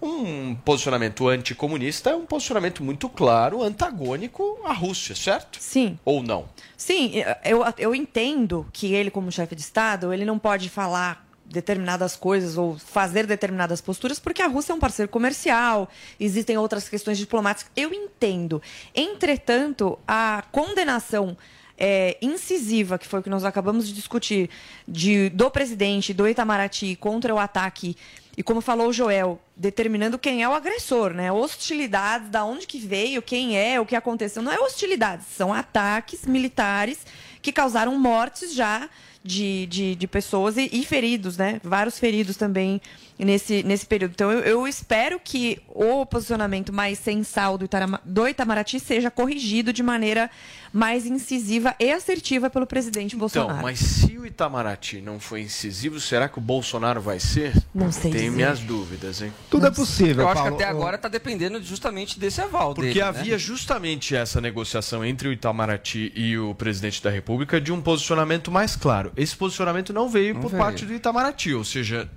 Um 0.00 0.54
posicionamento 0.54 1.28
anticomunista 1.28 2.10
é 2.10 2.14
um 2.14 2.24
posicionamento 2.24 2.82
muito 2.82 3.08
claro, 3.08 3.62
antagônico 3.62 4.58
à 4.64 4.72
Rússia, 4.72 5.14
certo? 5.14 5.58
Sim. 5.60 5.98
Ou 6.04 6.22
não? 6.22 6.48
Sim, 6.76 7.12
eu, 7.44 7.64
eu 7.76 7.94
entendo 7.94 8.66
que 8.72 8.94
ele, 8.94 9.10
como 9.10 9.32
chefe 9.32 9.54
de 9.54 9.60
Estado, 9.60 10.12
ele 10.12 10.24
não 10.24 10.38
pode 10.38 10.68
falar 10.68 11.26
determinadas 11.44 12.14
coisas 12.14 12.56
ou 12.58 12.78
fazer 12.78 13.26
determinadas 13.26 13.80
posturas, 13.80 14.18
porque 14.18 14.42
a 14.42 14.46
Rússia 14.46 14.72
é 14.72 14.76
um 14.76 14.78
parceiro 14.78 15.10
comercial, 15.10 15.88
existem 16.20 16.58
outras 16.58 16.88
questões 16.88 17.18
diplomáticas. 17.18 17.72
Eu 17.74 17.92
entendo. 17.92 18.62
Entretanto, 18.94 19.98
a 20.06 20.44
condenação 20.52 21.36
é, 21.78 22.18
incisiva, 22.20 22.98
que 22.98 23.06
foi 23.06 23.20
o 23.20 23.22
que 23.22 23.30
nós 23.30 23.44
acabamos 23.44 23.86
de 23.86 23.94
discutir, 23.94 24.50
de, 24.86 25.30
do 25.30 25.50
presidente, 25.50 26.12
do 26.12 26.28
Itamaraty 26.28 26.96
contra 26.96 27.34
o 27.34 27.38
ataque, 27.38 27.96
e 28.36 28.42
como 28.42 28.60
falou 28.60 28.88
o 28.88 28.92
Joel, 28.92 29.40
determinando 29.56 30.16
quem 30.16 30.44
é 30.44 30.48
o 30.48 30.54
agressor, 30.54 31.12
né? 31.12 31.32
Hostilidades, 31.32 32.28
da 32.30 32.44
onde 32.44 32.68
que 32.68 32.78
veio, 32.78 33.20
quem 33.20 33.58
é, 33.58 33.80
o 33.80 33.84
que 33.84 33.96
aconteceu. 33.96 34.40
Não 34.42 34.52
é 34.52 34.60
hostilidades, 34.60 35.26
são 35.26 35.52
ataques 35.52 36.24
militares 36.24 37.04
que 37.42 37.50
causaram 37.50 37.98
mortes 37.98 38.54
já 38.54 38.88
de, 39.24 39.66
de, 39.66 39.94
de 39.96 40.06
pessoas 40.06 40.56
e, 40.56 40.70
e 40.72 40.84
feridos, 40.84 41.36
né? 41.36 41.60
Vários 41.64 41.98
feridos 41.98 42.36
também 42.36 42.80
nesse, 43.18 43.62
nesse 43.62 43.84
período. 43.84 44.12
Então, 44.12 44.30
eu, 44.30 44.40
eu 44.40 44.68
espero 44.68 45.20
que 45.22 45.60
o 45.68 46.06
posicionamento 46.06 46.72
mais 46.72 46.98
sensal 46.98 47.58
do, 47.58 47.64
Itarama, 47.64 48.00
do 48.04 48.28
Itamaraty 48.28 48.78
seja 48.78 49.10
corrigido 49.10 49.72
de 49.72 49.82
maneira 49.82 50.30
mais 50.72 51.06
incisiva 51.06 51.74
e 51.80 51.90
assertiva 51.92 52.48
pelo 52.50 52.66
presidente 52.66 53.16
Bolsonaro. 53.16 53.52
Então, 53.52 53.62
mas 53.62 53.78
se 53.78 54.18
o 54.18 54.26
Itamaraty 54.26 55.00
não 55.00 55.18
foi 55.20 55.42
incisivo, 55.42 55.98
será 56.00 56.28
que 56.28 56.38
o 56.38 56.40
Bolsonaro 56.40 57.00
vai 57.00 57.18
ser? 57.20 57.52
Não 57.74 57.90
sei 57.90 58.10
Tenho 58.12 58.24
dizer. 58.24 58.30
minhas 58.36 58.60
dúvidas, 58.60 59.22
hein? 59.22 59.32
Tudo 59.50 59.66
é 59.66 59.70
possível, 59.70 60.22
Eu 60.24 60.28
acho 60.28 60.36
que 60.42 60.48
Paulo. 60.48 60.54
até 60.56 60.64
agora 60.64 60.96
está 60.96 61.08
dependendo 61.08 61.62
justamente 61.62 62.18
desse 62.18 62.40
aval 62.40 62.74
Porque 62.74 62.88
dele, 62.88 63.00
né? 63.00 63.06
havia 63.06 63.38
justamente 63.38 64.14
essa 64.14 64.40
negociação 64.40 65.04
entre 65.04 65.28
o 65.28 65.32
Itamaraty 65.32 66.12
e 66.14 66.36
o 66.38 66.54
presidente 66.54 67.02
da 67.02 67.10
República 67.10 67.60
de 67.60 67.72
um 67.72 67.80
posicionamento 67.80 68.50
mais 68.50 68.76
claro. 68.76 69.12
Esse 69.16 69.36
posicionamento 69.36 69.92
não 69.92 70.08
veio 70.08 70.34
Não 70.34 70.40
por 70.40 70.50
veio. 70.50 70.62
parte 70.62 70.84
do 70.84 70.92
Itamaraty, 70.94 71.54
ou 71.54 71.64
seja, 71.64 72.08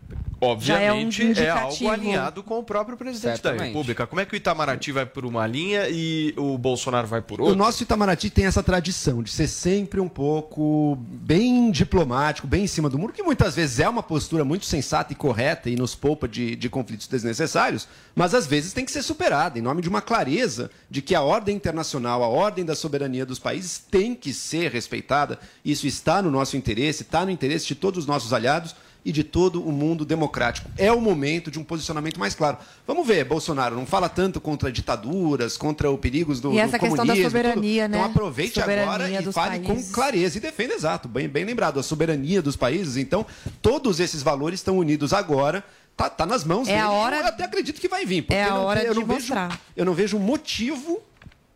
obviamente 0.41 1.21
é 1.21 1.43
um 1.43 1.45
é, 1.45 1.49
algo 1.49 1.89
alinhado 1.89 2.41
com 2.41 2.57
o 2.57 2.63
próprio 2.63 2.97
presidente 2.97 3.41
da 3.43 3.49
Certamente. 3.51 3.67
República. 3.67 4.07
Como 4.07 4.19
é 4.19 4.25
que 4.25 4.33
o 4.33 4.35
Itamaraty 4.35 4.91
vai 4.91 5.05
por 5.05 5.23
uma 5.23 5.45
linha 5.45 5.87
e 5.87 6.33
o 6.35 6.57
Bolsonaro 6.57 7.07
vai 7.07 7.21
por 7.21 7.39
O 7.39 7.43
outra? 7.43 7.57
nosso 7.57 7.83
Itamaraty 7.83 8.31
tem 8.31 8.45
essa 8.45 8.63
tradição 8.63 9.21
de 9.21 9.31
ser 9.31 9.47
sempre 9.47 9.99
um 9.99 10.09
pouco 10.09 10.97
bem 10.99 11.69
diplomático, 11.69 12.47
bem 12.47 12.63
em 12.63 12.67
cima 12.67 12.89
do 12.89 12.97
muro, 12.97 13.13
que 13.13 13.21
muitas 13.21 13.55
vezes 13.55 13.79
é 13.79 13.87
uma 13.87 14.01
postura 14.01 14.43
muito 14.43 14.65
sensata 14.65 15.13
e 15.13 15.15
correta 15.15 15.69
e 15.69 15.75
nos 15.75 15.93
poupa 15.93 16.27
de, 16.27 16.55
de 16.55 16.69
conflitos 16.69 17.07
desnecessários, 17.07 17.87
mas 18.15 18.33
às 18.33 18.47
vezes 18.47 18.73
tem 18.73 18.83
que 18.83 18.91
ser 18.91 19.03
superada 19.03 19.59
em 19.59 19.61
nome 19.61 19.81
de 19.81 19.89
uma 19.89 20.01
clareza 20.01 20.71
de 20.89 21.01
que 21.01 21.13
a 21.13 21.21
ordem 21.21 21.55
internacional, 21.55 22.23
a 22.23 22.27
ordem 22.27 22.65
da 22.65 22.75
soberania 22.75 23.25
dos 23.25 23.37
países 23.37 23.77
tem 23.77 24.15
que 24.15 24.33
ser 24.33 24.71
respeitada. 24.71 25.39
Isso 25.63 25.85
está 25.85 26.21
no 26.21 26.31
nosso 26.31 26.57
interesse, 26.57 27.03
está 27.03 27.23
no 27.23 27.31
interesse 27.31 27.67
de 27.67 27.75
todos 27.75 27.99
os 27.99 28.05
nossos 28.07 28.33
aliados 28.33 28.75
e 29.03 29.11
de 29.11 29.23
todo 29.23 29.63
o 29.67 29.71
mundo 29.71 30.05
democrático. 30.05 30.69
É 30.77 30.91
o 30.91 31.01
momento 31.01 31.49
de 31.49 31.57
um 31.57 31.63
posicionamento 31.63 32.19
mais 32.19 32.35
claro. 32.35 32.57
Vamos 32.85 33.05
ver, 33.07 33.23
Bolsonaro 33.25 33.75
não 33.75 33.85
fala 33.85 34.07
tanto 34.07 34.39
contra 34.39 34.71
ditaduras, 34.71 35.57
contra 35.57 35.89
os 35.91 35.99
perigos 35.99 36.39
do, 36.39 36.53
E 36.53 36.59
essa 36.59 36.77
do 36.77 36.81
questão 36.81 37.05
da 37.05 37.15
soberania, 37.15 37.83
tudo. 37.85 37.91
né? 37.93 37.97
Então 37.97 38.11
aproveite 38.11 38.59
Soberania 38.59 38.83
agora 38.93 39.09
e 39.09 39.33
fale 39.33 39.59
países. 39.59 39.87
com 39.87 39.93
clareza 39.93 40.37
e 40.37 40.41
defenda, 40.41 40.73
exato, 40.75 41.07
bem, 41.07 41.27
bem 41.27 41.43
lembrado, 41.45 41.79
a 41.79 41.83
soberania 41.83 42.41
dos 42.41 42.55
países. 42.55 42.95
Então, 42.97 43.25
todos 43.61 43.99
esses 43.99 44.21
valores 44.21 44.59
estão 44.59 44.77
unidos 44.77 45.13
agora. 45.13 45.63
Tá, 45.97 46.09
tá 46.09 46.25
nas 46.25 46.43
mãos 46.45 46.67
É 46.67 46.71
dele. 46.71 46.83
a 46.83 46.89
hora- 46.91 47.17
Eu 47.17 47.25
até 47.25 47.43
acredito 47.43 47.81
que 47.81 47.87
vai 47.87 48.05
vir. 48.05 48.21
porque 48.21 48.33
É 48.35 48.43
a 48.43 48.47
eu 48.47 48.53
não, 48.53 48.63
hora 48.65 48.83
eu 48.83 48.93
de 48.93 48.99
não 49.01 49.05
vejo, 49.07 49.19
mostrar. 49.19 49.59
eu 49.75 49.83
não 49.85 49.93
vejo 49.93 50.17
motivo 50.17 50.99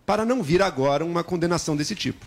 para 0.06 0.26
não 0.26 0.44
vir 0.44 0.62
agora 0.62 1.06
uma 1.06 1.24
condenação 1.24 1.76
desse 1.76 1.96
tipo. 1.96 2.26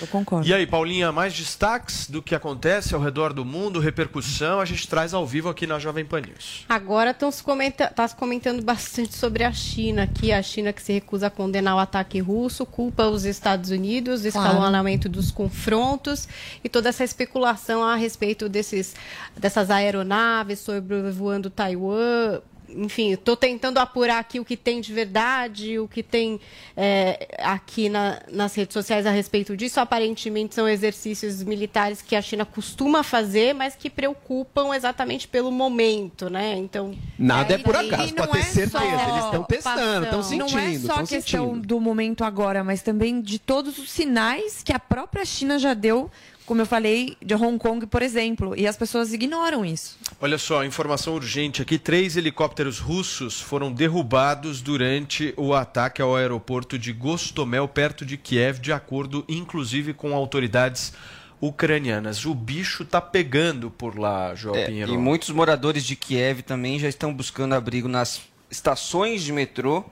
Eu 0.00 0.06
concordo. 0.06 0.46
E 0.46 0.54
aí, 0.54 0.66
Paulinha, 0.66 1.10
mais 1.10 1.34
destaques 1.34 2.08
do 2.08 2.22
que 2.22 2.34
acontece 2.34 2.94
ao 2.94 3.00
redor 3.00 3.32
do 3.32 3.44
mundo, 3.44 3.80
repercussão, 3.80 4.60
a 4.60 4.64
gente 4.64 4.86
traz 4.88 5.14
ao 5.14 5.26
vivo 5.26 5.48
aqui 5.48 5.66
na 5.66 5.78
Jovem 5.78 6.04
Pan 6.04 6.20
News. 6.20 6.64
Agora 6.68 7.10
estão 7.10 7.30
se, 7.30 7.42
comenta 7.42 7.88
tá 7.88 8.06
se 8.06 8.14
comentando 8.14 8.62
bastante 8.62 9.16
sobre 9.16 9.44
a 9.44 9.52
China 9.52 10.04
aqui. 10.04 10.32
A 10.32 10.42
China 10.42 10.72
que 10.72 10.82
se 10.82 10.92
recusa 10.92 11.28
a 11.28 11.30
condenar 11.30 11.76
o 11.76 11.78
ataque 11.78 12.20
russo, 12.20 12.64
culpa 12.66 13.06
os 13.06 13.24
Estados 13.24 13.70
Unidos, 13.70 14.24
escalonamento 14.24 15.08
dos 15.08 15.30
confrontos 15.30 16.28
e 16.62 16.68
toda 16.68 16.88
essa 16.88 17.04
especulação 17.04 17.82
a 17.82 17.96
respeito 17.96 18.48
desses, 18.48 18.94
dessas 19.36 19.70
aeronaves 19.70 20.58
sobrevoando 20.60 21.50
Taiwan. 21.50 22.40
Enfim, 22.70 23.12
estou 23.12 23.34
tentando 23.36 23.78
apurar 23.78 24.18
aqui 24.18 24.38
o 24.38 24.44
que 24.44 24.56
tem 24.56 24.80
de 24.80 24.92
verdade, 24.92 25.78
o 25.78 25.88
que 25.88 26.02
tem 26.02 26.38
é, 26.76 27.28
aqui 27.38 27.88
na- 27.88 28.20
nas 28.30 28.54
redes 28.54 28.74
sociais 28.74 29.06
a 29.06 29.10
respeito 29.10 29.56
disso. 29.56 29.80
Aparentemente 29.80 30.54
são 30.54 30.68
exercícios 30.68 31.42
militares 31.42 32.02
que 32.02 32.14
a 32.14 32.20
China 32.22 32.44
costuma 32.44 33.02
fazer, 33.02 33.54
mas 33.54 33.74
que 33.74 33.88
preocupam 33.88 34.74
exatamente 34.74 35.26
pelo 35.26 35.50
momento, 35.50 36.28
né? 36.28 36.56
Então 36.56 36.94
Nada 37.18 37.54
é 37.54 37.56
aí- 37.56 37.62
por 37.62 37.74
acaso, 37.76 38.14
não 38.14 38.26
pode 38.26 38.32
ter 38.32 38.38
é 38.38 38.42
certeza. 38.42 38.78
só 38.78 38.84
Eles 39.10 39.24
estão 39.24 39.42
testando, 39.44 40.04
estão 40.04 40.22
sentindo. 40.22 40.50
Não 40.52 40.58
é 40.58 40.72
só 40.72 40.78
estão 40.78 41.06
questão 41.06 41.46
sentindo. 41.48 41.66
do 41.66 41.80
momento 41.80 42.22
agora, 42.22 42.62
mas 42.62 42.82
também 42.82 43.20
de 43.20 43.38
todos 43.38 43.78
os 43.78 43.90
sinais 43.90 44.62
que 44.62 44.72
a 44.72 44.78
própria 44.78 45.24
China 45.24 45.58
já 45.58 45.74
deu, 45.74 46.10
como 46.48 46.62
eu 46.62 46.66
falei, 46.66 47.14
de 47.22 47.34
Hong 47.34 47.58
Kong, 47.58 47.86
por 47.86 48.00
exemplo. 48.00 48.54
E 48.56 48.66
as 48.66 48.74
pessoas 48.74 49.12
ignoram 49.12 49.66
isso. 49.66 49.98
Olha 50.18 50.38
só, 50.38 50.64
informação 50.64 51.14
urgente 51.14 51.60
aqui: 51.60 51.78
três 51.78 52.16
helicópteros 52.16 52.78
russos 52.78 53.38
foram 53.38 53.70
derrubados 53.70 54.62
durante 54.62 55.34
o 55.36 55.52
ataque 55.52 56.00
ao 56.00 56.16
aeroporto 56.16 56.78
de 56.78 56.90
Gostomel, 56.90 57.68
perto 57.68 58.06
de 58.06 58.16
Kiev, 58.16 58.58
de 58.60 58.72
acordo 58.72 59.24
inclusive 59.28 59.92
com 59.92 60.14
autoridades 60.14 60.94
ucranianas. 61.38 62.24
O 62.24 62.34
bicho 62.34 62.84
tá 62.84 63.00
pegando 63.00 63.70
por 63.70 63.98
lá, 63.98 64.34
João 64.34 64.56
É, 64.56 64.64
Pinheiro. 64.66 64.92
e 64.94 64.96
muitos 64.96 65.28
moradores 65.28 65.84
de 65.84 65.94
Kiev 65.94 66.40
também 66.42 66.78
já 66.78 66.88
estão 66.88 67.12
buscando 67.12 67.54
abrigo 67.54 67.88
nas 67.88 68.22
estações 68.50 69.22
de 69.22 69.32
metrô 69.32 69.84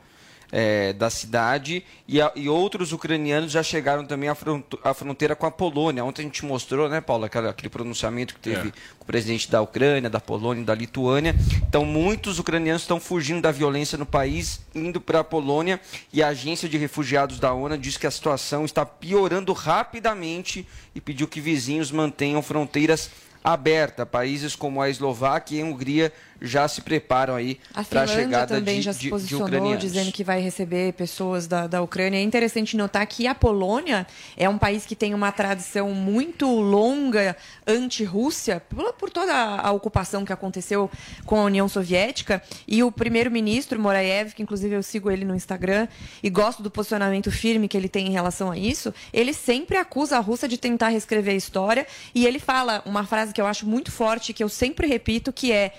é, 0.53 0.93
da 0.93 1.11
cidade 1.11 1.85
e, 2.07 2.21
a- 2.21 2.33
e 2.37 2.49
outros 2.49 2.93
ucranianos 2.93 3.51
já 3.53 3.63
chegaram 3.63 4.05
também 4.05 4.29
à, 4.29 4.35
fronto- 4.35 4.79
à 4.85 4.95
fronteira 4.95 5.35
com 5.35 5.47
a 5.47 5.51
Polônia. 5.51 6.05
Ontem 6.05 6.23
a 6.23 6.25
gente 6.25 6.45
mostrou, 6.45 6.89
né, 6.89 7.01
Paulo, 7.01 7.25
aquela- 7.25 7.51
aquele 7.51 7.69
pronunciamento 7.69 8.35
que 8.35 8.41
teve 8.41 8.69
É. 8.69 8.73
com 8.99 9.03
o 9.03 9.07
presidente 9.07 9.51
da 9.51 9.61
Ucrânia, 9.61 10.09
da 10.09 10.21
Polônia 10.21 10.63
e 10.63 10.65
da 10.65 10.75
Lituânia. 10.75 11.35
Então, 11.69 11.85
muitos 11.85 12.39
ucranianos 12.39 12.83
estão 12.83 13.01
fugindo 13.01 13.41
da 13.43 13.51
violência 13.51 13.99
no 13.99 14.07
país, 14.07 14.61
indo 14.75 15.01
para 15.01 15.21
a 15.21 15.25
Polônia 15.25 15.81
e 16.13 16.23
a 16.23 16.29
Agência 16.29 16.69
de 16.69 16.77
Refugiados 16.79 17.39
da 17.41 17.53
ONU 17.53 17.77
diz 17.77 17.97
que 17.97 18.07
a 18.07 18.11
situação 18.11 18.65
está 18.65 18.87
piorando 18.87 19.53
rapidamente 19.53 20.67
e 20.95 21.01
pediu 21.01 21.27
que 21.27 21.41
vizinhos 21.41 21.91
mantenham 21.91 22.43
fronteiras 22.43 23.11
abertas. 23.43 24.09
Países 24.09 24.57
como 24.57 24.81
a 24.83 24.91
Eslováquia 24.91 25.59
e 25.59 25.63
a 25.63 25.65
Hungria 25.65 26.13
já 26.41 26.67
se 26.69 26.81
preparam 26.83 27.35
aí 27.35 27.59
para 27.89 28.03
a 28.03 28.07
chegada 28.07 28.55
também 28.57 28.77
de, 28.77 28.83
já 28.83 28.93
se 28.93 28.99
de, 28.99 29.05
de 29.05 29.11
posicionou, 29.11 29.47
ucranianos. 29.47 29.81
dizendo 29.81 30.13
que 30.13 30.23
vai 30.23 30.41
receber 30.41 30.93
pessoas 30.93 31.47
da, 31.47 31.67
da 31.67 31.83
Ucrânia. 31.83 32.19
É 32.19 32.23
interessante 32.23 32.77
notar 32.77 33.07
que 33.07 33.27
a 33.27 33.35
Polônia 33.35 34.07
é 34.37 34.49
um 34.49 34.59
país 34.59 34.85
que 34.85 34.95
tem 34.95 35.15
uma 35.15 35.33
tradição 35.33 35.91
muito 35.93 36.47
longa 36.47 37.37
anti-Rússia, 37.67 38.63
por, 38.69 38.93
por 38.95 39.11
toda 39.11 39.33
a 39.33 39.71
ocupação 39.73 40.25
que 40.25 40.33
aconteceu 40.33 40.91
com 41.25 41.41
a 41.41 41.45
União 41.45 41.69
Soviética. 41.69 42.43
E 42.67 42.83
o 42.83 42.93
primeiro-ministro 42.93 43.81
Moraev, 43.81 44.33
que 44.35 44.43
inclusive 44.43 44.75
eu 44.75 44.83
sigo 44.83 45.11
ele 45.11 45.25
no 45.25 45.35
Instagram 45.35 45.89
e 46.23 46.31
gosto 46.31 46.63
do 46.63 46.71
posicionamento 46.71 47.31
firme 47.31 47.69
que 47.69 47.77
ele 47.77 47.89
tem 47.89 48.09
em 48.09 48.13
relação 48.13 48.51
a 48.51 48.59
isso, 48.59 48.93
ele 49.13 49.33
sempre 49.33 49.77
acusa 49.77 50.17
a 50.17 50.21
Rússia 50.21 50.49
de 50.49 50.59
tentar 50.59 50.89
reescrever 50.89 51.35
a 51.35 51.37
história. 51.37 51.87
E 52.15 52.27
ele 52.27 52.39
fala 52.39 52.83
uma 52.85 53.05
frase 53.05 53.33
que 53.33 53.41
eu 53.41 53.47
acho 53.47 53.67
muito 53.67 53.91
forte, 53.91 54.33
que 54.33 54.43
eu 54.43 54.49
sempre 54.49 54.87
repito, 54.87 55.33
que 55.33 55.53
é 55.53 55.73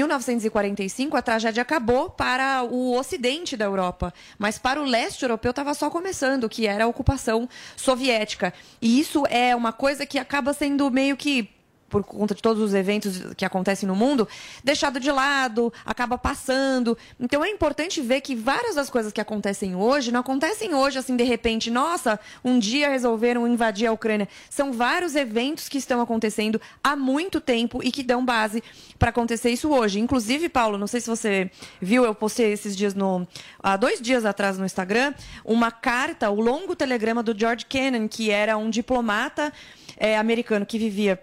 1945 0.00 1.16
a 1.16 1.22
tragédia 1.22 1.62
acabou 1.62 2.10
para 2.10 2.62
o 2.62 2.96
ocidente 2.96 3.56
da 3.56 3.66
Europa, 3.66 4.12
mas 4.38 4.58
para 4.58 4.80
o 4.80 4.84
leste 4.84 5.22
europeu 5.22 5.50
estava 5.50 5.74
só 5.74 5.90
começando, 5.90 6.48
que 6.48 6.66
era 6.66 6.84
a 6.84 6.88
ocupação 6.88 7.48
soviética. 7.76 8.52
E 8.80 8.98
isso 8.98 9.24
é 9.28 9.54
uma 9.54 9.72
coisa 9.72 10.06
que 10.06 10.18
acaba 10.18 10.52
sendo 10.52 10.90
meio 10.90 11.16
que 11.16 11.48
por 11.90 12.04
conta 12.04 12.34
de 12.34 12.40
todos 12.40 12.62
os 12.62 12.72
eventos 12.72 13.34
que 13.36 13.44
acontecem 13.44 13.86
no 13.86 13.96
mundo, 13.96 14.26
deixado 14.62 15.00
de 15.00 15.10
lado, 15.10 15.72
acaba 15.84 16.16
passando. 16.16 16.96
Então 17.18 17.44
é 17.44 17.50
importante 17.50 18.00
ver 18.00 18.20
que 18.20 18.34
várias 18.34 18.76
das 18.76 18.88
coisas 18.88 19.12
que 19.12 19.20
acontecem 19.20 19.74
hoje 19.74 20.12
não 20.12 20.20
acontecem 20.20 20.72
hoje 20.72 20.98
assim 20.98 21.16
de 21.16 21.24
repente, 21.24 21.70
nossa, 21.70 22.18
um 22.44 22.58
dia 22.58 22.88
resolveram 22.88 23.46
invadir 23.46 23.88
a 23.88 23.92
Ucrânia. 23.92 24.28
São 24.48 24.72
vários 24.72 25.16
eventos 25.16 25.68
que 25.68 25.78
estão 25.78 26.00
acontecendo 26.00 26.60
há 26.82 26.94
muito 26.94 27.40
tempo 27.40 27.80
e 27.82 27.90
que 27.90 28.02
dão 28.02 28.24
base 28.24 28.62
para 28.98 29.10
acontecer 29.10 29.50
isso 29.50 29.68
hoje. 29.70 29.98
Inclusive, 29.98 30.48
Paulo, 30.48 30.78
não 30.78 30.86
sei 30.86 31.00
se 31.00 31.08
você 31.08 31.50
viu, 31.80 32.04
eu 32.04 32.14
postei 32.14 32.52
esses 32.52 32.76
dias 32.76 32.94
no 32.94 33.26
há 33.62 33.76
dois 33.76 34.00
dias 34.00 34.24
atrás 34.24 34.56
no 34.56 34.64
Instagram, 34.64 35.12
uma 35.44 35.70
carta, 35.72 36.30
o 36.30 36.40
longo 36.40 36.76
telegrama 36.76 37.22
do 37.22 37.36
George 37.36 37.66
Kennan, 37.66 38.06
que 38.06 38.30
era 38.30 38.56
um 38.56 38.70
diplomata 38.70 39.52
eh, 39.96 40.16
americano 40.16 40.64
que 40.64 40.78
vivia 40.78 41.20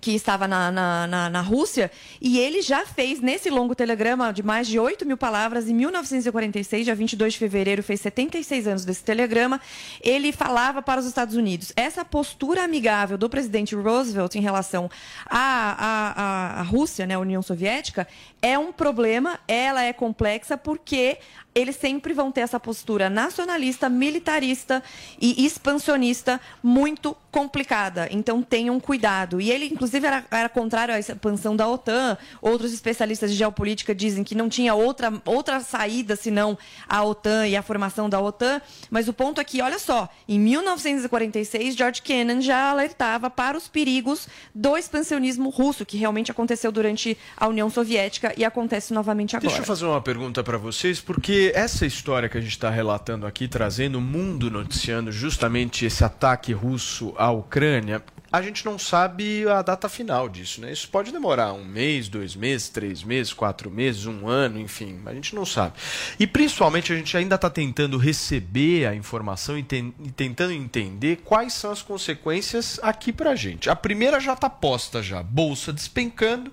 que 0.00 0.12
estava 0.12 0.48
na, 0.48 0.72
na, 0.72 1.06
na, 1.06 1.30
na 1.30 1.40
Rússia, 1.40 1.90
e 2.20 2.38
ele 2.38 2.62
já 2.62 2.84
fez, 2.84 3.20
nesse 3.20 3.48
longo 3.48 3.74
telegrama 3.74 4.32
de 4.32 4.42
mais 4.42 4.66
de 4.66 4.78
8 4.78 5.06
mil 5.06 5.16
palavras, 5.16 5.68
em 5.68 5.74
1946, 5.74 6.84
dia 6.84 6.94
22 6.94 7.34
de 7.34 7.38
fevereiro, 7.38 7.82
fez 7.82 8.00
76 8.00 8.66
anos 8.66 8.84
desse 8.84 9.04
telegrama, 9.04 9.60
ele 10.00 10.32
falava 10.32 10.82
para 10.82 11.00
os 11.00 11.06
Estados 11.06 11.36
Unidos. 11.36 11.72
Essa 11.76 12.04
postura 12.04 12.64
amigável 12.64 13.16
do 13.16 13.28
presidente 13.28 13.74
Roosevelt 13.74 14.34
em 14.34 14.40
relação 14.40 14.90
à, 15.26 15.38
à, 15.38 16.22
à, 16.22 16.60
à 16.60 16.62
Rússia, 16.62 17.06
né, 17.06 17.16
União 17.16 17.42
Soviética, 17.42 18.06
é 18.42 18.58
um 18.58 18.72
problema, 18.72 19.38
ela 19.46 19.82
é 19.82 19.92
complexa, 19.92 20.56
porque 20.58 21.18
eles 21.54 21.76
sempre 21.76 22.12
vão 22.12 22.32
ter 22.32 22.40
essa 22.40 22.58
postura 22.58 23.08
nacionalista, 23.08 23.88
militarista 23.88 24.82
e 25.20 25.44
expansionista 25.46 26.40
muito 26.62 27.16
complicada. 27.30 28.08
Então 28.10 28.42
tenham 28.42 28.78
cuidado. 28.78 29.40
E 29.40 29.50
ele, 29.50 29.66
inclusive, 29.66 30.06
era, 30.06 30.24
era 30.30 30.48
contrário 30.48 30.94
à 30.94 30.98
expansão 30.98 31.56
da 31.56 31.68
OTAN. 31.68 32.16
Outros 32.40 32.72
especialistas 32.72 33.30
de 33.30 33.36
geopolítica 33.36 33.94
dizem 33.94 34.22
que 34.22 34.34
não 34.34 34.48
tinha 34.48 34.74
outra, 34.74 35.12
outra 35.24 35.60
saída 35.60 36.16
senão 36.16 36.56
a 36.88 37.02
OTAN 37.02 37.46
e 37.46 37.56
a 37.56 37.62
formação 37.62 38.08
da 38.08 38.20
OTAN. 38.20 38.60
Mas 38.90 39.08
o 39.08 39.12
ponto 39.12 39.40
é 39.40 39.44
que, 39.44 39.60
olha 39.60 39.78
só, 39.78 40.08
em 40.28 40.38
1946, 40.38 41.74
George 41.74 42.02
Kennan 42.02 42.40
já 42.40 42.70
alertava 42.70 43.28
para 43.28 43.56
os 43.56 43.68
perigos 43.68 44.28
do 44.54 44.76
expansionismo 44.76 45.50
russo, 45.50 45.84
que 45.84 45.96
realmente 45.96 46.30
aconteceu 46.30 46.70
durante 46.70 47.18
a 47.36 47.48
União 47.48 47.68
Soviética 47.68 48.32
e 48.36 48.44
acontece 48.44 48.94
novamente 48.94 49.36
agora. 49.36 49.48
Deixa 49.48 49.62
eu 49.62 49.66
fazer 49.66 49.86
uma 49.86 50.00
pergunta 50.00 50.42
para 50.44 50.56
vocês, 50.56 51.00
porque 51.00 51.43
essa 51.52 51.84
história 51.84 52.28
que 52.28 52.38
a 52.38 52.40
gente 52.40 52.52
está 52.52 52.70
relatando 52.70 53.26
aqui, 53.26 53.48
trazendo 53.48 53.98
o 53.98 54.00
mundo 54.00 54.50
noticiando 54.50 55.10
justamente 55.10 55.84
esse 55.84 56.04
ataque 56.04 56.52
russo 56.52 57.14
à 57.16 57.30
Ucrânia, 57.30 58.02
a 58.34 58.42
gente 58.42 58.64
não 58.64 58.76
sabe 58.78 59.48
a 59.48 59.62
data 59.62 59.88
final 59.88 60.28
disso, 60.28 60.60
né? 60.60 60.72
Isso 60.72 60.88
pode 60.88 61.12
demorar 61.12 61.52
um 61.52 61.64
mês, 61.64 62.08
dois 62.08 62.34
meses, 62.34 62.68
três 62.68 63.04
meses, 63.04 63.32
quatro 63.32 63.70
meses, 63.70 64.06
um 64.06 64.26
ano, 64.26 64.58
enfim, 64.58 65.00
a 65.06 65.14
gente 65.14 65.36
não 65.36 65.46
sabe. 65.46 65.74
E 66.18 66.26
principalmente 66.26 66.92
a 66.92 66.96
gente 66.96 67.16
ainda 67.16 67.36
está 67.36 67.48
tentando 67.48 67.96
receber 67.96 68.86
a 68.86 68.94
informação 68.94 69.56
e, 69.56 69.64
e 70.04 70.10
tentando 70.10 70.52
entender 70.52 71.20
quais 71.24 71.52
são 71.52 71.70
as 71.70 71.80
consequências 71.80 72.80
aqui 72.82 73.12
pra 73.12 73.36
gente. 73.36 73.70
A 73.70 73.76
primeira 73.76 74.18
já 74.18 74.32
está 74.32 74.50
posta 74.50 75.00
já, 75.00 75.22
bolsa 75.22 75.72
despencando 75.72 76.50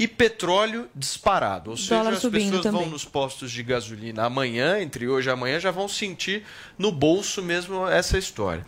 e 0.00 0.08
petróleo 0.08 0.88
disparado. 0.94 1.70
Ou 1.70 1.76
seja, 1.76 1.96
Dólar 1.96 2.14
as 2.14 2.20
subindo 2.20 2.56
pessoas 2.56 2.64
vão 2.64 2.72
também. 2.72 2.90
nos 2.90 3.04
postos 3.04 3.52
de 3.52 3.62
gasolina 3.62 4.24
amanhã, 4.24 4.80
entre 4.80 5.06
hoje 5.06 5.28
e 5.28 5.30
amanhã, 5.30 5.60
já 5.60 5.70
vão 5.70 5.86
sentir 5.86 6.42
no 6.78 6.90
bolso 6.90 7.42
mesmo 7.42 7.86
essa 7.86 8.16
história. 8.16 8.64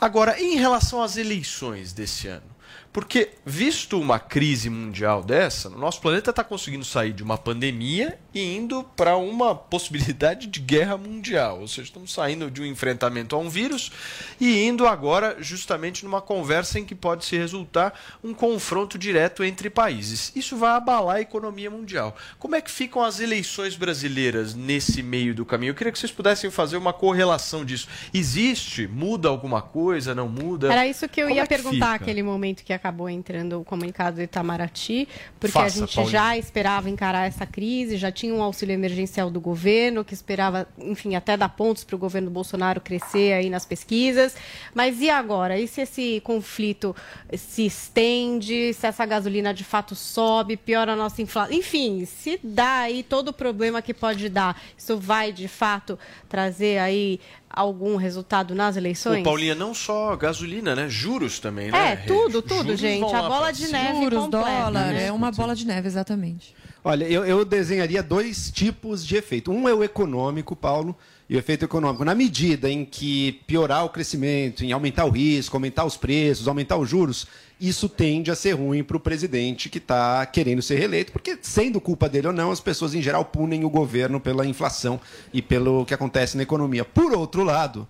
Agora, 0.00 0.42
em 0.42 0.56
relação 0.56 1.00
às 1.00 1.16
eleições 1.16 1.92
desse 1.92 2.26
ano, 2.26 2.51
Porque, 2.92 3.30
visto 3.46 3.98
uma 3.98 4.18
crise 4.18 4.68
mundial 4.68 5.22
dessa, 5.22 5.70
o 5.70 5.78
nosso 5.78 5.98
planeta 5.98 6.28
está 6.28 6.44
conseguindo 6.44 6.84
sair 6.84 7.14
de 7.14 7.22
uma 7.22 7.38
pandemia 7.38 8.18
e 8.34 8.54
indo 8.54 8.84
para 8.94 9.16
uma 9.16 9.54
possibilidade 9.54 10.46
de 10.46 10.60
guerra 10.60 10.98
mundial. 10.98 11.60
Ou 11.60 11.68
seja, 11.68 11.84
estamos 11.84 12.12
saindo 12.12 12.50
de 12.50 12.60
um 12.60 12.66
enfrentamento 12.66 13.34
a 13.34 13.38
um 13.38 13.48
vírus 13.48 13.90
e 14.38 14.62
indo 14.64 14.86
agora 14.86 15.38
justamente 15.40 16.04
numa 16.04 16.20
conversa 16.20 16.78
em 16.78 16.84
que 16.84 16.94
pode 16.94 17.24
se 17.24 17.34
resultar 17.34 17.98
um 18.22 18.34
confronto 18.34 18.98
direto 18.98 19.42
entre 19.42 19.70
países. 19.70 20.30
Isso 20.36 20.58
vai 20.58 20.72
abalar 20.72 21.16
a 21.16 21.20
economia 21.22 21.70
mundial. 21.70 22.14
Como 22.38 22.54
é 22.54 22.60
que 22.60 22.70
ficam 22.70 23.02
as 23.02 23.20
eleições 23.20 23.74
brasileiras 23.74 24.54
nesse 24.54 25.02
meio 25.02 25.34
do 25.34 25.46
caminho? 25.46 25.70
Eu 25.70 25.74
queria 25.74 25.92
que 25.92 25.98
vocês 25.98 26.12
pudessem 26.12 26.50
fazer 26.50 26.76
uma 26.76 26.92
correlação 26.92 27.64
disso. 27.64 27.88
Existe? 28.12 28.86
Muda 28.86 29.30
alguma 29.30 29.62
coisa? 29.62 30.14
Não 30.14 30.28
muda? 30.28 30.70
Era 30.70 30.86
isso 30.86 31.08
que 31.08 31.22
eu 31.22 31.28
Como 31.28 31.36
ia 31.36 31.44
é 31.44 31.46
que 31.46 31.54
perguntar 31.54 31.92
naquele 31.92 32.22
momento 32.22 32.62
que 32.62 32.81
acabou 32.82 33.08
entrando 33.08 33.60
o 33.60 33.64
comunicado 33.64 34.16
do 34.16 34.22
Itamaraty, 34.22 35.08
porque 35.38 35.52
Faça, 35.52 35.66
a 35.66 35.80
gente 35.80 35.94
Paulinha. 35.94 36.12
já 36.12 36.36
esperava 36.36 36.90
encarar 36.90 37.28
essa 37.28 37.46
crise, 37.46 37.96
já 37.96 38.10
tinha 38.10 38.34
um 38.34 38.42
auxílio 38.42 38.72
emergencial 38.72 39.30
do 39.30 39.40
governo, 39.40 40.04
que 40.04 40.12
esperava, 40.12 40.66
enfim, 40.76 41.14
até 41.14 41.36
dar 41.36 41.48
pontos 41.50 41.84
para 41.84 41.94
o 41.94 41.98
governo 41.98 42.28
Bolsonaro 42.28 42.80
crescer 42.80 43.34
aí 43.34 43.48
nas 43.48 43.64
pesquisas. 43.64 44.34
Mas 44.74 45.00
e 45.00 45.08
agora? 45.08 45.60
E 45.60 45.68
se 45.68 45.82
esse 45.82 46.20
conflito 46.24 46.94
se 47.36 47.66
estende, 47.66 48.74
se 48.74 48.84
essa 48.84 49.06
gasolina 49.06 49.54
de 49.54 49.62
fato 49.62 49.94
sobe, 49.94 50.56
piora 50.56 50.94
a 50.94 50.96
nossa 50.96 51.22
inflação? 51.22 51.54
Enfim, 51.54 52.04
se 52.04 52.40
dá 52.42 52.80
aí 52.80 53.04
todo 53.04 53.28
o 53.28 53.32
problema 53.32 53.80
que 53.80 53.94
pode 53.94 54.28
dar, 54.28 54.60
isso 54.76 54.98
vai 54.98 55.32
de 55.32 55.46
fato 55.46 55.96
trazer 56.28 56.78
aí 56.78 57.20
algum 57.52 57.96
resultado 57.96 58.54
nas 58.54 58.76
eleições? 58.76 59.20
Ô, 59.20 59.24
Paulinha, 59.24 59.54
não 59.54 59.74
só 59.74 60.16
gasolina, 60.16 60.74
né? 60.74 60.88
Juros 60.88 61.38
também, 61.38 61.68
É, 61.68 61.70
né? 61.70 61.96
tudo, 62.06 62.42
tudo, 62.42 62.64
Juros 62.64 62.80
gente. 62.80 63.14
A 63.14 63.22
bola 63.22 63.52
de 63.52 63.68
neve 63.68 64.02
Juros, 64.04 64.18
completa, 64.24 64.46
dólar, 64.64 64.86
né? 64.92 65.06
é 65.06 65.12
uma 65.12 65.30
bola 65.30 65.54
de 65.54 65.66
neve, 65.66 65.86
exatamente. 65.86 66.54
Olha, 66.84 67.04
eu, 67.04 67.24
eu 67.24 67.44
desenharia 67.44 68.02
dois 68.02 68.50
tipos 68.50 69.06
de 69.06 69.14
efeito. 69.16 69.52
Um 69.52 69.68
é 69.68 69.74
o 69.74 69.84
econômico, 69.84 70.56
Paulo, 70.56 70.96
e 71.30 71.36
o 71.36 71.38
efeito 71.38 71.64
econômico. 71.64 72.04
Na 72.04 72.14
medida 72.14 72.68
em 72.68 72.84
que 72.84 73.40
piorar 73.46 73.84
o 73.84 73.88
crescimento, 73.88 74.64
em 74.64 74.72
aumentar 74.72 75.04
o 75.04 75.10
risco, 75.10 75.56
aumentar 75.56 75.84
os 75.84 75.96
preços, 75.96 76.48
aumentar 76.48 76.76
os 76.78 76.88
juros, 76.88 77.26
isso 77.68 77.88
tende 77.88 78.30
a 78.30 78.34
ser 78.34 78.52
ruim 78.52 78.82
para 78.82 78.96
o 78.96 79.00
presidente 79.00 79.68
que 79.68 79.78
está 79.78 80.26
querendo 80.26 80.60
ser 80.60 80.78
reeleito, 80.78 81.12
porque, 81.12 81.38
sendo 81.40 81.80
culpa 81.80 82.08
dele 82.08 82.26
ou 82.26 82.32
não, 82.32 82.50
as 82.50 82.60
pessoas 82.60 82.92
em 82.92 83.00
geral 83.00 83.24
punem 83.24 83.64
o 83.64 83.70
governo 83.70 84.18
pela 84.18 84.44
inflação 84.44 85.00
e 85.32 85.40
pelo 85.40 85.86
que 85.86 85.94
acontece 85.94 86.36
na 86.36 86.42
economia. 86.42 86.84
Por 86.84 87.12
outro 87.12 87.44
lado, 87.44 87.86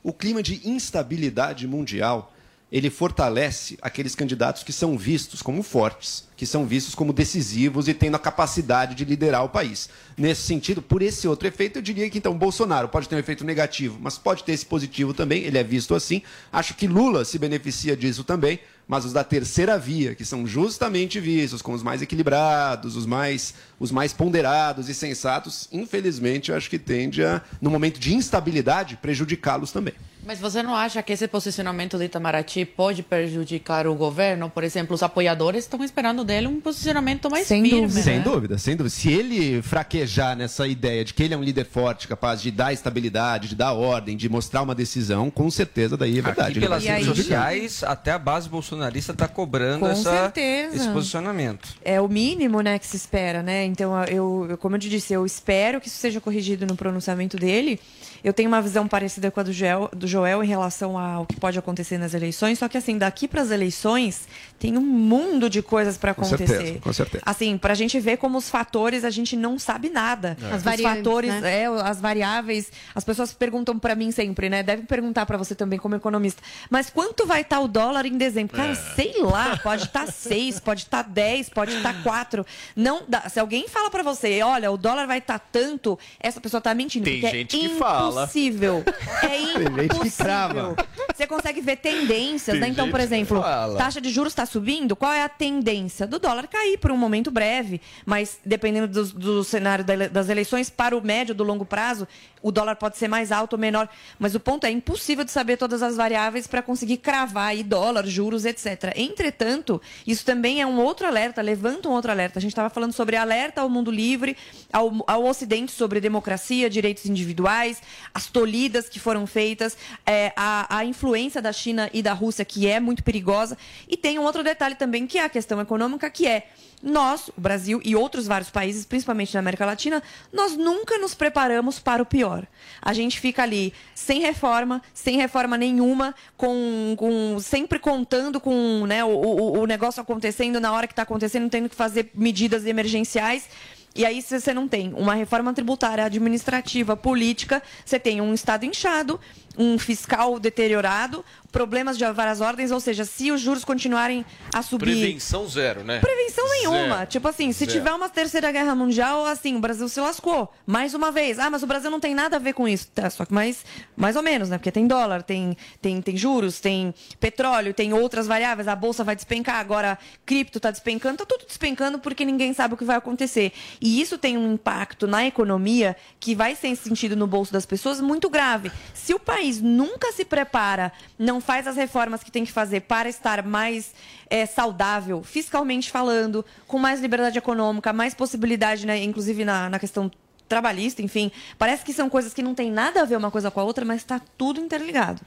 o 0.00 0.12
clima 0.12 0.42
de 0.42 0.60
instabilidade 0.68 1.66
mundial 1.66 2.32
ele 2.70 2.90
fortalece 2.90 3.78
aqueles 3.80 4.14
candidatos 4.14 4.64
que 4.64 4.72
são 4.72 4.98
vistos 4.98 5.40
como 5.40 5.62
fortes, 5.62 6.26
que 6.36 6.44
são 6.44 6.66
vistos 6.66 6.96
como 6.96 7.12
decisivos 7.12 7.86
e 7.86 7.94
tendo 7.94 8.16
a 8.16 8.18
capacidade 8.18 8.94
de 8.96 9.04
liderar 9.04 9.44
o 9.44 9.48
país. 9.48 9.88
Nesse 10.16 10.42
sentido, 10.42 10.82
por 10.82 11.00
esse 11.00 11.28
outro 11.28 11.46
efeito, 11.46 11.78
eu 11.78 11.82
diria 11.82 12.10
que 12.10 12.18
então 12.18 12.36
Bolsonaro 12.36 12.88
pode 12.88 13.08
ter 13.08 13.14
um 13.14 13.20
efeito 13.20 13.44
negativo, 13.44 13.98
mas 14.00 14.18
pode 14.18 14.42
ter 14.42 14.52
esse 14.52 14.66
positivo 14.66 15.14
também, 15.14 15.44
ele 15.44 15.58
é 15.58 15.62
visto 15.62 15.94
assim. 15.94 16.22
Acho 16.52 16.74
que 16.74 16.88
Lula 16.88 17.24
se 17.24 17.38
beneficia 17.38 17.96
disso 17.96 18.24
também, 18.24 18.58
mas 18.88 19.04
os 19.04 19.12
da 19.12 19.24
terceira 19.24 19.78
via, 19.78 20.14
que 20.14 20.24
são 20.24 20.46
justamente 20.46 21.18
vistos 21.18 21.60
como 21.60 21.76
os 21.76 21.82
mais 21.82 22.02
equilibrados, 22.02 22.96
os 22.96 23.04
mais, 23.04 23.54
os 23.80 23.90
mais 23.90 24.12
ponderados 24.12 24.88
e 24.88 24.94
sensatos, 24.94 25.68
infelizmente, 25.72 26.52
acho 26.52 26.70
que 26.70 26.78
tende 26.78 27.24
a, 27.24 27.42
no 27.60 27.70
momento 27.70 27.98
de 27.98 28.14
instabilidade, 28.14 28.96
prejudicá-los 28.96 29.72
também. 29.72 29.94
Mas 30.26 30.40
você 30.40 30.60
não 30.60 30.74
acha 30.74 31.00
que 31.04 31.12
esse 31.12 31.28
posicionamento 31.28 31.96
do 31.96 32.02
Itamaraty 32.02 32.64
pode 32.64 33.04
prejudicar 33.04 33.86
o 33.86 33.94
governo? 33.94 34.50
Por 34.50 34.64
exemplo, 34.64 34.92
os 34.92 35.02
apoiadores 35.02 35.62
estão 35.62 35.84
esperando 35.84 36.24
dele 36.24 36.48
um 36.48 36.60
posicionamento 36.60 37.30
mais 37.30 37.46
firme. 37.46 37.68
Sem 37.88 38.16
né? 38.18 38.24
dúvida, 38.24 38.58
sem 38.58 38.74
dúvida. 38.76 38.88
Se 38.88 39.12
ele 39.12 39.62
fraquejar 39.62 40.36
nessa 40.36 40.66
ideia 40.66 41.04
de 41.04 41.14
que 41.14 41.22
ele 41.22 41.32
é 41.34 41.36
um 41.36 41.44
líder 41.44 41.64
forte, 41.64 42.08
capaz 42.08 42.42
de 42.42 42.50
dar 42.50 42.72
estabilidade, 42.72 43.48
de 43.50 43.54
dar 43.54 43.72
ordem, 43.72 44.16
de 44.16 44.28
mostrar 44.28 44.62
uma 44.62 44.74
decisão, 44.74 45.30
com 45.30 45.48
certeza 45.48 45.96
daí 45.96 46.18
é 46.18 46.22
verdade. 46.22 46.50
Aqui 46.50 46.58
Ele 46.58 46.66
pelas 46.66 46.84
redes 46.84 47.06
sociais, 47.06 47.84
até 47.84 48.10
a 48.10 48.18
base 48.18 48.48
bolsonarista 48.48 49.12
está 49.12 49.28
cobrando 49.28 49.80
Com 49.80 49.88
essa, 49.88 50.10
certeza. 50.10 50.74
esse 50.74 50.88
posicionamento. 50.88 51.68
É 51.84 52.00
o 52.00 52.08
mínimo, 52.08 52.62
né, 52.62 52.80
que 52.80 52.86
se 52.86 52.96
espera, 52.96 53.44
né? 53.44 53.64
Então, 53.64 54.02
eu, 54.04 54.46
eu- 54.50 54.58
como 54.58 54.74
eu 54.74 54.80
te 54.80 54.88
disse, 54.88 55.12
eu 55.12 55.24
espero 55.24 55.80
que 55.80 55.86
isso 55.86 55.98
seja 55.98 56.20
corrigido 56.20 56.66
no 56.66 56.74
pronunciamento 56.74 57.36
dele. 57.36 57.78
Eu 58.24 58.32
tenho 58.32 58.48
uma 58.48 58.60
visão 58.60 58.88
parecida 58.88 59.30
com 59.30 59.38
a 59.38 59.42
do 59.44 59.52
Joel, 59.52 59.88
do 59.94 60.08
Joel 60.16 60.42
em 60.42 60.46
relação 60.46 60.96
ao 60.98 61.26
que 61.26 61.38
pode 61.38 61.58
acontecer 61.58 61.98
nas 61.98 62.14
eleições, 62.14 62.58
só 62.58 62.68
que 62.68 62.78
assim, 62.78 62.96
daqui 62.96 63.28
para 63.28 63.42
as 63.42 63.50
eleições 63.50 64.26
tem 64.58 64.76
um 64.78 64.80
mundo 64.80 65.50
de 65.50 65.60
coisas 65.60 65.98
para 65.98 66.14
Com 66.14 66.22
acontecer. 66.22 66.56
certeza, 66.56 66.78
com 66.80 66.92
certeza. 66.92 67.22
Assim, 67.26 67.58
para 67.58 67.72
a 67.72 67.76
gente 67.76 68.00
ver 68.00 68.16
como 68.16 68.38
os 68.38 68.48
fatores 68.48 69.04
a 69.04 69.10
gente 69.10 69.36
não 69.36 69.58
sabe 69.58 69.90
nada. 69.90 70.36
É. 70.42 70.46
As 70.52 70.56
Os 70.58 70.62
variantes, 70.62 70.96
fatores, 71.04 71.30
né? 71.42 71.62
é, 71.62 71.66
as 71.66 72.00
variáveis, 72.00 72.72
as 72.94 73.04
pessoas 73.04 73.32
perguntam 73.34 73.78
para 73.78 73.94
mim 73.94 74.10
sempre, 74.10 74.48
né? 74.48 74.62
Devem 74.62 74.86
perguntar 74.86 75.26
para 75.26 75.36
você 75.36 75.54
também 75.54 75.78
como 75.78 75.94
economista. 75.94 76.42
Mas 76.70 76.88
quanto 76.88 77.26
vai 77.26 77.42
estar 77.42 77.60
o 77.60 77.68
dólar 77.68 78.06
em 78.06 78.16
dezembro? 78.16 78.56
Cara, 78.56 78.74
sei 78.74 79.14
lá, 79.20 79.58
pode 79.58 79.84
estar 79.84 80.06
6, 80.10 80.60
pode 80.60 80.82
estar 80.82 81.02
10, 81.02 81.50
pode 81.50 81.74
estar 81.76 82.02
4. 82.02 82.46
Não 82.74 83.02
dá. 83.06 83.28
Se 83.28 83.38
alguém 83.38 83.68
fala 83.68 83.90
para 83.90 84.02
você, 84.02 84.42
olha, 84.42 84.70
o 84.70 84.78
dólar 84.78 85.06
vai 85.06 85.18
estar 85.18 85.38
tanto, 85.38 85.98
essa 86.18 86.40
pessoa 86.40 86.60
tá 86.60 86.74
mentindo, 86.74 87.04
Tem 87.04 87.20
porque 87.20 87.36
gente 87.36 87.56
é 87.56 87.68
que 87.68 87.78
fala. 87.78 88.22
impossível. 88.22 88.82
É 89.22 89.28
gente 89.38 89.54
que 89.54 89.84
impossível. 89.84 90.05
Crava. 90.10 90.76
Você 91.14 91.26
consegue 91.26 91.60
ver 91.60 91.76
tendências, 91.76 92.58
né? 92.58 92.68
Então, 92.68 92.90
por 92.90 93.00
exemplo, 93.00 93.42
taxa 93.76 94.00
de 94.00 94.10
juros 94.10 94.32
está 94.32 94.44
subindo, 94.44 94.94
qual 94.94 95.12
é 95.12 95.22
a 95.22 95.28
tendência? 95.28 96.06
Do 96.06 96.18
dólar 96.18 96.46
cair 96.46 96.78
por 96.78 96.90
um 96.90 96.96
momento 96.96 97.30
breve, 97.30 97.80
mas 98.04 98.38
dependendo 98.44 98.86
do, 98.88 99.04
do 99.18 99.44
cenário 99.44 99.84
das 99.84 100.28
eleições, 100.28 100.68
para 100.68 100.96
o 100.96 101.00
médio 101.00 101.34
do 101.34 101.42
longo 101.44 101.64
prazo, 101.64 102.06
o 102.42 102.52
dólar 102.52 102.76
pode 102.76 102.96
ser 102.96 103.08
mais 103.08 103.32
alto 103.32 103.54
ou 103.54 103.58
menor. 103.58 103.88
Mas 104.18 104.34
o 104.34 104.40
ponto 104.40 104.64
é 104.64 104.70
impossível 104.70 105.24
de 105.24 105.32
saber 105.32 105.56
todas 105.56 105.82
as 105.82 105.96
variáveis 105.96 106.46
para 106.46 106.62
conseguir 106.62 106.98
cravar 106.98 107.48
aí 107.48 107.62
dólar, 107.62 108.06
juros, 108.06 108.44
etc. 108.44 108.92
Entretanto, 108.94 109.80
isso 110.06 110.24
também 110.24 110.60
é 110.60 110.66
um 110.66 110.78
outro 110.78 111.06
alerta, 111.06 111.42
levanta 111.42 111.88
um 111.88 111.92
outro 111.92 112.10
alerta. 112.10 112.38
A 112.38 112.42
gente 112.42 112.52
estava 112.52 112.70
falando 112.70 112.92
sobre 112.92 113.16
alerta 113.16 113.62
ao 113.62 113.68
mundo 113.68 113.90
livre, 113.90 114.36
ao, 114.72 114.92
ao 115.06 115.24
Ocidente 115.24 115.72
sobre 115.72 116.00
democracia, 116.00 116.70
direitos 116.70 117.06
individuais, 117.06 117.82
as 118.14 118.26
tolidas 118.26 118.88
que 118.88 119.00
foram 119.00 119.26
feitas, 119.26 119.76
é, 120.04 120.32
a, 120.36 120.78
a 120.78 120.84
influência 120.84 121.40
da 121.40 121.52
China 121.52 121.88
e 121.92 122.02
da 122.02 122.12
Rússia, 122.12 122.44
que 122.44 122.66
é 122.66 122.80
muito 122.80 123.02
perigosa. 123.02 123.56
E 123.88 123.96
tem 123.96 124.18
um 124.18 124.22
outro 124.22 124.42
detalhe 124.42 124.74
também, 124.74 125.06
que 125.06 125.18
é 125.18 125.24
a 125.24 125.28
questão 125.28 125.60
econômica, 125.60 126.10
que 126.10 126.26
é 126.26 126.48
nós, 126.82 127.28
o 127.28 127.40
Brasil 127.40 127.80
e 127.84 127.96
outros 127.96 128.26
vários 128.26 128.50
países, 128.50 128.84
principalmente 128.84 129.32
na 129.34 129.40
América 129.40 129.64
Latina, 129.64 130.02
nós 130.32 130.56
nunca 130.56 130.98
nos 130.98 131.14
preparamos 131.14 131.78
para 131.78 132.02
o 132.02 132.06
pior. 132.06 132.46
A 132.82 132.92
gente 132.92 133.18
fica 133.18 133.42
ali 133.42 133.72
sem 133.94 134.20
reforma, 134.20 134.82
sem 134.92 135.16
reforma 135.16 135.56
nenhuma, 135.56 136.14
com, 136.36 136.94
com 136.98 137.38
sempre 137.40 137.78
contando 137.78 138.38
com 138.38 138.84
né, 138.86 139.04
o, 139.04 139.08
o, 139.08 139.60
o 139.60 139.66
negócio 139.66 140.00
acontecendo 140.02 140.60
na 140.60 140.72
hora 140.72 140.86
que 140.86 140.92
está 140.92 141.02
acontecendo, 141.02 141.48
tendo 141.48 141.68
que 141.68 141.74
fazer 141.76 142.10
medidas 142.14 142.66
emergenciais. 142.66 143.48
E 143.96 144.04
aí, 144.04 144.20
se 144.20 144.38
você 144.38 144.52
não 144.52 144.68
tem 144.68 144.92
uma 144.92 145.14
reforma 145.14 145.54
tributária, 145.54 146.04
administrativa, 146.04 146.94
política, 146.94 147.62
você 147.82 147.98
tem 147.98 148.20
um 148.20 148.34
Estado 148.34 148.66
inchado, 148.66 149.18
um 149.58 149.78
fiscal 149.78 150.38
deteriorado, 150.38 151.24
problemas 151.56 151.96
de 151.96 152.04
várias 152.12 152.40
ordens, 152.40 152.70
ou 152.70 152.78
seja, 152.80 153.04
se 153.04 153.30
os 153.32 153.40
juros 153.40 153.64
continuarem 153.64 154.26
a 154.52 154.60
subir. 154.60 154.84
Prevenção 154.84 155.48
zero, 155.48 155.82
né? 155.82 156.00
Prevenção 156.00 156.46
nenhuma. 156.50 156.96
Zero. 156.96 157.06
Tipo 157.06 157.28
assim, 157.28 157.50
se 157.52 157.60
Zero. 157.60 157.72
tiver 157.72 157.92
uma 157.92 158.08
terceira 158.08 158.52
guerra 158.52 158.74
mundial, 158.74 159.24
assim, 159.24 159.56
o 159.56 159.58
Brasil 159.58 159.88
se 159.88 160.00
lascou. 160.00 160.52
Mais 160.66 160.92
uma 160.92 161.10
vez. 161.10 161.38
Ah, 161.38 161.48
mas 161.48 161.62
o 161.62 161.66
Brasil 161.66 161.90
não 161.90 162.00
tem 162.00 162.14
nada 162.14 162.36
a 162.36 162.38
ver 162.38 162.52
com 162.52 162.68
isso. 162.68 162.88
Tá, 162.88 163.08
só 163.08 163.24
que 163.24 163.32
mais, 163.32 163.64
mais 163.96 164.16
ou 164.16 164.22
menos, 164.22 164.50
né? 164.50 164.58
Porque 164.58 164.70
tem 164.70 164.86
dólar, 164.86 165.22
tem, 165.22 165.56
tem, 165.80 166.02
tem 166.02 166.16
juros, 166.16 166.60
tem 166.60 166.94
petróleo, 167.18 167.72
tem 167.72 167.94
outras 167.94 168.26
variáveis. 168.26 168.68
A 168.68 168.76
bolsa 168.76 169.02
vai 169.02 169.16
despencar, 169.16 169.56
agora 169.56 169.98
cripto 170.26 170.60
tá 170.60 170.70
despencando. 170.70 171.18
Tá 171.18 171.24
tudo 171.24 171.46
despencando 171.46 171.98
porque 171.98 172.24
ninguém 172.24 172.52
sabe 172.52 172.74
o 172.74 172.76
que 172.76 172.84
vai 172.84 172.96
acontecer. 172.96 173.52
E 173.80 173.98
isso 174.00 174.18
tem 174.18 174.36
um 174.36 174.52
impacto 174.52 175.06
na 175.06 175.26
economia 175.26 175.96
que 176.20 176.34
vai 176.34 176.54
ser 176.54 176.76
sentido 176.76 177.16
no 177.16 177.26
bolso 177.26 177.52
das 177.52 177.64
pessoas 177.64 177.98
muito 178.00 178.28
grave. 178.28 178.70
Se 178.92 179.14
o 179.14 179.18
país 179.18 179.45
nunca 179.54 180.12
se 180.12 180.24
prepara, 180.24 180.92
não 181.18 181.40
faz 181.40 181.66
as 181.66 181.76
reformas 181.76 182.22
que 182.22 182.30
tem 182.30 182.44
que 182.44 182.52
fazer 182.52 182.80
para 182.82 183.08
estar 183.08 183.42
mais 183.42 183.92
é, 184.28 184.44
saudável, 184.46 185.22
fiscalmente 185.22 185.90
falando, 185.90 186.44
com 186.66 186.78
mais 186.78 187.00
liberdade 187.00 187.38
econômica, 187.38 187.92
mais 187.92 188.14
possibilidade, 188.14 188.86
né, 188.86 189.02
inclusive 189.02 189.44
na, 189.44 189.70
na 189.70 189.78
questão 189.78 190.10
trabalhista, 190.48 191.02
enfim. 191.02 191.30
Parece 191.58 191.84
que 191.84 191.92
são 191.92 192.08
coisas 192.08 192.32
que 192.32 192.42
não 192.42 192.54
tem 192.54 192.70
nada 192.70 193.02
a 193.02 193.04
ver 193.04 193.16
uma 193.16 193.30
coisa 193.30 193.50
com 193.50 193.60
a 193.60 193.64
outra, 193.64 193.84
mas 193.84 193.98
está 193.98 194.20
tudo 194.36 194.60
interligado. 194.60 195.20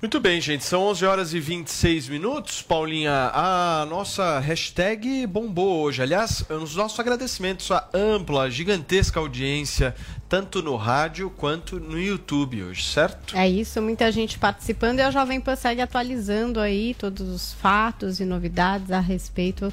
Muito 0.00 0.20
bem, 0.20 0.40
gente. 0.40 0.64
São 0.64 0.82
11 0.82 1.06
horas 1.06 1.34
e 1.34 1.40
26 1.40 2.08
minutos. 2.08 2.60
Paulinha, 2.62 3.30
a 3.32 3.86
nossa 3.88 4.38
hashtag 4.40 5.26
bombou 5.26 5.82
hoje. 5.82 6.02
Aliás, 6.02 6.44
os 6.50 6.76
nossos 6.76 6.98
agradecimentos 7.00 7.70
à 7.70 7.88
ampla, 7.94 8.50
gigantesca 8.50 9.18
audiência, 9.18 9.94
tanto 10.28 10.62
no 10.62 10.76
rádio 10.76 11.30
quanto 11.30 11.80
no 11.80 11.98
YouTube 11.98 12.62
hoje, 12.64 12.84
certo? 12.84 13.36
É 13.36 13.48
isso, 13.48 13.80
muita 13.80 14.12
gente 14.12 14.38
participando 14.38 14.98
e 14.98 15.02
a 15.02 15.10
Jovem 15.10 15.40
Pan 15.40 15.56
segue 15.56 15.80
atualizando 15.80 16.60
aí 16.60 16.94
todos 16.94 17.28
os 17.28 17.52
fatos 17.54 18.20
e 18.20 18.24
novidades 18.24 18.90
a 18.90 19.00
respeito 19.00 19.72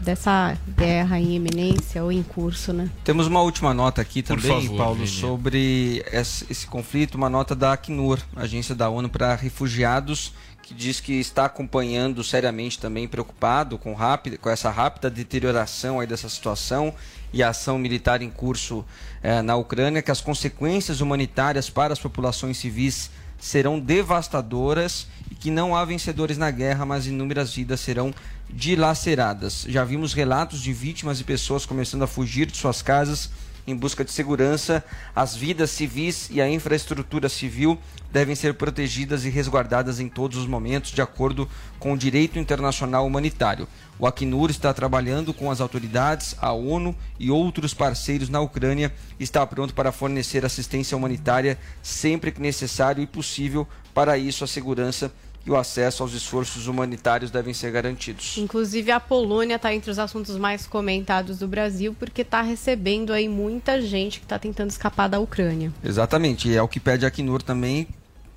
dessa 0.00 0.56
guerra 0.76 1.18
em 1.18 1.34
iminência 1.34 2.02
ou 2.02 2.12
em 2.12 2.22
curso, 2.22 2.72
né? 2.72 2.90
Temos 3.04 3.26
uma 3.26 3.40
última 3.42 3.72
nota 3.72 4.00
aqui 4.00 4.22
também, 4.22 4.62
favor, 4.62 4.76
Paulo, 4.76 4.94
Vini. 4.96 5.08
sobre 5.08 6.04
esse, 6.12 6.46
esse 6.50 6.66
conflito, 6.66 7.14
uma 7.14 7.28
nota 7.28 7.54
da 7.54 7.72
Acnur, 7.72 8.20
Agência 8.34 8.74
da 8.74 8.88
ONU 8.88 9.08
para 9.08 9.34
Refugiados, 9.34 10.32
que 10.62 10.74
diz 10.74 10.98
que 10.98 11.12
está 11.12 11.44
acompanhando 11.44 12.24
seriamente 12.24 12.78
também, 12.78 13.06
preocupado 13.06 13.78
com, 13.78 13.94
rápida, 13.94 14.36
com 14.36 14.50
essa 14.50 14.68
rápida 14.68 15.08
deterioração 15.08 16.00
aí 16.00 16.08
dessa 16.08 16.28
situação 16.28 16.92
e 17.32 17.40
a 17.40 17.50
ação 17.50 17.78
militar 17.78 18.20
em 18.20 18.30
curso 18.30 18.84
eh, 19.22 19.42
na 19.42 19.54
Ucrânia, 19.54 20.02
que 20.02 20.10
as 20.10 20.20
consequências 20.20 21.00
humanitárias 21.00 21.70
para 21.70 21.92
as 21.92 22.00
populações 22.00 22.56
civis 22.56 23.10
serão 23.38 23.78
devastadoras 23.78 25.06
e 25.30 25.34
que 25.34 25.50
não 25.50 25.76
há 25.76 25.84
vencedores 25.84 26.38
na 26.38 26.50
guerra, 26.50 26.84
mas 26.84 27.06
inúmeras 27.06 27.54
vidas 27.54 27.80
serão 27.80 28.12
dilaceradas. 28.48 29.66
Já 29.68 29.84
vimos 29.84 30.12
relatos 30.12 30.60
de 30.60 30.72
vítimas 30.72 31.20
e 31.20 31.24
pessoas 31.24 31.66
começando 31.66 32.02
a 32.02 32.06
fugir 32.06 32.46
de 32.46 32.56
suas 32.56 32.82
casas 32.82 33.30
em 33.66 33.74
busca 33.74 34.04
de 34.04 34.12
segurança. 34.12 34.84
As 35.14 35.34
vidas 35.34 35.70
civis 35.70 36.28
e 36.30 36.40
a 36.40 36.48
infraestrutura 36.48 37.28
civil 37.28 37.78
devem 38.12 38.34
ser 38.34 38.54
protegidas 38.54 39.24
e 39.24 39.28
resguardadas 39.28 39.98
em 39.98 40.08
todos 40.08 40.38
os 40.38 40.46
momentos, 40.46 40.92
de 40.92 41.02
acordo 41.02 41.48
com 41.78 41.92
o 41.92 41.98
direito 41.98 42.38
internacional 42.38 43.04
humanitário. 43.04 43.68
O 43.98 44.06
Acnur 44.06 44.50
está 44.50 44.72
trabalhando 44.72 45.34
com 45.34 45.50
as 45.50 45.60
autoridades, 45.60 46.36
a 46.40 46.52
ONU 46.52 46.94
e 47.18 47.30
outros 47.30 47.74
parceiros 47.74 48.28
na 48.28 48.40
Ucrânia 48.40 48.92
e 49.18 49.24
está 49.24 49.44
pronto 49.46 49.74
para 49.74 49.92
fornecer 49.92 50.44
assistência 50.44 50.96
humanitária 50.96 51.58
sempre 51.82 52.30
que 52.30 52.40
necessário 52.40 53.02
e 53.02 53.06
possível. 53.06 53.66
Para 53.92 54.16
isso, 54.16 54.44
a 54.44 54.46
segurança 54.46 55.10
e 55.46 55.50
o 55.50 55.56
acesso 55.56 56.02
aos 56.02 56.12
esforços 56.12 56.66
humanitários 56.66 57.30
devem 57.30 57.54
ser 57.54 57.70
garantidos. 57.70 58.36
Inclusive 58.36 58.90
a 58.90 58.98
Polônia 58.98 59.54
está 59.54 59.72
entre 59.72 59.90
os 59.90 59.98
assuntos 59.98 60.36
mais 60.36 60.66
comentados 60.66 61.38
do 61.38 61.46
Brasil 61.46 61.94
porque 61.96 62.22
está 62.22 62.42
recebendo 62.42 63.12
aí 63.12 63.28
muita 63.28 63.80
gente 63.80 64.18
que 64.18 64.24
está 64.24 64.38
tentando 64.38 64.70
escapar 64.70 65.08
da 65.08 65.20
Ucrânia. 65.20 65.72
Exatamente, 65.84 66.48
e 66.48 66.56
é 66.56 66.62
o 66.62 66.66
que 66.66 66.80
pede 66.80 67.04
a 67.04 67.08
Acnur 67.08 67.42
também, 67.42 67.86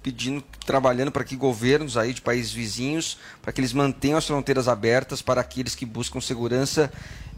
pedindo, 0.03 0.44
trabalhando 0.65 1.11
para 1.11 1.23
que 1.23 1.36
governos 1.36 1.98
aí 1.98 2.14
de 2.14 2.22
países 2.22 2.52
vizinhos, 2.52 3.18
para 3.41 3.52
que 3.52 3.60
eles 3.60 3.73
mantenham 3.73 4.18
as 4.18 4.27
fronteiras 4.27 4.68
abertas 4.68 5.19
para 5.19 5.41
aqueles 5.41 5.73
que 5.73 5.86
buscam 5.86 6.22
segurança 6.22 6.91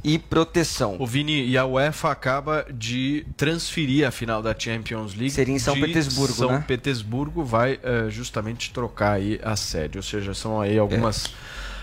e 0.03 0.17
proteção. 0.17 0.95
O 0.99 1.05
Vini, 1.05 1.45
e 1.45 1.57
a 1.57 1.65
UEFA 1.65 2.11
acaba 2.11 2.65
de 2.73 3.25
transferir 3.37 4.07
a 4.07 4.11
final 4.11 4.41
da 4.41 4.55
Champions 4.57 5.13
League. 5.13 5.31
Seria 5.31 5.53
em 5.53 5.59
São 5.59 5.79
Petersburgo, 5.79 6.33
São 6.33 6.51
né? 6.51 6.63
Petersburgo 6.67 7.43
vai 7.43 7.79
eh, 7.83 8.09
justamente 8.09 8.71
trocar 8.71 9.13
aí 9.13 9.39
a 9.43 9.55
sede, 9.55 9.97
ou 9.97 10.03
seja, 10.03 10.33
são 10.33 10.59
aí 10.59 10.77
algumas, 10.77 11.31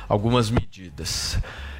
algumas 0.08 0.50
medidas. 0.50 1.38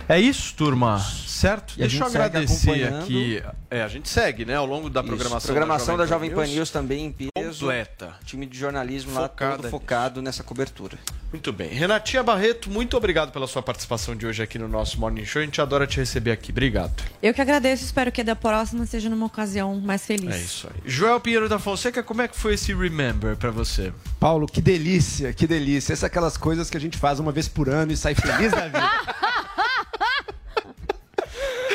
É 0.09 0.18
isso, 0.18 0.55
turma, 0.55 0.98
certo? 0.98 1.74
E 1.76 1.82
a 1.82 1.86
Deixa 1.86 1.97
eu 1.97 2.01
gente 2.09 2.12
segue 2.12 2.24
agradecer 2.24 2.85
aqui. 2.85 3.43
É, 3.70 3.82
a 3.82 3.89
gente 3.89 4.09
segue, 4.09 4.47
né, 4.47 4.55
ao 4.56 4.64
longo 4.64 4.89
da 4.89 5.01
Isso, 5.01 5.06
programação. 5.09 5.47
programação 5.48 5.97
da 5.98 6.06
Jovem 6.06 6.30
Pan 6.30 6.47
News 6.47 6.70
também 6.70 7.05
em 7.05 7.12
peso. 7.12 7.66
Completa. 7.66 8.14
Time 8.24 8.47
de 8.47 8.59
jornalismo 8.59 9.12
lá 9.12 9.28
Focada 9.28 9.51
todo 9.56 9.64
nisso. 9.64 9.70
focado 9.70 10.22
nessa 10.22 10.43
cobertura. 10.43 10.97
Muito 11.30 11.52
bem. 11.52 11.68
Renatinha 11.68 12.22
Barreto, 12.22 12.70
muito 12.70 12.97
obrigado 12.97 13.30
pela 13.32 13.47
sua 13.47 13.62
participação 13.62 14.16
de 14.16 14.26
hoje 14.26 14.43
aqui 14.43 14.59
no 14.59 14.66
nosso 14.66 14.98
Morning 14.98 15.26
Show. 15.26 15.43
A 15.43 15.44
gente 15.44 15.60
adora 15.60 15.86
te 15.86 15.98
receber 15.98 16.30
aqui. 16.32 16.51
Obrigado. 16.52 17.02
Eu 17.22 17.35
que 17.35 17.43
agradeço, 17.43 17.85
espero 17.85 18.10
que 18.10 18.24
da 18.24 18.35
próxima 18.35 18.86
seja 18.86 19.10
numa 19.10 19.26
ocasião 19.26 19.78
mais 19.78 20.06
feliz. 20.06 20.35
É 20.35 20.39
isso 20.39 20.68
aí. 20.68 20.80
Joel 20.90 21.20
Pinheiro 21.20 21.51
da 21.51 21.59
Fonseca, 21.59 22.02
como 22.02 22.22
é 22.22 22.28
que 22.28 22.36
foi 22.39 22.55
esse 22.55 22.72
Remember 22.74 23.36
pra 23.36 23.51
você? 23.51 23.93
Paulo, 24.18 24.47
que 24.47 24.62
delícia, 24.62 25.35
que 25.35 25.47
delícia. 25.47 25.93
Essas 25.93 26.01
são 26.01 26.06
aquelas 26.06 26.39
coisas 26.39 26.70
que 26.70 26.78
a 26.78 26.80
gente 26.80 26.97
faz 26.97 27.20
uma 27.20 27.30
vez 27.30 27.47
por 27.47 27.68
ano 27.68 27.93
e 27.93 27.97
sai 27.98 28.14
feliz 28.14 28.51
da 28.52 28.64
vida. 28.64 28.90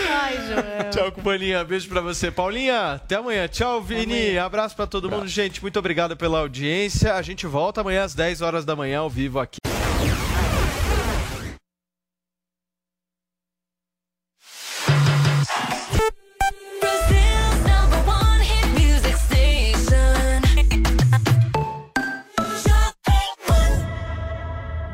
Ai, 0.09 0.37
Joel. 0.47 0.89
Tchau, 0.91 1.11
companhia. 1.11 1.63
Beijo 1.63 1.87
pra 1.89 2.01
você. 2.01 2.31
Paulinha, 2.31 2.93
até 2.93 3.15
amanhã. 3.15 3.47
Tchau, 3.47 3.81
Vini. 3.81 4.37
Abraço 4.37 4.75
pra 4.75 4.87
todo 4.87 5.09
mundo. 5.09 5.27
Gente, 5.27 5.61
muito 5.61 5.79
obrigado 5.79 6.15
pela 6.15 6.39
audiência. 6.39 7.15
A 7.15 7.21
gente 7.21 7.45
volta 7.45 7.81
amanhã 7.81 8.03
às 8.03 8.13
10 8.13 8.41
horas 8.41 8.65
da 8.65 8.75
manhã 8.75 8.99
ao 8.99 9.09
vivo 9.09 9.39
aqui. 9.39 9.57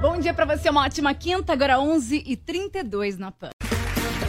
Bom 0.02 0.18
dia 0.18 0.34
pra 0.34 0.46
você, 0.46 0.70
uma 0.70 0.86
ótima 0.86 1.14
quinta, 1.14 1.54
agora 1.54 1.80
11 1.80 2.24
e 2.26 2.38
32 2.38 3.18
na 3.18 3.32
PAN. 3.32 3.50